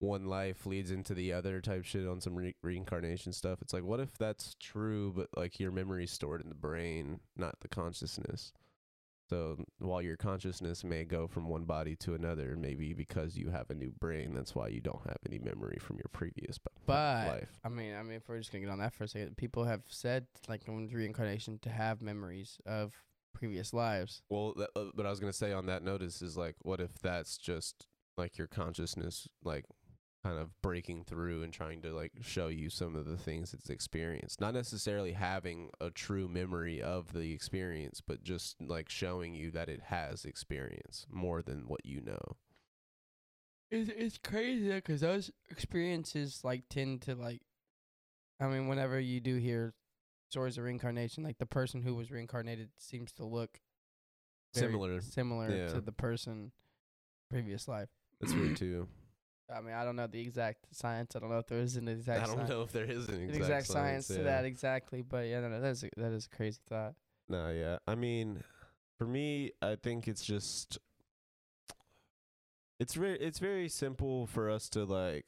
one 0.00 0.26
life 0.26 0.66
leads 0.66 0.90
into 0.90 1.14
the 1.14 1.32
other 1.32 1.60
type 1.60 1.84
shit 1.84 2.08
on 2.08 2.20
some 2.20 2.34
re- 2.34 2.56
reincarnation 2.62 3.32
stuff. 3.32 3.62
It's 3.62 3.72
like 3.72 3.84
what 3.84 4.00
if 4.00 4.18
that's 4.18 4.56
true, 4.58 5.12
but 5.14 5.28
like 5.36 5.60
your 5.60 5.70
memory's 5.70 6.10
stored 6.10 6.40
in 6.42 6.48
the 6.48 6.54
brain, 6.54 7.20
not 7.36 7.60
the 7.60 7.68
consciousness. 7.68 8.52
So 9.30 9.64
while 9.78 10.02
your 10.02 10.16
consciousness 10.16 10.82
may 10.82 11.04
go 11.04 11.28
from 11.28 11.48
one 11.48 11.64
body 11.64 11.94
to 11.96 12.14
another, 12.14 12.56
maybe 12.56 12.94
because 12.94 13.36
you 13.36 13.50
have 13.50 13.70
a 13.70 13.74
new 13.74 13.92
brain, 14.00 14.34
that's 14.34 14.56
why 14.56 14.66
you 14.66 14.80
don't 14.80 15.06
have 15.06 15.18
any 15.24 15.38
memory 15.38 15.78
from 15.80 15.98
your 15.98 16.10
previous 16.10 16.58
b- 16.58 16.64
but 16.84 17.26
life. 17.28 17.60
I 17.64 17.68
mean, 17.68 17.94
I 17.94 18.02
mean, 18.02 18.16
if 18.16 18.28
we're 18.28 18.38
just 18.38 18.50
gonna 18.50 18.64
get 18.64 18.72
on 18.72 18.80
that 18.80 18.92
for 18.92 19.04
a 19.04 19.08
second, 19.08 19.36
people 19.36 19.64
have 19.64 19.82
said 19.86 20.26
like 20.48 20.66
in 20.66 20.88
reincarnation 20.88 21.60
to 21.60 21.70
have 21.70 22.02
memories 22.02 22.58
of 22.66 22.92
previous 23.32 23.72
lives. 23.72 24.22
Well, 24.30 24.52
that, 24.54 24.70
uh, 24.74 24.86
but 24.96 25.06
I 25.06 25.10
was 25.10 25.20
gonna 25.20 25.32
say 25.32 25.52
on 25.52 25.66
that 25.66 25.84
notice 25.84 26.22
is 26.22 26.36
like, 26.36 26.56
what 26.62 26.80
if 26.80 26.98
that's 27.00 27.38
just 27.38 27.86
like 28.16 28.36
your 28.36 28.48
consciousness, 28.48 29.28
like 29.44 29.64
kind 30.22 30.38
of 30.38 30.50
breaking 30.60 31.04
through 31.04 31.42
and 31.42 31.52
trying 31.52 31.80
to 31.82 31.92
like 31.92 32.12
show 32.20 32.48
you 32.48 32.68
some 32.68 32.94
of 32.94 33.06
the 33.06 33.16
things 33.16 33.54
it's 33.54 33.70
experienced, 33.70 34.40
not 34.40 34.52
necessarily 34.54 35.12
having 35.12 35.70
a 35.80 35.90
true 35.90 36.28
memory 36.28 36.82
of 36.82 37.12
the 37.14 37.32
experience, 37.32 38.02
but 38.06 38.22
just 38.22 38.60
like 38.60 38.88
showing 38.90 39.34
you 39.34 39.50
that 39.50 39.68
it 39.68 39.80
has 39.86 40.24
experience 40.24 41.06
more 41.10 41.40
than 41.42 41.66
what 41.66 41.84
you 41.86 42.00
know. 42.02 42.36
It's 43.70 43.88
it's 43.96 44.18
crazy 44.18 44.68
because 44.72 45.00
those 45.00 45.30
experiences 45.48 46.40
like 46.42 46.64
tend 46.68 47.02
to 47.02 47.14
like, 47.14 47.40
I 48.40 48.48
mean, 48.48 48.68
whenever 48.68 48.98
you 48.98 49.20
do 49.20 49.36
hear 49.36 49.74
stories 50.28 50.58
of 50.58 50.64
reincarnation, 50.64 51.22
like 51.24 51.38
the 51.38 51.46
person 51.46 51.82
who 51.82 51.94
was 51.94 52.10
reincarnated 52.10 52.70
seems 52.78 53.12
to 53.12 53.24
look 53.24 53.60
Similar. 54.54 55.00
similar 55.00 55.50
Yeah. 55.50 55.68
to 55.68 55.80
the 55.80 55.92
person 55.92 56.50
previous 57.30 57.68
life. 57.68 57.88
That's 58.20 58.34
weird 58.34 58.56
too. 58.56 58.88
I 59.54 59.60
mean, 59.60 59.74
I 59.74 59.84
don't 59.84 59.96
know 59.96 60.06
the 60.06 60.20
exact 60.20 60.66
science. 60.72 61.16
I 61.16 61.18
don't 61.18 61.30
know 61.30 61.38
if 61.38 61.46
there 61.46 61.58
is 61.58 61.76
an 61.76 61.88
exact 61.88 62.22
I 62.22 62.26
don't 62.26 62.46
sci- 62.46 62.52
know 62.52 62.62
if 62.62 62.72
there 62.72 62.84
is 62.84 63.08
an 63.08 63.14
an 63.14 63.22
exact, 63.22 63.40
exact, 63.40 63.66
science, 63.66 64.06
to 64.08 64.18
yeah. 64.18 64.22
that 64.22 64.44
exactly, 64.44 65.02
but 65.02 65.26
yeah, 65.26 65.40
no, 65.40 65.48
no, 65.48 65.60
that's 65.60 65.82
a, 65.82 65.90
that 65.96 66.12
is 66.12 66.26
a 66.26 66.36
crazy 66.36 66.60
thought. 66.68 66.94
No, 67.28 67.50
yeah. 67.50 67.78
I 67.86 67.94
mean, 67.94 68.42
for 68.98 69.06
me, 69.06 69.52
I 69.62 69.76
think 69.76 70.08
it's 70.08 70.24
just 70.24 70.78
it's 72.78 72.94
very 72.94 73.18
it's 73.18 73.38
very 73.38 73.68
simple 73.68 74.26
for 74.26 74.50
us 74.50 74.68
to 74.70 74.84
like 74.84 75.26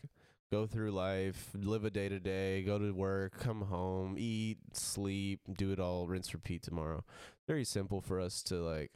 go 0.51 0.67
through 0.67 0.91
life, 0.91 1.51
live 1.55 1.85
a 1.85 1.91
day 1.91 2.09
to 2.09 2.21
day, 2.21 2.63
go 2.63 2.79
to 2.79 2.93
work, 2.93 3.39
come 3.39 3.63
home, 3.63 4.17
eat, 4.19 4.59
sleep, 4.73 5.41
do 5.57 5.73
it 5.73 5.81
all, 5.81 6.07
rinse, 6.07 6.35
repeat 6.35 6.63
tomorrow. 6.63 7.05
Very 7.49 7.65
simple 7.65 8.01
for 8.01 8.21
us 8.21 8.43
to 8.45 8.57
like 8.57 8.91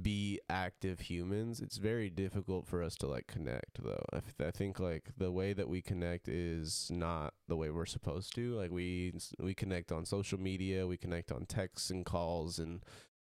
be 0.00 0.40
active 0.48 1.00
humans. 1.00 1.60
It's 1.60 1.76
very 1.76 2.08
difficult 2.08 2.66
for 2.66 2.82
us 2.82 2.94
to 2.96 3.06
like 3.06 3.26
connect 3.26 3.82
though. 3.82 4.04
I, 4.12 4.20
th- 4.20 4.48
I 4.48 4.50
think 4.50 4.80
like 4.80 5.10
the 5.18 5.30
way 5.30 5.52
that 5.52 5.68
we 5.68 5.82
connect 5.82 6.28
is 6.28 6.88
not 6.90 7.34
the 7.48 7.56
way 7.56 7.70
we're 7.70 7.84
supposed 7.86 8.34
to. 8.36 8.54
Like 8.54 8.70
we 8.70 9.12
we 9.38 9.54
connect 9.54 9.92
on 9.92 10.06
social 10.06 10.40
media, 10.40 10.86
we 10.86 10.96
connect 10.96 11.30
on 11.30 11.44
texts 11.44 11.90
and 11.90 12.06
calls 12.06 12.58
and 12.58 12.82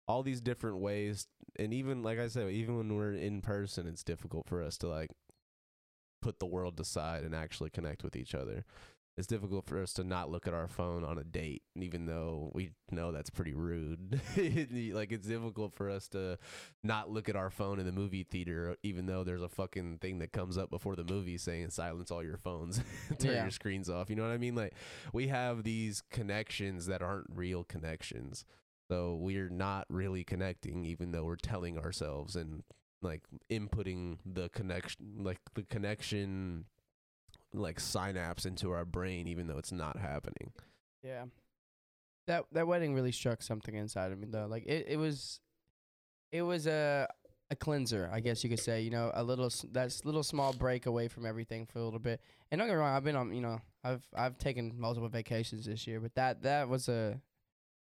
all 0.07 0.23
these 0.23 0.41
different 0.41 0.77
ways 0.79 1.27
and 1.57 1.73
even 1.73 2.01
like 2.01 2.19
I 2.19 2.27
said, 2.27 2.49
even 2.49 2.77
when 2.77 2.95
we're 2.95 3.13
in 3.13 3.41
person, 3.41 3.87
it's 3.87 4.03
difficult 4.03 4.47
for 4.47 4.61
us 4.61 4.77
to 4.79 4.87
like 4.87 5.11
put 6.21 6.39
the 6.39 6.45
world 6.47 6.79
aside 6.79 7.23
and 7.23 7.35
actually 7.35 7.69
connect 7.69 8.03
with 8.03 8.15
each 8.15 8.33
other. 8.33 8.65
It's 9.17 9.27
difficult 9.27 9.65
for 9.65 9.81
us 9.81 9.93
to 9.93 10.03
not 10.03 10.29
look 10.29 10.45
at 10.45 10.53
our 10.53 10.67
phone 10.67 11.05
on 11.05 11.17
a 11.17 11.23
date, 11.23 11.61
even 11.77 12.05
though 12.05 12.51
we 12.53 12.71
know 12.91 13.13
that's 13.13 13.29
pretty 13.29 13.53
rude. 13.53 14.19
like 14.93 15.13
it's 15.13 15.25
difficult 15.27 15.73
for 15.73 15.89
us 15.89 16.09
to 16.09 16.37
not 16.83 17.09
look 17.09 17.29
at 17.29 17.35
our 17.37 17.49
phone 17.49 17.79
in 17.79 17.85
the 17.85 17.93
movie 17.93 18.23
theater, 18.23 18.75
even 18.83 19.05
though 19.05 19.23
there's 19.23 19.41
a 19.41 19.47
fucking 19.47 19.99
thing 19.99 20.19
that 20.19 20.33
comes 20.33 20.57
up 20.57 20.69
before 20.69 20.97
the 20.97 21.05
movie 21.05 21.37
saying 21.37 21.69
silence 21.69 22.11
all 22.11 22.23
your 22.23 22.35
phones, 22.37 22.81
turn 23.19 23.31
Yeah. 23.35 23.41
your 23.43 23.51
screens 23.51 23.89
off. 23.89 24.09
You 24.09 24.17
know 24.17 24.23
what 24.23 24.33
I 24.33 24.37
mean? 24.37 24.55
Like 24.55 24.73
we 25.13 25.27
have 25.29 25.63
these 25.63 26.03
connections 26.11 26.85
that 26.87 27.01
aren't 27.01 27.27
real 27.33 27.63
connections. 27.63 28.43
So 28.91 29.15
we're 29.15 29.49
not 29.49 29.85
really 29.89 30.25
connecting, 30.25 30.83
even 30.83 31.11
though 31.13 31.23
we're 31.23 31.37
telling 31.37 31.77
ourselves 31.79 32.35
and 32.35 32.63
like 33.01 33.21
inputting 33.49 34.17
the 34.25 34.49
connection, 34.49 35.05
like 35.23 35.39
the 35.53 35.63
connection, 35.63 36.65
like 37.57 37.79
synapse 37.79 38.45
into 38.45 38.71
our 38.71 38.85
brain, 38.85 39.27
even 39.27 39.47
though 39.47 39.57
it's 39.57 39.71
not 39.71 39.97
happening. 39.97 40.51
Yeah. 41.03 41.25
That 42.27 42.45
that 42.53 42.67
wedding 42.67 42.93
really 42.93 43.11
struck 43.11 43.41
something 43.41 43.75
inside 43.75 44.11
of 44.11 44.19
me 44.19 44.27
though. 44.29 44.47
Like 44.47 44.65
it, 44.65 44.85
it 44.89 44.97
was 44.97 45.39
it 46.31 46.41
was 46.41 46.67
a 46.67 47.07
a 47.51 47.55
cleanser, 47.55 48.09
I 48.11 48.21
guess 48.21 48.43
you 48.43 48.49
could 48.49 48.59
say, 48.59 48.81
you 48.81 48.89
know, 48.89 49.11
a 49.13 49.23
little 49.23 49.45
s- 49.45 49.65
that's 49.71 50.03
little 50.03 50.23
small 50.23 50.51
break 50.51 50.87
away 50.87 51.07
from 51.07 51.25
everything 51.25 51.67
for 51.67 51.77
a 51.77 51.83
little 51.83 51.99
bit. 51.99 52.19
And 52.51 52.57
don't 52.57 52.67
get 52.67 52.73
me 52.73 52.79
wrong, 52.79 52.95
I've 52.95 53.03
been 53.03 53.15
on, 53.15 53.33
you 53.33 53.41
know, 53.41 53.59
I've 53.83 54.03
I've 54.15 54.37
taken 54.37 54.73
multiple 54.77 55.09
vacations 55.09 55.65
this 55.65 55.85
year, 55.85 55.99
but 55.99 56.15
that 56.15 56.41
that 56.43 56.69
was 56.69 56.89
a 56.89 57.21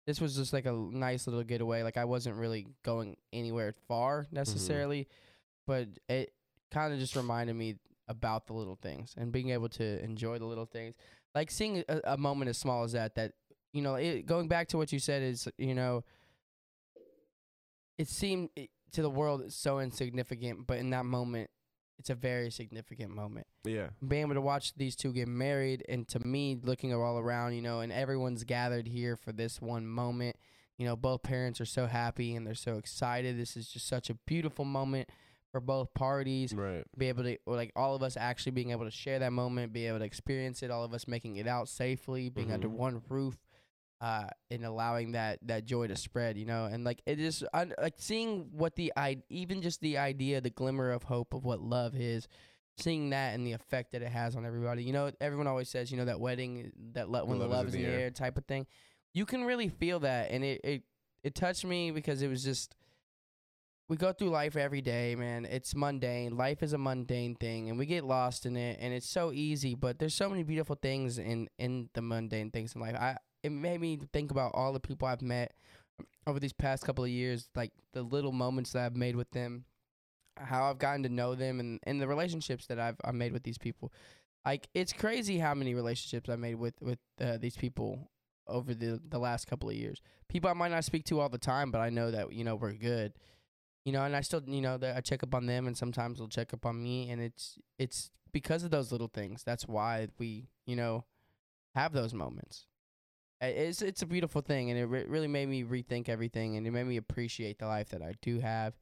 this 0.06 0.20
was 0.20 0.36
just 0.36 0.52
like 0.52 0.66
a 0.66 0.72
nice 0.72 1.26
little 1.26 1.42
getaway. 1.42 1.82
Like 1.82 1.96
I 1.96 2.04
wasn't 2.04 2.36
really 2.36 2.66
going 2.84 3.16
anywhere 3.32 3.74
far 3.88 4.24
mm-hmm. 4.24 4.36
necessarily, 4.36 5.08
but 5.66 5.88
it 6.08 6.32
kind 6.70 6.92
of 6.92 6.98
just 6.98 7.16
reminded 7.16 7.56
me 7.56 7.76
about 8.08 8.46
the 8.46 8.52
little 8.52 8.78
things 8.80 9.14
and 9.16 9.32
being 9.32 9.50
able 9.50 9.68
to 9.68 10.02
enjoy 10.02 10.38
the 10.38 10.44
little 10.44 10.66
things. 10.66 10.94
Like 11.34 11.50
seeing 11.50 11.84
a, 11.88 12.00
a 12.04 12.16
moment 12.16 12.48
as 12.48 12.58
small 12.58 12.84
as 12.84 12.92
that, 12.92 13.14
that, 13.16 13.32
you 13.72 13.82
know, 13.82 13.96
it, 13.96 14.26
going 14.26 14.48
back 14.48 14.68
to 14.68 14.76
what 14.76 14.92
you 14.92 14.98
said 14.98 15.22
is, 15.22 15.48
you 15.58 15.74
know, 15.74 16.04
it 17.98 18.08
seemed 18.08 18.50
it, 18.56 18.70
to 18.92 19.02
the 19.02 19.10
world 19.10 19.42
it's 19.42 19.54
so 19.54 19.78
insignificant, 19.80 20.66
but 20.66 20.78
in 20.78 20.90
that 20.90 21.04
moment, 21.04 21.50
it's 21.98 22.10
a 22.10 22.14
very 22.14 22.50
significant 22.50 23.10
moment. 23.10 23.46
Yeah. 23.64 23.88
Being 24.06 24.22
able 24.22 24.34
to 24.34 24.40
watch 24.40 24.74
these 24.74 24.96
two 24.96 25.12
get 25.12 25.28
married, 25.28 25.84
and 25.88 26.06
to 26.08 26.20
me, 26.26 26.58
looking 26.62 26.92
all 26.92 27.18
around, 27.18 27.54
you 27.54 27.62
know, 27.62 27.80
and 27.80 27.90
everyone's 27.90 28.44
gathered 28.44 28.86
here 28.86 29.16
for 29.16 29.32
this 29.32 29.60
one 29.60 29.86
moment. 29.86 30.36
You 30.76 30.86
know, 30.86 30.94
both 30.94 31.22
parents 31.22 31.58
are 31.60 31.66
so 31.66 31.86
happy 31.86 32.36
and 32.36 32.46
they're 32.46 32.54
so 32.54 32.76
excited. 32.76 33.38
This 33.38 33.56
is 33.56 33.68
just 33.68 33.88
such 33.88 34.10
a 34.10 34.14
beautiful 34.26 34.66
moment 34.66 35.08
for 35.56 35.60
both 35.60 35.94
parties. 35.94 36.52
Right. 36.52 36.84
Be 36.98 37.08
able 37.08 37.22
to, 37.22 37.38
or 37.46 37.56
like 37.56 37.72
all 37.74 37.94
of 37.94 38.02
us 38.02 38.18
actually 38.18 38.52
being 38.52 38.72
able 38.72 38.84
to 38.84 38.90
share 38.90 39.20
that 39.20 39.32
moment, 39.32 39.72
be 39.72 39.86
able 39.86 40.00
to 40.00 40.04
experience 40.04 40.62
it, 40.62 40.70
all 40.70 40.84
of 40.84 40.92
us 40.92 41.08
making 41.08 41.36
it 41.36 41.46
out 41.46 41.66
safely, 41.70 42.28
being 42.28 42.52
under 42.52 42.68
Mhm. 42.68 42.72
one 42.72 43.02
roof, 43.08 43.38
uh, 44.02 44.26
and 44.50 44.66
allowing 44.66 45.12
that 45.12 45.38
that 45.40 45.64
joy 45.64 45.86
to 45.86 45.96
spread, 45.96 46.36
you 46.36 46.44
know, 46.44 46.66
and 46.66 46.84
like 46.84 47.00
it 47.06 47.18
is 47.18 47.42
I, 47.54 47.64
like 47.80 47.94
seeing 47.96 48.50
what 48.52 48.76
the 48.76 48.92
I 48.98 49.22
even 49.30 49.62
just 49.62 49.80
the 49.80 49.96
idea, 49.96 50.42
the 50.42 50.50
glimmer 50.50 50.90
of 50.90 51.04
hope 51.04 51.32
of 51.32 51.46
what 51.46 51.62
love 51.62 51.94
is, 51.96 52.28
seeing 52.76 53.08
that 53.10 53.34
and 53.34 53.46
the 53.46 53.52
effect 53.52 53.92
that 53.92 54.02
it 54.02 54.08
has 54.12 54.36
on 54.36 54.44
everybody. 54.44 54.84
You 54.84 54.92
know, 54.92 55.10
everyone 55.22 55.46
always 55.46 55.70
says, 55.70 55.90
you 55.90 55.96
know, 55.96 56.04
that 56.04 56.20
wedding, 56.20 56.70
that 56.92 57.08
lo- 57.08 57.24
when 57.24 57.38
the 57.38 57.46
love 57.48 57.68
is 57.68 57.74
in 57.74 57.80
the 57.80 57.88
air 57.88 58.10
type 58.10 58.36
of 58.36 58.44
thing. 58.44 58.66
You 59.14 59.24
can 59.24 59.44
really 59.44 59.70
feel 59.70 60.00
that, 60.00 60.30
and 60.30 60.44
it 60.44 60.60
it 60.62 60.82
it 61.22 61.34
touched 61.34 61.64
me 61.64 61.90
because 61.92 62.20
it 62.20 62.28
was 62.28 62.44
just. 62.44 62.76
We 63.88 63.96
go 63.96 64.12
through 64.12 64.30
life 64.30 64.56
every 64.56 64.80
day, 64.80 65.14
man. 65.14 65.44
It's 65.44 65.74
mundane. 65.74 66.36
Life 66.36 66.62
is 66.62 66.72
a 66.72 66.78
mundane 66.78 67.36
thing, 67.36 67.68
and 67.68 67.78
we 67.78 67.86
get 67.86 68.04
lost 68.04 68.44
in 68.44 68.56
it. 68.56 68.78
And 68.80 68.92
it's 68.92 69.08
so 69.08 69.30
easy, 69.32 69.76
but 69.76 70.00
there's 70.00 70.14
so 70.14 70.28
many 70.28 70.42
beautiful 70.42 70.76
things 70.80 71.18
in 71.18 71.48
in 71.58 71.88
the 71.94 72.02
mundane 72.02 72.50
things 72.50 72.74
in 72.74 72.80
life. 72.80 72.96
I 72.96 73.16
it 73.44 73.52
made 73.52 73.80
me 73.80 74.00
think 74.12 74.32
about 74.32 74.52
all 74.54 74.72
the 74.72 74.80
people 74.80 75.06
I've 75.06 75.22
met 75.22 75.52
over 76.26 76.40
these 76.40 76.52
past 76.52 76.84
couple 76.84 77.04
of 77.04 77.10
years, 77.10 77.48
like 77.54 77.70
the 77.92 78.02
little 78.02 78.32
moments 78.32 78.72
that 78.72 78.84
I've 78.84 78.96
made 78.96 79.14
with 79.14 79.30
them, 79.30 79.64
how 80.36 80.64
I've 80.64 80.78
gotten 80.78 81.04
to 81.04 81.08
know 81.08 81.36
them, 81.36 81.60
and, 81.60 81.78
and 81.84 82.00
the 82.00 82.08
relationships 82.08 82.66
that 82.66 82.80
I've 82.80 82.96
I've 83.04 83.14
made 83.14 83.32
with 83.32 83.44
these 83.44 83.58
people. 83.58 83.92
Like 84.44 84.68
it's 84.74 84.92
crazy 84.92 85.38
how 85.38 85.54
many 85.54 85.74
relationships 85.74 86.28
I 86.28 86.34
made 86.34 86.56
with 86.56 86.74
with 86.80 86.98
uh, 87.20 87.36
these 87.38 87.56
people 87.56 88.10
over 88.48 88.74
the 88.74 89.00
the 89.08 89.18
last 89.20 89.46
couple 89.46 89.68
of 89.68 89.76
years. 89.76 90.02
People 90.28 90.50
I 90.50 90.54
might 90.54 90.72
not 90.72 90.84
speak 90.84 91.04
to 91.04 91.20
all 91.20 91.28
the 91.28 91.38
time, 91.38 91.70
but 91.70 91.80
I 91.80 91.90
know 91.90 92.10
that 92.10 92.32
you 92.32 92.42
know 92.42 92.56
we're 92.56 92.72
good. 92.72 93.12
You 93.86 93.92
know, 93.92 94.02
and 94.04 94.16
I 94.16 94.20
still 94.22 94.42
you 94.46 94.60
know 94.60 94.78
I 94.82 95.00
check 95.00 95.22
up 95.22 95.34
on 95.34 95.46
them, 95.46 95.68
and 95.68 95.78
sometimes 95.78 96.18
they'll 96.18 96.28
check 96.28 96.52
up 96.52 96.66
on 96.66 96.82
me, 96.82 97.08
and 97.10 97.22
it's 97.22 97.58
it's 97.78 98.10
because 98.32 98.64
of 98.64 98.72
those 98.72 98.92
little 98.92 99.08
things. 99.08 99.44
That's 99.44 99.68
why 99.68 100.08
we 100.18 100.48
you 100.66 100.76
know 100.76 101.06
have 101.74 101.92
those 101.92 102.14
moments. 102.14 102.66
It's 103.40 103.82
it's 103.82 104.02
a 104.02 104.06
beautiful 104.06 104.42
thing, 104.42 104.70
and 104.70 104.78
it 104.78 104.86
re- 104.86 105.06
really 105.06 105.28
made 105.28 105.48
me 105.48 105.64
rethink 105.64 106.08
everything, 106.08 106.56
and 106.56 106.66
it 106.66 106.72
made 106.72 106.86
me 106.86 106.96
appreciate 106.96 107.58
the 107.58 107.66
life 107.66 107.90
that 107.90 108.02
I 108.02 108.14
do 108.22 108.40
have. 108.40 108.74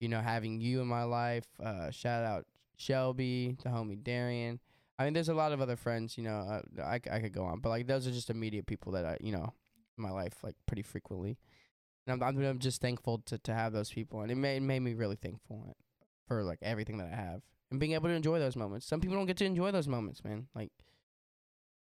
You 0.00 0.08
know, 0.08 0.20
having 0.20 0.60
you 0.60 0.80
in 0.82 0.88
my 0.88 1.04
life. 1.04 1.46
Uh, 1.62 1.90
shout 1.90 2.24
out 2.24 2.46
Shelby, 2.76 3.56
the 3.62 3.70
homie 3.70 4.02
Darian. 4.02 4.60
I 4.98 5.04
mean, 5.04 5.14
there's 5.14 5.30
a 5.30 5.34
lot 5.34 5.52
of 5.52 5.60
other 5.62 5.76
friends. 5.76 6.18
You 6.18 6.24
know, 6.24 6.36
uh, 6.78 6.82
I 6.82 7.00
I 7.10 7.20
could 7.20 7.32
go 7.32 7.44
on, 7.44 7.60
but 7.60 7.70
like 7.70 7.86
those 7.86 8.06
are 8.06 8.12
just 8.12 8.30
immediate 8.30 8.66
people 8.66 8.92
that 8.92 9.06
I 9.06 9.16
you 9.20 9.32
know 9.32 9.52
in 9.98 10.02
my 10.04 10.10
life 10.10 10.36
like 10.44 10.56
pretty 10.66 10.82
frequently. 10.82 11.38
And 12.06 12.22
I'm 12.22 12.38
I'm, 12.38 12.58
just 12.58 12.80
thankful 12.80 13.22
to 13.26 13.38
to 13.38 13.54
have 13.54 13.72
those 13.72 13.90
people, 13.90 14.20
and 14.20 14.30
it 14.30 14.36
made 14.36 14.62
made 14.62 14.80
me 14.80 14.94
really 14.94 15.16
thankful 15.16 15.76
for 16.28 16.42
like 16.42 16.58
everything 16.62 16.98
that 16.98 17.08
I 17.12 17.16
have 17.16 17.42
and 17.70 17.80
being 17.80 17.92
able 17.92 18.08
to 18.08 18.14
enjoy 18.14 18.38
those 18.38 18.56
moments. 18.56 18.86
Some 18.86 19.00
people 19.00 19.16
don't 19.16 19.26
get 19.26 19.36
to 19.38 19.44
enjoy 19.44 19.70
those 19.70 19.88
moments, 19.88 20.22
man. 20.24 20.46
Like 20.54 20.70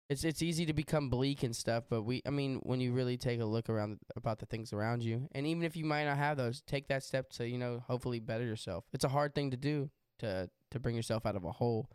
it's 0.10 0.24
it's 0.24 0.42
easy 0.42 0.66
to 0.66 0.74
become 0.74 1.10
bleak 1.10 1.44
and 1.44 1.56
stuff, 1.56 1.86
but 1.90 2.04
we 2.04 2.22
I 2.26 2.30
mean 2.30 2.60
when 2.64 2.80
you 2.80 2.94
really 2.94 3.18
take 3.18 3.40
a 3.40 3.46
look 3.46 3.70
around 3.70 4.00
about 4.16 4.40
the 4.40 4.46
things 4.46 4.74
around 4.74 5.04
you, 5.04 5.28
and 5.34 5.46
even 5.48 5.64
if 5.64 5.76
you 5.76 5.86
might 5.86 6.06
not 6.06 6.18
have 6.18 6.38
those, 6.38 6.62
take 6.62 6.88
that 6.88 7.04
step 7.04 7.30
to 7.34 7.48
you 7.48 7.58
know 7.58 7.84
hopefully 7.88 8.20
better 8.20 8.46
yourself. 8.46 8.86
It's 8.94 9.06
a 9.06 9.10
hard 9.10 9.34
thing 9.36 9.52
to 9.52 9.58
do 9.58 9.90
to 10.20 10.50
to 10.72 10.80
bring 10.80 10.96
yourself 10.96 11.26
out 11.26 11.36
of 11.36 11.46
a 11.46 11.52
hole, 11.52 11.90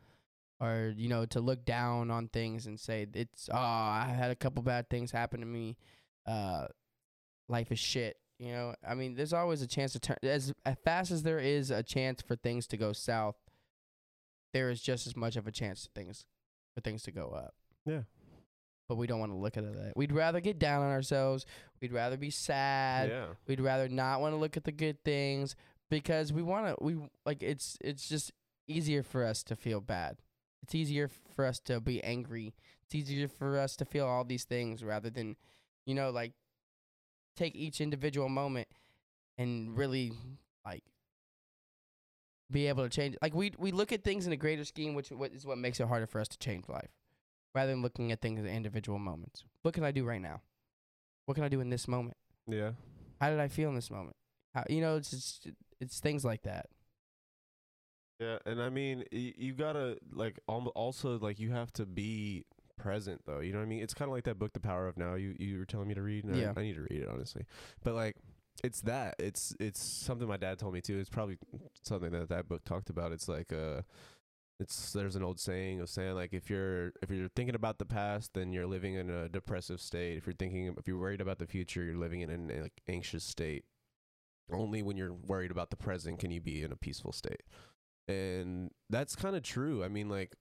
or 0.61 0.93
you 0.97 1.09
know 1.09 1.27
to 1.27 1.41
look 1.41 1.65
down 1.65 2.11
on 2.11 2.29
things 2.29 2.67
and 2.67 2.79
say 2.79 3.07
it's 3.15 3.49
oh 3.53 3.57
I 3.57 4.15
had 4.17 4.31
a 4.31 4.37
couple 4.37 4.63
bad 4.63 4.89
things 4.89 5.11
happen 5.11 5.41
to 5.41 5.47
me, 5.47 5.77
uh, 6.27 6.69
life 7.49 7.71
is 7.73 7.79
shit. 7.79 8.17
You 8.39 8.53
know 8.53 8.75
I 8.89 8.95
mean 8.95 9.15
there's 9.17 9.33
always 9.33 9.63
a 9.63 9.67
chance 9.67 9.93
to 9.95 9.99
turn 10.01 10.17
as 10.23 10.53
as 10.65 10.77
fast 10.85 11.11
as 11.11 11.23
there 11.25 11.41
is 11.41 11.71
a 11.73 11.83
chance 11.83 12.23
for 12.23 12.37
things 12.37 12.67
to 12.69 12.77
go 12.77 12.93
south. 12.93 13.35
There 14.55 14.71
is 14.71 14.81
just 14.81 15.07
as 15.07 15.17
much 15.17 15.37
of 15.37 15.47
a 15.47 15.53
chance 15.53 15.83
to 15.85 15.91
things 15.95 16.25
for 16.75 16.81
things 16.81 17.03
to 17.05 17.11
go 17.11 17.31
up 17.31 17.55
Yeah. 17.85 18.03
but 18.89 18.97
we 18.97 19.07
don't 19.07 19.19
want 19.21 19.33
to 19.33 19.37
look 19.37 19.57
at 19.57 19.65
it 19.65 19.75
that. 19.75 19.97
We'd 19.97 20.13
rather 20.13 20.41
get 20.41 20.59
down 20.59 20.83
on 20.83 20.91
ourselves. 20.91 21.45
We'd 21.83 21.93
rather 21.93 22.17
be 22.17 22.31
sad. 22.31 23.11
Yeah. 23.11 23.27
We'd 23.47 23.61
rather 23.61 23.89
not 23.89 24.21
want 24.21 24.33
to 24.33 24.37
look 24.39 24.57
at 24.57 24.65
the 24.65 24.73
good 24.73 25.05
things 25.05 25.55
because 25.91 26.33
we 26.33 26.43
want 26.43 26.67
to. 26.69 26.85
We 26.85 26.97
like 27.27 27.43
it's 27.43 27.77
it's 27.81 28.09
just 28.09 28.33
easier 28.69 29.03
for 29.03 29.25
us 29.25 29.43
to 29.45 29.57
feel 29.57 29.81
bad. 29.81 30.19
It's 30.63 30.75
easier 30.75 31.09
for 31.35 31.45
us 31.45 31.59
to 31.61 31.81
be 31.81 32.03
angry. 32.05 32.55
It's 32.85 32.95
easier 32.95 33.29
for 33.29 33.59
us 33.59 33.77
to 33.77 33.85
feel 33.85 34.07
all 34.07 34.25
these 34.25 34.45
things 34.45 34.83
rather 34.85 35.11
than, 35.11 35.37
you 35.87 35.95
know, 35.95 36.11
like 36.11 36.33
take 37.39 37.55
each 37.55 37.81
individual 37.81 38.29
moment 38.29 38.69
and 39.39 39.77
really 39.77 40.13
like 40.65 40.83
be 42.51 42.67
able 42.67 42.83
to 42.83 42.89
change. 42.89 43.17
Like 43.23 43.35
we 43.35 43.53
we 43.59 43.73
look 43.73 43.93
at 43.93 44.05
things 44.05 44.27
in 44.27 44.33
a 44.33 44.37
greater 44.37 44.65
scheme, 44.65 44.95
which 44.95 45.11
is 45.11 45.47
what 45.47 45.59
makes 45.59 45.81
it 45.81 45.89
harder 45.89 46.07
for 46.07 46.21
us 46.21 46.29
to 46.29 46.39
change 46.39 46.69
life 46.69 46.91
rather 47.55 47.71
than 47.71 47.83
looking 47.83 48.13
at 48.13 48.21
things 48.21 48.41
as 48.41 48.47
individual 48.47 48.99
moments. 48.99 49.45
What 49.63 49.75
can 49.75 49.85
I 49.85 49.91
do 49.91 50.05
right 50.05 50.21
now? 50.21 50.43
What 51.27 51.35
can 51.35 51.45
I 51.45 51.49
do 51.49 51.61
in 51.61 51.71
this 51.71 51.89
moment? 51.89 52.17
Yeah. 52.47 52.73
How 53.21 53.31
did 53.31 53.41
I 53.41 53.49
feel 53.49 53.69
in 53.69 53.75
this 53.75 53.91
moment? 53.91 54.17
How, 54.55 54.65
you 54.69 54.81
know, 54.81 54.97
it's 54.97 55.11
just, 55.11 55.49
it's 55.81 56.01
things 56.01 56.25
like 56.25 56.43
that. 56.43 56.67
Yeah, 58.21 58.39
and 58.47 58.61
I 58.61 58.69
mean, 58.69 59.05
y- 59.13 59.35
you 59.37 59.53
gotta 59.53 59.99
like 60.13 60.41
also 60.47 61.19
like 61.19 61.39
you 61.39 61.53
have 61.53 61.73
to 61.75 61.87
be 61.87 62.45
present 62.79 63.23
though. 63.27 63.41
You 63.41 63.53
know 63.53 63.59
what 63.59 63.65
I 63.67 63.69
mean? 63.69 63.83
It's 63.83 63.95
kind 63.95 64.09
of 64.09 64.15
like 64.15 64.25
that 64.25 64.39
book, 64.39 64.53
The 64.53 64.61
Power 64.61 64.89
of 64.89 64.97
Now. 64.97 65.15
You 65.15 65.35
you 65.39 65.59
were 65.59 65.65
telling 65.67 65.89
me 65.89 65.95
to 65.95 66.03
read. 66.03 66.25
and 66.25 66.35
I- 66.35 66.39
Yeah. 66.39 66.53
I, 66.57 66.63
need 66.63 66.75
to 66.75 66.83
read 66.83 67.03
it 67.03 67.09
honestly, 67.09 67.45
but 67.85 67.95
like 67.95 68.17
it's 68.65 68.81
that. 68.83 69.15
It's 69.19 69.55
it's 69.61 69.81
something 69.83 70.27
my 70.27 70.37
dad 70.37 70.59
told 70.59 70.75
me 70.75 70.81
too. 70.81 70.99
It's 70.99 71.11
probably 71.11 71.39
something 71.85 72.11
that 72.13 72.29
that 72.31 72.49
book 72.49 72.65
talked 72.65 72.91
about. 72.91 73.13
It's 73.13 73.29
like 73.29 73.53
uh 73.53 73.83
it's 74.61 74.93
there's 74.93 75.15
an 75.15 75.23
old 75.23 75.39
saying 75.39 75.81
of 75.81 75.89
saying 75.89 76.15
like 76.17 76.33
if 76.33 76.51
you're 76.51 76.89
if 77.03 77.11
you're 77.11 77.29
thinking 77.29 77.55
about 77.55 77.79
the 77.79 77.85
past, 77.85 78.35
then 78.35 78.53
you're 78.53 78.67
living 78.67 78.95
in 78.95 79.09
a 79.11 79.29
depressive 79.29 79.81
state. 79.81 80.17
If 80.17 80.27
you're 80.27 80.35
thinking 80.35 80.75
if 80.77 80.89
you're 80.89 80.99
worried 80.99 81.21
about 81.21 81.39
the 81.39 81.47
future, 81.47 81.85
you're 81.85 81.97
living 81.97 82.23
in 82.23 82.31
an 82.31 82.63
like 82.63 82.83
anxious 82.89 83.23
state. 83.23 83.65
Only 84.51 84.83
when 84.83 84.97
you're 84.97 85.13
worried 85.13 85.51
about 85.53 85.71
the 85.71 85.77
present 85.77 86.19
can 86.19 86.31
you 86.31 86.41
be 86.41 86.63
in 86.63 86.73
a 86.73 86.77
peaceful 86.77 87.13
state. 87.13 87.43
And 88.09 88.71
that's 88.89 89.15
kind 89.15 89.37
of 89.37 89.43
true. 89.43 89.85
I 89.85 89.89
mean, 89.89 90.09
like, 90.09 90.35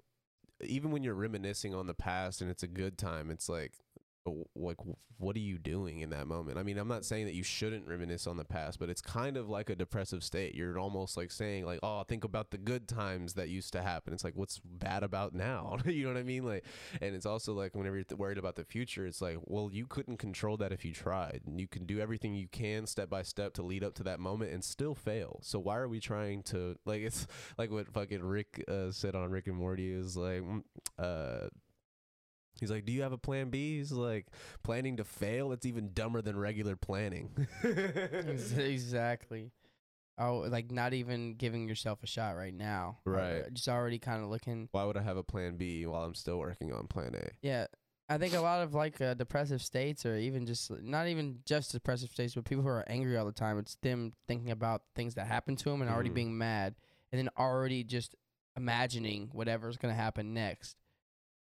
even 0.62 0.92
when 0.92 1.04
you're 1.04 1.14
reminiscing 1.14 1.74
on 1.74 1.88
the 1.88 1.94
past 1.94 2.42
and 2.42 2.50
it's 2.50 2.64
a 2.64 2.68
good 2.68 2.98
time, 2.98 3.30
it's 3.30 3.50
like, 3.50 3.74
like, 4.56 4.78
what 5.20 5.36
are 5.36 5.40
you 5.40 5.58
doing 5.58 6.02
in 6.02 6.12
that 6.12 6.28
moment? 6.28 6.58
I 6.58 6.64
mean, 6.64 6.78
I'm 6.78 6.88
not 6.88 7.04
saying 7.04 7.26
that 7.26 7.34
you 7.34 7.44
shouldn't 7.44 7.88
reminisce 7.88 8.28
on 8.28 8.38
the 8.38 8.46
past, 8.46 8.80
but 8.80 8.90
it's 8.90 9.02
kind 9.02 9.36
of 9.36 9.50
like 9.50 9.70
a 9.70 9.76
depressive 9.76 10.24
state. 10.24 10.54
You're 10.54 10.78
almost 10.78 11.18
like 11.18 11.32
saying, 11.32 11.66
like, 11.66 11.80
oh, 11.82 12.04
think 12.04 12.24
about 12.24 12.52
the 12.52 12.58
good 12.58 12.88
times 12.88 13.34
that 13.34 13.50
used 13.50 13.74
to 13.74 13.82
happen. 13.82 14.14
It's 14.14 14.24
like, 14.24 14.36
what's 14.36 14.60
bad 14.64 15.04
about 15.04 15.34
now? 15.34 15.78
you 15.86 16.04
know 16.04 16.14
what 16.14 16.20
I 16.20 16.24
mean? 16.24 16.46
Like, 16.46 16.66
and 17.02 17.16
it's 17.16 17.26
also 17.26 17.54
like 17.54 17.76
whenever 17.76 17.96
you're 17.96 18.04
th- 18.04 18.20
worried 18.20 18.38
about 18.38 18.56
the 18.56 18.64
future, 18.64 19.08
it's 19.08 19.22
like, 19.22 19.38
well, 19.46 19.70
you 19.72 19.88
couldn't 19.88 20.18
control 20.18 20.58
that 20.58 20.72
if 20.72 20.86
you 20.86 20.94
tried. 20.94 21.42
And 21.48 21.60
you 21.60 21.68
can 21.68 21.86
do 21.86 22.00
everything 22.00 22.36
you 22.36 22.48
can 22.48 22.86
step 22.86 23.10
by 23.10 23.24
step 23.24 23.54
to 23.56 23.64
lead 23.64 23.84
up 23.84 23.96
to 23.96 24.04
that 24.04 24.20
moment 24.20 24.52
and 24.52 24.64
still 24.64 24.94
fail. 24.94 25.40
So 25.42 25.58
why 25.60 25.78
are 25.78 25.88
we 25.88 26.00
trying 26.00 26.44
to 26.44 26.76
like? 26.86 27.02
It's 27.02 27.26
like 27.58 27.72
what 27.72 27.92
fucking 27.92 28.24
Rick 28.24 28.64
uh, 28.68 28.92
said 28.92 29.16
on 29.16 29.32
Rick 29.32 29.48
and 29.48 29.56
Morty 29.56 29.92
is 29.92 30.16
like, 30.16 30.42
mm, 30.42 30.64
uh. 31.00 31.48
He's 32.60 32.72
like, 32.72 32.86
"Do 32.86 32.92
you 32.92 33.02
have 33.04 33.12
a 33.12 33.18
plan 33.18 33.50
B?" 33.50 33.78
He's 33.78 33.92
like, 33.92 34.28
"Planning 34.64 34.98
to 34.98 35.04
fail? 35.04 35.52
It's 35.52 35.66
even 35.66 35.94
dumber 35.94 36.22
than 36.22 36.38
regular 36.38 36.76
planning." 36.76 37.48
Exactly. 38.58 39.52
Oh, 40.20 40.46
like 40.50 40.72
not 40.72 40.94
even 40.94 41.36
giving 41.36 41.68
yourself 41.68 42.02
a 42.04 42.08
shot 42.08 42.32
right 42.36 42.54
now. 42.54 42.98
Right. 43.06 43.42
uh, 43.46 43.50
Just 43.52 43.68
already 43.68 44.00
kind 44.00 44.24
of 44.24 44.30
looking. 44.30 44.68
Why 44.72 44.84
would 44.84 44.98
I 44.98 45.04
have 45.04 45.18
a 45.18 45.24
plan 45.24 45.58
B 45.58 45.86
while 45.86 46.04
I'm 46.04 46.16
still 46.16 46.40
working 46.40 46.74
on 46.74 46.88
plan 46.88 47.14
A? 47.16 47.30
Yeah. 47.42 47.68
I 48.10 48.18
think 48.18 48.34
a 48.34 48.40
lot 48.40 48.62
of 48.64 48.74
like 48.74 49.02
uh, 49.02 49.14
depressive 49.16 49.62
states, 49.62 50.06
or 50.06 50.16
even 50.16 50.46
just 50.46 50.72
not 50.82 51.08
even 51.08 51.40
just 51.46 51.74
depressive 51.74 52.10
states, 52.10 52.34
but 52.36 52.46
people 52.46 52.64
who 52.64 52.70
are 52.70 52.86
angry 52.88 53.18
all 53.18 53.26
the 53.26 53.32
time. 53.34 53.60
It's 53.60 53.76
them 53.84 54.14
thinking 54.28 54.50
about 54.50 54.84
things 54.96 55.16
that 55.16 55.28
happened 55.28 55.60
to 55.60 55.66
them 55.70 55.82
and 55.82 55.92
already 55.92 56.10
Mhm. 56.10 56.14
being 56.16 56.38
mad, 56.38 56.76
and 57.12 57.20
then 57.20 57.30
already 57.38 57.84
just 57.84 58.16
imagining 58.56 59.30
whatever's 59.34 59.76
gonna 59.78 59.94
happen 59.94 60.34
next. 60.34 60.78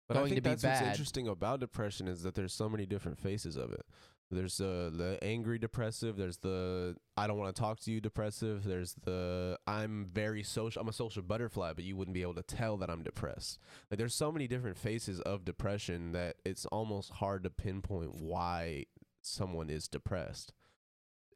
But 0.07 0.17
I 0.17 0.29
think 0.29 0.43
that's 0.43 0.63
what's 0.63 0.81
interesting 0.81 1.27
about 1.27 1.59
depression 1.59 2.07
is 2.07 2.23
that 2.23 2.35
there's 2.35 2.53
so 2.53 2.69
many 2.69 2.85
different 2.85 3.19
faces 3.19 3.55
of 3.55 3.71
it. 3.73 3.85
There's 4.31 4.59
uh, 4.59 4.89
the 4.91 5.19
angry 5.21 5.59
depressive. 5.59 6.17
There's 6.17 6.37
the 6.37 6.95
I 7.15 7.27
don't 7.27 7.37
want 7.37 7.55
to 7.55 7.59
talk 7.59 7.79
to 7.81 7.91
you 7.91 8.01
depressive. 8.01 8.63
There's 8.63 8.95
the 9.03 9.57
I'm 9.67 10.07
very 10.11 10.41
social. 10.43 10.81
I'm 10.81 10.87
a 10.87 10.93
social 10.93 11.21
butterfly, 11.21 11.73
but 11.73 11.83
you 11.83 11.95
wouldn't 11.95 12.15
be 12.15 12.23
able 12.23 12.33
to 12.35 12.43
tell 12.43 12.77
that 12.77 12.89
I'm 12.89 13.03
depressed. 13.03 13.59
Like 13.89 13.99
there's 13.99 14.15
so 14.15 14.31
many 14.31 14.47
different 14.47 14.77
faces 14.77 15.21
of 15.21 15.45
depression 15.45 16.11
that 16.13 16.37
it's 16.43 16.65
almost 16.67 17.11
hard 17.13 17.43
to 17.43 17.49
pinpoint 17.49 18.15
why 18.15 18.85
someone 19.21 19.69
is 19.69 19.87
depressed. 19.87 20.53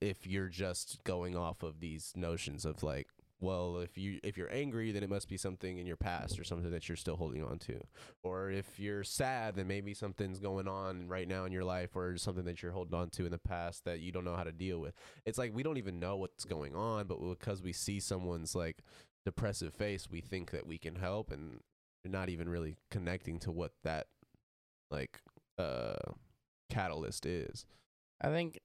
If 0.01 0.25
you're 0.25 0.47
just 0.47 1.03
going 1.03 1.35
off 1.35 1.61
of 1.61 1.81
these 1.81 2.13
notions 2.15 2.65
of 2.65 2.83
like, 2.83 3.07
well, 3.41 3.77
if 3.77 3.97
you 3.97 4.19
if 4.23 4.37
you're 4.37 4.51
angry, 4.51 4.91
then 4.91 5.03
it 5.03 5.09
must 5.09 5.29
be 5.29 5.37
something 5.37 5.77
in 5.77 5.85
your 5.87 5.95
past 5.95 6.37
or 6.39 6.43
something 6.43 6.71
that 6.71 6.89
you're 6.89 6.97
still 6.97 7.15
holding 7.15 7.43
on 7.43 7.57
to. 7.59 7.79
Or 8.21 8.49
if 8.51 8.79
you're 8.79 9.03
sad, 9.03 9.55
then 9.55 9.67
maybe 9.67 9.93
something's 9.93 10.39
going 10.39 10.67
on 10.67 11.07
right 11.07 11.27
now 11.27 11.45
in 11.45 11.51
your 11.51 11.63
life 11.63 11.95
or 11.95 12.17
something 12.17 12.45
that 12.45 12.61
you're 12.61 12.73
holding 12.73 12.99
on 12.99 13.09
to 13.11 13.25
in 13.25 13.31
the 13.31 13.37
past 13.37 13.85
that 13.85 13.99
you 14.01 14.11
don't 14.11 14.25
know 14.25 14.35
how 14.35 14.43
to 14.43 14.51
deal 14.51 14.79
with. 14.79 14.93
It's 15.25 15.37
like 15.37 15.55
we 15.55 15.63
don't 15.63 15.77
even 15.77 15.99
know 15.99 16.17
what's 16.17 16.43
going 16.43 16.75
on, 16.75 17.07
but 17.07 17.19
because 17.21 17.61
we 17.61 17.71
see 17.71 17.99
someone's 17.99 18.55
like 18.55 18.79
depressive 19.25 19.73
face, 19.73 20.09
we 20.09 20.19
think 20.21 20.51
that 20.51 20.67
we 20.67 20.77
can 20.77 20.95
help 20.95 21.31
and 21.31 21.59
not 22.05 22.29
even 22.29 22.49
really 22.49 22.75
connecting 22.91 23.39
to 23.39 23.51
what 23.51 23.71
that 23.83 24.07
like 24.91 25.21
uh 25.57 25.95
catalyst 26.69 27.25
is. 27.25 27.65
I 28.21 28.27
think. 28.27 28.59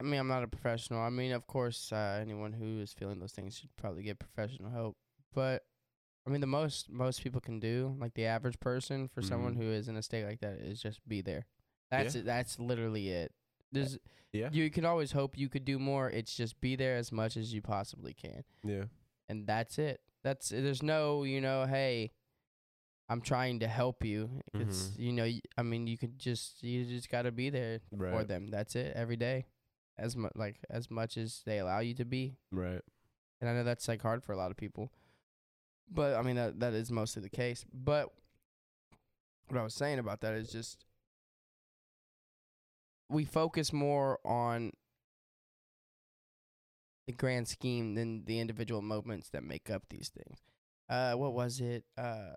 I 0.00 0.04
mean, 0.04 0.20
I'm 0.20 0.28
not 0.28 0.44
a 0.44 0.48
professional. 0.48 1.00
I 1.00 1.10
mean, 1.10 1.32
of 1.32 1.46
course, 1.46 1.92
uh, 1.92 2.18
anyone 2.20 2.52
who 2.52 2.80
is 2.80 2.92
feeling 2.92 3.18
those 3.18 3.32
things 3.32 3.56
should 3.58 3.74
probably 3.76 4.02
get 4.04 4.18
professional 4.18 4.70
help. 4.70 4.96
But 5.34 5.64
I 6.26 6.30
mean, 6.30 6.40
the 6.40 6.46
most 6.46 6.90
most 6.90 7.22
people 7.22 7.40
can 7.40 7.58
do, 7.58 7.96
like 7.98 8.14
the 8.14 8.26
average 8.26 8.60
person, 8.60 9.08
for 9.08 9.22
someone 9.22 9.54
Mhm. 9.54 9.58
who 9.58 9.70
is 9.72 9.88
in 9.88 9.96
a 9.96 10.02
state 10.02 10.24
like 10.26 10.40
that, 10.40 10.58
is 10.58 10.80
just 10.80 11.06
be 11.08 11.20
there. 11.22 11.46
That's 11.90 12.14
Yeah. 12.14 12.20
it. 12.20 12.24
That's 12.26 12.58
literally 12.58 13.08
it. 13.08 13.32
There's 13.72 13.98
Yeah. 14.32 14.50
you 14.52 14.70
can 14.70 14.84
always 14.84 15.12
hope 15.12 15.36
you 15.38 15.48
could 15.48 15.64
do 15.64 15.78
more. 15.78 16.10
It's 16.10 16.36
just 16.36 16.60
be 16.60 16.76
there 16.76 16.96
as 16.96 17.10
much 17.10 17.36
as 17.36 17.52
you 17.54 17.62
possibly 17.62 18.12
can, 18.14 18.44
Yeah. 18.62 18.84
and 19.28 19.46
that's 19.46 19.78
it. 19.78 20.00
That's 20.22 20.50
there's 20.50 20.82
no 20.82 21.24
you 21.24 21.40
know, 21.40 21.64
hey, 21.66 22.12
I'm 23.08 23.22
trying 23.22 23.60
to 23.60 23.68
help 23.68 24.04
you. 24.04 24.42
It's 24.54 24.88
Mhm. 24.90 24.98
you 24.98 25.12
know, 25.12 25.24
y- 25.24 25.40
I 25.56 25.62
mean, 25.62 25.86
you 25.86 25.96
could 25.96 26.18
just 26.18 26.62
you 26.62 26.84
just 26.84 27.08
got 27.08 27.22
to 27.22 27.32
be 27.32 27.48
there 27.50 27.80
for 27.96 28.22
them. 28.24 28.48
That's 28.48 28.76
it 28.76 28.94
every 28.94 29.16
day, 29.16 29.46
as 29.98 30.16
much 30.16 30.32
like 30.34 30.58
as 30.70 30.90
much 30.90 31.16
as 31.16 31.42
they 31.44 31.58
allow 31.58 31.80
you 31.80 31.94
to 31.94 32.04
be. 32.04 32.36
Right. 32.50 32.80
And 33.40 33.48
I 33.48 33.54
know 33.54 33.64
that's 33.64 33.88
like 33.88 34.02
hard 34.02 34.22
for 34.22 34.32
a 34.32 34.36
lot 34.36 34.50
of 34.50 34.56
people, 34.56 34.90
but 35.90 36.14
I 36.14 36.22
mean 36.22 36.36
that 36.36 36.60
that 36.60 36.74
is 36.74 36.90
mostly 36.90 37.22
the 37.22 37.28
case. 37.28 37.64
But 37.72 38.10
what 39.48 39.60
I 39.60 39.62
was 39.62 39.74
saying 39.74 39.98
about 39.98 40.20
that 40.20 40.34
is 40.34 40.50
just 40.50 40.84
we 43.08 43.24
focus 43.24 43.72
more 43.72 44.18
on 44.24 44.72
the 47.06 47.12
grand 47.12 47.48
scheme 47.48 47.94
than 47.94 48.24
the 48.26 48.38
individual 48.38 48.82
moments 48.82 49.30
that 49.30 49.42
make 49.42 49.70
up 49.70 49.82
these 49.88 50.10
things. 50.10 50.42
Uh, 50.90 51.14
what 51.14 51.32
was 51.32 51.60
it? 51.60 51.84
Uh, 51.96 52.34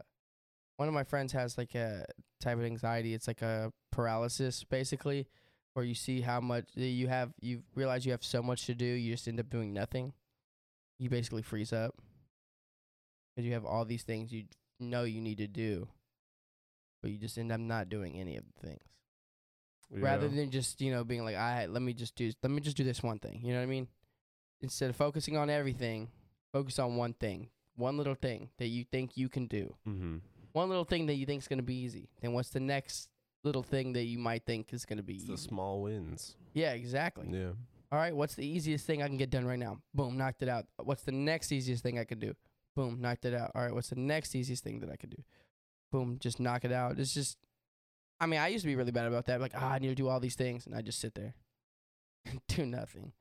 one 0.77 0.87
of 0.87 0.93
my 0.93 1.03
friends 1.03 1.33
has 1.33 1.57
like 1.57 1.75
a 1.75 2.05
type 2.39 2.57
of 2.57 2.63
anxiety. 2.63 3.13
It's 3.13 3.27
like 3.27 3.41
a 3.41 3.71
paralysis, 3.91 4.63
basically, 4.63 5.27
where 5.73 5.85
you 5.85 5.95
see 5.95 6.21
how 6.21 6.39
much 6.41 6.65
you 6.75 7.07
have. 7.07 7.31
You 7.41 7.63
realize 7.75 8.05
you 8.05 8.11
have 8.11 8.23
so 8.23 8.41
much 8.43 8.65
to 8.65 8.75
do. 8.75 8.85
You 8.85 9.13
just 9.13 9.27
end 9.27 9.39
up 9.39 9.49
doing 9.49 9.73
nothing. 9.73 10.13
You 10.99 11.09
basically 11.09 11.41
freeze 11.41 11.73
up 11.73 11.95
because 13.35 13.45
you 13.47 13.53
have 13.53 13.65
all 13.65 13.85
these 13.85 14.03
things 14.03 14.31
you 14.31 14.43
know 14.79 15.03
you 15.03 15.21
need 15.21 15.37
to 15.39 15.47
do, 15.47 15.87
but 17.01 17.11
you 17.11 17.17
just 17.17 17.37
end 17.37 17.51
up 17.51 17.59
not 17.59 17.89
doing 17.89 18.19
any 18.19 18.37
of 18.37 18.43
the 18.45 18.67
things 18.67 18.81
rather 20.03 20.27
than 20.29 20.51
just 20.51 20.79
you 20.81 20.91
know 20.91 21.03
being 21.03 21.23
like, 21.25 21.35
"I 21.35 21.65
let 21.65 21.81
me 21.81 21.93
just 21.93 22.15
do 22.15 22.31
let 22.43 22.51
me 22.51 22.61
just 22.61 22.77
do 22.77 22.83
this 22.83 23.01
one 23.03 23.19
thing." 23.19 23.41
You 23.43 23.53
know 23.53 23.59
what 23.59 23.63
I 23.63 23.67
mean? 23.67 23.87
Instead 24.61 24.89
of 24.89 24.95
focusing 24.95 25.37
on 25.37 25.49
everything, 25.49 26.09
focus 26.53 26.77
on 26.79 26.95
one 26.97 27.13
thing, 27.13 27.49
one 27.75 27.97
little 27.97 28.15
thing 28.15 28.49
that 28.57 28.67
you 28.67 28.83
think 28.83 29.17
you 29.17 29.27
can 29.29 29.47
do, 29.47 29.73
Mm-hmm. 29.87 30.17
one 30.53 30.69
little 30.69 30.85
thing 30.85 31.07
that 31.07 31.15
you 31.15 31.25
think 31.25 31.41
is 31.41 31.47
gonna 31.47 31.63
be 31.63 31.75
easy. 31.81 32.09
Then 32.21 32.33
what's 32.33 32.49
the 32.49 32.59
next 32.59 33.09
little 33.43 33.63
thing 33.63 33.93
that 33.93 34.03
you 34.03 34.19
might 34.19 34.45
think 34.45 34.73
is 34.73 34.85
gonna 34.85 35.03
be 35.03 35.15
It's 35.15 35.23
easy? 35.23 35.31
the 35.33 35.37
small 35.37 35.81
wins. 35.81 36.35
yeah, 36.53 36.71
exactly. 36.73 37.27
Yeah. 37.31 37.51
All 37.91 37.99
right, 37.99 38.15
what's 38.15 38.35
the 38.35 38.45
easiest 38.45 38.85
thing 38.85 39.03
I 39.03 39.07
can 39.07 39.17
get 39.17 39.29
done 39.29 39.45
right 39.45 39.59
now? 39.59 39.79
Boom, 39.93 40.17
knocked 40.17 40.41
it 40.43 40.47
out. 40.49 40.65
What's 40.81 41.03
the 41.03 41.11
next 41.11 41.51
easiest 41.51 41.83
thing 41.83 41.99
I 41.99 42.05
can 42.05 42.19
do? 42.19 42.33
Boom, 42.75 43.01
knocked 43.01 43.25
it 43.25 43.33
out. 43.33 43.51
All 43.53 43.61
right, 43.63 43.73
what's 43.73 43.89
the 43.89 43.99
next 43.99 44.33
easiest 44.33 44.63
thing 44.63 44.79
that 44.79 44.89
I 44.89 44.95
could 44.95 45.09
do? 45.09 45.21
Boom, 45.91 46.17
just 46.19 46.39
knock 46.39 46.63
it 46.63 46.71
out. 46.71 46.97
It's 46.97 47.13
just, 47.13 47.37
I 48.19 48.27
mean, 48.27 48.39
I 48.39 48.47
used 48.47 48.63
to 48.63 48.67
be 48.69 48.77
really 48.77 48.91
bad 48.93 49.07
about 49.07 49.25
that. 49.25 49.41
Like, 49.41 49.51
ah, 49.55 49.71
I 49.71 49.79
need 49.79 49.89
to 49.89 49.95
do 49.95 50.07
all 50.07 50.21
these 50.21 50.35
things, 50.35 50.65
and 50.65 50.73
I 50.73 50.81
just 50.81 50.99
sit 51.01 51.15
there 51.15 51.33
and 52.25 52.39
do 52.47 52.65
nothing. 52.65 53.11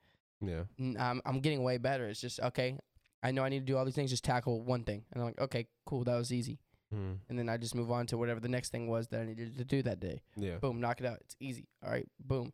Yeah. 0.41 0.63
I'm, 0.79 1.21
I'm 1.27 1.41
getting 1.41 1.65
way 1.65 1.79
better. 1.79 2.07
It's 2.07 2.21
just, 2.21 2.39
okay, 2.39 2.79
I 3.25 3.33
know 3.33 3.43
I 3.43 3.49
need 3.49 3.59
to 3.61 3.65
do 3.73 3.77
all 3.77 3.85
these 3.85 3.97
things, 3.97 4.11
just 4.11 4.23
tackle 4.25 4.63
one 4.63 4.85
thing. 4.85 5.03
And 5.13 5.21
I'm 5.21 5.27
like, 5.31 5.41
okay, 5.41 5.67
cool, 5.85 6.05
that 6.05 6.15
was 6.17 6.33
easy. 6.33 6.61
Mm. 6.95 7.19
And 7.29 7.39
then 7.39 7.49
I 7.49 7.57
just 7.57 7.75
move 7.75 7.91
on 7.91 8.07
to 8.07 8.19
whatever 8.19 8.41
the 8.41 8.49
next 8.49 8.71
thing 8.71 8.89
was 8.89 9.09
that 9.09 9.21
I 9.21 9.25
needed 9.25 9.57
to 9.59 9.65
do 9.65 9.83
that 9.83 10.01
day. 10.01 10.23
Yeah. 10.37 10.57
Boom, 10.57 10.81
knock 10.81 11.01
it 11.01 11.07
out. 11.07 11.19
It's 11.21 11.37
easy. 11.41 11.69
All 11.85 11.91
right, 11.91 12.09
boom. 12.19 12.53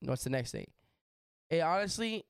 What's 0.00 0.24
the 0.24 0.30
next 0.30 0.52
thing? 0.52 0.66
It 1.48 1.60
honestly, 1.60 2.24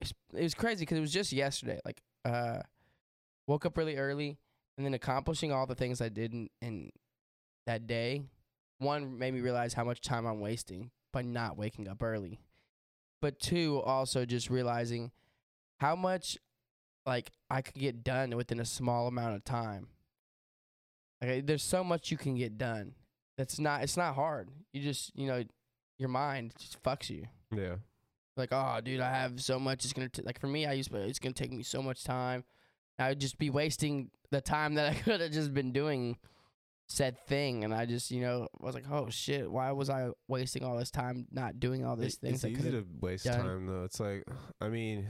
it 0.00 0.42
was 0.42 0.54
crazy 0.54 0.80
because 0.80 0.98
it 0.98 1.02
was 1.02 1.12
just 1.12 1.32
yesterday. 1.32 1.80
Like, 1.84 2.02
uh, 2.24 2.60
woke 3.46 3.64
up 3.66 3.76
really 3.76 3.96
early 3.96 4.38
and 4.76 4.84
then 4.84 4.94
accomplishing 4.94 5.52
all 5.52 5.66
the 5.66 5.74
things 5.74 6.00
I 6.00 6.08
did 6.08 6.32
in, 6.32 6.50
in 6.60 6.90
that 7.66 7.86
day. 7.86 8.22
One 8.78 9.18
made 9.18 9.32
me 9.32 9.40
realize 9.40 9.72
how 9.74 9.84
much 9.84 10.00
time 10.00 10.26
I'm 10.26 10.40
wasting 10.40 10.90
by 11.12 11.22
not 11.22 11.56
waking 11.56 11.88
up 11.88 12.02
early. 12.02 12.40
But 13.22 13.38
two, 13.38 13.80
also 13.84 14.26
just 14.26 14.50
realizing 14.50 15.12
how 15.80 15.96
much 15.96 16.36
like 17.06 17.30
I 17.48 17.62
could 17.62 17.78
get 17.78 18.04
done 18.04 18.36
within 18.36 18.60
a 18.60 18.64
small 18.64 19.06
amount 19.06 19.36
of 19.36 19.44
time. 19.44 19.88
Okay, 21.26 21.40
there's 21.40 21.64
so 21.64 21.82
much 21.82 22.12
you 22.12 22.16
can 22.16 22.36
get 22.36 22.56
done. 22.56 22.92
That's 23.36 23.58
not 23.58 23.82
it's 23.82 23.96
not 23.96 24.14
hard. 24.14 24.48
You 24.72 24.80
just, 24.80 25.10
you 25.18 25.26
know, 25.26 25.42
your 25.98 26.08
mind 26.08 26.54
just 26.58 26.80
fucks 26.84 27.10
you. 27.10 27.24
Yeah. 27.54 27.76
Like, 28.36 28.50
oh, 28.52 28.80
dude, 28.84 29.00
I 29.00 29.10
have 29.10 29.40
so 29.40 29.58
much. 29.58 29.84
It's 29.84 29.92
gonna 29.92 30.08
t-. 30.08 30.22
like 30.22 30.38
for 30.38 30.46
me. 30.46 30.66
I 30.66 30.72
used 30.74 30.92
to, 30.92 30.98
it's 30.98 31.18
gonna 31.18 31.32
take 31.32 31.52
me 31.52 31.62
so 31.64 31.82
much 31.82 32.04
time. 32.04 32.44
I 32.98 33.08
would 33.08 33.20
just 33.20 33.38
be 33.38 33.50
wasting 33.50 34.10
the 34.30 34.40
time 34.40 34.74
that 34.74 34.92
I 34.92 34.94
could 34.94 35.20
have 35.20 35.32
just 35.32 35.52
been 35.52 35.72
doing 35.72 36.16
said 36.88 37.18
thing, 37.26 37.64
and 37.64 37.74
I 37.74 37.86
just, 37.86 38.12
you 38.12 38.20
know, 38.20 38.46
was 38.60 38.76
like, 38.76 38.84
oh 38.90 39.08
shit, 39.10 39.50
why 39.50 39.72
was 39.72 39.90
I 39.90 40.10
wasting 40.28 40.62
all 40.64 40.78
this 40.78 40.90
time 40.92 41.26
not 41.32 41.58
doing 41.58 41.84
all 41.84 41.96
these 41.96 42.14
It- 42.14 42.20
things? 42.20 42.44
It's 42.44 42.56
I 42.56 42.60
easy 42.60 42.70
to 42.70 42.86
waste 43.00 43.24
done. 43.24 43.40
time 43.40 43.66
though. 43.66 43.82
It's 43.84 43.98
like, 43.98 44.22
I 44.60 44.68
mean, 44.68 45.08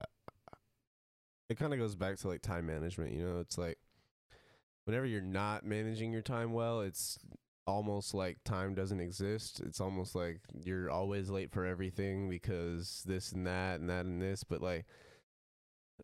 it 1.48 1.58
kind 1.58 1.72
of 1.72 1.78
goes 1.78 1.94
back 1.94 2.16
to 2.18 2.28
like 2.28 2.42
time 2.42 2.66
management. 2.66 3.12
You 3.12 3.24
know, 3.26 3.38
it's 3.40 3.56
like 3.56 3.78
whenever 4.84 5.06
you're 5.06 5.20
not 5.20 5.64
managing 5.64 6.12
your 6.12 6.22
time 6.22 6.52
well, 6.52 6.80
it's 6.80 7.18
almost 7.66 8.14
like 8.14 8.38
time 8.44 8.74
doesn't 8.74 9.00
exist. 9.00 9.60
It's 9.64 9.80
almost 9.80 10.14
like 10.14 10.40
you're 10.62 10.90
always 10.90 11.30
late 11.30 11.50
for 11.50 11.64
everything 11.64 12.28
because 12.28 13.02
this 13.06 13.32
and 13.32 13.46
that 13.46 13.80
and 13.80 13.88
that 13.88 14.04
and 14.04 14.20
this. 14.20 14.44
But 14.44 14.60
like 14.62 14.86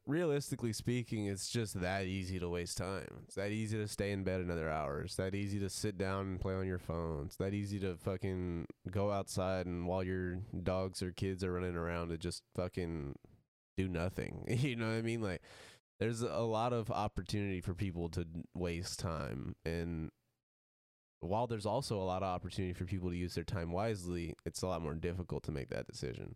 realistically 0.07 0.73
speaking, 0.73 1.27
it's 1.27 1.51
just 1.51 1.81
that 1.81 2.07
easy 2.07 2.39
to 2.39 2.49
waste 2.49 2.79
time. 2.79 3.07
It's 3.25 3.35
that 3.35 3.51
easy 3.51 3.77
to 3.79 3.89
stay 3.89 4.13
in 4.13 4.25
bed 4.25 4.41
another 4.41 4.71
hour. 4.71 5.03
It's 5.03 5.17
that 5.17 5.35
easy 5.35 5.59
to 5.61 5.69
sit 5.69 5.99
down 5.99 6.27
and 6.27 6.41
play 6.41 6.55
on 6.55 6.67
your 6.67 6.79
phone. 6.79 7.27
It's 7.27 7.37
that 7.37 7.55
easy 7.55 7.79
to 7.81 7.97
fucking 7.97 8.67
go 8.91 9.11
outside 9.11 9.67
and 9.67 9.87
while 9.87 10.03
your 10.03 10.39
dogs 10.63 11.03
or 11.03 11.13
kids 11.13 11.45
are 11.45 11.53
running 11.53 11.77
around 11.77 12.09
to 12.09 12.19
just 12.19 12.43
fucking 12.57 13.17
do 13.77 13.89
nothing. 13.89 14.45
you 14.49 14.77
know 14.77 14.87
what 14.87 14.97
I 14.97 15.03
mean? 15.03 15.21
Like 15.21 15.43
there's 16.01 16.23
a 16.23 16.41
lot 16.41 16.73
of 16.73 16.91
opportunity 16.91 17.61
for 17.61 17.75
people 17.75 18.09
to 18.09 18.27
waste 18.55 18.99
time 18.99 19.55
and 19.65 20.11
while 21.21 21.47
there's 21.47 21.67
also 21.67 21.97
a 21.97 22.03
lot 22.05 22.23
of 22.23 22.29
opportunity 22.29 22.73
for 22.73 22.87
people 22.87 23.11
to 23.11 23.17
use 23.17 23.35
their 23.35 23.45
time 23.45 23.73
wisely, 23.73 24.35
it's 24.47 24.63
a 24.63 24.67
lot 24.67 24.83
more 24.83 24.95
difficult 24.95 25.43
to 25.45 25.53
make 25.53 25.69
that 25.69 25.87
decision. 25.87 26.35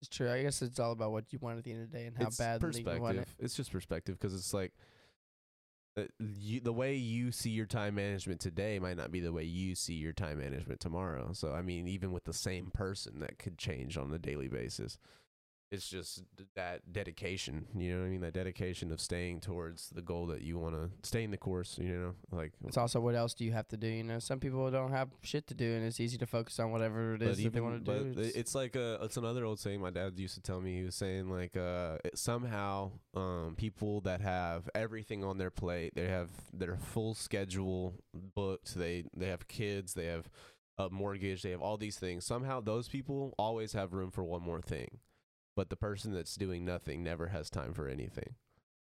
It's 0.00 0.08
true. 0.08 0.30
I 0.30 0.42
guess 0.42 0.62
it's 0.62 0.78
all 0.78 0.92
about 0.92 1.12
what 1.12 1.32
you 1.32 1.38
want 1.40 1.58
at 1.58 1.64
the 1.64 1.72
end 1.72 1.82
of 1.82 1.90
the 1.90 1.98
day 1.98 2.06
and 2.06 2.16
how 2.16 2.26
it's 2.26 2.36
badly 2.36 2.68
perspective. 2.68 2.94
you 2.94 3.02
want 3.02 3.18
it. 3.18 3.28
It's 3.38 3.54
just 3.54 3.72
perspective 3.72 4.18
because 4.20 4.34
it's 4.34 4.54
like 4.54 4.72
uh, 5.96 6.02
you, 6.18 6.60
the 6.60 6.72
way 6.72 6.94
you 6.94 7.32
see 7.32 7.50
your 7.50 7.66
time 7.66 7.96
management 7.96 8.40
today 8.40 8.78
might 8.78 8.96
not 8.96 9.10
be 9.10 9.20
the 9.20 9.32
way 9.32 9.44
you 9.44 9.74
see 9.74 9.94
your 9.94 10.12
time 10.12 10.38
management 10.38 10.80
tomorrow. 10.80 11.30
So 11.32 11.52
I 11.52 11.62
mean, 11.62 11.88
even 11.88 12.12
with 12.12 12.24
the 12.24 12.32
same 12.32 12.70
person, 12.72 13.18
that 13.20 13.38
could 13.38 13.58
change 13.58 13.96
on 13.96 14.12
a 14.12 14.18
daily 14.18 14.48
basis. 14.48 14.98
It's 15.74 15.88
just 15.88 16.22
that 16.54 16.92
dedication, 16.92 17.66
you 17.76 17.92
know 17.92 18.00
what 18.00 18.06
I 18.06 18.10
mean? 18.10 18.20
That 18.20 18.32
dedication 18.34 18.92
of 18.92 19.00
staying 19.00 19.40
towards 19.40 19.90
the 19.90 20.02
goal 20.02 20.26
that 20.28 20.42
you 20.42 20.58
want 20.58 20.74
to 20.76 20.90
stay 21.02 21.24
in 21.24 21.30
the 21.32 21.36
course, 21.36 21.78
you 21.80 21.88
know, 21.88 22.14
like. 22.30 22.52
It's 22.64 22.76
also 22.76 23.00
what 23.00 23.14
else 23.16 23.34
do 23.34 23.44
you 23.44 23.52
have 23.52 23.66
to 23.68 23.76
do? 23.76 23.88
You 23.88 24.04
know, 24.04 24.20
some 24.20 24.38
people 24.38 24.70
don't 24.70 24.92
have 24.92 25.08
shit 25.22 25.46
to 25.48 25.54
do, 25.54 25.72
and 25.74 25.84
it's 25.84 25.98
easy 25.98 26.16
to 26.18 26.26
focus 26.26 26.60
on 26.60 26.70
whatever 26.70 27.14
it 27.14 27.22
is 27.22 27.42
that 27.42 27.52
they 27.52 27.60
want 27.60 27.84
to 27.84 27.98
do. 27.98 28.20
It's, 28.20 28.36
It's 28.36 28.54
like 28.54 28.76
a, 28.76 28.98
it's 29.02 29.16
another 29.16 29.44
old 29.44 29.58
saying 29.58 29.80
my 29.80 29.90
dad 29.90 30.18
used 30.18 30.34
to 30.36 30.40
tell 30.40 30.60
me. 30.60 30.78
He 30.78 30.84
was 30.84 30.94
saying 30.94 31.28
like, 31.28 31.56
uh, 31.56 31.98
somehow, 32.14 32.92
um, 33.14 33.54
people 33.56 34.00
that 34.02 34.20
have 34.20 34.68
everything 34.74 35.24
on 35.24 35.38
their 35.38 35.50
plate, 35.50 35.92
they 35.94 36.06
have 36.06 36.30
their 36.52 36.76
full 36.76 37.14
schedule 37.14 37.94
booked. 38.14 38.74
They 38.74 39.04
they 39.16 39.26
have 39.26 39.48
kids, 39.48 39.94
they 39.94 40.06
have 40.06 40.28
a 40.78 40.90
mortgage, 40.90 41.42
they 41.42 41.50
have 41.50 41.62
all 41.62 41.76
these 41.76 41.98
things. 41.98 42.24
Somehow 42.24 42.60
those 42.60 42.88
people 42.88 43.34
always 43.38 43.72
have 43.72 43.92
room 43.92 44.10
for 44.10 44.24
one 44.24 44.42
more 44.42 44.60
thing. 44.60 44.98
But 45.56 45.70
the 45.70 45.76
person 45.76 46.12
that's 46.12 46.34
doing 46.36 46.64
nothing 46.64 47.02
never 47.04 47.28
has 47.28 47.48
time 47.50 47.72
for 47.74 47.88
anything. 47.88 48.34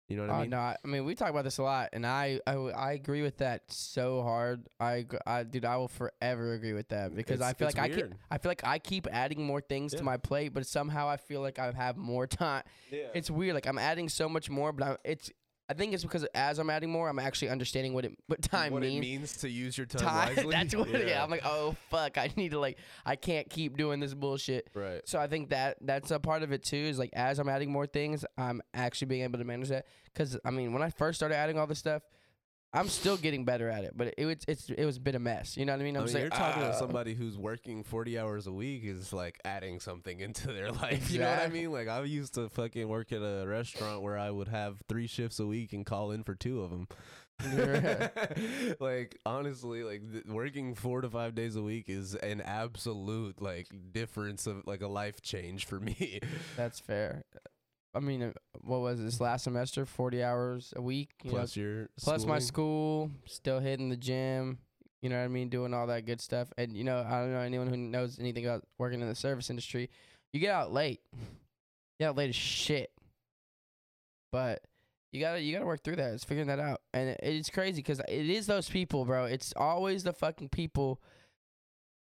You 0.09 0.16
know 0.16 0.22
what 0.22 0.30
I 0.30 0.36
Uh, 0.36 0.40
mean? 0.40 0.50
no, 0.50 0.59
I, 0.59 0.76
I 0.82 0.88
mean 0.88 1.04
we 1.04 1.14
talk 1.14 1.28
about 1.28 1.44
this 1.44 1.59
a 1.59 1.62
lot, 1.62 1.90
and 1.92 2.06
I 2.06 2.40
I 2.46 2.92
agree 2.92 3.20
with 3.20 3.36
that 3.38 3.70
so 3.70 4.22
hard. 4.22 4.66
I, 4.80 5.04
I 5.26 5.42
dude, 5.44 5.66
I 5.66 5.76
will 5.76 5.86
forever 5.88 6.54
agree 6.54 6.72
with 6.72 6.88
that 6.88 7.14
because 7.14 7.42
I 7.42 7.52
feel 7.52 7.68
it's 7.68 7.76
like 7.76 7.90
I 7.92 7.94
keep, 7.94 8.14
I 8.30 8.38
feel 8.38 8.50
like 8.50 8.64
I 8.64 8.78
keep 8.78 9.06
adding 9.12 9.44
more 9.44 9.61
things 9.61 9.92
Yeah. 9.92 9.98
to 9.98 10.04
my 10.04 10.16
plate, 10.16 10.54
but 10.54 10.66
somehow 10.66 11.09
I 11.11 11.18
feel 11.18 11.42
like 11.42 11.59
I 11.59 11.70
have 11.72 11.98
more 11.98 12.26
time. 12.44 12.62
Yeah. 12.90 13.09
It's 13.14 13.30
weird. 13.30 13.54
Like 13.54 13.66
I'm 13.66 13.76
adding 13.78 14.09
so 14.09 14.30
much 14.30 14.48
more, 14.48 14.72
but 14.72 14.86
I'm, 14.88 14.96
it's 15.04 15.30
I 15.70 15.74
think 15.74 15.92
it's 15.92 16.02
because 16.02 16.24
as 16.34 16.58
I'm 16.58 16.70
adding 16.70 16.90
more, 16.90 17.08
I'm 17.08 17.18
actually 17.18 17.50
understanding 17.50 17.92
what 17.92 18.04
it 18.06 18.16
what 18.26 18.40
time 18.40 18.72
means. 18.72 18.72
what 18.72 18.82
means. 18.82 18.96
it 18.96 19.00
means 19.00 19.36
to 19.38 19.50
use 19.50 19.76
your 19.76 19.86
time, 19.86 20.00
Time. 20.00 20.36
wisely. 20.36 20.50
That's 20.52 20.74
what. 20.74 20.88
Yeah. 20.88 21.22
I'm 21.22 21.30
like, 21.30 21.44
oh 21.44 21.76
fuck, 21.90 22.16
I 22.16 22.30
need 22.36 22.52
to 22.52 22.58
like, 22.58 22.78
I 23.04 23.16
can't 23.16 23.48
keep 23.50 23.76
doing 23.76 24.00
this 24.00 24.14
bullshit. 24.14 24.68
right. 24.74 25.02
So 25.04 25.18
I 25.18 25.26
think 25.26 25.50
that 25.50 25.76
that's 25.82 26.10
a 26.10 26.18
part 26.18 26.42
of 26.42 26.52
it 26.52 26.62
too. 26.62 26.76
Is 26.76 26.98
like 26.98 27.10
as 27.12 27.38
I'm 27.38 27.48
adding 27.48 27.70
more 27.70 27.86
things, 27.86 28.24
I'm 28.38 28.62
actually 28.72 29.08
being 29.08 29.22
able 29.22 29.38
to 29.38 29.44
manage 29.44 29.68
that. 29.68 29.86
Because 30.06 30.38
I 30.44 30.50
mean, 30.50 30.72
when 30.72 30.82
I 30.82 30.90
first 30.90 31.18
started 31.18 31.34
adding 31.34 31.58
all 31.58 31.66
this 31.66 31.78
stuff, 31.78 32.02
I'm 32.72 32.88
still 32.88 33.16
getting 33.16 33.44
better 33.46 33.70
at 33.70 33.84
it, 33.84 33.92
but 33.96 34.14
it, 34.18 34.26
was 34.26 34.36
it's 34.46 34.68
it 34.68 34.84
was 34.84 34.98
a 34.98 35.00
bit 35.00 35.14
of 35.14 35.22
a 35.22 35.24
mess. 35.24 35.56
You 35.56 35.64
know 35.64 35.72
what 35.72 35.80
I 35.80 35.84
mean? 35.84 35.96
I 35.96 36.00
I'm 36.00 36.04
mean, 36.04 36.12
saying 36.12 36.22
you're 36.24 36.30
talking 36.30 36.62
"Ah." 36.64 36.72
to 36.72 36.76
somebody 36.76 37.14
who's 37.14 37.38
working 37.38 37.82
40 37.82 38.18
hours 38.18 38.46
a 38.46 38.52
week 38.52 38.84
is 38.84 39.12
like 39.12 39.38
adding 39.44 39.80
something 39.80 40.20
into 40.20 40.48
their 40.48 40.70
life. 40.84 41.10
You 41.10 41.20
know 41.20 41.30
what 41.30 41.40
I 41.42 41.48
mean? 41.48 41.72
Like 41.72 41.88
I 41.88 42.02
used 42.02 42.34
to 42.34 42.50
fucking 42.50 42.86
work 42.86 43.10
at 43.12 43.22
a 43.22 43.46
restaurant 43.46 44.02
where 44.02 44.18
I 44.18 44.30
would 44.30 44.48
have 44.48 44.82
three 44.88 45.06
shifts 45.06 45.38
a 45.40 45.46
week 45.46 45.72
and 45.72 45.86
call 45.86 46.10
in 46.10 46.24
for 46.24 46.34
two 46.34 46.60
of 46.62 46.70
them. 46.70 46.88
like 48.80 49.16
honestly, 49.24 49.84
like 49.84 50.02
th- 50.12 50.24
working 50.26 50.74
four 50.74 51.00
to 51.00 51.08
five 51.08 51.34
days 51.34 51.56
a 51.56 51.62
week 51.62 51.84
is 51.88 52.14
an 52.16 52.40
absolute 52.40 53.40
like 53.40 53.68
difference 53.92 54.46
of 54.46 54.66
like 54.66 54.82
a 54.82 54.88
life 54.88 55.22
change 55.22 55.64
for 55.64 55.78
me. 55.80 56.20
That's 56.56 56.80
fair. 56.80 57.22
I 57.95 58.01
mean, 58.01 58.22
uh, 58.22 58.32
what 58.61 58.80
was 58.80 59.03
this 59.03 59.20
last 59.20 59.45
semester? 59.45 59.86
Forty 59.86 60.22
hours 60.22 60.72
a 60.76 60.82
week. 60.82 61.11
You 61.24 61.30
Plus 61.30 61.57
your 61.57 61.82
know, 61.82 61.86
plus 62.03 62.24
my 62.24 62.39
school, 62.39 63.11
still 63.26 63.61
hitting 63.61 63.89
the 63.89 63.97
gym. 63.97 64.59
You 65.03 65.09
know 65.09 65.16
what 65.18 65.24
I 65.24 65.28
mean? 65.28 65.49
Doing 65.49 65.74
all 65.74 65.86
that 65.86 66.07
good 66.07 66.20
stuff. 66.20 66.53
And 66.59 66.76
you 66.76 66.84
know, 66.84 66.99
I 67.07 67.20
don't 67.20 67.32
know 67.32 67.41
anyone 67.41 67.68
who 67.68 67.76
knows 67.76 68.18
anything 68.18 68.47
about 68.47 68.64
working 68.78 69.01
in 69.01 69.09
the 69.09 69.14
service 69.14 69.49
industry. 69.51 69.91
You 70.32 70.41
get 70.41 70.53
out 70.53 70.72
late. 70.72 71.01
You 71.12 71.20
get 72.01 72.09
out 72.11 72.16
late 72.16 72.28
as 72.30 72.36
shit. 72.36 72.91
But 74.32 74.61
you 75.12 75.20
gotta 75.20 75.41
you 75.41 75.53
gotta 75.53 75.66
work 75.66 75.82
through 75.82 75.97
that. 75.97 76.12
It's 76.12 76.24
figuring 76.24 76.49
that 76.49 76.61
out, 76.61 76.82
and 76.93 77.11
it, 77.11 77.20
it's 77.22 77.49
crazy 77.49 77.76
because 77.76 78.01
it 78.01 78.28
is 78.28 78.47
those 78.47 78.68
people, 78.68 79.05
bro. 79.05 79.24
It's 79.24 79.55
always 79.57 80.03
the 80.03 80.12
fucking 80.12 80.51
people 80.51 81.01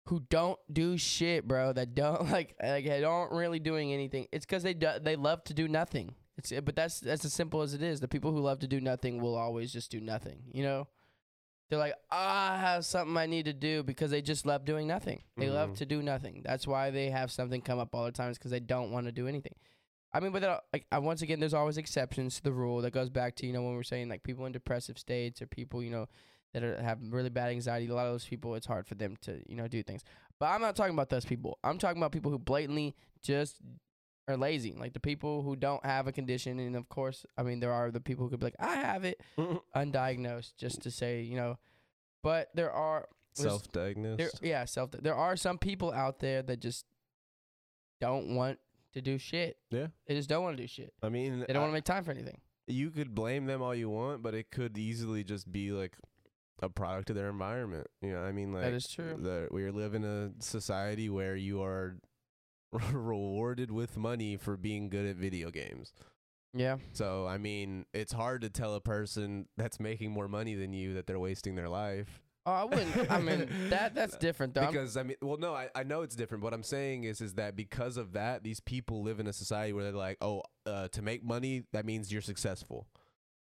who 0.08 0.22
don't 0.30 0.60
do 0.72 0.98
shit, 0.98 1.48
bro. 1.48 1.74
That 1.74 1.96
don't 1.96 2.30
like 2.32 2.56
like 2.62 2.86
they 2.86 3.02
don't 3.02 3.32
really 3.32 3.60
doing 3.60 3.92
anything. 3.94 4.28
It's 4.32 4.46
because 4.46 4.64
they 4.64 4.74
do, 4.74 4.90
they 5.02 5.16
love 5.16 5.44
to 5.46 5.54
do 5.54 5.68
nothing. 5.68 6.16
It's 6.38 6.52
but 6.64 6.76
that's 6.76 7.00
that's 7.00 7.26
as 7.26 7.34
simple 7.34 7.62
as 7.62 7.74
it 7.74 7.82
is. 7.82 8.00
The 8.02 8.08
people 8.08 8.32
who 8.32 8.40
love 8.40 8.60
to 8.60 8.68
do 8.68 8.82
nothing 8.82 9.22
will 9.22 9.36
always 9.36 9.72
just 9.72 9.90
do 9.92 10.00
nothing. 10.02 10.44
You 10.52 10.64
know, 10.64 10.88
they're 11.70 11.80
like, 11.80 11.96
"Ah, 12.12 12.54
I 12.54 12.58
have 12.58 12.86
something 12.86 13.16
I 13.18 13.26
need 13.26 13.46
to 13.46 13.54
do 13.54 13.84
because 13.84 14.12
they 14.12 14.22
just 14.22 14.46
love 14.46 14.66
doing 14.66 14.86
nothing. 14.86 15.24
They 15.38 15.50
love 15.50 15.72
Mhm. 15.72 15.78
to 15.78 15.86
do 15.86 16.02
nothing. 16.04 16.42
That's 16.44 16.68
why 16.68 16.92
they 16.92 17.10
have 17.10 17.32
something 17.32 17.62
come 17.62 17.80
up 17.80 17.96
all 17.96 18.06
the 18.06 18.12
time. 18.12 18.30
Is 18.32 18.38
because 18.38 18.52
they 18.52 18.60
don't 18.60 18.92
want 18.92 19.06
to 19.08 19.12
do 19.12 19.28
anything. 19.28 19.56
I 20.14 20.20
mean, 20.20 20.32
but 20.32 20.42
that, 20.44 20.64
like 20.72 20.86
once 20.92 21.22
again, 21.22 21.40
there's 21.40 21.54
always 21.54 21.78
exceptions 21.78 22.36
to 22.36 22.44
the 22.44 22.54
rule. 22.54 22.82
That 22.82 22.92
goes 22.92 23.10
back 23.10 23.36
to 23.38 23.48
you 23.48 23.54
know 23.54 23.64
when 23.64 23.74
we're 23.76 23.84
saying 23.84 24.10
like 24.10 24.24
people 24.24 24.46
in 24.46 24.52
depressive 24.52 25.00
states 25.00 25.42
or 25.42 25.48
people 25.48 25.82
you 25.82 25.90
know 25.90 26.08
that 26.56 26.64
are, 26.64 26.82
have 26.82 26.98
really 27.10 27.30
bad 27.30 27.50
anxiety. 27.52 27.88
A 27.88 27.94
lot 27.94 28.08
of 28.08 28.14
those 28.14 28.26
people, 28.26 28.56
it's 28.56 28.66
hard 28.66 28.88
for 28.88 28.96
them 28.96 29.16
to 29.22 29.42
you 29.48 29.56
know 29.58 29.68
do 29.68 29.84
things. 29.84 30.02
But 30.40 30.48
I'm 30.48 30.62
not 30.62 30.76
talking 30.76 30.94
about 30.94 31.10
those 31.10 31.26
people. 31.26 31.60
I'm 31.64 31.78
talking 31.78 32.02
about 32.02 32.12
people 32.14 32.32
who 32.32 32.40
blatantly 32.40 32.96
just 33.22 33.58
are 34.28 34.38
lazy, 34.38 34.74
like 34.74 34.94
the 34.94 35.00
people 35.00 35.44
who 35.44 35.56
don't 35.56 35.86
have 35.86 36.08
a 36.08 36.12
condition. 36.12 36.58
And 36.60 36.76
of 36.76 36.88
course, 36.90 37.26
I 37.38 37.44
mean 37.44 37.60
there 37.60 37.74
are 37.74 37.92
the 37.92 38.00
people 38.00 38.24
who 38.26 38.30
could 38.32 38.40
be 38.40 38.46
like, 38.48 38.56
I 38.60 38.76
have 38.78 39.04
it, 39.04 39.22
undiagnosed, 39.76 40.54
just 40.58 40.82
to 40.84 40.92
say 40.92 41.22
you 41.22 41.36
know. 41.36 41.58
But 42.24 42.50
there 42.56 42.72
are 42.72 43.08
Self-diagnosed. 43.34 44.18
there, 44.18 44.30
yeah, 44.42 44.64
self. 44.64 44.92
There 44.92 45.14
are 45.14 45.36
some 45.36 45.58
people 45.58 45.92
out 45.92 46.20
there 46.20 46.42
that 46.42 46.62
just 46.62 46.86
don't 48.00 48.36
want 48.36 48.60
to 48.94 49.02
do 49.02 49.18
shit. 49.18 49.58
Yeah. 49.72 49.88
They 50.08 50.16
just 50.16 50.30
don't 50.30 50.42
want 50.44 50.56
to 50.58 50.64
do 50.64 50.68
shit. 50.68 50.94
I 51.04 51.10
mean, 51.10 51.44
They 51.46 51.54
don't 51.54 51.64
want 51.64 51.72
to 51.72 51.74
make 51.74 51.84
time 51.84 52.04
for 52.06 52.12
anything. 52.12 52.40
you 52.68 52.90
could 52.92 53.14
blame 53.14 53.46
them 53.46 53.62
all 53.62 53.76
you 53.76 53.90
want, 53.90 54.24
but 54.24 54.34
it 54.34 54.52
could 54.52 54.78
easily 54.78 55.24
just 55.24 55.52
be 55.52 55.72
like 55.72 55.98
a 56.66 56.70
product 56.70 57.10
of 57.10 57.16
their 57.16 57.30
environment. 57.30 57.88
You 58.02 58.14
know, 58.14 58.22
I 58.22 58.32
mean, 58.32 58.54
like 58.54 58.64
that 58.64 58.74
is 58.74 58.88
true. 58.88 59.18
the, 59.20 59.48
we 59.52 59.70
live 59.70 59.94
in 59.94 60.04
a 60.04 60.32
society 60.40 61.10
where 61.10 61.36
you 61.36 61.62
are 61.62 61.98
rewarded 62.92 63.72
with 63.72 63.98
money 63.98 64.38
for 64.38 64.58
being 64.58 64.90
good 64.90 65.06
at 65.06 65.16
video 65.16 65.52
games. 65.52 65.94
Yeah. 66.54 66.78
So, 66.94 67.28
I 67.28 67.38
mean, 67.38 67.86
it's 67.94 68.14
hard 68.14 68.42
to 68.42 68.50
tell 68.50 68.76
a 68.76 68.82
person 68.82 69.48
that's 69.58 69.80
making 69.80 70.12
more 70.12 70.28
money 70.28 70.56
than 70.56 70.74
you 70.74 70.94
that 70.94 71.06
they're 71.06 71.20
wasting 71.20 71.56
their 71.56 71.70
life. 71.70 72.22
Oh, 72.48 72.52
I 72.52 72.64
wouldn't. 72.64 73.12
I 73.12 73.20
mean, 73.20 73.50
that 73.70 73.96
that's 73.96 74.16
different 74.20 74.54
though. 74.54 74.68
Because 74.68 74.98
I 74.98 75.04
mean, 75.04 75.18
well, 75.22 75.38
no, 75.38 75.56
I, 75.56 75.70
I 75.74 75.84
know 75.84 76.04
it's 76.04 76.16
different. 76.16 76.44
What 76.44 76.54
I'm 76.54 76.64
saying 76.64 77.06
is, 77.06 77.20
is 77.20 77.34
that 77.34 77.56
because 77.56 77.98
of 77.98 78.14
that, 78.14 78.44
these 78.44 78.60
people 78.60 79.02
live 79.02 79.20
in 79.20 79.26
a 79.26 79.34
society 79.34 79.74
where 79.74 79.84
they're 79.84 79.94
like, 79.94 80.18
oh, 80.22 80.44
uh, 80.66 80.88
to 80.90 81.02
make 81.02 81.24
money, 81.24 81.64
that 81.74 81.86
means 81.86 82.12
you're 82.12 82.22
successful. 82.22 82.88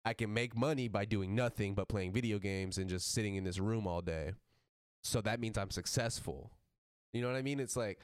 I 0.10 0.14
can 0.14 0.34
make 0.34 0.58
money 0.58 0.88
by 0.88 1.06
doing 1.06 1.36
nothing 1.36 1.76
but 1.76 1.88
playing 1.88 2.14
video 2.14 2.40
games 2.40 2.80
and 2.80 2.90
just 2.90 3.14
sitting 3.14 3.36
in 3.36 3.44
this 3.44 3.60
room 3.60 3.86
all 3.86 4.02
day. 4.02 4.32
So 5.04 5.22
that 5.22 5.40
means 5.40 5.56
I'm 5.56 5.70
successful. 5.70 6.50
You 7.14 7.22
know 7.22 7.28
what 7.28 7.38
I 7.38 7.44
mean? 7.44 7.60
It's 7.60 7.78
like 7.78 8.00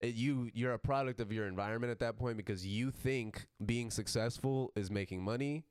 you 0.00 0.52
you're 0.54 0.74
a 0.74 0.78
product 0.78 1.20
of 1.20 1.32
your 1.32 1.48
environment 1.48 1.90
at 1.90 1.98
that 1.98 2.16
point 2.16 2.36
because 2.36 2.64
you 2.64 2.92
think 2.92 3.48
being 3.66 3.90
successful 3.90 4.70
is 4.76 4.88
making 4.88 5.24
money 5.24 5.64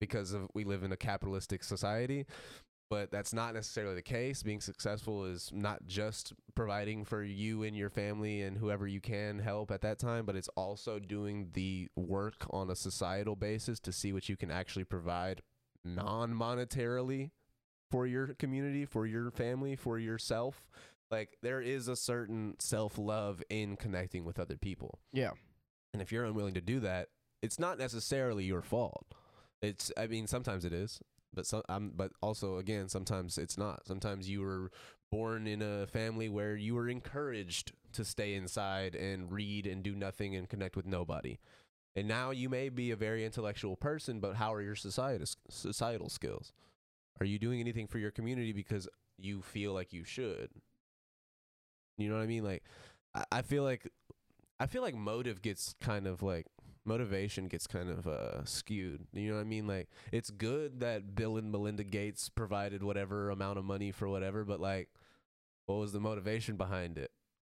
because 0.00 0.34
of 0.34 0.48
we 0.52 0.64
live 0.64 0.82
in 0.82 0.92
a 0.92 0.98
capitalistic 0.98 1.64
society 1.64 2.26
but 2.92 3.10
that's 3.10 3.32
not 3.32 3.54
necessarily 3.54 3.94
the 3.94 4.02
case. 4.02 4.42
Being 4.42 4.60
successful 4.60 5.24
is 5.24 5.50
not 5.50 5.86
just 5.86 6.34
providing 6.54 7.06
for 7.06 7.22
you 7.22 7.62
and 7.62 7.74
your 7.74 7.88
family 7.88 8.42
and 8.42 8.58
whoever 8.58 8.86
you 8.86 9.00
can 9.00 9.38
help 9.38 9.70
at 9.70 9.80
that 9.80 9.98
time, 9.98 10.26
but 10.26 10.36
it's 10.36 10.50
also 10.58 10.98
doing 10.98 11.48
the 11.54 11.88
work 11.96 12.44
on 12.50 12.68
a 12.68 12.76
societal 12.76 13.34
basis 13.34 13.80
to 13.80 13.92
see 13.92 14.12
what 14.12 14.28
you 14.28 14.36
can 14.36 14.50
actually 14.50 14.84
provide 14.84 15.40
non 15.86 16.34
monetarily 16.34 17.30
for 17.90 18.06
your 18.06 18.34
community, 18.34 18.84
for 18.84 19.06
your 19.06 19.30
family, 19.30 19.74
for 19.74 19.98
yourself. 19.98 20.66
Like 21.10 21.38
there 21.40 21.62
is 21.62 21.88
a 21.88 21.96
certain 21.96 22.56
self 22.58 22.98
love 22.98 23.42
in 23.48 23.76
connecting 23.76 24.26
with 24.26 24.38
other 24.38 24.58
people. 24.58 24.98
yeah. 25.14 25.30
And 25.94 26.02
if 26.02 26.12
you're 26.12 26.26
unwilling 26.26 26.54
to 26.54 26.60
do 26.60 26.78
that, 26.80 27.08
it's 27.40 27.58
not 27.58 27.78
necessarily 27.78 28.44
your 28.44 28.60
fault. 28.60 29.06
It's 29.62 29.90
I 29.96 30.08
mean 30.08 30.26
sometimes 30.26 30.66
it 30.66 30.74
is, 30.74 31.00
but 31.34 31.46
some 31.46 31.62
um, 31.68 31.92
but 31.94 32.12
also 32.20 32.56
again 32.56 32.88
sometimes 32.88 33.38
it's 33.38 33.58
not. 33.58 33.86
Sometimes 33.86 34.28
you 34.28 34.40
were 34.42 34.70
born 35.10 35.46
in 35.46 35.60
a 35.62 35.86
family 35.86 36.28
where 36.28 36.56
you 36.56 36.74
were 36.74 36.88
encouraged 36.88 37.72
to 37.92 38.04
stay 38.04 38.34
inside 38.34 38.94
and 38.94 39.30
read 39.30 39.66
and 39.66 39.82
do 39.82 39.94
nothing 39.94 40.34
and 40.34 40.48
connect 40.48 40.76
with 40.76 40.86
nobody. 40.86 41.38
And 41.94 42.08
now 42.08 42.30
you 42.30 42.48
may 42.48 42.70
be 42.70 42.90
a 42.90 42.96
very 42.96 43.24
intellectual 43.24 43.76
person, 43.76 44.18
but 44.18 44.36
how 44.36 44.54
are 44.54 44.62
your 44.62 44.74
societal 44.74 45.26
societal 45.50 46.08
skills? 46.08 46.52
Are 47.20 47.26
you 47.26 47.38
doing 47.38 47.60
anything 47.60 47.86
for 47.86 47.98
your 47.98 48.10
community 48.10 48.52
because 48.52 48.88
you 49.18 49.42
feel 49.42 49.72
like 49.74 49.92
you 49.92 50.04
should? 50.04 50.50
You 51.98 52.08
know 52.08 52.16
what 52.16 52.22
I 52.22 52.26
mean? 52.26 52.44
Like 52.44 52.64
I, 53.14 53.24
I 53.30 53.42
feel 53.42 53.62
like 53.62 53.90
I 54.58 54.66
feel 54.66 54.82
like 54.82 54.94
motive 54.94 55.42
gets 55.42 55.74
kind 55.80 56.06
of 56.06 56.22
like 56.22 56.46
motivation 56.84 57.46
gets 57.46 57.66
kind 57.66 57.90
of 57.90 58.06
uh 58.06 58.44
skewed. 58.44 59.06
You 59.12 59.30
know 59.30 59.36
what 59.36 59.42
I 59.42 59.44
mean? 59.44 59.66
Like 59.66 59.88
it's 60.10 60.30
good 60.30 60.80
that 60.80 61.14
Bill 61.14 61.36
and 61.36 61.50
Melinda 61.50 61.84
Gates 61.84 62.28
provided 62.28 62.82
whatever 62.82 63.30
amount 63.30 63.58
of 63.58 63.64
money 63.64 63.92
for 63.92 64.08
whatever, 64.08 64.44
but 64.44 64.60
like 64.60 64.88
what 65.66 65.76
was 65.76 65.92
the 65.92 66.00
motivation 66.00 66.56
behind 66.56 66.98
it? 66.98 67.10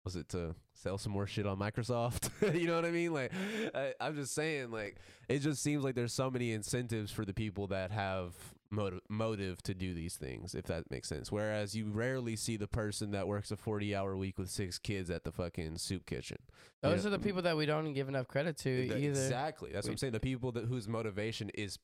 Was 0.04 0.16
it 0.16 0.30
to 0.30 0.54
sell 0.74 1.00
some 1.00 1.12
more 1.12 1.26
shit 1.26 1.48
on 1.48 1.58
Microsoft? 1.58 2.30
you 2.60 2.68
know 2.68 2.76
what 2.76 2.86
I 2.86 2.92
mean? 2.92 3.14
Like 3.14 3.32
I, 3.74 3.94
I'm 4.00 4.16
just 4.16 4.34
saying 4.36 4.72
like 4.72 4.98
it 5.28 5.40
just 5.40 5.64
seems 5.64 5.84
like 5.84 5.96
there's 5.96 6.14
so 6.14 6.30
many 6.30 6.52
incentives 6.52 7.12
for 7.12 7.26
the 7.26 7.34
people 7.34 7.68
that 7.68 7.92
have 7.92 8.34
motive 8.72 9.02
motive 9.10 9.62
to 9.64 9.74
do 9.74 9.94
these 9.94 10.16
things 10.16 10.56
if 10.56 10.66
that 10.66 10.90
makes 10.90 11.08
sense 11.08 11.32
whereas 11.32 11.76
you 11.76 11.86
rarely 11.92 12.36
see 12.36 12.58
the 12.58 12.68
person 12.68 13.12
that 13.12 13.28
works 13.28 13.52
a 13.52 13.56
40 13.56 13.96
hour 13.96 14.18
week 14.18 14.38
with 14.38 14.50
six 14.50 14.78
kids 14.80 15.10
at 15.10 15.24
the 15.24 15.32
fucking 15.32 15.78
soup 15.78 16.06
kitchen 16.06 16.38
You 16.84 16.90
Those 16.90 17.04
know- 17.04 17.10
are 17.10 17.12
the 17.12 17.20
people 17.20 17.42
that 17.44 17.56
we 17.56 17.66
don't 17.66 17.94
give 17.94 18.10
enough 18.10 18.28
credit 18.28 18.58
to 18.58 18.88
Th- 18.88 18.92
either. 18.92 19.08
Exactly. 19.10 19.72
That's 19.72 19.88
what 19.88 19.92
I'm 19.94 19.98
saying. 19.98 20.14
The 20.14 20.20
people 20.20 20.52
that 20.54 20.66
whose 20.66 20.88
motivation 20.88 21.50
is 21.54 21.78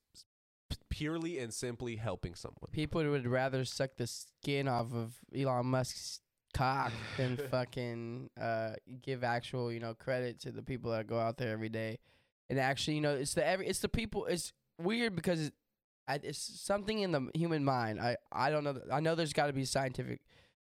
purely 0.89 1.39
and 1.39 1.53
simply 1.53 1.95
helping 1.97 2.35
someone. 2.35 2.69
People 2.71 3.03
would 3.09 3.27
rather 3.27 3.65
suck 3.65 3.91
the 3.97 4.07
skin 4.07 4.67
off 4.67 4.93
of 4.93 5.15
Elon 5.35 5.65
Musk's 5.67 6.19
cock 6.53 6.91
than 7.17 7.37
fucking 7.51 8.29
uh, 8.39 8.73
give 9.01 9.23
actual, 9.23 9.71
you 9.71 9.79
know, 9.79 9.93
credit 9.93 10.39
to 10.41 10.51
the 10.51 10.61
people 10.61 10.91
that 10.91 11.07
go 11.07 11.19
out 11.19 11.37
there 11.37 11.51
every 11.51 11.69
day. 11.69 11.99
And 12.49 12.59
actually, 12.59 12.95
you 12.95 13.01
know, 13.01 13.15
it's 13.15 13.33
the 13.33 13.45
every 13.45 13.67
it's 13.67 13.79
the 13.79 13.89
people. 13.89 14.25
It's 14.25 14.53
weird 14.77 15.15
because 15.15 15.39
it's, 15.47 15.55
I- 16.07 16.19
it's 16.23 16.39
something 16.39 16.99
in 16.99 17.11
the 17.11 17.29
human 17.33 17.63
mind. 17.63 17.99
I 17.99 18.17
I 18.31 18.49
don't 18.51 18.63
know. 18.63 18.79
I 18.91 18.99
know 18.99 19.15
there's 19.15 19.33
got 19.33 19.47
to 19.47 19.53
be 19.53 19.65
scientific 19.65 20.21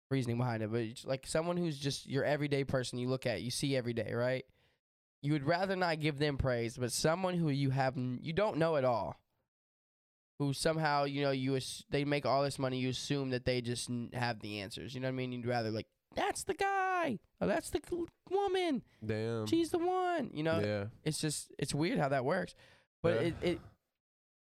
reasoning 0.09 0.37
behind 0.37 0.61
it, 0.63 0.71
but 0.71 0.81
it's 0.81 1.05
like 1.05 1.25
someone 1.27 1.57
who's 1.57 1.77
just 1.77 2.07
your 2.07 2.23
everyday 2.23 2.63
person 2.63 2.99
you 2.99 3.07
look 3.09 3.25
at, 3.25 3.41
you 3.41 3.49
see 3.51 3.75
every 3.75 3.93
day, 3.93 4.13
right? 4.13 4.45
You 5.21 5.31
would 5.33 5.43
rather 5.45 5.75
not 5.75 5.99
give 6.01 6.19
them 6.19 6.37
praise, 6.37 6.77
but 6.77 6.91
someone 6.91 7.35
who 7.35 7.49
you 7.49 7.69
have 7.71 7.95
you 7.97 8.33
don't 8.33 8.57
know 8.57 8.75
at 8.75 8.83
all, 8.85 9.15
who 10.39 10.53
somehow 10.53 11.05
you 11.05 11.21
know 11.21 11.31
you 11.31 11.55
ass- 11.55 11.83
they 11.89 12.05
make 12.05 12.25
all 12.25 12.43
this 12.43 12.59
money, 12.59 12.77
you 12.79 12.89
assume 12.89 13.29
that 13.31 13.45
they 13.45 13.61
just 13.61 13.89
have 14.13 14.39
the 14.41 14.59
answers. 14.59 14.93
You 14.93 15.01
know 15.01 15.07
what 15.07 15.13
I 15.13 15.15
mean? 15.15 15.31
You'd 15.31 15.45
rather 15.47 15.71
like 15.71 15.87
that's 16.15 16.43
the 16.43 16.53
guy, 16.53 17.19
or 17.41 17.47
that's 17.47 17.69
the 17.71 17.79
woman, 18.29 18.83
Damn. 19.03 19.47
she's 19.47 19.71
the 19.71 19.79
one. 19.79 20.29
You 20.33 20.43
know, 20.43 20.59
yeah. 20.63 20.85
it's 21.03 21.19
just 21.19 21.51
it's 21.57 21.73
weird 21.73 21.97
how 21.99 22.09
that 22.09 22.25
works, 22.25 22.53
but 23.01 23.15
Yeah. 23.15 23.21
it, 23.27 23.33
it 23.41 23.59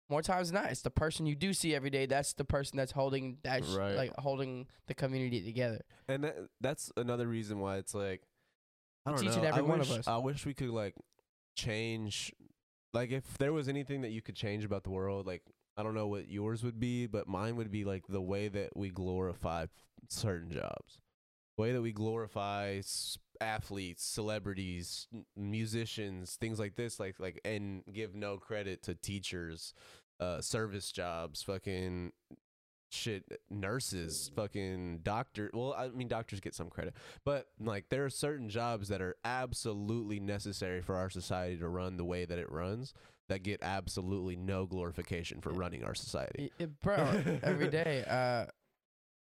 more 0.09 0.21
times 0.21 0.51
than 0.51 0.61
not, 0.61 0.71
it's 0.71 0.81
the 0.81 0.89
person 0.91 1.25
you 1.25 1.35
do 1.35 1.53
see 1.53 1.73
every 1.73 1.89
day. 1.89 2.05
That's 2.05 2.33
the 2.33 2.45
person 2.45 2.77
that's 2.77 2.91
holding 2.91 3.37
that 3.43 3.63
sh- 3.65 3.69
Right. 3.73 3.95
like 3.95 4.11
holding 4.17 4.67
the 4.87 4.93
community 4.93 5.41
together. 5.41 5.81
And 6.07 6.23
that, 6.25 6.35
that's 6.61 6.91
another 6.97 7.27
reason 7.27 7.59
why 7.59 7.77
it's 7.77 7.93
like 7.95 8.21
I 9.05 9.11
It's 9.11 9.21
don't 9.21 9.31
each 9.31 9.37
know. 9.37 9.43
every 9.43 9.59
I 9.61 9.65
one 9.65 9.81
of 9.81 9.89
wish, 9.89 9.99
us. 9.99 10.07
I 10.07 10.17
wish 10.17 10.45
we 10.45 10.53
could 10.53 10.69
like 10.69 10.95
change 11.55 12.31
like 12.93 13.11
if 13.11 13.37
there 13.37 13.53
was 13.53 13.67
anything 13.67 14.01
that 14.01 14.11
you 14.11 14.21
could 14.21 14.35
change 14.35 14.63
about 14.65 14.83
the 14.83 14.91
world, 14.91 15.25
like 15.25 15.41
I 15.77 15.83
don't 15.83 15.95
know 15.95 16.07
what 16.07 16.27
yours 16.29 16.63
would 16.63 16.79
be, 16.79 17.07
but 17.07 17.27
mine 17.27 17.55
would 17.55 17.71
be 17.71 17.83
like 17.85 18.03
the 18.07 18.21
way 18.21 18.47
that 18.49 18.75
we 18.77 18.89
glorify 18.89 19.65
certain 20.09 20.51
jobs. 20.51 20.99
Way 21.57 21.71
that 21.71 21.81
we 21.81 21.91
glorify 21.91 22.81
athletes, 23.39 24.03
celebrities, 24.03 25.07
musicians, 25.35 26.35
things 26.35 26.59
like 26.59 26.75
this 26.75 26.99
like 26.99 27.19
like 27.19 27.39
and 27.45 27.83
give 27.91 28.15
no 28.15 28.37
credit 28.37 28.83
to 28.83 28.95
teachers, 28.95 29.73
uh 30.19 30.41
service 30.41 30.91
jobs, 30.91 31.43
fucking 31.43 32.11
shit 32.93 33.23
nurses 33.49 34.29
fucking 34.35 34.99
doctor 35.01 35.49
well 35.51 35.73
i 35.75 35.87
mean 35.87 36.07
doctors 36.07 36.39
get 36.39 36.53
some 36.53 36.69
credit 36.69 36.93
but 37.25 37.47
like 37.59 37.89
there 37.89 38.05
are 38.05 38.09
certain 38.09 38.49
jobs 38.49 38.87
that 38.87 39.01
are 39.01 39.15
absolutely 39.25 40.19
necessary 40.19 40.79
for 40.79 40.95
our 40.95 41.09
society 41.09 41.57
to 41.57 41.67
run 41.67 41.97
the 41.97 42.05
way 42.05 42.23
that 42.23 42.37
it 42.37 42.51
runs 42.51 42.93
that 43.29 43.41
get 43.41 43.59
absolutely 43.63 44.35
no 44.35 44.65
glorification 44.65 45.41
for 45.41 45.51
running 45.51 45.83
our 45.83 45.95
society 45.95 46.51
bro, 46.81 47.21
every 47.41 47.69
day. 47.69 48.03
Uh, 48.13 48.45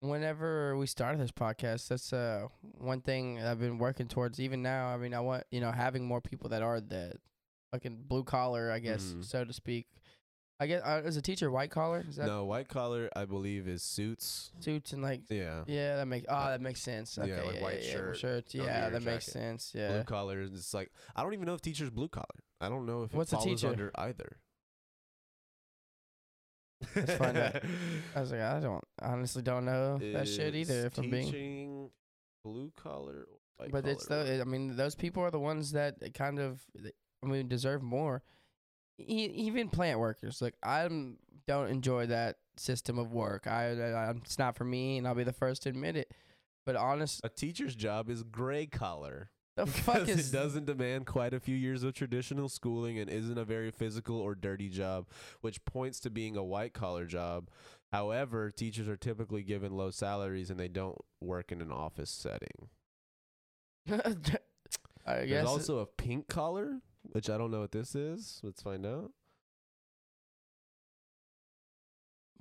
whenever 0.09 0.75
we 0.77 0.85
started 0.87 1.19
this 1.21 1.31
podcast, 1.31 1.87
that's 1.87 2.13
uh 2.13 2.47
one 2.77 3.01
thing 3.01 3.41
I've 3.41 3.59
been 3.59 3.77
working 3.77 4.07
towards. 4.07 4.39
Even 4.39 4.61
now, 4.61 4.87
I 4.87 4.97
mean, 4.97 5.13
I 5.13 5.19
want 5.19 5.43
you 5.51 5.61
know 5.61 5.71
having 5.71 6.05
more 6.05 6.21
people 6.21 6.49
that 6.49 6.61
are 6.61 6.79
the 6.81 7.13
fucking 7.71 8.03
blue 8.07 8.23
collar, 8.23 8.71
I 8.71 8.79
guess, 8.79 9.03
Mhm. 9.03 9.23
so 9.25 9.43
to 9.45 9.53
speak. 9.53 9.87
I 10.59 10.67
guess 10.67 10.81
uh, 10.85 11.01
as 11.03 11.17
a 11.17 11.21
teacher, 11.21 11.49
white 11.51 11.71
collar 11.71 12.05
is 12.07 12.15
that 12.17 12.27
no 12.27 12.45
white 12.45 12.69
collar 12.69 13.09
i 13.15 13.25
believe 13.25 13.67
is 13.67 13.81
suits 13.83 14.51
suits 14.59 14.93
and 14.93 15.01
like 15.01 15.21
yeah 15.29 15.63
yeah, 15.67 15.97
that 15.97 16.05
makes 16.05 16.25
oh 16.29 16.45
that 16.47 16.61
makes 16.61 16.79
sense. 16.81 17.17
Yeah, 17.17 17.23
Okay, 17.25 17.47
like 17.53 17.61
white 17.61 17.83
yeah, 17.83 17.91
shirt 17.91 18.17
shirts. 18.17 18.55
Yeah, 18.55 18.89
that 18.89 19.01
makes 19.03 19.25
jacket. 19.25 19.31
sense. 19.31 19.71
blue 19.73 19.81
Yeah. 19.81 20.03
collar 20.03 20.41
is 20.41 20.51
it's 20.53 20.73
like 20.73 20.91
i 21.15 21.23
don't 21.23 21.33
even 21.33 21.47
know 21.47 21.55
if 21.55 21.61
teachers 21.61 21.89
blue 21.89 22.07
collar 22.07 22.39
i 22.61 22.69
don't 22.69 22.85
know 22.85 23.03
if 23.03 23.13
What's 23.13 23.33
a 23.33 23.37
it 23.37 23.41
teacher? 23.41 23.69
under 23.69 23.91
either 23.95 24.37
Let's 26.95 27.13
find 27.15 27.37
out. 27.37 27.55
I 28.15 28.21
was 28.21 28.31
like, 28.31 28.41
I 28.41 28.59
don't 28.59 28.83
honestly 29.01 29.41
don't 29.41 29.65
know 29.65 29.97
that 30.13 30.27
shit 30.27 30.55
either. 30.55 30.85
If 30.87 30.97
I'm 30.97 31.09
being 31.09 31.25
teaching 31.25 31.89
blue 32.43 32.71
collar 32.75 33.27
or 33.31 33.37
white 33.57 33.71
but 33.71 33.87
it's 33.87 34.05
collar 34.07 34.23
the 34.25 34.41
I 34.41 34.43
mean 34.43 34.75
those 34.75 34.95
people 34.95 35.23
are 35.23 35.31
the 35.31 35.39
ones 35.39 35.71
that 35.73 35.95
kind 36.13 36.39
of 36.39 36.61
I 37.23 37.27
mean 37.27 37.47
deserve 37.47 37.81
more. 37.81 38.21
E- 38.99 39.31
even 39.47 39.69
plant 39.69 39.99
workers, 39.99 40.41
like 40.41 40.55
I 40.63 40.87
don't 41.47 41.69
enjoy 41.69 42.07
that 42.07 42.37
system 42.57 42.99
of 42.99 43.11
work. 43.11 43.47
I, 43.47 43.71
I 43.71 44.11
it's 44.11 44.37
not 44.37 44.55
for 44.55 44.63
me, 44.65 44.97
and 44.97 45.07
I'll 45.07 45.15
be 45.15 45.23
the 45.23 45.33
first 45.33 45.63
to 45.63 45.69
admit 45.69 45.95
it. 45.95 46.11
But 46.65 46.75
honest, 46.75 47.21
A 47.23 47.29
teacher's 47.29 47.75
job 47.75 48.09
is 48.09 48.23
gray 48.23 48.67
collar. 48.67 49.29
The 49.55 49.65
fuck 49.67 50.07
is 50.07 50.29
it 50.29 50.35
doesn't 50.35 50.65
demand 50.65 51.05
quite 51.05 51.33
a 51.33 51.39
few 51.39 51.55
years 51.55 51.83
of 51.83 51.93
traditional 51.93 52.49
schooling 52.49 52.99
and 52.99 53.09
isn't 53.09 53.37
a 53.37 53.45
very 53.45 53.71
physical 53.71 54.19
or 54.19 54.35
dirty 54.35 54.69
job, 54.69 55.07
which 55.41 55.63
points 55.65 55.99
to 56.01 56.09
being 56.09 56.35
a 56.35 56.43
white 56.43 56.73
collar 56.73 57.05
job. 57.05 57.49
However, 57.91 58.49
teachers 58.51 58.87
are 58.87 58.97
typically 58.97 59.43
given 59.43 59.77
low 59.77 59.91
salaries 59.91 60.49
and 60.49 60.59
they 60.59 60.67
don't 60.67 60.97
work 61.21 61.51
in 61.51 61.61
an 61.61 61.71
office 61.71 62.09
setting. 62.09 62.69
I 65.05 65.15
There's 65.15 65.29
guess 65.29 65.45
also 65.45 65.79
a 65.79 65.85
pink 65.85 66.27
collar, 66.27 66.79
which 67.11 67.29
I 67.29 67.37
don't 67.37 67.51
know 67.51 67.59
what 67.59 67.71
this 67.71 67.95
is. 67.95 68.39
Let's 68.43 68.61
find 68.61 68.85
out. 68.85 69.11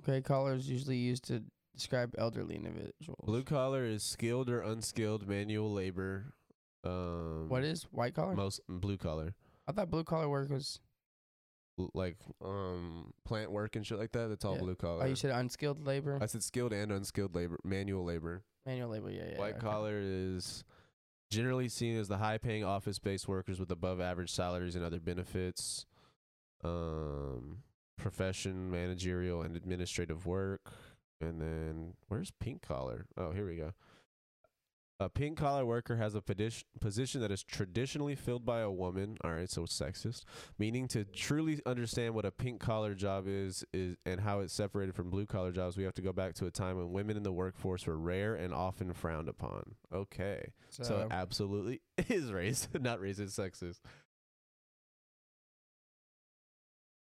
gray 0.03 0.21
collar 0.21 0.53
is 0.53 0.69
usually 0.69 0.97
used 0.97 1.25
to 1.25 1.43
describe 1.75 2.13
elderly 2.17 2.55
individuals. 2.55 3.19
Blue 3.23 3.43
collar 3.43 3.85
is 3.85 4.03
skilled 4.03 4.49
or 4.49 4.61
unskilled 4.61 5.27
manual 5.27 5.71
labor. 5.71 6.33
Um, 6.83 7.47
What 7.49 7.63
is 7.63 7.83
white 7.91 8.13
collar? 8.13 8.35
most 8.35 8.61
blue 8.67 8.97
collar? 8.97 9.35
I 9.67 9.71
thought 9.71 9.89
blue 9.89 10.03
collar 10.03 10.29
work 10.29 10.49
was. 10.49 10.79
Like 11.95 12.17
um, 12.43 13.13
plant 13.25 13.51
work 13.51 13.75
and 13.75 13.85
shit 13.85 13.97
like 13.97 14.11
that. 14.11 14.27
That's 14.27 14.45
all 14.45 14.53
Yeah. 14.55 14.59
blue 14.61 14.75
collar. 14.75 15.03
Oh, 15.03 15.07
you 15.07 15.15
said 15.15 15.31
unskilled 15.31 15.85
labor, 15.87 16.19
I 16.21 16.27
said 16.27 16.43
skilled 16.43 16.71
and 16.71 16.91
unskilled 16.91 17.33
labor, 17.33 17.57
manual 17.63 18.03
labor. 18.03 18.43
manual 18.65 18.89
labor. 18.89 19.09
Yeah, 19.09 19.29
yeah. 19.31 19.39
White 19.39 19.55
okay. 19.55 19.61
collar 19.65 19.99
is 19.99 20.63
generally 21.31 21.67
seen 21.67 21.97
as 21.97 22.07
the 22.07 22.17
high 22.17 22.37
paying 22.37 22.63
office 22.63 22.99
based 22.99 23.27
workers 23.27 23.59
with 23.59 23.71
above 23.71 23.99
average 23.99 24.31
salaries 24.31 24.75
and 24.75 24.85
other 24.85 24.99
benefits. 24.99 25.87
Um, 26.63 27.63
profession, 27.97 28.69
managerial, 28.69 29.41
and 29.41 29.55
administrative 29.55 30.27
work. 30.27 30.71
And 31.21 31.41
then 31.41 31.93
where's 32.07 32.31
pink 32.39 32.61
collar? 32.61 33.07
Oh, 33.17 33.31
here 33.31 33.47
we 33.47 33.55
go. 33.55 33.71
A 34.99 35.09
pink 35.09 35.37
collar 35.37 35.65
worker 35.65 35.97
has 35.97 36.15
a 36.15 36.21
position 36.21 37.19
that 37.21 37.31
is 37.31 37.43
traditionally 37.43 38.15
filled 38.15 38.45
by 38.45 38.59
a 38.61 38.71
woman. 38.71 39.17
All 39.23 39.31
right, 39.33 39.49
so 39.49 39.63
it's 39.63 39.77
sexist. 39.77 40.23
Meaning 40.57 40.87
to 40.89 41.03
truly 41.03 41.59
understand 41.65 42.13
what 42.13 42.25
a 42.25 42.31
pink 42.31 42.61
collar 42.61 42.93
job 42.93 43.25
is, 43.27 43.65
is 43.73 43.97
and 44.05 44.21
how 44.21 44.39
it's 44.39 44.53
separated 44.53 44.95
from 44.95 45.09
blue 45.09 45.25
collar 45.25 45.51
jobs, 45.51 45.75
we 45.75 45.83
have 45.83 45.95
to 45.95 46.01
go 46.01 46.13
back 46.13 46.35
to 46.35 46.45
a 46.45 46.51
time 46.51 46.77
when 46.77 46.91
women 46.91 47.17
in 47.17 47.23
the 47.23 47.33
workforce 47.33 47.85
were 47.87 47.97
rare 47.97 48.35
and 48.35 48.53
often 48.53 48.93
frowned 48.93 49.27
upon. 49.27 49.75
Okay, 49.93 50.53
So, 50.69 50.83
so, 50.83 50.99
it 50.99 51.07
absolutely 51.11 51.81
is 52.07 52.31
race, 52.31 52.67
not 52.79 53.01
racist, 53.01 53.37
sexist. 53.37 53.79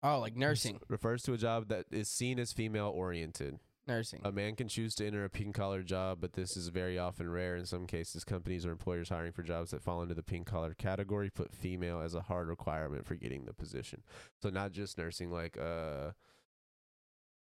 oh, 0.02 0.18
like 0.18 0.36
nursing, 0.36 0.80
refers 0.88 1.22
to 1.22 1.32
a 1.32 1.38
job 1.38 1.68
that 1.68 1.86
is 1.90 2.08
seen 2.08 2.38
as 2.38 2.52
female 2.52 2.88
oriented. 2.94 3.58
Nursing. 3.88 4.20
A 4.24 4.30
man 4.30 4.54
can 4.54 4.68
choose 4.68 4.94
to 4.96 5.06
enter 5.06 5.24
a 5.24 5.28
pink 5.30 5.54
collar 5.56 5.82
job, 5.82 6.18
but 6.20 6.34
this 6.34 6.56
is 6.56 6.68
very 6.68 6.98
often 6.98 7.28
rare. 7.30 7.56
In 7.56 7.66
some 7.66 7.86
cases, 7.86 8.22
companies 8.22 8.64
or 8.64 8.70
employers 8.70 9.08
hiring 9.08 9.32
for 9.32 9.42
jobs 9.42 9.72
that 9.72 9.82
fall 9.82 10.02
into 10.02 10.14
the 10.14 10.22
pink 10.22 10.46
collar 10.46 10.74
category 10.74 11.30
put 11.30 11.52
female 11.52 12.00
as 12.00 12.14
a 12.14 12.20
hard 12.20 12.48
requirement 12.48 13.04
for 13.06 13.16
getting 13.16 13.44
the 13.46 13.52
position. 13.52 14.02
So 14.40 14.50
not 14.50 14.70
just 14.72 14.96
nursing, 14.98 15.30
like 15.32 15.56
uh 15.58 16.12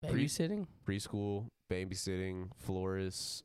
pre- 0.07 0.25
Babysitting. 0.25 0.67
preschool, 0.87 1.47
babysitting, 1.71 2.49
florists, 2.55 3.43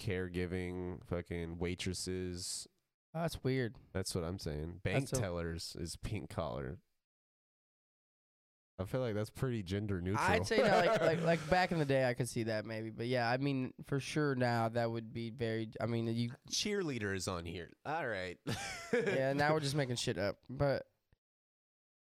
caregiving, 0.00 0.98
fucking 1.06 1.58
waitresses. 1.58 2.66
Oh, 3.14 3.20
that's 3.22 3.44
weird. 3.44 3.76
That's 3.92 4.14
what 4.14 4.24
I'm 4.24 4.38
saying. 4.38 4.80
Bank 4.82 5.08
That's 5.10 5.18
a- 5.18 5.22
tellers 5.22 5.76
is 5.78 5.96
pink 5.96 6.28
collar. 6.30 6.78
I 8.82 8.84
feel 8.84 9.00
like 9.00 9.14
that's 9.14 9.30
pretty 9.30 9.62
gender 9.62 10.00
neutral. 10.00 10.24
I'd 10.26 10.46
say 10.46 10.58
no, 10.58 10.64
like, 10.64 11.00
like 11.00 11.22
like 11.24 11.50
back 11.50 11.72
in 11.72 11.78
the 11.78 11.84
day, 11.84 12.08
I 12.08 12.14
could 12.14 12.28
see 12.28 12.44
that 12.44 12.66
maybe, 12.66 12.90
but 12.90 13.06
yeah, 13.06 13.30
I 13.30 13.36
mean 13.36 13.72
for 13.86 14.00
sure 14.00 14.34
now 14.34 14.68
that 14.70 14.90
would 14.90 15.12
be 15.12 15.30
very. 15.30 15.68
I 15.80 15.86
mean 15.86 16.06
you. 16.08 16.30
cheerleader 16.50 17.14
is 17.14 17.28
on 17.28 17.44
here. 17.44 17.70
All 17.86 18.06
right. 18.06 18.38
Yeah, 18.92 19.32
now 19.32 19.54
we're 19.54 19.60
just 19.60 19.74
making 19.74 19.96
shit 19.96 20.18
up, 20.18 20.36
but 20.50 20.84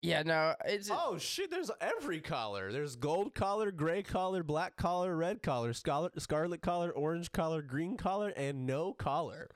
yeah, 0.03 0.23
no, 0.23 0.55
it's 0.65 0.91
Oh 0.91 1.19
shit! 1.19 1.51
There's 1.51 1.71
every 1.79 2.21
collar. 2.21 2.73
There's 2.73 2.97
gold 2.97 3.35
collar, 3.35 3.71
gray 3.71 4.03
collar, 4.03 4.43
black 4.43 4.77
collar, 4.77 5.15
red 5.15 5.43
collar, 5.43 5.75
scarlet, 5.75 6.21
scarlet 6.23 6.63
collar, 6.63 6.91
orange 6.91 7.33
collar, 7.33 7.61
green 7.61 7.99
collar, 7.99 8.31
and 8.31 8.67
no 8.67 8.95
collar. 8.95 9.51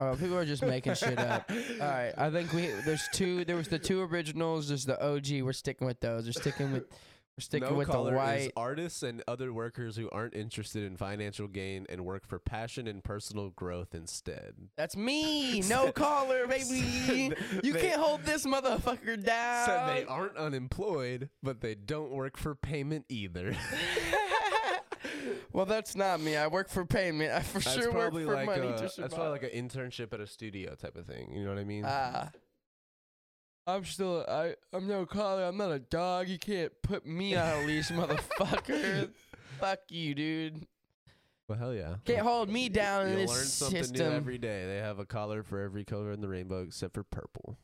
Uh, 0.00 0.14
people 0.16 0.36
are 0.36 0.44
just 0.44 0.62
making 0.62 0.94
shit 0.94 1.18
up. 1.18 1.50
All 1.50 1.56
right, 1.86 2.12
I 2.16 2.30
think 2.30 2.52
we 2.52 2.68
there's 2.84 3.08
two. 3.12 3.44
There 3.44 3.56
was 3.56 3.68
the 3.68 3.78
two 3.78 4.00
originals. 4.02 4.68
There's 4.68 4.84
the 4.84 5.00
OG. 5.04 5.42
We're 5.42 5.52
sticking 5.52 5.86
with 5.86 6.00
those. 6.00 6.26
We're 6.26 6.32
sticking 6.32 6.72
with 6.72 6.84
we're 7.38 7.42
sticking 7.42 7.70
no 7.70 7.76
with 7.76 7.86
the 7.86 7.94
collar 7.94 8.34
is 8.36 8.50
artists 8.58 9.02
and 9.02 9.22
other 9.26 9.54
workers 9.54 9.96
who 9.96 10.10
aren't 10.10 10.34
interested 10.34 10.82
in 10.84 10.98
financial 10.98 11.48
gain 11.48 11.86
and 11.88 12.04
work 12.04 12.26
for 12.26 12.38
passion 12.38 12.86
and 12.86 13.02
personal 13.02 13.48
growth 13.48 13.94
instead. 13.94 14.52
That's 14.76 14.96
me. 14.96 15.62
No 15.68 15.90
collar, 15.92 16.46
baby. 16.46 17.32
You 17.62 17.72
They- 17.72 17.80
can't 17.80 18.00
hold 18.00 18.24
this 18.24 18.44
motherfucker 18.44 19.24
down. 19.24 19.66
Said 19.66 19.96
they 19.96 20.04
aren't 20.04 20.36
unemployed, 20.36 21.30
but 21.42 21.62
they 21.62 21.74
don't 21.74 22.10
work 22.10 22.36
for 22.36 22.54
payment 22.54 23.06
either. 23.08 23.56
well, 25.62 25.76
that's 25.76 25.94
not 25.94 26.20
me. 26.20 26.36
I 26.36 26.48
work 26.48 26.68
for 26.68 26.84
payment. 26.84 27.30
I 27.32 27.40
for 27.40 27.60
That's 27.60 27.76
sure 27.76 27.92
work 27.92 28.12
for 28.12 28.34
like 28.34 28.46
money 28.46 28.66
a, 28.66 28.76
to 28.76 28.82
that's 28.82 29.14
probably 29.14 29.30
like 29.30 29.44
an 29.44 29.50
internship 29.50 30.12
at 30.12 30.18
a 30.18 30.26
studio 30.26 30.74
type 30.74 30.96
of 30.96 31.06
thing. 31.06 31.32
You 31.32 31.44
know 31.44 31.50
what 31.50 31.58
I 31.58 31.64
mean? 31.64 31.84
Ah. 31.86 32.30
I'm 33.64 33.84
still 33.84 34.24
I 34.28 34.56
I'm 34.72 34.88
no 34.88 35.06
collar. 35.06 35.44
I'm 35.44 35.56
not 35.56 35.70
a 35.70 35.78
dog. 35.78 36.28
You 36.28 36.38
can't 36.38 36.72
put 36.82 37.06
me 37.06 37.36
on 37.36 37.62
a 37.62 37.66
leash, 37.66 37.88
motherfucker. 37.92 39.10
Fuck 39.60 39.78
you, 39.88 40.16
dude. 40.16 40.66
Well, 41.48 41.58
hell 41.58 41.74
yeah. 41.74 41.96
Can't 42.04 42.26
hold 42.26 42.48
me 42.48 42.68
down 42.68 43.06
in 43.06 43.12
You'll 43.12 43.20
this 43.28 43.30
learn 43.30 43.44
something 43.44 43.84
system. 43.84 44.10
new 44.10 44.16
every 44.16 44.38
day. 44.38 44.66
They 44.66 44.78
have 44.78 44.98
a 44.98 45.04
collar 45.04 45.44
for 45.44 45.60
every 45.60 45.84
color 45.84 46.10
in 46.10 46.20
the 46.20 46.28
rainbow 46.28 46.62
except 46.62 46.94
for 46.94 47.04
purple. 47.04 47.56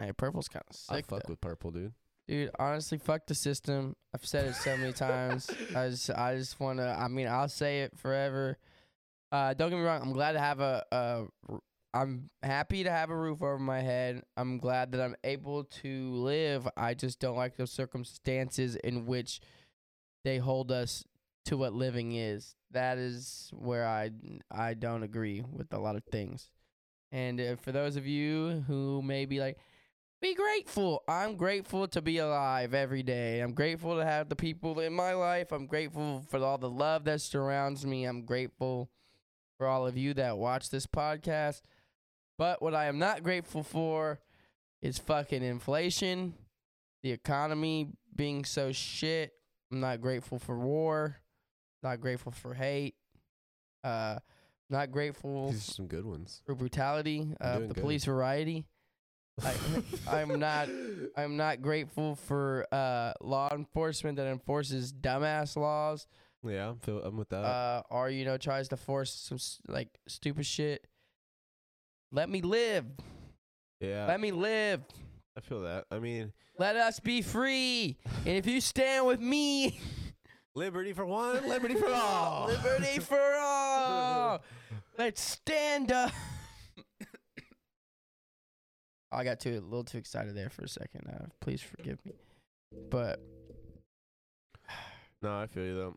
hey, 0.00 0.12
purple's 0.12 0.48
kind 0.48 0.64
of 0.68 0.74
sick. 0.74 0.96
I 0.96 1.02
fuck 1.02 1.22
though. 1.22 1.32
with 1.32 1.40
purple, 1.40 1.70
dude. 1.70 1.92
Dude. 2.28 2.50
Honestly, 2.58 2.98
fuck 2.98 3.26
the 3.26 3.34
system. 3.34 3.96
I've 4.14 4.24
said 4.24 4.46
it 4.46 4.54
so 4.54 4.76
many 4.76 4.92
times. 4.92 5.50
I 5.74 5.88
just, 5.88 6.10
I 6.10 6.36
just 6.36 6.60
want 6.60 6.78
to. 6.78 6.96
I 6.98 7.08
mean, 7.08 7.26
I'll 7.26 7.48
say 7.48 7.80
it 7.80 7.96
forever. 7.96 8.58
Uh, 9.32 9.54
don't 9.54 9.70
get 9.70 9.78
me 9.78 9.84
wrong. 9.84 10.00
I'm 10.00 10.12
glad 10.12 10.32
to 10.32 10.38
have 10.38 10.60
a, 10.60 10.84
a. 10.92 11.24
I'm 11.94 12.28
happy 12.42 12.84
to 12.84 12.90
have 12.90 13.10
a 13.10 13.16
roof 13.16 13.42
over 13.42 13.58
my 13.58 13.80
head. 13.80 14.22
I'm 14.36 14.58
glad 14.58 14.92
that 14.92 15.00
I'm 15.00 15.16
able 15.24 15.64
to 15.64 16.12
live. 16.12 16.68
I 16.76 16.94
just 16.94 17.18
don't 17.18 17.36
like 17.36 17.56
the 17.56 17.66
circumstances 17.66 18.76
in 18.76 19.06
which 19.06 19.40
they 20.24 20.38
hold 20.38 20.70
us 20.70 21.04
to 21.46 21.56
what 21.56 21.72
living 21.72 22.12
is. 22.12 22.54
That 22.72 22.98
is 22.98 23.50
where 23.54 23.86
I 23.86 24.10
I 24.50 24.74
don't 24.74 25.02
agree 25.02 25.42
with 25.50 25.72
a 25.72 25.78
lot 25.78 25.96
of 25.96 26.04
things. 26.04 26.50
And 27.10 27.40
uh, 27.40 27.56
for 27.56 27.72
those 27.72 27.96
of 27.96 28.06
you 28.06 28.64
who 28.66 29.00
may 29.00 29.24
be 29.24 29.40
like, 29.40 29.56
be 30.20 30.34
grateful. 30.34 31.02
I'm 31.08 31.36
grateful 31.36 31.86
to 31.88 32.02
be 32.02 32.18
alive 32.18 32.74
every 32.74 33.02
day. 33.02 33.40
I'm 33.40 33.52
grateful 33.54 33.96
to 33.96 34.04
have 34.04 34.28
the 34.28 34.36
people 34.36 34.80
in 34.80 34.92
my 34.92 35.12
life. 35.14 35.52
I'm 35.52 35.66
grateful 35.66 36.24
for 36.28 36.42
all 36.42 36.58
the 36.58 36.68
love 36.70 37.04
that 37.04 37.20
surrounds 37.20 37.86
me. 37.86 38.04
I'm 38.04 38.24
grateful 38.24 38.90
for 39.56 39.66
all 39.66 39.86
of 39.86 39.96
you 39.96 40.14
that 40.14 40.36
watch 40.38 40.70
this 40.70 40.86
podcast. 40.86 41.60
But 42.36 42.60
what 42.62 42.74
I 42.74 42.86
am 42.86 42.98
not 42.98 43.22
grateful 43.22 43.62
for 43.62 44.20
is 44.82 44.98
fucking 44.98 45.42
inflation, 45.42 46.34
the 47.02 47.12
economy 47.12 47.88
being 48.14 48.44
so 48.44 48.72
shit. 48.72 49.32
I'm 49.72 49.80
not 49.80 50.00
grateful 50.00 50.38
for 50.38 50.58
war. 50.58 51.16
Not 51.82 52.00
grateful 52.00 52.32
for 52.32 52.54
hate. 52.54 52.94
Uh, 53.84 54.18
not 54.70 54.90
grateful 54.90 55.50
These 55.52 55.68
are 55.68 55.72
some 55.74 55.86
good 55.86 56.04
ones. 56.04 56.42
for 56.44 56.54
brutality 56.56 57.34
of 57.40 57.68
the 57.68 57.74
good. 57.74 57.80
police 57.82 58.04
variety. 58.04 58.66
I, 59.44 59.54
I'm 60.20 60.38
not. 60.38 60.68
I'm 61.16 61.36
not 61.36 61.62
grateful 61.62 62.16
for 62.16 62.66
uh, 62.72 63.12
law 63.20 63.48
enforcement 63.52 64.16
that 64.16 64.26
enforces 64.26 64.92
dumbass 64.92 65.56
laws, 65.56 66.06
Yeah, 66.44 66.70
I'm, 66.70 66.78
feel, 66.78 67.02
I'm 67.02 67.16
with 67.16 67.28
that. 67.30 67.44
uh, 67.44 67.82
or 67.90 68.10
you 68.10 68.24
know 68.24 68.36
tries 68.36 68.68
to 68.68 68.76
force 68.76 69.12
some 69.12 69.38
like 69.72 69.88
stupid 70.08 70.46
shit. 70.46 70.86
Let 72.12 72.28
me 72.30 72.40
live. 72.40 72.84
yeah, 73.80 74.06
Let 74.06 74.20
me 74.20 74.32
live. 74.32 74.82
I 75.36 75.40
feel 75.40 75.62
that. 75.62 75.84
I 75.90 75.98
mean, 75.98 76.32
Let 76.58 76.74
us 76.76 76.98
be 77.00 77.22
free. 77.22 77.96
And 78.26 78.36
if 78.36 78.46
you 78.46 78.60
stand 78.60 79.06
with 79.06 79.20
me, 79.20 79.78
liberty 80.54 80.92
for 80.92 81.06
one, 81.06 81.48
liberty 81.48 81.74
for 81.74 81.88
all. 81.92 82.46
liberty 82.64 82.98
for 82.98 83.36
all. 83.40 84.40
Let's 84.98 85.20
stand 85.20 85.92
up. 85.92 86.10
I 89.10 89.24
got 89.24 89.40
too 89.40 89.58
a 89.58 89.64
little 89.64 89.84
too 89.84 89.98
excited 89.98 90.36
there 90.36 90.50
for 90.50 90.62
a 90.62 90.68
second. 90.68 91.02
Uh, 91.08 91.26
please 91.40 91.62
forgive 91.62 91.98
me. 92.04 92.12
But 92.90 93.20
No, 95.22 95.38
I 95.40 95.46
feel 95.46 95.64
you 95.64 95.74
though. 95.74 95.96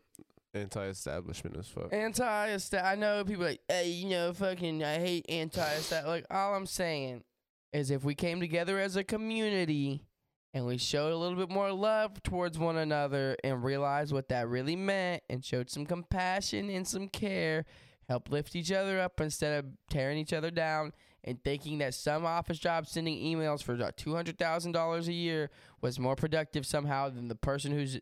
Anti-establishment 0.54 1.56
as 1.56 1.66
fuck. 1.68 1.92
anti 1.94 2.58
I 2.82 2.94
know 2.94 3.24
people 3.24 3.44
like, 3.44 3.60
hey, 3.68 3.88
you 3.88 4.10
know, 4.10 4.34
fucking, 4.34 4.84
I 4.84 4.98
hate 4.98 5.24
anti-establishment. 5.30 6.06
Like, 6.06 6.26
all 6.30 6.54
I'm 6.54 6.66
saying 6.66 7.24
is 7.72 7.90
if 7.90 8.04
we 8.04 8.14
came 8.14 8.38
together 8.38 8.78
as 8.78 8.96
a 8.96 9.04
community 9.04 10.04
and 10.52 10.66
we 10.66 10.76
showed 10.76 11.12
a 11.12 11.16
little 11.16 11.38
bit 11.38 11.50
more 11.50 11.72
love 11.72 12.22
towards 12.22 12.58
one 12.58 12.76
another 12.76 13.34
and 13.42 13.64
realized 13.64 14.12
what 14.12 14.28
that 14.28 14.46
really 14.46 14.76
meant 14.76 15.22
and 15.30 15.42
showed 15.42 15.70
some 15.70 15.86
compassion 15.86 16.68
and 16.68 16.86
some 16.86 17.08
care, 17.08 17.64
help 18.06 18.30
lift 18.30 18.54
each 18.54 18.70
other 18.72 19.00
up 19.00 19.18
instead 19.22 19.58
of 19.58 19.70
tearing 19.88 20.18
each 20.18 20.34
other 20.34 20.50
down 20.50 20.92
and 21.24 21.42
thinking 21.44 21.78
that 21.78 21.94
some 21.94 22.26
office 22.26 22.58
job 22.58 22.86
sending 22.86 23.16
emails 23.16 23.62
for 23.62 23.74
about 23.74 23.96
$200,000 23.96 25.06
a 25.06 25.12
year 25.12 25.50
was 25.80 25.98
more 25.98 26.16
productive 26.16 26.66
somehow 26.66 27.08
than 27.08 27.28
the 27.28 27.34
person 27.34 27.72
who's 27.72 28.00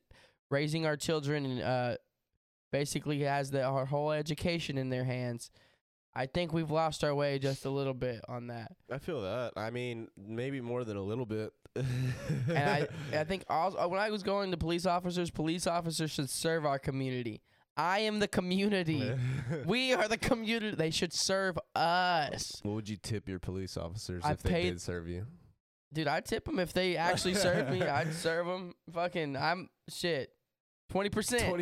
raising 0.50 0.86
our 0.86 0.96
children 0.96 1.44
and 1.44 1.62
uh, 1.62 1.96
basically 2.72 3.20
has 3.20 3.50
the, 3.50 3.62
our 3.62 3.86
whole 3.86 4.10
education 4.12 4.78
in 4.78 4.90
their 4.90 5.04
hands. 5.04 5.50
I 6.14 6.26
think 6.26 6.52
we've 6.52 6.70
lost 6.70 7.04
our 7.04 7.14
way 7.14 7.38
just 7.38 7.64
a 7.64 7.70
little 7.70 7.94
bit 7.94 8.20
on 8.26 8.48
that. 8.48 8.72
I 8.90 8.98
feel 8.98 9.22
that. 9.22 9.52
I 9.56 9.70
mean, 9.70 10.08
maybe 10.16 10.60
more 10.60 10.84
than 10.84 10.96
a 10.96 11.02
little 11.02 11.26
bit. 11.26 11.52
And 11.76 12.58
I, 12.58 12.88
I 13.12 13.24
think 13.24 13.44
also, 13.48 13.86
when 13.86 14.00
I 14.00 14.10
was 14.10 14.22
going 14.22 14.50
to 14.50 14.56
police 14.56 14.86
officers, 14.86 15.30
police 15.30 15.66
officers 15.66 16.10
should 16.10 16.28
serve 16.28 16.66
our 16.66 16.78
community. 16.80 17.42
I 17.80 18.00
am 18.00 18.18
the 18.18 18.28
community. 18.28 19.10
we 19.64 19.94
are 19.94 20.06
the 20.06 20.18
community. 20.18 20.76
They 20.76 20.90
should 20.90 21.12
serve 21.14 21.58
us. 21.74 22.60
what 22.62 22.74
would 22.74 22.88
you 22.88 22.96
tip 22.96 23.26
your 23.28 23.38
police 23.38 23.76
officers 23.78 24.22
I 24.24 24.32
if 24.32 24.42
they 24.42 24.50
paid- 24.50 24.62
did 24.70 24.80
serve 24.82 25.08
you? 25.08 25.26
Dude, 25.92 26.06
I'd 26.06 26.24
tip 26.26 26.44
them 26.44 26.58
if 26.60 26.72
they 26.72 26.96
actually 26.96 27.34
served 27.34 27.70
me. 27.70 27.82
I'd 27.98 28.12
serve 28.12 28.46
them. 28.46 28.74
Fucking, 28.92 29.36
I'm 29.36 29.68
shit. 29.88 30.30
20%. 30.92 31.10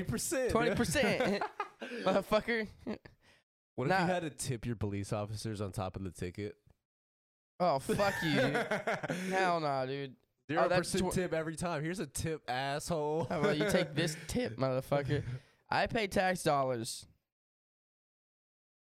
20%. 0.07 0.51
20%. 0.51 1.41
Motherfucker. 2.05 2.67
What 3.77 3.85
if 3.85 3.89
Nah. 3.91 4.01
you 4.01 4.07
had 4.07 4.23
to 4.23 4.31
tip 4.31 4.67
your 4.67 4.77
police 4.77 5.13
officers 5.13 5.61
on 5.61 5.71
top 5.73 5.97
of 5.97 6.03
the 6.03 6.11
ticket? 6.11 6.57
Oh, 7.61 7.79
fuck 7.79 8.15
you, 8.25 8.35
dude. 8.35 8.57
Hell 9.31 9.61
no, 9.61 9.85
dude. 9.87 10.15
Zero 10.51 10.65
Oh, 10.65 10.69
that's 10.69 10.93
percent 10.93 11.11
tw- 11.13 11.15
tip 11.15 11.33
every 11.35 11.57
time. 11.57 11.83
Here's 11.83 12.01
a 12.01 12.07
tip, 12.07 12.43
asshole. 12.49 13.27
How 13.31 13.41
about 13.41 13.57
you 13.57 13.71
take 13.71 13.95
this 13.95 14.17
tip, 14.27 14.59
motherfucker? 14.59 15.23
I 15.71 15.87
pay 15.87 16.07
tax 16.07 16.43
dollars 16.43 17.07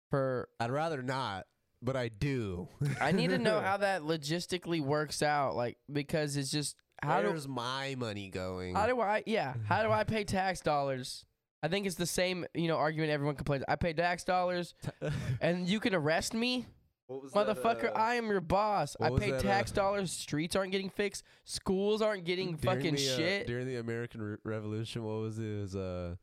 for. 0.10 0.50
I'd 0.60 0.72
rather 0.72 1.02
not, 1.02 1.46
but 1.82 1.96
I 1.96 2.10
do. 2.10 2.68
I 3.02 3.12
need 3.12 3.30
to 3.30 3.38
know 3.38 3.60
how 3.66 3.78
that 3.78 4.02
logistically 4.02 4.82
works 4.82 5.22
out, 5.22 5.56
like 5.56 5.78
because 5.92 6.38
it's 6.38 6.52
just 6.52 6.76
how 7.02 7.22
do 7.22 7.40
my 7.48 7.96
money 7.98 8.30
going? 8.30 8.76
how 8.76 8.88
do 8.88 9.00
I 9.02 9.24
yeah 9.26 9.54
how 9.68 9.84
do 9.84 9.92
I 9.92 10.04
pay 10.16 10.24
tax 10.24 10.62
dollars? 10.62 11.26
I 11.64 11.68
think 11.68 11.88
it's 11.88 11.96
the 11.96 12.06
same 12.06 12.46
you 12.54 12.68
know 12.68 12.78
argument 12.78 13.12
everyone 13.12 13.36
complains. 13.36 13.64
I 13.68 13.76
pay 13.76 13.94
tax 13.94 14.24
dollars 14.24 14.74
and 15.42 15.68
you 15.68 15.80
can 15.80 15.96
arrest 15.96 16.34
me, 16.34 16.68
What 17.08 17.24
was 17.24 17.32
motherfucker. 17.34 17.90
uh, 17.90 17.94
I 17.98 18.16
am 18.16 18.28
your 18.28 18.42
boss. 18.42 18.96
I 19.02 19.10
pay 19.10 19.32
that, 19.32 19.42
tax 19.42 19.72
uh, 19.72 19.76
dollars. 19.76 20.12
Streets 20.12 20.56
aren't 20.56 20.72
getting 20.72 20.90
fixed. 20.90 21.24
Schools 21.44 22.02
aren't 22.02 22.26
getting 22.26 22.58
fucking 22.58 22.96
the, 22.96 23.10
uh, 23.10 23.18
shit. 23.18 23.48
during 23.48 23.66
the 23.68 23.78
American 23.78 24.22
Re- 24.22 24.38
Revolution, 24.44 25.04
what 25.04 25.22
was 25.22 25.40
it? 25.40 25.46
It 25.46 25.62
was 25.62 25.76
uh, 25.76 26.16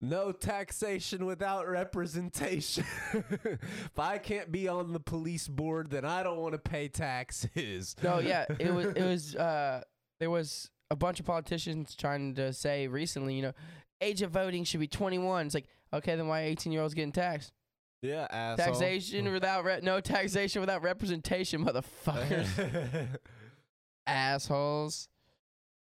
no 0.00 0.32
taxation 0.32 1.26
without 1.26 1.68
representation. 1.68 2.84
if 3.12 3.98
I 3.98 4.18
can't 4.18 4.52
be 4.52 4.68
on 4.68 4.92
the 4.92 5.00
police 5.00 5.48
board, 5.48 5.90
then 5.90 6.04
I 6.04 6.22
don't 6.22 6.38
want 6.38 6.52
to 6.52 6.58
pay 6.58 6.88
taxes. 6.88 7.96
No, 8.02 8.18
yeah, 8.20 8.46
it 8.58 8.72
was 8.72 8.86
it 8.86 9.02
was 9.02 9.36
uh 9.36 9.82
there 10.20 10.30
was 10.30 10.70
a 10.90 10.96
bunch 10.96 11.20
of 11.20 11.26
politicians 11.26 11.94
trying 11.94 12.34
to 12.36 12.52
say 12.52 12.86
recently, 12.86 13.34
you 13.34 13.42
know, 13.42 13.52
age 14.00 14.22
of 14.22 14.30
voting 14.30 14.64
should 14.64 14.80
be 14.80 14.86
21. 14.86 15.46
It's 15.46 15.54
like, 15.54 15.66
okay, 15.92 16.16
then 16.16 16.28
why 16.28 16.42
18 16.42 16.72
year 16.72 16.82
olds 16.82 16.94
getting 16.94 17.12
taxed? 17.12 17.52
yeah, 18.02 18.26
asshole. 18.30 18.66
Taxation 18.66 19.32
without 19.32 19.64
re- 19.64 19.80
no 19.82 20.00
taxation 20.00 20.60
without 20.60 20.82
representation, 20.82 21.64
motherfuckers, 21.64 23.18
assholes. 24.06 25.08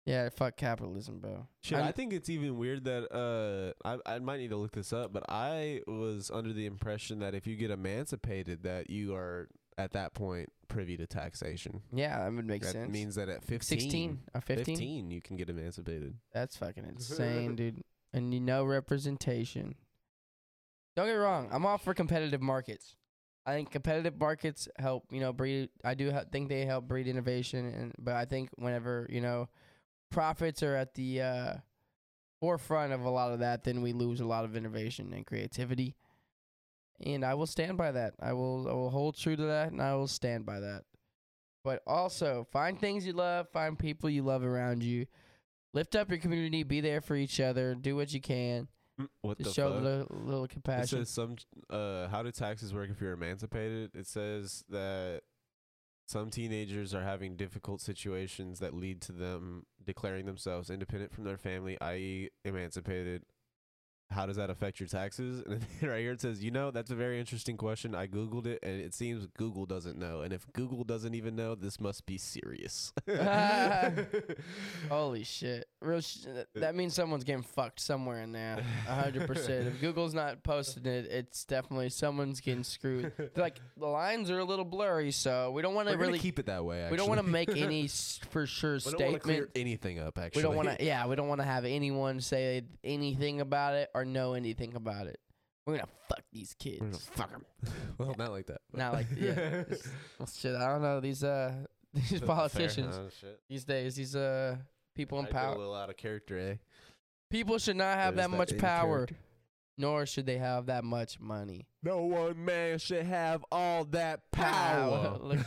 Yeah, 0.07 0.29
fuck 0.31 0.57
capitalism, 0.57 1.21
bro. 1.21 1.47
Shit, 1.63 1.79
I'm- 1.79 1.87
I 1.87 1.93
think 1.93 2.13
it's 2.13 2.29
even 2.29 2.57
weird 2.57 2.85
that 2.85 3.13
uh, 3.15 3.73
I 4.07 4.15
I 4.15 4.19
might 4.19 4.39
need 4.39 4.51
to 4.51 4.57
look 4.57 4.73
this 4.73 4.93
up, 4.93 5.13
but 5.13 5.25
I 5.29 5.83
was 5.87 6.31
under 6.33 6.53
the 6.53 6.67
impression 6.67 7.19
that 7.21 7.35
if 7.35 7.47
you 7.47 7.57
get 7.57 7.71
emancipated, 7.71 8.63
that 8.63 8.89
you 8.91 9.15
are 9.15 9.49
at 9.79 9.93
that 9.93 10.15
point 10.15 10.51
privy 10.69 10.97
to 10.97 11.07
taxation. 11.07 11.83
Yeah, 11.93 12.19
that 12.25 12.33
would 12.33 12.47
make 12.47 12.63
that 12.63 12.73
sense. 12.73 12.91
means 12.93 13.15
that 13.17 13.29
at 13.29 13.45
15, 13.45 13.61
16 13.81 14.21
or 14.35 14.41
15? 14.41 14.65
15, 14.77 15.11
you 15.11 15.21
can 15.21 15.37
get 15.37 15.49
emancipated. 15.51 16.15
That's 16.33 16.57
fucking 16.57 16.85
insane, 16.89 17.57
dude. 17.57 17.83
And 18.13 18.33
you 18.35 18.41
know 18.41 18.65
representation. 18.65 19.75
Don't 20.97 21.07
get 21.07 21.13
me 21.13 21.19
wrong. 21.19 21.49
I'm 21.53 21.65
all 21.67 21.79
for 21.79 21.95
competitive 21.95 22.43
markets. 22.43 22.97
I 23.47 23.53
think 23.55 23.71
competitive 23.71 24.19
markets 24.19 24.69
help, 24.79 25.05
you 25.11 25.21
know, 25.21 25.33
breed. 25.33 25.71
I 25.85 25.95
do 25.95 26.11
ha- 26.13 26.25
think 26.31 26.49
they 26.49 26.65
help 26.67 26.87
breed 26.89 27.07
innovation, 27.07 27.67
and 27.67 27.93
but 27.99 28.15
I 28.15 28.25
think 28.25 28.51
whenever 28.57 29.07
you 29.11 29.21
know 29.21 29.49
profits 30.11 30.63
are 30.63 30.75
at 30.77 30.95
the 30.95 31.21
uh, 31.23 31.55
forefront 32.41 32.93
of 32.93 33.03
a 33.03 33.11
lot 33.11 33.33
of 33.33 33.41
that, 33.41 33.65
then 33.65 33.83
we 33.83 33.93
lose 33.93 34.21
a 34.21 34.27
lot 34.27 34.45
of 34.45 34.57
innovation 34.57 35.13
and 35.13 35.27
creativity. 35.27 35.97
And 37.05 37.25
I 37.25 37.35
will 37.35 37.47
stand 37.47 37.79
by 37.79 37.93
that. 37.93 38.15
I 38.21 38.33
will 38.35 38.69
I 38.69 38.73
will 38.73 38.91
hold 38.91 39.17
true 39.17 39.37
to 39.37 39.45
that, 39.45 39.73
and 39.73 39.81
I 39.81 39.95
will 39.95 40.09
stand 40.09 40.45
by 40.45 40.61
that. 40.61 40.83
But 41.65 41.83
also 41.87 42.47
find 42.53 42.79
things 42.79 43.07
you 43.07 43.13
love, 43.13 43.49
find 43.51 43.79
people 43.79 44.11
you 44.11 44.23
love 44.23 44.45
around 44.45 44.83
you 44.83 45.07
lift 45.73 45.95
up 45.95 46.11
your 46.11 46.19
community, 46.19 46.63
be 46.63 46.81
there 46.81 47.01
for 47.01 47.17
each 47.17 47.41
other, 47.41 47.75
do 47.75 47.97
what 47.97 48.13
you 48.13 48.21
can, 48.21 48.69
What 49.23 49.39
just 49.39 49.51
the 49.51 49.55
show 49.55 49.69
a 49.69 49.75
fuck? 49.75 49.83
little, 49.83 50.07
little 50.25 50.45
It 50.45 50.89
says 50.89 51.11
some 51.11 51.37
uh 51.69 52.09
how 52.09 52.23
do 52.23 52.31
taxes 52.31 52.75
work 52.75 52.91
if 52.91 53.01
you're 53.01 53.13
emancipated? 53.13 53.91
It 53.95 54.07
says 54.07 54.65
that 54.69 55.23
some 56.11 56.29
teenagers 56.29 56.93
are 56.93 57.05
having 57.05 57.37
difficult 57.37 57.81
situations 57.81 58.59
that 58.59 58.75
lead 58.75 59.01
to 59.01 59.13
them 59.13 59.65
declaring 59.87 60.27
themselves 60.27 60.69
independent 60.69 61.13
from 61.13 61.23
their 61.23 61.37
family, 61.37 61.81
i.e., 61.81 62.31
emancipated. 62.45 63.23
How 64.11 64.27
does 64.27 64.37
that 64.37 64.51
affect 64.51 64.81
your 64.81 64.89
taxes? 64.89 65.43
And 65.51 65.65
right 65.83 66.01
here 66.01 66.13
it 66.13 66.21
says, 66.21 66.43
you 66.43 66.51
know, 66.51 66.71
that's 66.71 66.91
a 66.91 66.95
very 66.95 67.19
interesting 67.21 67.57
question. 67.57 67.95
I 67.95 68.07
googled 68.07 68.47
it, 68.47 68.59
and 68.63 68.81
it 68.81 68.93
seems 68.95 69.27
Google 69.37 69.67
doesn't 69.67 69.99
know. 69.99 70.21
And 70.23 70.33
if 70.33 70.47
Google 70.53 70.85
doesn't 70.85 71.15
even 71.15 71.37
know, 71.37 71.55
this 71.55 71.81
must 71.81 72.07
be 72.07 72.19
serious. 72.19 72.93
Holy 74.89 75.25
shit! 75.25 75.69
Real. 75.81 76.01
Sh- 76.01 76.27
that- 76.55 76.75
means 76.75 76.95
someone's 76.95 77.25
getting 77.25 77.43
fucked 77.43 77.81
somewhere 77.81 78.23
in 78.23 78.33
there. 78.33 78.63
A 78.89 78.95
hundred 78.95 79.27
percent. 79.27 79.67
If 79.67 79.81
Google's 79.81 80.15
not 80.15 80.43
posting 80.43 80.87
it, 80.87 81.07
it's 81.07 81.45
definitely 81.45 81.89
someone's 81.91 82.41
getting 82.41 82.65
screwed. 82.65 83.13
like 83.37 83.61
the 83.77 83.87
lines 83.87 84.31
are 84.31 84.39
a 84.39 84.45
little 84.45 84.65
blurry, 84.65 85.11
so 85.11 85.51
we 85.51 85.63
don't 85.63 85.75
want 85.75 85.89
to 85.89 85.97
really. 85.97 86.19
keep 86.19 86.39
it 86.39 86.47
that 86.47 86.65
way. 86.65 86.81
Actually. 86.83 86.91
we 86.93 86.97
don't 86.99 87.09
want 87.09 87.21
to 87.21 87.27
make 87.27 87.49
any 87.57 87.89
for 88.31 88.47
sure 88.47 88.79
We 88.85 88.93
don't 88.93 89.03
wanna 89.07 89.19
clear 89.19 89.35
statement. 89.37 89.51
anything 89.57 89.99
up. 89.99 90.19
Actually, 90.19 90.41
We 90.41 90.49
don't 90.49 90.57
want 90.57 90.79
to. 90.79 90.85
Yeah, 90.85 91.07
we 91.07 91.17
don't 91.17 91.29
want 91.29 91.41
to 91.41 91.47
have 91.47 91.65
anyone 91.65 92.21
say 92.21 92.63
anything 92.85 93.41
about 93.41 93.75
it 93.75 93.91
or 94.01 94.05
know 94.05 94.35
anything 94.35 94.75
about 94.75 95.07
it. 95.07 95.19
We're 95.67 95.77
gonna 95.77 95.89
fuck 96.09 96.23
these 96.33 96.55
We're 96.65 96.79
gonna 96.79 96.91
kids. 96.93 97.11
fuck 97.13 97.31
'em. 97.33 97.45
well, 97.99 98.15
not 98.19 98.31
like 98.33 98.47
that. 98.47 98.61
but- 98.71 98.79
Not 98.79 98.93
like 98.95 99.07
yeah. 99.17 99.65
Well, 100.19 100.27
shit, 100.27 100.57
I 100.57 100.67
don't 100.69 100.83
know 100.83 101.01
these 101.01 101.23
uh 101.23 101.55
these 101.95 102.21
politicians 102.21 102.97
Oh, 102.99 103.09
shit. 103.21 103.41
these 103.49 103.65
days. 103.65 103.95
These 103.97 104.17
uh 104.17 104.57
people 104.95 105.19
in 105.19 105.25
Might 105.25 105.31
be 105.33 105.37
A 105.37 105.41
power. 105.41 105.57
little 105.59 105.75
out 105.75 105.91
of 105.91 105.97
character, 105.97 106.39
eh? 106.39 106.55
People 107.31 107.59
should 107.59 107.77
not 107.77 107.97
have 107.99 108.17
There's 108.17 108.29
that 108.31 108.37
much 108.37 108.59
power, 108.59 109.07
character. 109.07 109.17
nor 109.79 110.05
should 110.07 110.27
they 110.27 110.39
have 110.39 110.67
that 110.67 110.83
much 110.83 111.21
money. 111.21 111.67
No 111.83 112.03
one 112.03 112.45
man 112.45 112.79
should 112.79 113.05
have 113.07 113.45
all 113.53 113.85
that 113.87 114.31
power. 114.33 115.19
Look 115.21 115.39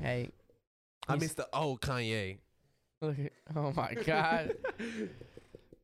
Hey, 0.00 0.30
I 1.08 1.16
miss 1.16 1.34
the 1.34 1.48
old 1.52 1.80
Kanye. 1.80 2.38
look 3.02 3.18
at, 3.18 3.32
oh 3.56 3.72
my 3.76 3.94
god. 3.94 4.54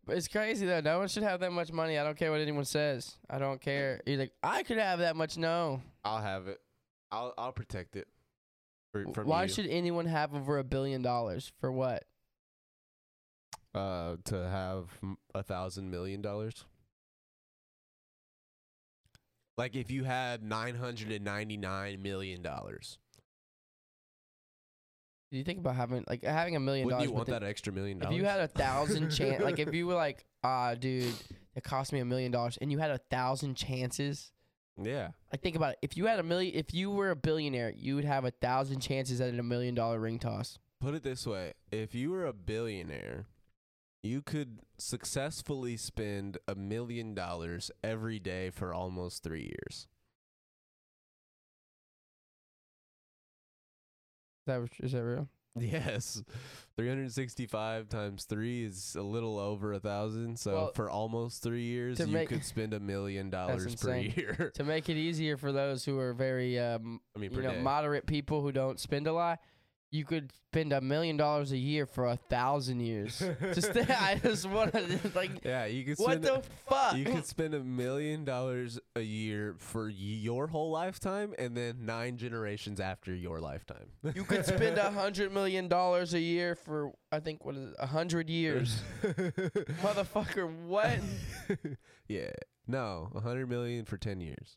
It's 0.08 0.28
crazy 0.28 0.66
though. 0.66 0.80
No 0.80 0.98
one 0.98 1.08
should 1.08 1.22
have 1.22 1.40
that 1.40 1.52
much 1.52 1.72
money. 1.72 1.98
I 1.98 2.04
don't 2.04 2.16
care 2.16 2.30
what 2.30 2.40
anyone 2.40 2.64
says. 2.64 3.16
I 3.30 3.38
don't 3.38 3.60
care. 3.60 4.00
You're 4.06 4.18
like, 4.18 4.32
I 4.42 4.62
could 4.62 4.78
have 4.78 4.98
that 4.98 5.16
much. 5.16 5.36
No. 5.38 5.80
I'll 6.04 6.20
have 6.22 6.46
it. 6.48 6.60
I'll 7.10 7.32
I'll 7.38 7.52
protect 7.52 7.96
it. 7.96 8.08
For, 8.92 9.04
from 9.12 9.26
Why 9.26 9.44
you. 9.44 9.48
should 9.48 9.66
anyone 9.66 10.06
have 10.06 10.34
over 10.34 10.58
a 10.58 10.64
billion 10.64 11.02
dollars? 11.02 11.52
For 11.60 11.70
what? 11.72 12.04
uh 13.74 14.16
to 14.24 14.36
have 14.48 14.86
a 15.34 15.42
thousand 15.42 15.90
million 15.90 16.22
dollars? 16.22 16.64
Like 19.56 19.74
if 19.76 19.90
you 19.90 20.04
had 20.04 20.42
nine 20.42 20.74
hundred 20.76 21.10
and 21.12 21.24
ninety 21.24 21.56
nine 21.56 22.02
million 22.02 22.42
dollars, 22.42 22.98
Do 25.34 25.38
you 25.38 25.44
think 25.44 25.58
about 25.58 25.74
having 25.74 26.04
like 26.08 26.22
having 26.22 26.54
a 26.54 26.60
million 26.60 26.84
wouldn't 26.86 27.00
dollars? 27.00 27.08
you 27.10 27.12
want 27.14 27.26
within- 27.26 27.42
that 27.42 27.48
extra 27.48 27.72
million 27.72 27.98
If 27.98 28.04
dollars? 28.04 28.16
you 28.16 28.24
had 28.24 28.38
a 28.38 28.46
thousand 28.46 29.10
chance, 29.18 29.42
like 29.42 29.58
if 29.58 29.74
you 29.74 29.88
were 29.88 29.94
like, 29.94 30.24
ah, 30.44 30.74
dude, 30.76 31.12
it 31.56 31.64
cost 31.64 31.92
me 31.92 31.98
a 31.98 32.04
million 32.04 32.30
dollars, 32.30 32.56
and 32.60 32.70
you 32.70 32.78
had 32.78 32.92
a 32.92 32.98
thousand 33.10 33.56
chances. 33.56 34.30
yeah, 34.80 35.08
Like 35.32 35.42
think 35.42 35.56
about 35.56 35.72
it. 35.72 35.78
If 35.82 35.96
you 35.96 36.06
had 36.06 36.20
a 36.20 36.22
million, 36.22 36.54
if 36.54 36.72
you 36.72 36.92
were 36.92 37.10
a 37.10 37.16
billionaire, 37.16 37.72
you 37.76 37.96
would 37.96 38.04
have 38.04 38.24
a 38.24 38.30
thousand 38.30 38.78
chances 38.78 39.20
at 39.20 39.34
a 39.34 39.42
million 39.42 39.74
dollar 39.74 39.98
ring 39.98 40.20
toss. 40.20 40.60
put 40.80 40.94
it 40.94 41.02
this 41.02 41.26
way: 41.26 41.54
if 41.72 41.96
you 41.96 42.10
were 42.12 42.26
a 42.26 42.32
billionaire, 42.32 43.26
you 44.04 44.22
could 44.22 44.60
successfully 44.78 45.76
spend 45.76 46.38
a 46.46 46.54
million 46.54 47.12
dollars 47.12 47.72
every 47.82 48.20
day 48.20 48.50
for 48.50 48.72
almost 48.72 49.24
three 49.24 49.50
years. 49.58 49.88
That 54.46 54.60
is 54.80 54.92
that 54.92 55.02
real? 55.04 55.28
Yes, 55.56 56.20
365 56.76 57.88
times 57.88 58.24
three 58.24 58.64
is 58.64 58.96
a 58.98 59.02
little 59.02 59.38
over 59.38 59.72
a 59.72 59.78
thousand. 59.78 60.38
So 60.38 60.52
Well, 60.52 60.72
for 60.74 60.90
almost 60.90 61.42
three 61.42 61.62
years, 61.62 61.98
you 62.00 62.06
make- 62.08 62.28
could 62.28 62.44
spend 62.44 62.74
a 62.74 62.80
million 62.80 63.30
dollars 63.30 63.76
per 63.76 63.96
year. 63.96 64.50
To 64.54 64.64
make 64.64 64.88
it 64.88 64.96
easier 64.96 65.36
for 65.36 65.52
those 65.52 65.84
who 65.84 65.98
are 65.98 66.12
very, 66.12 66.58
um, 66.58 67.00
I 67.14 67.20
mean, 67.20 67.32
you 67.32 67.42
know, 67.42 67.52
day. 67.52 67.60
moderate 67.62 68.06
people 68.06 68.42
who 68.42 68.52
don't 68.52 68.80
spend 68.80 69.06
a 69.06 69.12
lot, 69.12 69.40
you 69.94 70.04
could 70.04 70.32
spend 70.50 70.72
a 70.72 70.80
million 70.80 71.16
dollars 71.16 71.52
a 71.52 71.56
year 71.56 71.86
for 71.86 72.06
a 72.06 72.16
thousand 72.16 72.80
years. 72.80 73.22
just 73.54 73.76
I 73.76 74.20
just 74.20 74.44
want 74.44 74.72
to 74.72 74.98
like, 75.14 75.30
yeah, 75.44 75.66
you 75.66 75.84
could 75.84 75.98
what 75.98 76.20
the 76.20 76.42
fuck? 76.68 76.96
you 76.96 77.04
could 77.04 77.24
spend 77.24 77.54
a 77.54 77.60
million 77.62 78.24
dollars 78.24 78.80
a 78.96 79.00
year 79.00 79.54
for 79.58 79.88
your 79.88 80.48
whole 80.48 80.72
lifetime, 80.72 81.32
and 81.38 81.56
then 81.56 81.86
nine 81.86 82.16
generations 82.16 82.80
after 82.80 83.14
your 83.14 83.40
lifetime. 83.40 83.86
You 84.16 84.24
could 84.24 84.44
spend 84.44 84.78
a 84.78 84.90
hundred 85.00 85.32
million 85.32 85.68
dollars 85.68 86.12
a 86.12 86.20
year 86.20 86.56
for 86.56 86.90
I 87.12 87.20
think 87.20 87.44
what 87.44 87.54
is 87.54 87.68
it, 87.68 87.76
a 87.78 87.86
hundred 87.86 88.28
years, 88.28 88.82
motherfucker. 89.04 90.52
What? 90.66 90.98
yeah, 92.08 92.32
no, 92.66 93.12
a 93.14 93.20
hundred 93.20 93.48
million 93.48 93.84
for 93.84 93.96
ten 93.96 94.20
years. 94.20 94.56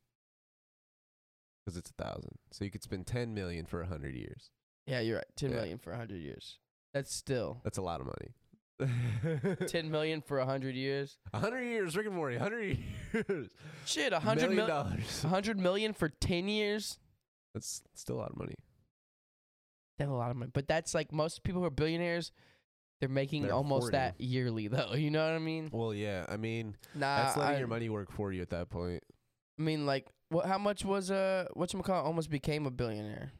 Because 1.63 1.77
it's 1.77 1.91
a 1.91 2.03
thousand, 2.03 2.39
so 2.51 2.65
you 2.65 2.71
could 2.71 2.81
spend 2.81 3.05
ten 3.05 3.35
million 3.35 3.67
for 3.67 3.81
a 3.81 3.87
hundred 3.87 4.15
years. 4.15 4.49
Yeah, 4.87 5.01
you're 5.01 5.17
right. 5.17 5.25
Ten 5.35 5.49
Yeah. 5.51 5.57
million 5.57 5.77
for 5.77 5.91
a 5.91 5.97
hundred 5.97 6.21
years. 6.21 6.57
That's 6.93 7.13
still 7.13 7.61
That's 7.63 7.77
a 7.77 7.81
lot 7.81 7.99
of 8.01 8.07
money. 8.07 8.33
ten 9.67 9.89
million 9.91 10.21
for 10.21 10.39
a 10.39 10.45
hundred 10.45 10.75
years. 10.75 11.17
A 11.33 11.39
hundred 11.39 11.63
years, 11.63 11.95
Rick 11.97 12.07
and 12.07 12.15
Morty. 12.15 12.35
A 12.37 12.39
hundred 12.39 12.77
years. 13.13 13.49
Shit, 13.85 14.13
a 14.13 14.19
hundred 14.19 14.49
million 14.49 14.55
mil- 14.57 14.67
dollars. 14.67 15.23
a 15.23 15.27
hundred 15.27 15.59
million 15.59 15.93
for 15.93 16.09
ten 16.09 16.47
years. 16.47 16.97
That's 17.53 17.81
still 17.95 18.17
a 18.17 18.21
lot 18.21 18.29
of 18.31 18.37
money. 18.37 18.55
That's 19.97 20.09
a 20.09 20.13
lot 20.13 20.29
of 20.31 20.37
money. 20.37 20.51
But 20.53 20.67
that's 20.67 20.93
like 20.93 21.11
most 21.11 21.43
people 21.43 21.61
who 21.61 21.67
are 21.67 21.71
billionaires. 21.71 22.31
They're 22.99 23.09
making 23.09 23.43
They're 23.43 23.53
almost 23.53 23.83
hoarding. 23.85 23.99
that 23.99 24.19
yearly 24.21 24.67
though. 24.67 24.93
You 24.93 25.11
know 25.11 25.23
what 25.23 25.33
I 25.35 25.39
mean? 25.39 25.69
Well, 25.71 25.93
yeah. 25.93 26.25
I 26.29 26.37
mean, 26.37 26.75
Nah, 26.95 27.17
that's 27.17 27.37
letting 27.37 27.55
I, 27.55 27.59
your 27.59 27.67
money 27.67 27.89
work 27.89 28.11
for 28.11 28.31
you 28.31 28.41
at 28.41 28.49
that 28.51 28.69
point. 28.69 29.03
I 29.59 29.61
mean, 29.61 29.85
like, 29.85 30.07
what? 30.29 30.45
How 30.45 30.57
much 30.57 30.83
was 30.85 31.09
uh, 31.11 31.47
what 31.53 31.73
you 31.73 31.81
call 31.81 32.03
almost 32.05 32.29
became 32.29 32.65
a 32.65 32.71
billionaire? 32.71 33.31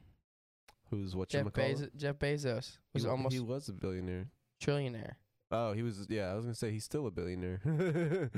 Who's 0.90 1.14
what 1.14 1.28
Jeff 1.28 1.46
Bezos. 1.46 1.94
Jeff 1.96 2.16
Bezos 2.18 2.78
was 2.94 3.02
he, 3.04 3.08
almost 3.08 3.34
he 3.34 3.40
was 3.40 3.68
a 3.68 3.72
billionaire. 3.72 4.26
trillionaire. 4.62 5.12
Oh, 5.50 5.72
he 5.72 5.82
was. 5.82 6.06
Yeah, 6.08 6.30
I 6.30 6.34
was 6.34 6.44
gonna 6.44 6.54
say 6.54 6.70
he's 6.70 6.84
still 6.84 7.06
a 7.06 7.10
billionaire. 7.10 7.60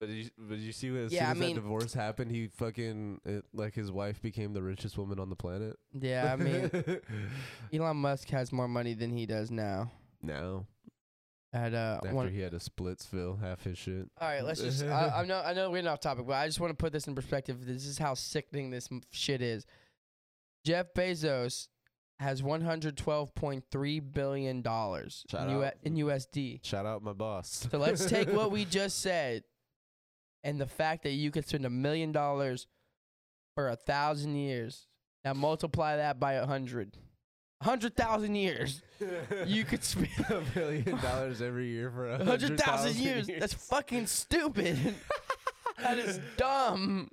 but 0.00 0.08
did 0.08 0.10
you, 0.16 0.30
but 0.38 0.50
did 0.56 0.60
you 0.60 0.72
see 0.72 0.90
what 0.90 1.00
as 1.02 1.12
Yeah, 1.12 1.30
I 1.30 1.32
soon 1.32 1.36
as 1.36 1.38
mean- 1.48 1.54
that 1.56 1.62
divorce 1.62 1.94
happened, 1.94 2.30
he 2.30 2.48
fucking 2.48 3.20
it, 3.24 3.44
like 3.52 3.74
his 3.74 3.90
wife 3.90 4.20
became 4.20 4.52
the 4.52 4.62
richest 4.62 4.98
woman 4.98 5.18
on 5.18 5.30
the 5.30 5.36
planet. 5.36 5.76
Yeah, 5.92 6.32
I 6.32 6.36
mean, 6.36 6.70
Elon 7.72 7.96
Musk 7.96 8.28
has 8.30 8.52
more 8.52 8.68
money 8.68 8.94
than 8.94 9.10
he 9.10 9.24
does 9.26 9.50
now. 9.50 9.90
now 10.22 10.66
At 11.52 11.72
uh, 11.74 12.00
after 12.04 12.28
he 12.28 12.40
had 12.40 12.52
a 12.52 12.58
Splitsville 12.58 13.40
half 13.40 13.64
his 13.64 13.78
shit. 13.78 14.08
all 14.20 14.28
right, 14.28 14.44
let's 14.44 14.60
just. 14.60 14.84
I, 14.84 15.20
I 15.22 15.24
know, 15.24 15.40
I 15.44 15.54
know, 15.54 15.70
we're 15.70 15.88
off 15.88 16.00
topic, 16.00 16.26
but 16.26 16.34
I 16.34 16.46
just 16.46 16.60
want 16.60 16.70
to 16.72 16.76
put 16.76 16.92
this 16.92 17.06
in 17.06 17.14
perspective. 17.14 17.64
This 17.64 17.86
is 17.86 17.98
how 17.98 18.14
sickening 18.14 18.70
this 18.70 18.88
m- 18.92 19.02
shit 19.10 19.40
is. 19.40 19.64
Jeff 20.66 20.92
Bezos 20.94 21.68
has 22.18 22.42
112.3 22.42 24.12
billion 24.12 24.62
dollars 24.62 25.24
in, 25.32 25.50
U- 25.50 25.70
in 25.84 25.94
USD. 25.94 26.64
Shout 26.66 26.84
out 26.84 27.04
my 27.04 27.12
boss. 27.12 27.68
So 27.70 27.78
let's 27.78 28.04
take 28.06 28.32
what 28.32 28.50
we 28.50 28.64
just 28.80 28.98
said, 28.98 29.44
and 30.42 30.60
the 30.60 30.66
fact 30.66 31.04
that 31.04 31.10
you 31.12 31.30
could 31.30 31.46
spend 31.46 31.66
a 31.66 31.70
million 31.70 32.10
dollars 32.10 32.66
for 33.54 33.68
a 33.68 33.76
thousand 33.76 34.34
years. 34.34 34.88
Now 35.24 35.34
multiply 35.34 35.96
that 35.98 36.18
by 36.18 36.32
a 36.34 36.46
hundred. 36.46 36.96
A 37.60 37.64
hundred 37.64 37.96
thousand 37.96 38.34
years. 38.34 38.82
You 39.46 39.64
could 39.64 39.84
spend 39.92 40.08
a 40.30 40.42
billion 40.52 40.98
dollars 41.00 41.40
every 41.40 41.68
year 41.68 41.92
for 41.92 42.10
a 42.10 42.24
hundred 42.24 42.58
thousand 42.58 42.96
years. 42.96 43.28
That's 43.38 43.54
fucking 43.54 44.08
stupid. 44.08 44.96
that 45.78 45.98
is 45.98 46.18
dumb. 46.36 47.08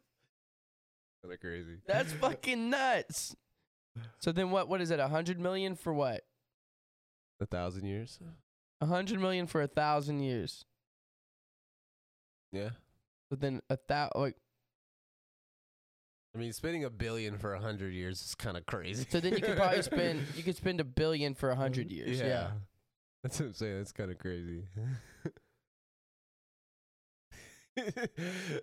kind 1.21 1.33
of 1.35 1.39
crazy. 1.39 1.77
That's 1.85 2.13
fucking 2.13 2.71
nuts. 2.71 3.35
So 4.19 4.31
then 4.31 4.51
what? 4.51 4.67
What 4.67 4.81
is 4.81 4.91
it? 4.91 4.99
A 4.99 5.07
hundred 5.07 5.39
million 5.39 5.75
for 5.75 5.93
what? 5.93 6.23
a 7.43 7.45
thousand 7.45 7.85
years. 7.85 8.19
A 8.81 8.87
hundred 8.87 9.19
million 9.19 9.45
for 9.45 9.61
a 9.61 9.67
thousand 9.67 10.21
years. 10.21 10.65
Yeah. 12.51 12.69
But 13.29 13.39
then 13.41 13.61
a 13.69 13.77
thou 13.87 14.09
like 14.15 14.35
I 16.35 16.39
mean, 16.39 16.51
spending 16.51 16.83
a 16.83 16.89
billion 16.89 17.37
for 17.37 17.53
a 17.53 17.59
hundred 17.59 17.93
years 17.93 18.19
is 18.21 18.33
kind 18.33 18.57
of 18.57 18.65
crazy. 18.65 19.05
so 19.07 19.19
then 19.19 19.33
you 19.33 19.41
could 19.41 19.55
probably 19.55 19.83
spend 19.83 20.21
you 20.35 20.41
could 20.43 20.55
spend 20.55 20.79
a 20.79 20.83
billion 20.83 21.35
for 21.35 21.51
a 21.51 21.55
hundred 21.55 21.89
mm, 21.89 21.97
years. 21.97 22.19
yeah. 22.19 22.51
That's 23.21 23.39
what 23.39 23.45
I'm 23.47 23.53
saying. 23.53 23.77
That's 23.77 23.91
kind 23.91 24.11
of 24.11 24.17
crazy. 24.17 24.63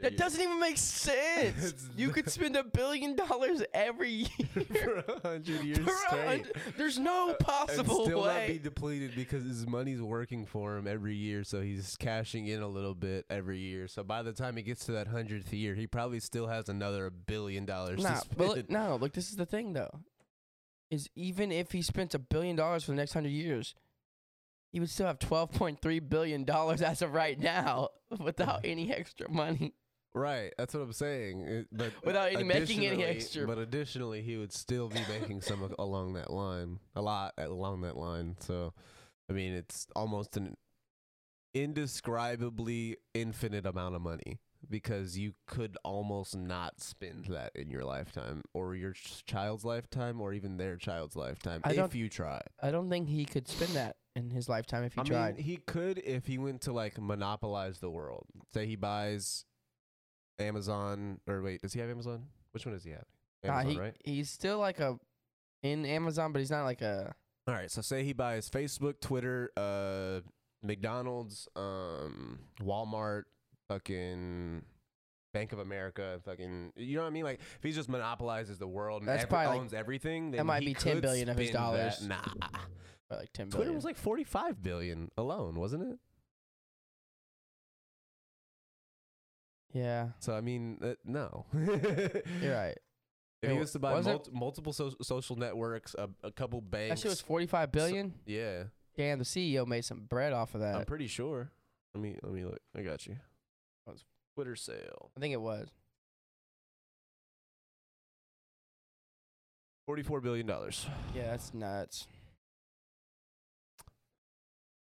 That 0.00 0.16
doesn't 0.16 0.40
even 0.40 0.58
make 0.60 0.78
sense. 0.78 1.74
You 1.96 2.10
could 2.10 2.30
spend 2.30 2.56
a 2.56 2.64
billion 2.64 3.14
dollars 3.16 3.62
every 3.72 4.10
year. 4.10 4.64
for 4.82 5.04
a 5.12 5.20
hundred 5.28 5.62
years 5.64 5.78
For 5.78 5.92
straight. 6.08 6.46
There's 6.76 6.98
no 6.98 7.26
uh, 7.26 7.28
and 7.30 7.38
possible 7.38 8.04
still 8.04 8.24
not 8.24 8.46
be 8.46 8.58
depleted 8.58 9.14
because 9.14 9.44
his 9.44 9.66
money's 9.66 10.00
working 10.02 10.46
for 10.46 10.76
him 10.76 10.86
every 10.86 11.14
year, 11.14 11.44
so 11.44 11.60
he's 11.60 11.96
cashing 11.96 12.46
in 12.46 12.62
a 12.62 12.68
little 12.68 12.94
bit 12.94 13.26
every 13.30 13.58
year. 13.58 13.86
So 13.88 14.02
by 14.02 14.22
the 14.22 14.32
time 14.32 14.56
he 14.56 14.62
gets 14.62 14.86
to 14.86 14.92
that 14.92 15.08
hundredth 15.08 15.52
year, 15.52 15.74
he 15.74 15.86
probably 15.86 16.20
still 16.20 16.46
has 16.46 16.68
another 16.68 17.10
billion 17.10 17.64
dollars 17.64 18.02
Nah, 18.02 18.20
to 18.20 18.26
but 18.36 18.48
look, 18.48 18.70
no, 18.70 18.96
look, 18.96 19.12
this 19.12 19.30
is 19.30 19.36
the 19.36 19.46
thing 19.46 19.72
though. 19.74 20.00
Is 20.90 21.08
even 21.14 21.50
if 21.52 21.72
he 21.72 21.80
spent 21.82 22.14
a 22.14 22.18
billion 22.18 22.56
dollars 22.56 22.84
for 22.84 22.90
the 22.90 22.96
next 22.96 23.12
hundred 23.14 23.30
years, 23.30 23.74
he 24.72 24.80
would 24.80 24.90
still 24.90 25.06
have 25.06 25.18
twelve 25.18 25.52
point 25.52 25.80
three 25.80 26.00
billion 26.00 26.44
dollars 26.44 26.82
as 26.90 27.02
of 27.02 27.12
right 27.12 27.38
now 27.38 27.88
without 28.18 28.60
any 28.64 28.92
extra 28.92 29.30
money. 29.30 29.74
Right, 30.14 30.52
that's 30.58 30.74
what 30.74 30.82
I'm 30.82 30.92
saying. 30.92 31.40
It- 31.40 31.66
but 31.72 31.92
Without 32.04 32.32
any 32.34 32.44
making 32.44 32.84
any 32.84 33.02
extra- 33.02 33.46
But 33.46 33.56
additionally, 33.58 34.20
he 34.22 34.36
would 34.36 34.52
still 34.52 34.88
be 34.88 35.00
making 35.08 35.40
some 35.40 35.74
along 35.78 36.14
that 36.14 36.30
line, 36.30 36.80
a 36.94 37.00
lot 37.00 37.32
along 37.38 37.80
that 37.82 37.96
line. 37.96 38.36
So, 38.40 38.74
I 39.30 39.32
mean, 39.32 39.54
it's 39.54 39.86
almost 39.96 40.36
an 40.36 40.56
indescribably 41.54 42.96
infinite 43.14 43.66
amount 43.66 43.94
of 43.94 44.02
money 44.02 44.38
because 44.68 45.18
you 45.18 45.32
could 45.46 45.76
almost 45.84 46.36
not 46.36 46.80
spend 46.80 47.26
that 47.26 47.50
in 47.54 47.70
your 47.70 47.84
lifetime 47.84 48.42
or 48.54 48.74
your 48.74 48.92
ch- 48.92 49.24
child's 49.24 49.64
lifetime 49.64 50.20
or 50.20 50.32
even 50.32 50.56
their 50.56 50.76
child's 50.76 51.16
lifetime 51.16 51.60
I 51.64 51.72
if 51.72 51.94
you 51.94 52.08
try. 52.08 52.40
I 52.62 52.70
don't 52.70 52.88
think 52.90 53.08
he 53.08 53.24
could 53.24 53.48
spend 53.48 53.72
that 53.72 53.96
in 54.14 54.30
his 54.30 54.48
lifetime 54.48 54.84
if 54.84 54.94
he 54.94 55.00
I 55.00 55.04
tried. 55.04 55.36
mean, 55.36 55.44
he 55.44 55.56
could 55.56 55.98
if 55.98 56.26
he 56.26 56.38
went 56.38 56.60
to 56.62 56.72
like 56.72 57.00
monopolize 57.00 57.78
the 57.78 57.90
world. 57.90 58.26
Say 58.52 58.66
he 58.66 58.76
buys 58.76 59.44
Amazon, 60.38 61.20
or 61.26 61.42
wait, 61.42 61.62
does 61.62 61.72
he 61.72 61.80
have 61.80 61.90
Amazon? 61.90 62.26
Which 62.52 62.66
one 62.66 62.74
does 62.74 62.84
he 62.84 62.90
have? 62.90 63.04
Amazon, 63.44 63.70
he, 63.70 63.78
right? 63.78 63.96
He's 64.04 64.30
still 64.30 64.58
like 64.58 64.80
a 64.80 64.98
in 65.62 65.84
Amazon, 65.86 66.32
but 66.32 66.40
he's 66.40 66.50
not 66.50 66.64
like 66.64 66.82
a. 66.82 67.14
All 67.46 67.54
right. 67.54 67.70
So 67.70 67.82
say 67.82 68.04
he 68.04 68.12
buys 68.12 68.48
Facebook, 68.50 69.00
Twitter, 69.00 69.50
uh, 69.56 70.20
McDonald's, 70.62 71.48
um, 71.56 72.40
Walmart, 72.62 73.24
fucking. 73.68 74.62
Bank 75.34 75.54
of 75.54 75.60
America, 75.60 76.20
fucking, 76.26 76.74
you 76.76 76.94
know 76.96 77.04
what 77.04 77.06
I 77.08 77.10
mean? 77.10 77.24
Like, 77.24 77.40
if 77.40 77.62
he 77.62 77.72
just 77.72 77.88
monopolizes 77.88 78.58
the 78.58 78.66
world 78.68 79.00
and 79.00 79.08
That's 79.08 79.22
every- 79.22 79.30
probably 79.30 79.46
like- 79.48 79.60
owns 79.60 79.72
everything, 79.72 80.30
then 80.30 80.44
might 80.46 80.60
he 80.60 80.66
be 80.68 80.74
ten 80.74 81.00
billion 81.00 81.30
of 81.30 81.38
his 81.38 81.50
dollars. 81.50 82.00
That. 82.00 82.06
Nah, 82.38 82.48
or 83.12 83.16
like 83.18 83.32
ten 83.32 83.46
Twitter 83.46 83.58
billion. 83.64 83.74
was 83.76 83.84
like 83.84 83.96
forty-five 83.96 84.62
billion 84.62 85.10
alone, 85.16 85.58
wasn't 85.58 85.82
it? 85.92 85.98
yeah, 89.72 90.08
So 90.20 90.34
I 90.34 90.40
mean, 90.42 90.78
uh, 90.82 90.94
no. 91.04 91.46
you're 91.54 92.54
right. 92.54 92.76
If 93.42 93.50
It 93.50 93.52
he 93.54 93.58
was 93.58 93.72
to 93.72 93.78
buy 93.78 94.00
mul- 94.02 94.26
multiple 94.32 94.72
so- 94.72 94.94
social 95.02 95.36
networks, 95.36 95.94
a, 95.98 96.08
a 96.22 96.30
couple 96.30 96.60
banks, 96.60 96.90
That 96.90 96.98
shit 97.02 97.10
was 97.10 97.20
forty 97.20 97.46
five 97.46 97.72
billion. 97.72 98.12
yeah, 98.26 98.64
Damn, 98.96 99.18
the 99.18 99.24
CEO 99.24 99.66
made 99.66 99.84
some 99.84 100.00
bread 100.08 100.32
off 100.34 100.54
of 100.54 100.60
that. 100.60 100.76
I'm 100.76 100.84
pretty 100.84 101.06
sure. 101.06 101.50
Let 101.94 102.02
me 102.02 102.18
let 102.22 102.32
me 102.32 102.44
look. 102.44 102.60
I 102.76 102.82
got 102.82 103.06
you. 103.06 103.16
Was- 103.86 104.04
Twitter 104.34 104.56
sale, 104.56 105.10
I 105.16 105.20
think 105.20 105.32
it 105.32 105.40
was. 105.40 105.68
forty-four 109.86 110.20
billion 110.20 110.46
dollars, 110.46 110.86
Yeah, 111.14 111.30
that's 111.32 111.52
nuts. 111.54 112.06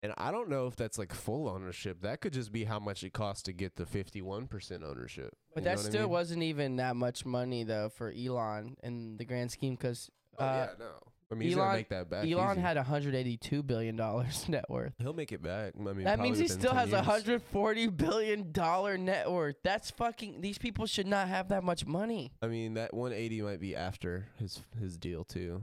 And 0.02 0.12
I 0.16 0.30
don't 0.30 0.48
know 0.48 0.66
if 0.66 0.76
that's 0.76 0.98
like 0.98 1.12
full 1.12 1.48
ownership. 1.48 2.02
That 2.02 2.20
could 2.20 2.32
just 2.32 2.52
be 2.52 2.64
how 2.64 2.78
much 2.78 3.04
it 3.04 3.12
costs 3.12 3.42
to 3.44 3.52
get 3.52 3.76
the 3.76 3.86
fifty-one 3.86 4.46
percent 4.46 4.82
ownership. 4.84 5.34
But 5.54 5.62
You 5.62 5.64
know 5.64 5.70
that 5.70 5.76
what 5.78 5.86
I 5.86 5.88
still 5.90 6.02
mean? 6.02 6.10
wasn't 6.10 6.42
even 6.44 6.76
that 6.76 6.96
much 6.96 7.24
money 7.26 7.64
though 7.64 7.88
for 7.90 8.10
Elon 8.12 8.76
in 8.82 9.16
the 9.16 9.24
grand 9.24 9.50
scheme 9.50 9.74
because 9.74 10.10
Oh, 10.38 10.44
uh, 10.44 10.68
yeah, 10.70 10.84
no. 10.84 10.90
I 11.32 11.36
mean, 11.36 11.48
he's 11.48 11.54
gonna 11.54 11.66
Elon- 11.68 11.76
make 11.76 11.88
that 11.90 12.08
back. 12.10 12.26
Elon 12.26 12.52
easy. 12.52 12.60
had 12.60 12.76
182 12.76 13.62
billion 13.62 13.94
dollars 13.94 14.48
net 14.48 14.64
worth. 14.70 14.94
He'll 14.98 15.12
make 15.12 15.30
it 15.32 15.42
back. 15.42 15.74
I 15.78 15.78
mean, 15.92 16.04
That 16.04 16.16
probably 16.16 16.22
means 16.24 16.38
he 16.38 16.42
within 16.44 16.58
still 16.58 16.70
10 16.70 16.78
has 16.78 16.88
a 16.88 16.96
years. 16.96 17.06
140 17.06 17.86
billion 17.88 18.50
dollar 18.52 18.96
net 18.98 19.30
worth. 19.30 19.56
That's 19.62 19.90
fucking. 19.92 20.40
These 20.40 20.58
people 20.58 20.86
should 20.86 21.06
not 21.06 21.28
have 21.28 21.48
that 21.50 21.62
much 21.62 21.84
money. 21.86 22.32
I 22.42 22.46
mean, 22.48 22.74
that 22.74 22.94
180 22.94 23.42
might 23.42 23.60
be 23.60 23.76
after 23.76 24.26
his 24.38 24.60
his 24.80 24.96
deal 24.96 25.22
too. 25.24 25.62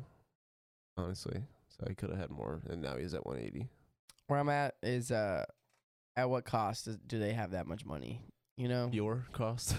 Honestly, 0.96 1.44
so 1.70 1.86
he 1.88 1.96
could 1.96 2.10
have 2.12 2.20
had 2.20 2.30
more, 2.32 2.62
and 2.70 2.82
now 2.82 2.96
he's 2.98 3.14
at 3.14 3.26
180. 3.26 3.68
Where 4.28 4.40
I'm 4.40 4.50
at 4.50 4.76
is 4.84 5.12
uh, 5.12 5.46
at 6.16 6.30
what 6.30 6.46
cost 6.46 6.88
is, 6.88 6.98
do 7.08 7.20
they 7.20 7.34
have 7.34 7.52
that 7.52 7.68
much 7.68 7.86
money? 7.86 8.22
You 8.58 8.68
know, 8.68 8.90
Your 8.92 9.24
cost, 9.34 9.76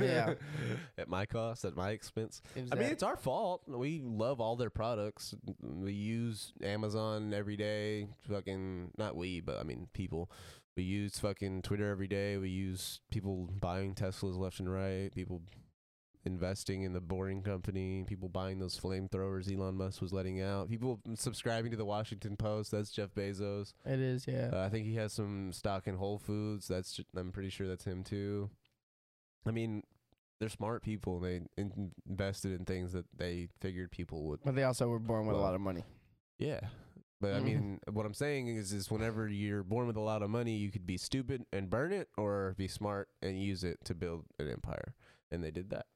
Yeah. 0.00 0.34
at 0.98 1.08
my 1.08 1.26
cost, 1.26 1.64
at 1.64 1.76
my 1.76 1.90
expense. 1.90 2.42
Seems 2.52 2.72
I 2.72 2.74
mean, 2.74 2.88
it's 2.88 3.04
our 3.04 3.16
fault. 3.16 3.62
We 3.68 4.00
love 4.04 4.40
all 4.40 4.56
their 4.56 4.68
products. 4.68 5.32
We 5.62 5.92
use 5.92 6.52
Amazon 6.60 7.32
every 7.32 7.56
day. 7.56 8.08
Fucking 8.28 8.90
not 8.98 9.14
we, 9.16 9.38
but 9.40 9.60
I 9.60 9.62
mean 9.62 9.86
people. 9.92 10.28
We 10.76 10.82
use 10.82 11.20
fucking 11.20 11.62
Twitter 11.62 11.88
every 11.88 12.08
day. 12.08 12.36
We 12.36 12.48
use 12.48 12.98
people 13.12 13.48
buying 13.60 13.94
Teslas 13.94 14.36
left 14.36 14.58
and 14.58 14.72
right. 14.72 15.14
People 15.14 15.42
investing 16.26 16.82
in 16.82 16.92
the 16.92 17.00
Boring 17.00 17.42
Company. 17.42 18.04
People 18.06 18.28
buying 18.28 18.58
those 18.58 18.78
flamethrowers 18.78 19.52
Elon 19.54 19.76
Musk 19.76 20.00
was 20.00 20.12
letting 20.12 20.40
out. 20.40 20.68
People 20.68 21.00
subscribing 21.14 21.70
to 21.70 21.76
the 21.76 21.84
Washington 21.84 22.36
Post. 22.36 22.70
That's 22.70 22.90
Jeff 22.90 23.14
Bezos. 23.14 23.72
it 23.84 24.00
is. 24.00 24.26
Yeah. 24.26 24.50
Uh, 24.52 24.60
I 24.64 24.68
think 24.68 24.86
he 24.86 24.94
has 24.96 25.12
some 25.12 25.52
stock 25.52 25.86
in 25.86 25.96
Whole 25.96 26.18
Foods. 26.18 26.66
That's 26.68 26.98
I'm 27.16 27.32
pretty 27.32 27.50
sure 27.50 27.66
that's 27.68 27.84
him 27.84 28.02
too. 28.04 28.50
I 29.46 29.50
mean, 29.50 29.82
they're 30.40 30.48
smart 30.48 30.82
people. 30.82 31.20
They 31.20 31.42
in- 31.56 31.92
invested 32.08 32.58
in 32.58 32.64
things 32.64 32.92
that 32.92 33.04
they 33.16 33.48
figured 33.60 33.90
people 33.90 34.24
would. 34.24 34.40
but 34.44 34.54
they 34.54 34.64
also 34.64 34.88
were 34.88 34.98
born 34.98 35.26
with 35.26 35.36
a 35.36 35.40
lot 35.40 35.54
of 35.54 35.60
money. 35.60 35.84
Yeah. 36.38 36.60
But 37.20 37.34
I 37.34 37.38
Mhm. 37.40 37.44
mean, 37.44 37.80
what 37.92 38.04
I'm 38.04 38.12
saying 38.14 38.48
is, 38.48 38.72
is 38.72 38.90
whenever 38.90 39.28
you're 39.28 39.62
born 39.62 39.86
with 39.86 39.96
a 39.96 40.00
lot 40.00 40.22
of 40.22 40.28
money, 40.30 40.56
you 40.56 40.70
could 40.70 40.84
be 40.86 40.96
stupid 40.98 41.46
and 41.52 41.70
burn 41.70 41.92
it, 41.92 42.08
or 42.18 42.54
be 42.58 42.68
smart 42.68 43.08
and 43.22 43.40
use 43.40 43.64
it 43.64 43.78
to 43.84 43.94
build 43.94 44.26
an 44.38 44.50
empire, 44.50 44.94
and 45.30 45.42
they 45.42 45.50
did 45.50 45.70
that. 45.70 45.86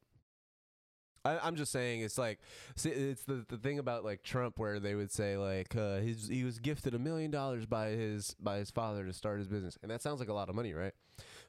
I, 1.29 1.47
I'm 1.47 1.57
just 1.57 1.73
saying, 1.73 2.01
it's 2.01 2.19
like 2.19 2.39
see, 2.77 2.91
it's 2.91 3.25
the 3.25 3.45
the 3.49 3.59
thing 3.59 3.79
about 3.79 4.05
like 4.05 4.23
Trump, 4.23 4.59
where 4.59 4.81
they 4.81 4.95
would 4.95 5.11
say 5.11 5.37
like 5.37 5.77
uh, 5.77 5.99
he's 5.99 6.29
he 6.29 6.45
was 6.45 6.59
gifted 6.59 6.95
a 6.95 6.99
million 6.99 7.31
dollars 7.31 7.67
by 7.67 7.89
his 7.89 8.35
by 8.41 8.59
his 8.59 8.71
father 8.71 9.05
to 9.05 9.13
start 9.13 9.39
his 9.39 9.49
business, 9.49 9.79
and 9.83 9.91
that 9.91 10.03
sounds 10.03 10.21
like 10.21 10.29
a 10.29 10.35
lot 10.35 10.49
of 10.49 10.55
money, 10.55 10.73
right? 10.73 10.95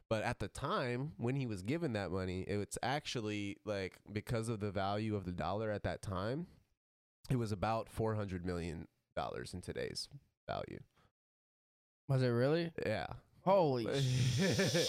But 0.10 0.24
at 0.24 0.40
the 0.40 0.48
time 0.48 1.12
when 1.18 1.36
he 1.36 1.46
was 1.46 1.62
given 1.62 1.94
that 1.94 2.12
money, 2.12 2.42
it's 2.42 2.78
actually 2.82 3.58
like 3.64 3.98
because 4.12 4.50
of 4.50 4.60
the 4.60 4.72
value 4.72 5.16
of 5.16 5.26
the 5.26 5.32
dollar 5.32 5.72
at 5.72 5.84
that 5.84 6.02
time, 6.02 6.48
it 7.30 7.38
was 7.38 7.52
about 7.52 7.90
four 7.90 8.16
hundred 8.16 8.46
million 8.46 8.88
dollars 9.16 9.54
in 9.54 9.62
today's 9.62 10.10
value. 10.48 10.80
Was 12.08 12.24
it 12.24 12.28
really? 12.28 12.72
Yeah, 12.86 13.06
Holy 13.46 13.88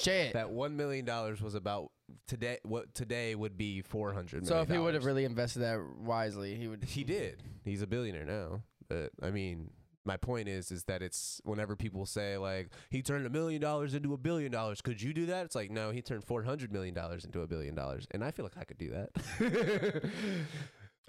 shit! 0.00 0.32
that 0.32 0.50
one 0.50 0.76
million 0.76 1.04
dollars 1.04 1.40
was 1.40 1.54
about 1.54 1.90
today. 2.26 2.58
What 2.62 2.94
today 2.94 3.34
would 3.34 3.56
be 3.56 3.82
four 3.82 4.12
hundred. 4.12 4.46
So 4.46 4.60
if 4.60 4.68
he 4.68 4.78
would 4.78 4.94
have 4.94 5.04
really 5.04 5.24
invested 5.24 5.60
that 5.60 5.80
wisely, 5.98 6.54
he 6.56 6.68
would. 6.68 6.84
he 6.84 7.04
did. 7.04 7.42
He's 7.64 7.82
a 7.82 7.86
billionaire 7.86 8.24
now. 8.24 8.62
But 8.88 9.10
I 9.22 9.30
mean, 9.30 9.70
my 10.04 10.16
point 10.16 10.48
is, 10.48 10.70
is 10.70 10.84
that 10.84 11.02
it's 11.02 11.40
whenever 11.44 11.76
people 11.76 12.06
say 12.06 12.36
like 12.38 12.70
he 12.90 13.02
turned 13.02 13.26
a 13.26 13.30
million 13.30 13.60
dollars 13.60 13.94
into 13.94 14.12
a 14.14 14.18
billion 14.18 14.50
dollars. 14.50 14.80
Could 14.80 15.00
you 15.00 15.12
do 15.12 15.26
that? 15.26 15.44
It's 15.44 15.54
like 15.54 15.70
no, 15.70 15.90
he 15.90 16.02
turned 16.02 16.24
four 16.24 16.42
hundred 16.42 16.72
million 16.72 16.94
dollars 16.94 17.24
into 17.24 17.42
a 17.42 17.46
billion 17.46 17.74
dollars, 17.74 18.06
and 18.10 18.24
I 18.24 18.30
feel 18.30 18.44
like 18.44 18.56
I 18.56 18.64
could 18.64 18.78
do 18.78 18.90
that. 18.90 20.02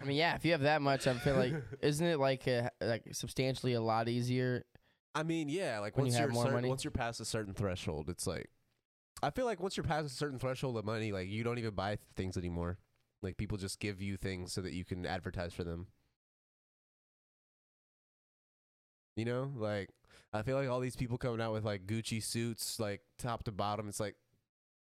I 0.02 0.06
mean, 0.06 0.18
yeah. 0.18 0.36
If 0.36 0.46
you 0.46 0.52
have 0.54 0.62
that 0.62 0.82
much, 0.82 1.06
I 1.08 1.14
feel 1.14 1.36
like 1.36 1.54
isn't 1.82 2.06
it 2.06 2.20
like 2.20 2.48
a, 2.48 2.72
like 2.82 3.04
substantially 3.12 3.74
a 3.74 3.82
lot 3.82 4.10
easier? 4.10 4.66
I 5.14 5.24
mean, 5.24 5.50
yeah, 5.50 5.80
like 5.80 5.96
When 5.98 6.06
you 6.06 6.12
once 6.12 6.20
have 6.20 6.34
you're 6.34 6.44
more 6.44 6.52
money? 6.52 6.70
once 6.70 6.84
you're 6.84 6.92
past 6.92 7.20
a 7.20 7.26
certain 7.26 7.54
threshold, 7.54 8.10
it's 8.10 8.26
like 8.26 8.50
I 9.24 9.30
feel 9.30 9.46
like 9.46 9.60
once 9.60 9.78
you're 9.78 9.84
past 9.84 10.08
a 10.08 10.10
certain 10.10 10.40
threshold 10.40 10.78
of 10.78 10.86
money, 10.86 11.12
like 11.12 11.28
you 11.30 11.44
don't 11.44 11.60
even 11.60 11.76
buy 11.76 11.98
things 12.16 12.38
anymore. 12.38 12.78
Like 13.22 13.38
people 13.38 13.58
just 13.58 13.80
give 13.80 14.02
you 14.02 14.18
things 14.18 14.52
so 14.52 14.62
that 14.62 14.74
you 14.74 14.84
can 14.84 15.06
advertise 15.06 15.54
for 15.54 15.64
them. 15.64 15.88
You 19.16 19.26
know, 19.26 19.52
like 19.56 19.90
I 20.34 20.42
feel 20.42 20.56
like 20.58 20.70
all 20.70 20.80
these 20.80 20.96
people 20.96 21.18
coming 21.18 21.42
out 21.42 21.54
with 21.54 21.66
like 21.66 21.86
Gucci 21.86 22.24
suits, 22.24 22.80
like 22.80 23.02
top 23.20 23.44
to 23.44 23.52
bottom. 23.52 23.90
It's 23.90 24.00
like, 24.00 24.16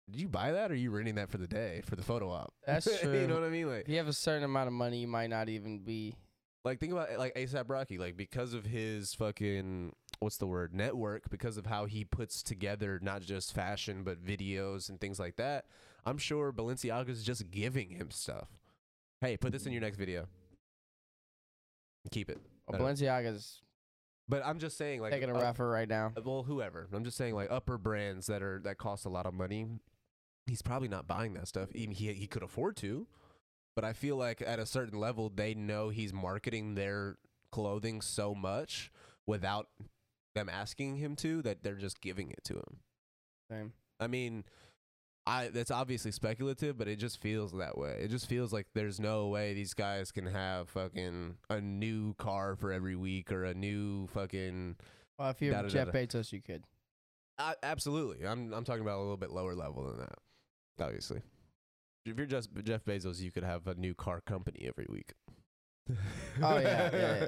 did 0.09 0.19
you 0.19 0.27
buy 0.27 0.51
that 0.51 0.71
or 0.71 0.73
are 0.73 0.77
you 0.77 0.91
renting 0.91 1.15
that 1.15 1.29
for 1.29 1.37
the 1.37 1.47
day 1.47 1.81
for 1.85 1.95
the 1.95 2.01
photo 2.03 2.29
op? 2.29 2.53
That's 2.65 2.99
true. 2.99 3.13
you 3.21 3.27
know 3.27 3.35
what 3.35 3.43
I 3.43 3.49
mean? 3.49 3.69
Like, 3.69 3.81
If 3.83 3.89
you 3.89 3.97
have 3.97 4.07
a 4.07 4.13
certain 4.13 4.43
amount 4.43 4.67
of 4.67 4.73
money, 4.73 4.99
you 4.99 5.07
might 5.07 5.29
not 5.29 5.49
even 5.49 5.79
be. 5.79 6.15
like 6.65 6.79
think 6.79 6.91
about 6.91 7.11
it, 7.11 7.19
like 7.19 7.35
ASAP 7.35 7.69
Rocky, 7.69 7.97
like 7.97 8.17
because 8.17 8.53
of 8.53 8.65
his 8.65 9.13
fucking 9.13 9.93
what's 10.19 10.37
the 10.37 10.47
word 10.47 10.73
network, 10.73 11.29
because 11.29 11.57
of 11.57 11.65
how 11.65 11.85
he 11.85 12.03
puts 12.03 12.41
together 12.41 12.99
not 13.01 13.21
just 13.21 13.53
fashion 13.53 14.03
but 14.03 14.23
videos 14.23 14.89
and 14.89 14.99
things 14.99 15.19
like 15.19 15.35
that. 15.35 15.65
I'm 16.05 16.17
sure 16.17 16.53
Balenciaga 16.53 17.09
is 17.09 17.23
just 17.23 17.51
giving 17.51 17.91
him 17.91 18.11
stuff. 18.11 18.47
Hey, 19.21 19.35
put 19.37 19.51
this 19.51 19.65
in 19.65 19.71
your 19.73 19.81
next 19.81 19.97
video. 19.97 20.27
Keep 22.11 22.29
it. 22.29 22.39
Well, 22.67 22.79
Balenciaga's 22.79 23.61
But 24.29 24.45
I'm 24.45 24.59
just 24.59 24.77
saying, 24.77 25.01
like, 25.01 25.11
taking 25.11 25.29
a 25.29 25.37
uh, 25.37 25.41
rougher 25.41 25.67
right 25.69 25.87
now. 25.87 26.13
well, 26.23 26.43
whoever. 26.43 26.87
I'm 26.93 27.03
just 27.03 27.17
saying, 27.17 27.35
like 27.35 27.49
upper 27.51 27.77
brands 27.77 28.27
that 28.27 28.41
are 28.41 28.59
that 28.63 28.77
cost 28.77 29.05
a 29.05 29.09
lot 29.09 29.25
of 29.25 29.33
money. 29.33 29.67
He's 30.45 30.61
probably 30.61 30.87
not 30.87 31.07
buying 31.07 31.33
that 31.33 31.47
stuff. 31.47 31.69
Even 31.73 31.93
he 31.93 32.13
he 32.13 32.27
could 32.27 32.43
afford 32.43 32.77
to, 32.77 33.07
but 33.75 33.83
I 33.83 33.93
feel 33.93 34.15
like 34.15 34.41
at 34.45 34.59
a 34.59 34.65
certain 34.65 34.97
level, 34.99 35.29
they 35.33 35.53
know 35.53 35.89
he's 35.89 36.13
marketing 36.13 36.75
their 36.75 37.17
clothing 37.51 38.01
so 38.01 38.33
much 38.33 38.91
without 39.25 39.67
them 40.37 40.49
asking 40.49 40.97
him 40.97 41.15
to 41.17 41.41
that 41.41 41.63
they're 41.63 41.75
just 41.75 41.99
giving 42.01 42.29
it 42.31 42.43
to 42.45 42.53
him. 42.53 42.79
Same. 43.51 43.73
I 43.99 44.07
mean, 44.07 44.43
I 45.25 45.49
that's 45.49 45.71
obviously 45.71 46.11
speculative, 46.11 46.77
but 46.77 46.87
it 46.87 46.97
just 46.97 47.19
feels 47.19 47.51
that 47.53 47.77
way. 47.77 47.97
It 48.01 48.09
just 48.09 48.27
feels 48.29 48.53
like 48.53 48.67
there's 48.73 48.99
no 48.99 49.27
way 49.27 49.53
these 49.53 49.73
guys 49.73 50.11
can 50.11 50.25
have 50.25 50.69
fucking 50.69 51.35
a 51.49 51.59
new 51.59 52.13
car 52.15 52.55
for 52.55 52.71
every 52.71 52.95
week 52.95 53.31
or 53.31 53.43
a 53.43 53.53
new 53.53 54.07
fucking 54.07 54.75
Well, 55.19 55.29
if 55.29 55.41
you're 55.41 55.51
Da, 55.51 55.63
da, 55.63 55.67
da, 55.67 55.73
Jeff 55.73 55.91
da. 55.91 55.99
Bezos, 55.99 56.31
you 56.31 56.41
could. 56.41 56.63
Uh, 57.39 57.53
absolutely. 57.63 58.25
I'm 58.25 58.53
I'm 58.53 58.63
talking 58.63 58.81
about 58.81 58.97
a 58.97 59.01
little 59.01 59.17
bit 59.17 59.31
lower 59.31 59.55
level 59.55 59.83
than 59.85 59.97
that. 59.99 60.15
Obviously, 60.79 61.21
if 62.05 62.15
you're 62.17 62.25
just 62.25 62.49
Jeff 62.63 62.85
Bezos, 62.85 63.19
you 63.19 63.31
could 63.31 63.43
have 63.43 63.67
a 63.67 63.75
new 63.75 63.95
car 63.95 64.21
company 64.21 64.65
every 64.67 64.85
week. 64.89 65.13
Oh, 66.41 66.57
yeah, 66.59 66.89
yeah, 66.91 66.91
yeah. 66.93 67.25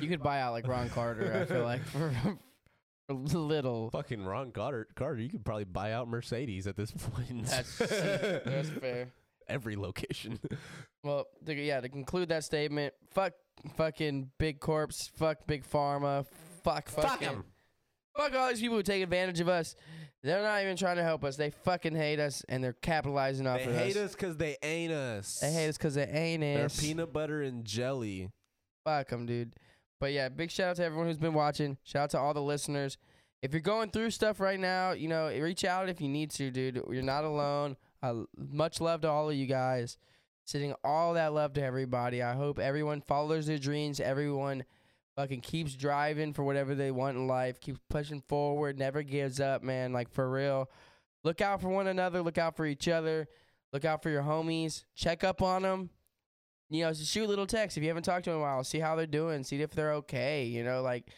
You 0.00 0.08
could 0.08 0.22
buy 0.22 0.40
out 0.40 0.52
like 0.52 0.66
Ron 0.68 0.88
Carter. 0.90 1.40
I 1.40 1.44
feel 1.44 1.64
like 1.64 1.82
for, 1.84 2.12
for 3.08 3.38
little. 3.38 3.90
Fucking 3.90 4.24
Ron 4.24 4.50
Carter, 4.52 4.86
Carter, 4.94 5.20
you 5.20 5.28
could 5.28 5.44
probably 5.44 5.64
buy 5.64 5.92
out 5.92 6.08
Mercedes 6.08 6.66
at 6.66 6.76
this 6.76 6.90
point. 6.92 7.46
That's 7.46 7.78
that's 7.78 8.68
fair. 8.80 9.08
every 9.48 9.76
location. 9.76 10.38
Well, 11.02 11.26
to, 11.46 11.54
yeah, 11.54 11.80
to 11.80 11.88
conclude 11.88 12.28
that 12.30 12.44
statement, 12.44 12.94
fuck 13.10 13.32
fucking 13.76 14.30
big 14.38 14.60
corpse, 14.60 15.10
fuck 15.16 15.46
big 15.46 15.68
pharma, 15.68 16.26
fuck 16.62 16.88
Fuck 16.88 17.04
fucking, 17.04 17.28
him. 17.28 17.44
fuck 18.16 18.34
all 18.34 18.48
these 18.48 18.60
people 18.60 18.76
who 18.76 18.82
take 18.82 19.02
advantage 19.02 19.40
of 19.40 19.48
us. 19.48 19.76
They're 20.24 20.42
not 20.42 20.62
even 20.62 20.78
trying 20.78 20.96
to 20.96 21.02
help 21.02 21.22
us. 21.22 21.36
They 21.36 21.50
fucking 21.50 21.94
hate 21.94 22.18
us 22.18 22.42
and 22.48 22.64
they're 22.64 22.72
capitalizing 22.72 23.46
off 23.46 23.60
us. 23.60 23.66
They 23.66 23.72
of 23.72 23.78
hate 23.78 23.96
us. 23.98 24.04
us 24.04 24.12
because 24.12 24.36
they 24.38 24.56
ain't 24.62 24.90
us. 24.90 25.40
They 25.40 25.52
hate 25.52 25.68
us 25.68 25.76
because 25.76 25.94
they 25.96 26.06
ain't 26.06 26.42
us. 26.42 26.56
They're 26.56 26.64
us. 26.64 26.80
peanut 26.80 27.12
butter 27.12 27.42
and 27.42 27.62
jelly. 27.62 28.30
Fuck 28.86 29.10
them, 29.10 29.26
dude. 29.26 29.52
But 30.00 30.14
yeah, 30.14 30.30
big 30.30 30.50
shout 30.50 30.70
out 30.70 30.76
to 30.76 30.84
everyone 30.84 31.08
who's 31.08 31.18
been 31.18 31.34
watching. 31.34 31.76
Shout 31.84 32.04
out 32.04 32.10
to 32.10 32.18
all 32.18 32.32
the 32.32 32.42
listeners. 32.42 32.96
If 33.42 33.52
you're 33.52 33.60
going 33.60 33.90
through 33.90 34.10
stuff 34.10 34.40
right 34.40 34.58
now, 34.58 34.92
you 34.92 35.08
know, 35.08 35.28
reach 35.28 35.62
out 35.62 35.90
if 35.90 36.00
you 36.00 36.08
need 36.08 36.30
to, 36.32 36.50
dude. 36.50 36.82
You're 36.90 37.02
not 37.02 37.24
alone. 37.24 37.76
Uh, 38.02 38.22
much 38.34 38.80
love 38.80 39.02
to 39.02 39.10
all 39.10 39.28
of 39.28 39.36
you 39.36 39.46
guys. 39.46 39.98
Sending 40.46 40.74
all 40.82 41.12
that 41.14 41.34
love 41.34 41.52
to 41.54 41.62
everybody. 41.62 42.22
I 42.22 42.32
hope 42.32 42.58
everyone 42.58 43.02
follows 43.02 43.46
their 43.46 43.58
dreams. 43.58 44.00
Everyone 44.00 44.64
fucking 45.16 45.40
keeps 45.40 45.74
driving 45.74 46.32
for 46.32 46.44
whatever 46.44 46.74
they 46.74 46.90
want 46.90 47.16
in 47.16 47.26
life. 47.26 47.60
Keeps 47.60 47.80
pushing 47.88 48.22
forward. 48.28 48.78
Never 48.78 49.02
gives 49.02 49.40
up, 49.40 49.62
man. 49.62 49.92
Like 49.92 50.10
for 50.10 50.30
real. 50.30 50.70
Look 51.22 51.40
out 51.40 51.60
for 51.60 51.68
one 51.68 51.86
another. 51.86 52.22
Look 52.22 52.38
out 52.38 52.56
for 52.56 52.66
each 52.66 52.88
other. 52.88 53.26
Look 53.72 53.84
out 53.84 54.02
for 54.02 54.10
your 54.10 54.22
homies. 54.22 54.84
Check 54.94 55.24
up 55.24 55.42
on 55.42 55.62
them 55.62 55.90
you 56.70 56.84
know, 56.84 56.92
shoot 56.92 57.28
little 57.28 57.46
text 57.46 57.76
if 57.76 57.82
you 57.82 57.88
haven't 57.88 58.02
talked 58.04 58.24
to 58.24 58.30
them 58.30 58.38
in 58.38 58.42
a 58.42 58.44
while. 58.44 58.64
See 58.64 58.80
how 58.80 58.96
they're 58.96 59.06
doing. 59.06 59.44
See 59.44 59.60
if 59.60 59.70
they're 59.70 59.94
okay. 59.94 60.44
You 60.46 60.64
know, 60.64 60.82
like 60.82 61.08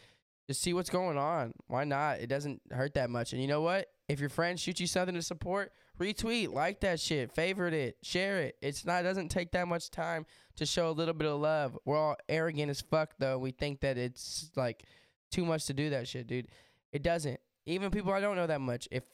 just 0.47 0.61
see 0.61 0.75
what's 0.75 0.91
going 0.91 1.17
on. 1.17 1.53
Why 1.67 1.85
not? 1.85 2.21
It 2.21 2.27
doesn't 2.27 2.61
hurt 2.71 2.95
that 2.95 3.11
much. 3.11 3.33
And 3.33 3.41
you 3.41 3.49
know 3.49 3.63
what? 3.63 3.89
If 4.09 4.21
your 4.21 4.29
friends 4.29 4.61
shoot 4.61 4.81
you 4.81 4.87
something 4.87 5.15
to 5.15 5.23
support, 5.23 5.73
retweet, 5.99 6.53
like 6.53 6.81
that 6.81 7.01
shit, 7.01 7.33
favorite 7.33 7.75
it, 7.75 7.97
share 8.03 8.41
it. 8.41 8.57
It's 8.61 8.85
not. 8.85 9.01
It 9.01 9.05
doesn't 9.05 9.29
take 9.29 9.53
that 9.53 9.69
much 9.69 9.91
time 9.91 10.27
to 10.57 10.67
show 10.67 10.89
a 10.89 10.93
little 10.93 11.15
bit 11.15 11.29
of 11.29 11.41
love. 11.41 11.79
We're 11.85 11.99
all 11.99 12.17
arrogant 12.29 12.71
as 12.71 12.81
fuck 12.81 13.15
though. 13.19 13.39
We 13.39 13.51
think 13.51 13.81
that 13.81 13.99
it's 13.99 14.51
like 14.57 14.85
too 15.31 15.45
much 15.45 15.67
to 15.67 15.75
do 15.75 15.91
that 15.91 16.09
shit, 16.09 16.27
dude. 16.27 16.49
It 16.93 17.03
doesn't. 17.03 17.41
Even 17.67 17.91
people 17.91 18.13
I 18.13 18.21
don't 18.21 18.37
know 18.37 18.47
that 18.47 18.61
much. 18.61 18.89
If 18.91 19.05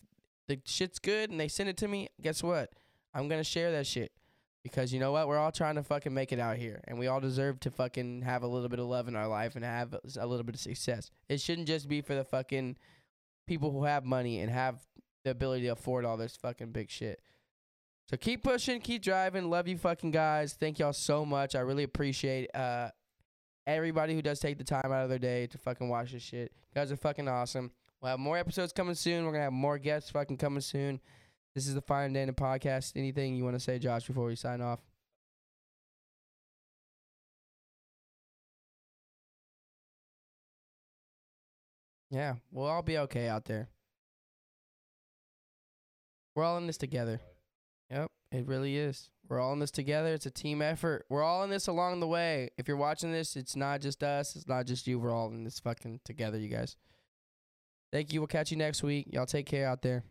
the 0.48 0.60
shit's 0.64 0.98
good 0.98 1.30
and 1.30 1.40
they 1.40 1.48
send 1.48 1.68
it 1.68 1.76
to 1.78 1.88
me, 1.88 2.09
guess 2.20 2.42
what? 2.42 2.72
I'm 3.14 3.28
gonna 3.28 3.44
share 3.44 3.72
that 3.72 3.86
shit 3.86 4.12
because 4.62 4.92
you 4.92 5.00
know 5.00 5.12
what? 5.12 5.28
We're 5.28 5.38
all 5.38 5.52
trying 5.52 5.74
to 5.76 5.82
fucking 5.82 6.14
make 6.14 6.32
it 6.32 6.38
out 6.38 6.56
here, 6.56 6.80
and 6.86 6.98
we 6.98 7.06
all 7.06 7.20
deserve 7.20 7.60
to 7.60 7.70
fucking 7.70 8.22
have 8.22 8.42
a 8.42 8.46
little 8.46 8.68
bit 8.68 8.78
of 8.78 8.86
love 8.86 9.09
in 9.09 9.16
our 9.16 9.28
life 9.28 9.56
and 9.56 9.64
have 9.64 9.94
a 10.18 10.26
little 10.26 10.44
bit 10.44 10.54
of 10.54 10.60
success. 10.60 11.10
It 11.28 11.40
shouldn't 11.40 11.66
just 11.66 11.88
be 11.88 12.00
for 12.00 12.14
the 12.14 12.24
fucking 12.24 12.76
people 13.46 13.72
who 13.72 13.84
have 13.84 14.04
money 14.04 14.40
and 14.40 14.50
have 14.50 14.80
the 15.24 15.31
ability 15.31 15.62
to 15.65 15.69
afford 15.69 16.05
all 16.05 16.16
this 16.16 16.36
fucking 16.36 16.73
big 16.73 16.90
shit. 16.90 17.20
So 18.11 18.16
keep 18.16 18.43
pushing, 18.43 18.81
keep 18.81 19.03
driving. 19.03 19.49
Love 19.49 19.69
you, 19.69 19.78
fucking 19.78 20.11
guys. 20.11 20.55
Thank 20.59 20.78
y'all 20.78 20.93
so 20.93 21.24
much. 21.24 21.55
I 21.55 21.61
really 21.61 21.85
appreciate 21.85 22.55
uh 22.55 22.90
everybody 23.66 24.15
who 24.15 24.23
does 24.23 24.40
take 24.40 24.59
the 24.59 24.65
time 24.65 24.93
out 24.93 25.05
of 25.05 25.09
their 25.09 25.19
day 25.19 25.47
to 25.47 25.59
fucking 25.59 25.89
watch 25.89 26.12
this 26.12 26.23
shit. 26.23 26.53
You 26.53 26.81
guys 26.81 26.90
are 26.90 26.97
fucking 26.97 27.28
awesome. 27.28 27.70
We'll 28.01 28.11
have 28.11 28.19
more 28.19 28.36
episodes 28.36 28.73
coming 28.73 28.97
soon. 28.97 29.24
We're 29.24 29.32
gonna 29.32 29.44
have 29.44 29.53
more 29.53 29.78
guests 29.78 30.11
fucking 30.11 30.39
coming 30.39 30.61
soon. 30.61 31.01
This 31.55 31.69
is 31.69 31.74
the 31.74 31.82
Fine 31.82 32.15
Dana 32.15 32.32
podcast. 32.32 32.93
Anything 32.97 33.36
you 33.36 33.44
want 33.44 33.57
to 33.57 33.61
say, 33.61 33.78
Josh, 33.78 34.07
before 34.07 34.27
we 34.27 34.36
sign 34.36 34.61
off? 34.61 34.81
Yeah, 42.11 42.35
we'll 42.51 42.66
all 42.66 42.82
be 42.82 42.99
okay 42.99 43.28
out 43.28 43.47
there. 43.47 43.69
We're 46.34 46.44
all 46.44 46.59
in 46.59 46.66
this 46.66 46.78
together. 46.78 47.20
Yep, 47.90 48.10
it 48.30 48.46
really 48.46 48.76
is. 48.76 49.10
We're 49.28 49.40
all 49.40 49.52
in 49.52 49.59
this 49.59 49.70
together. 49.70 50.12
It's 50.14 50.26
a 50.26 50.30
team 50.30 50.62
effort. 50.62 51.04
We're 51.09 51.22
all 51.22 51.44
in 51.44 51.50
this 51.50 51.66
along 51.66 52.00
the 52.00 52.06
way. 52.06 52.50
If 52.56 52.68
you're 52.68 52.76
watching 52.76 53.12
this, 53.12 53.36
it's 53.36 53.56
not 53.56 53.80
just 53.80 54.02
us. 54.02 54.36
It's 54.36 54.48
not 54.48 54.66
just 54.66 54.86
you. 54.86 54.98
We're 54.98 55.12
all 55.12 55.28
in 55.28 55.44
this 55.44 55.60
fucking 55.60 56.00
together, 56.04 56.38
you 56.38 56.48
guys. 56.48 56.76
Thank 57.92 58.12
you. 58.12 58.20
We'll 58.20 58.28
catch 58.28 58.50
you 58.50 58.56
next 58.56 58.82
week. 58.82 59.09
Y'all 59.10 59.26
take 59.26 59.46
care 59.46 59.68
out 59.68 59.82
there. 59.82 60.04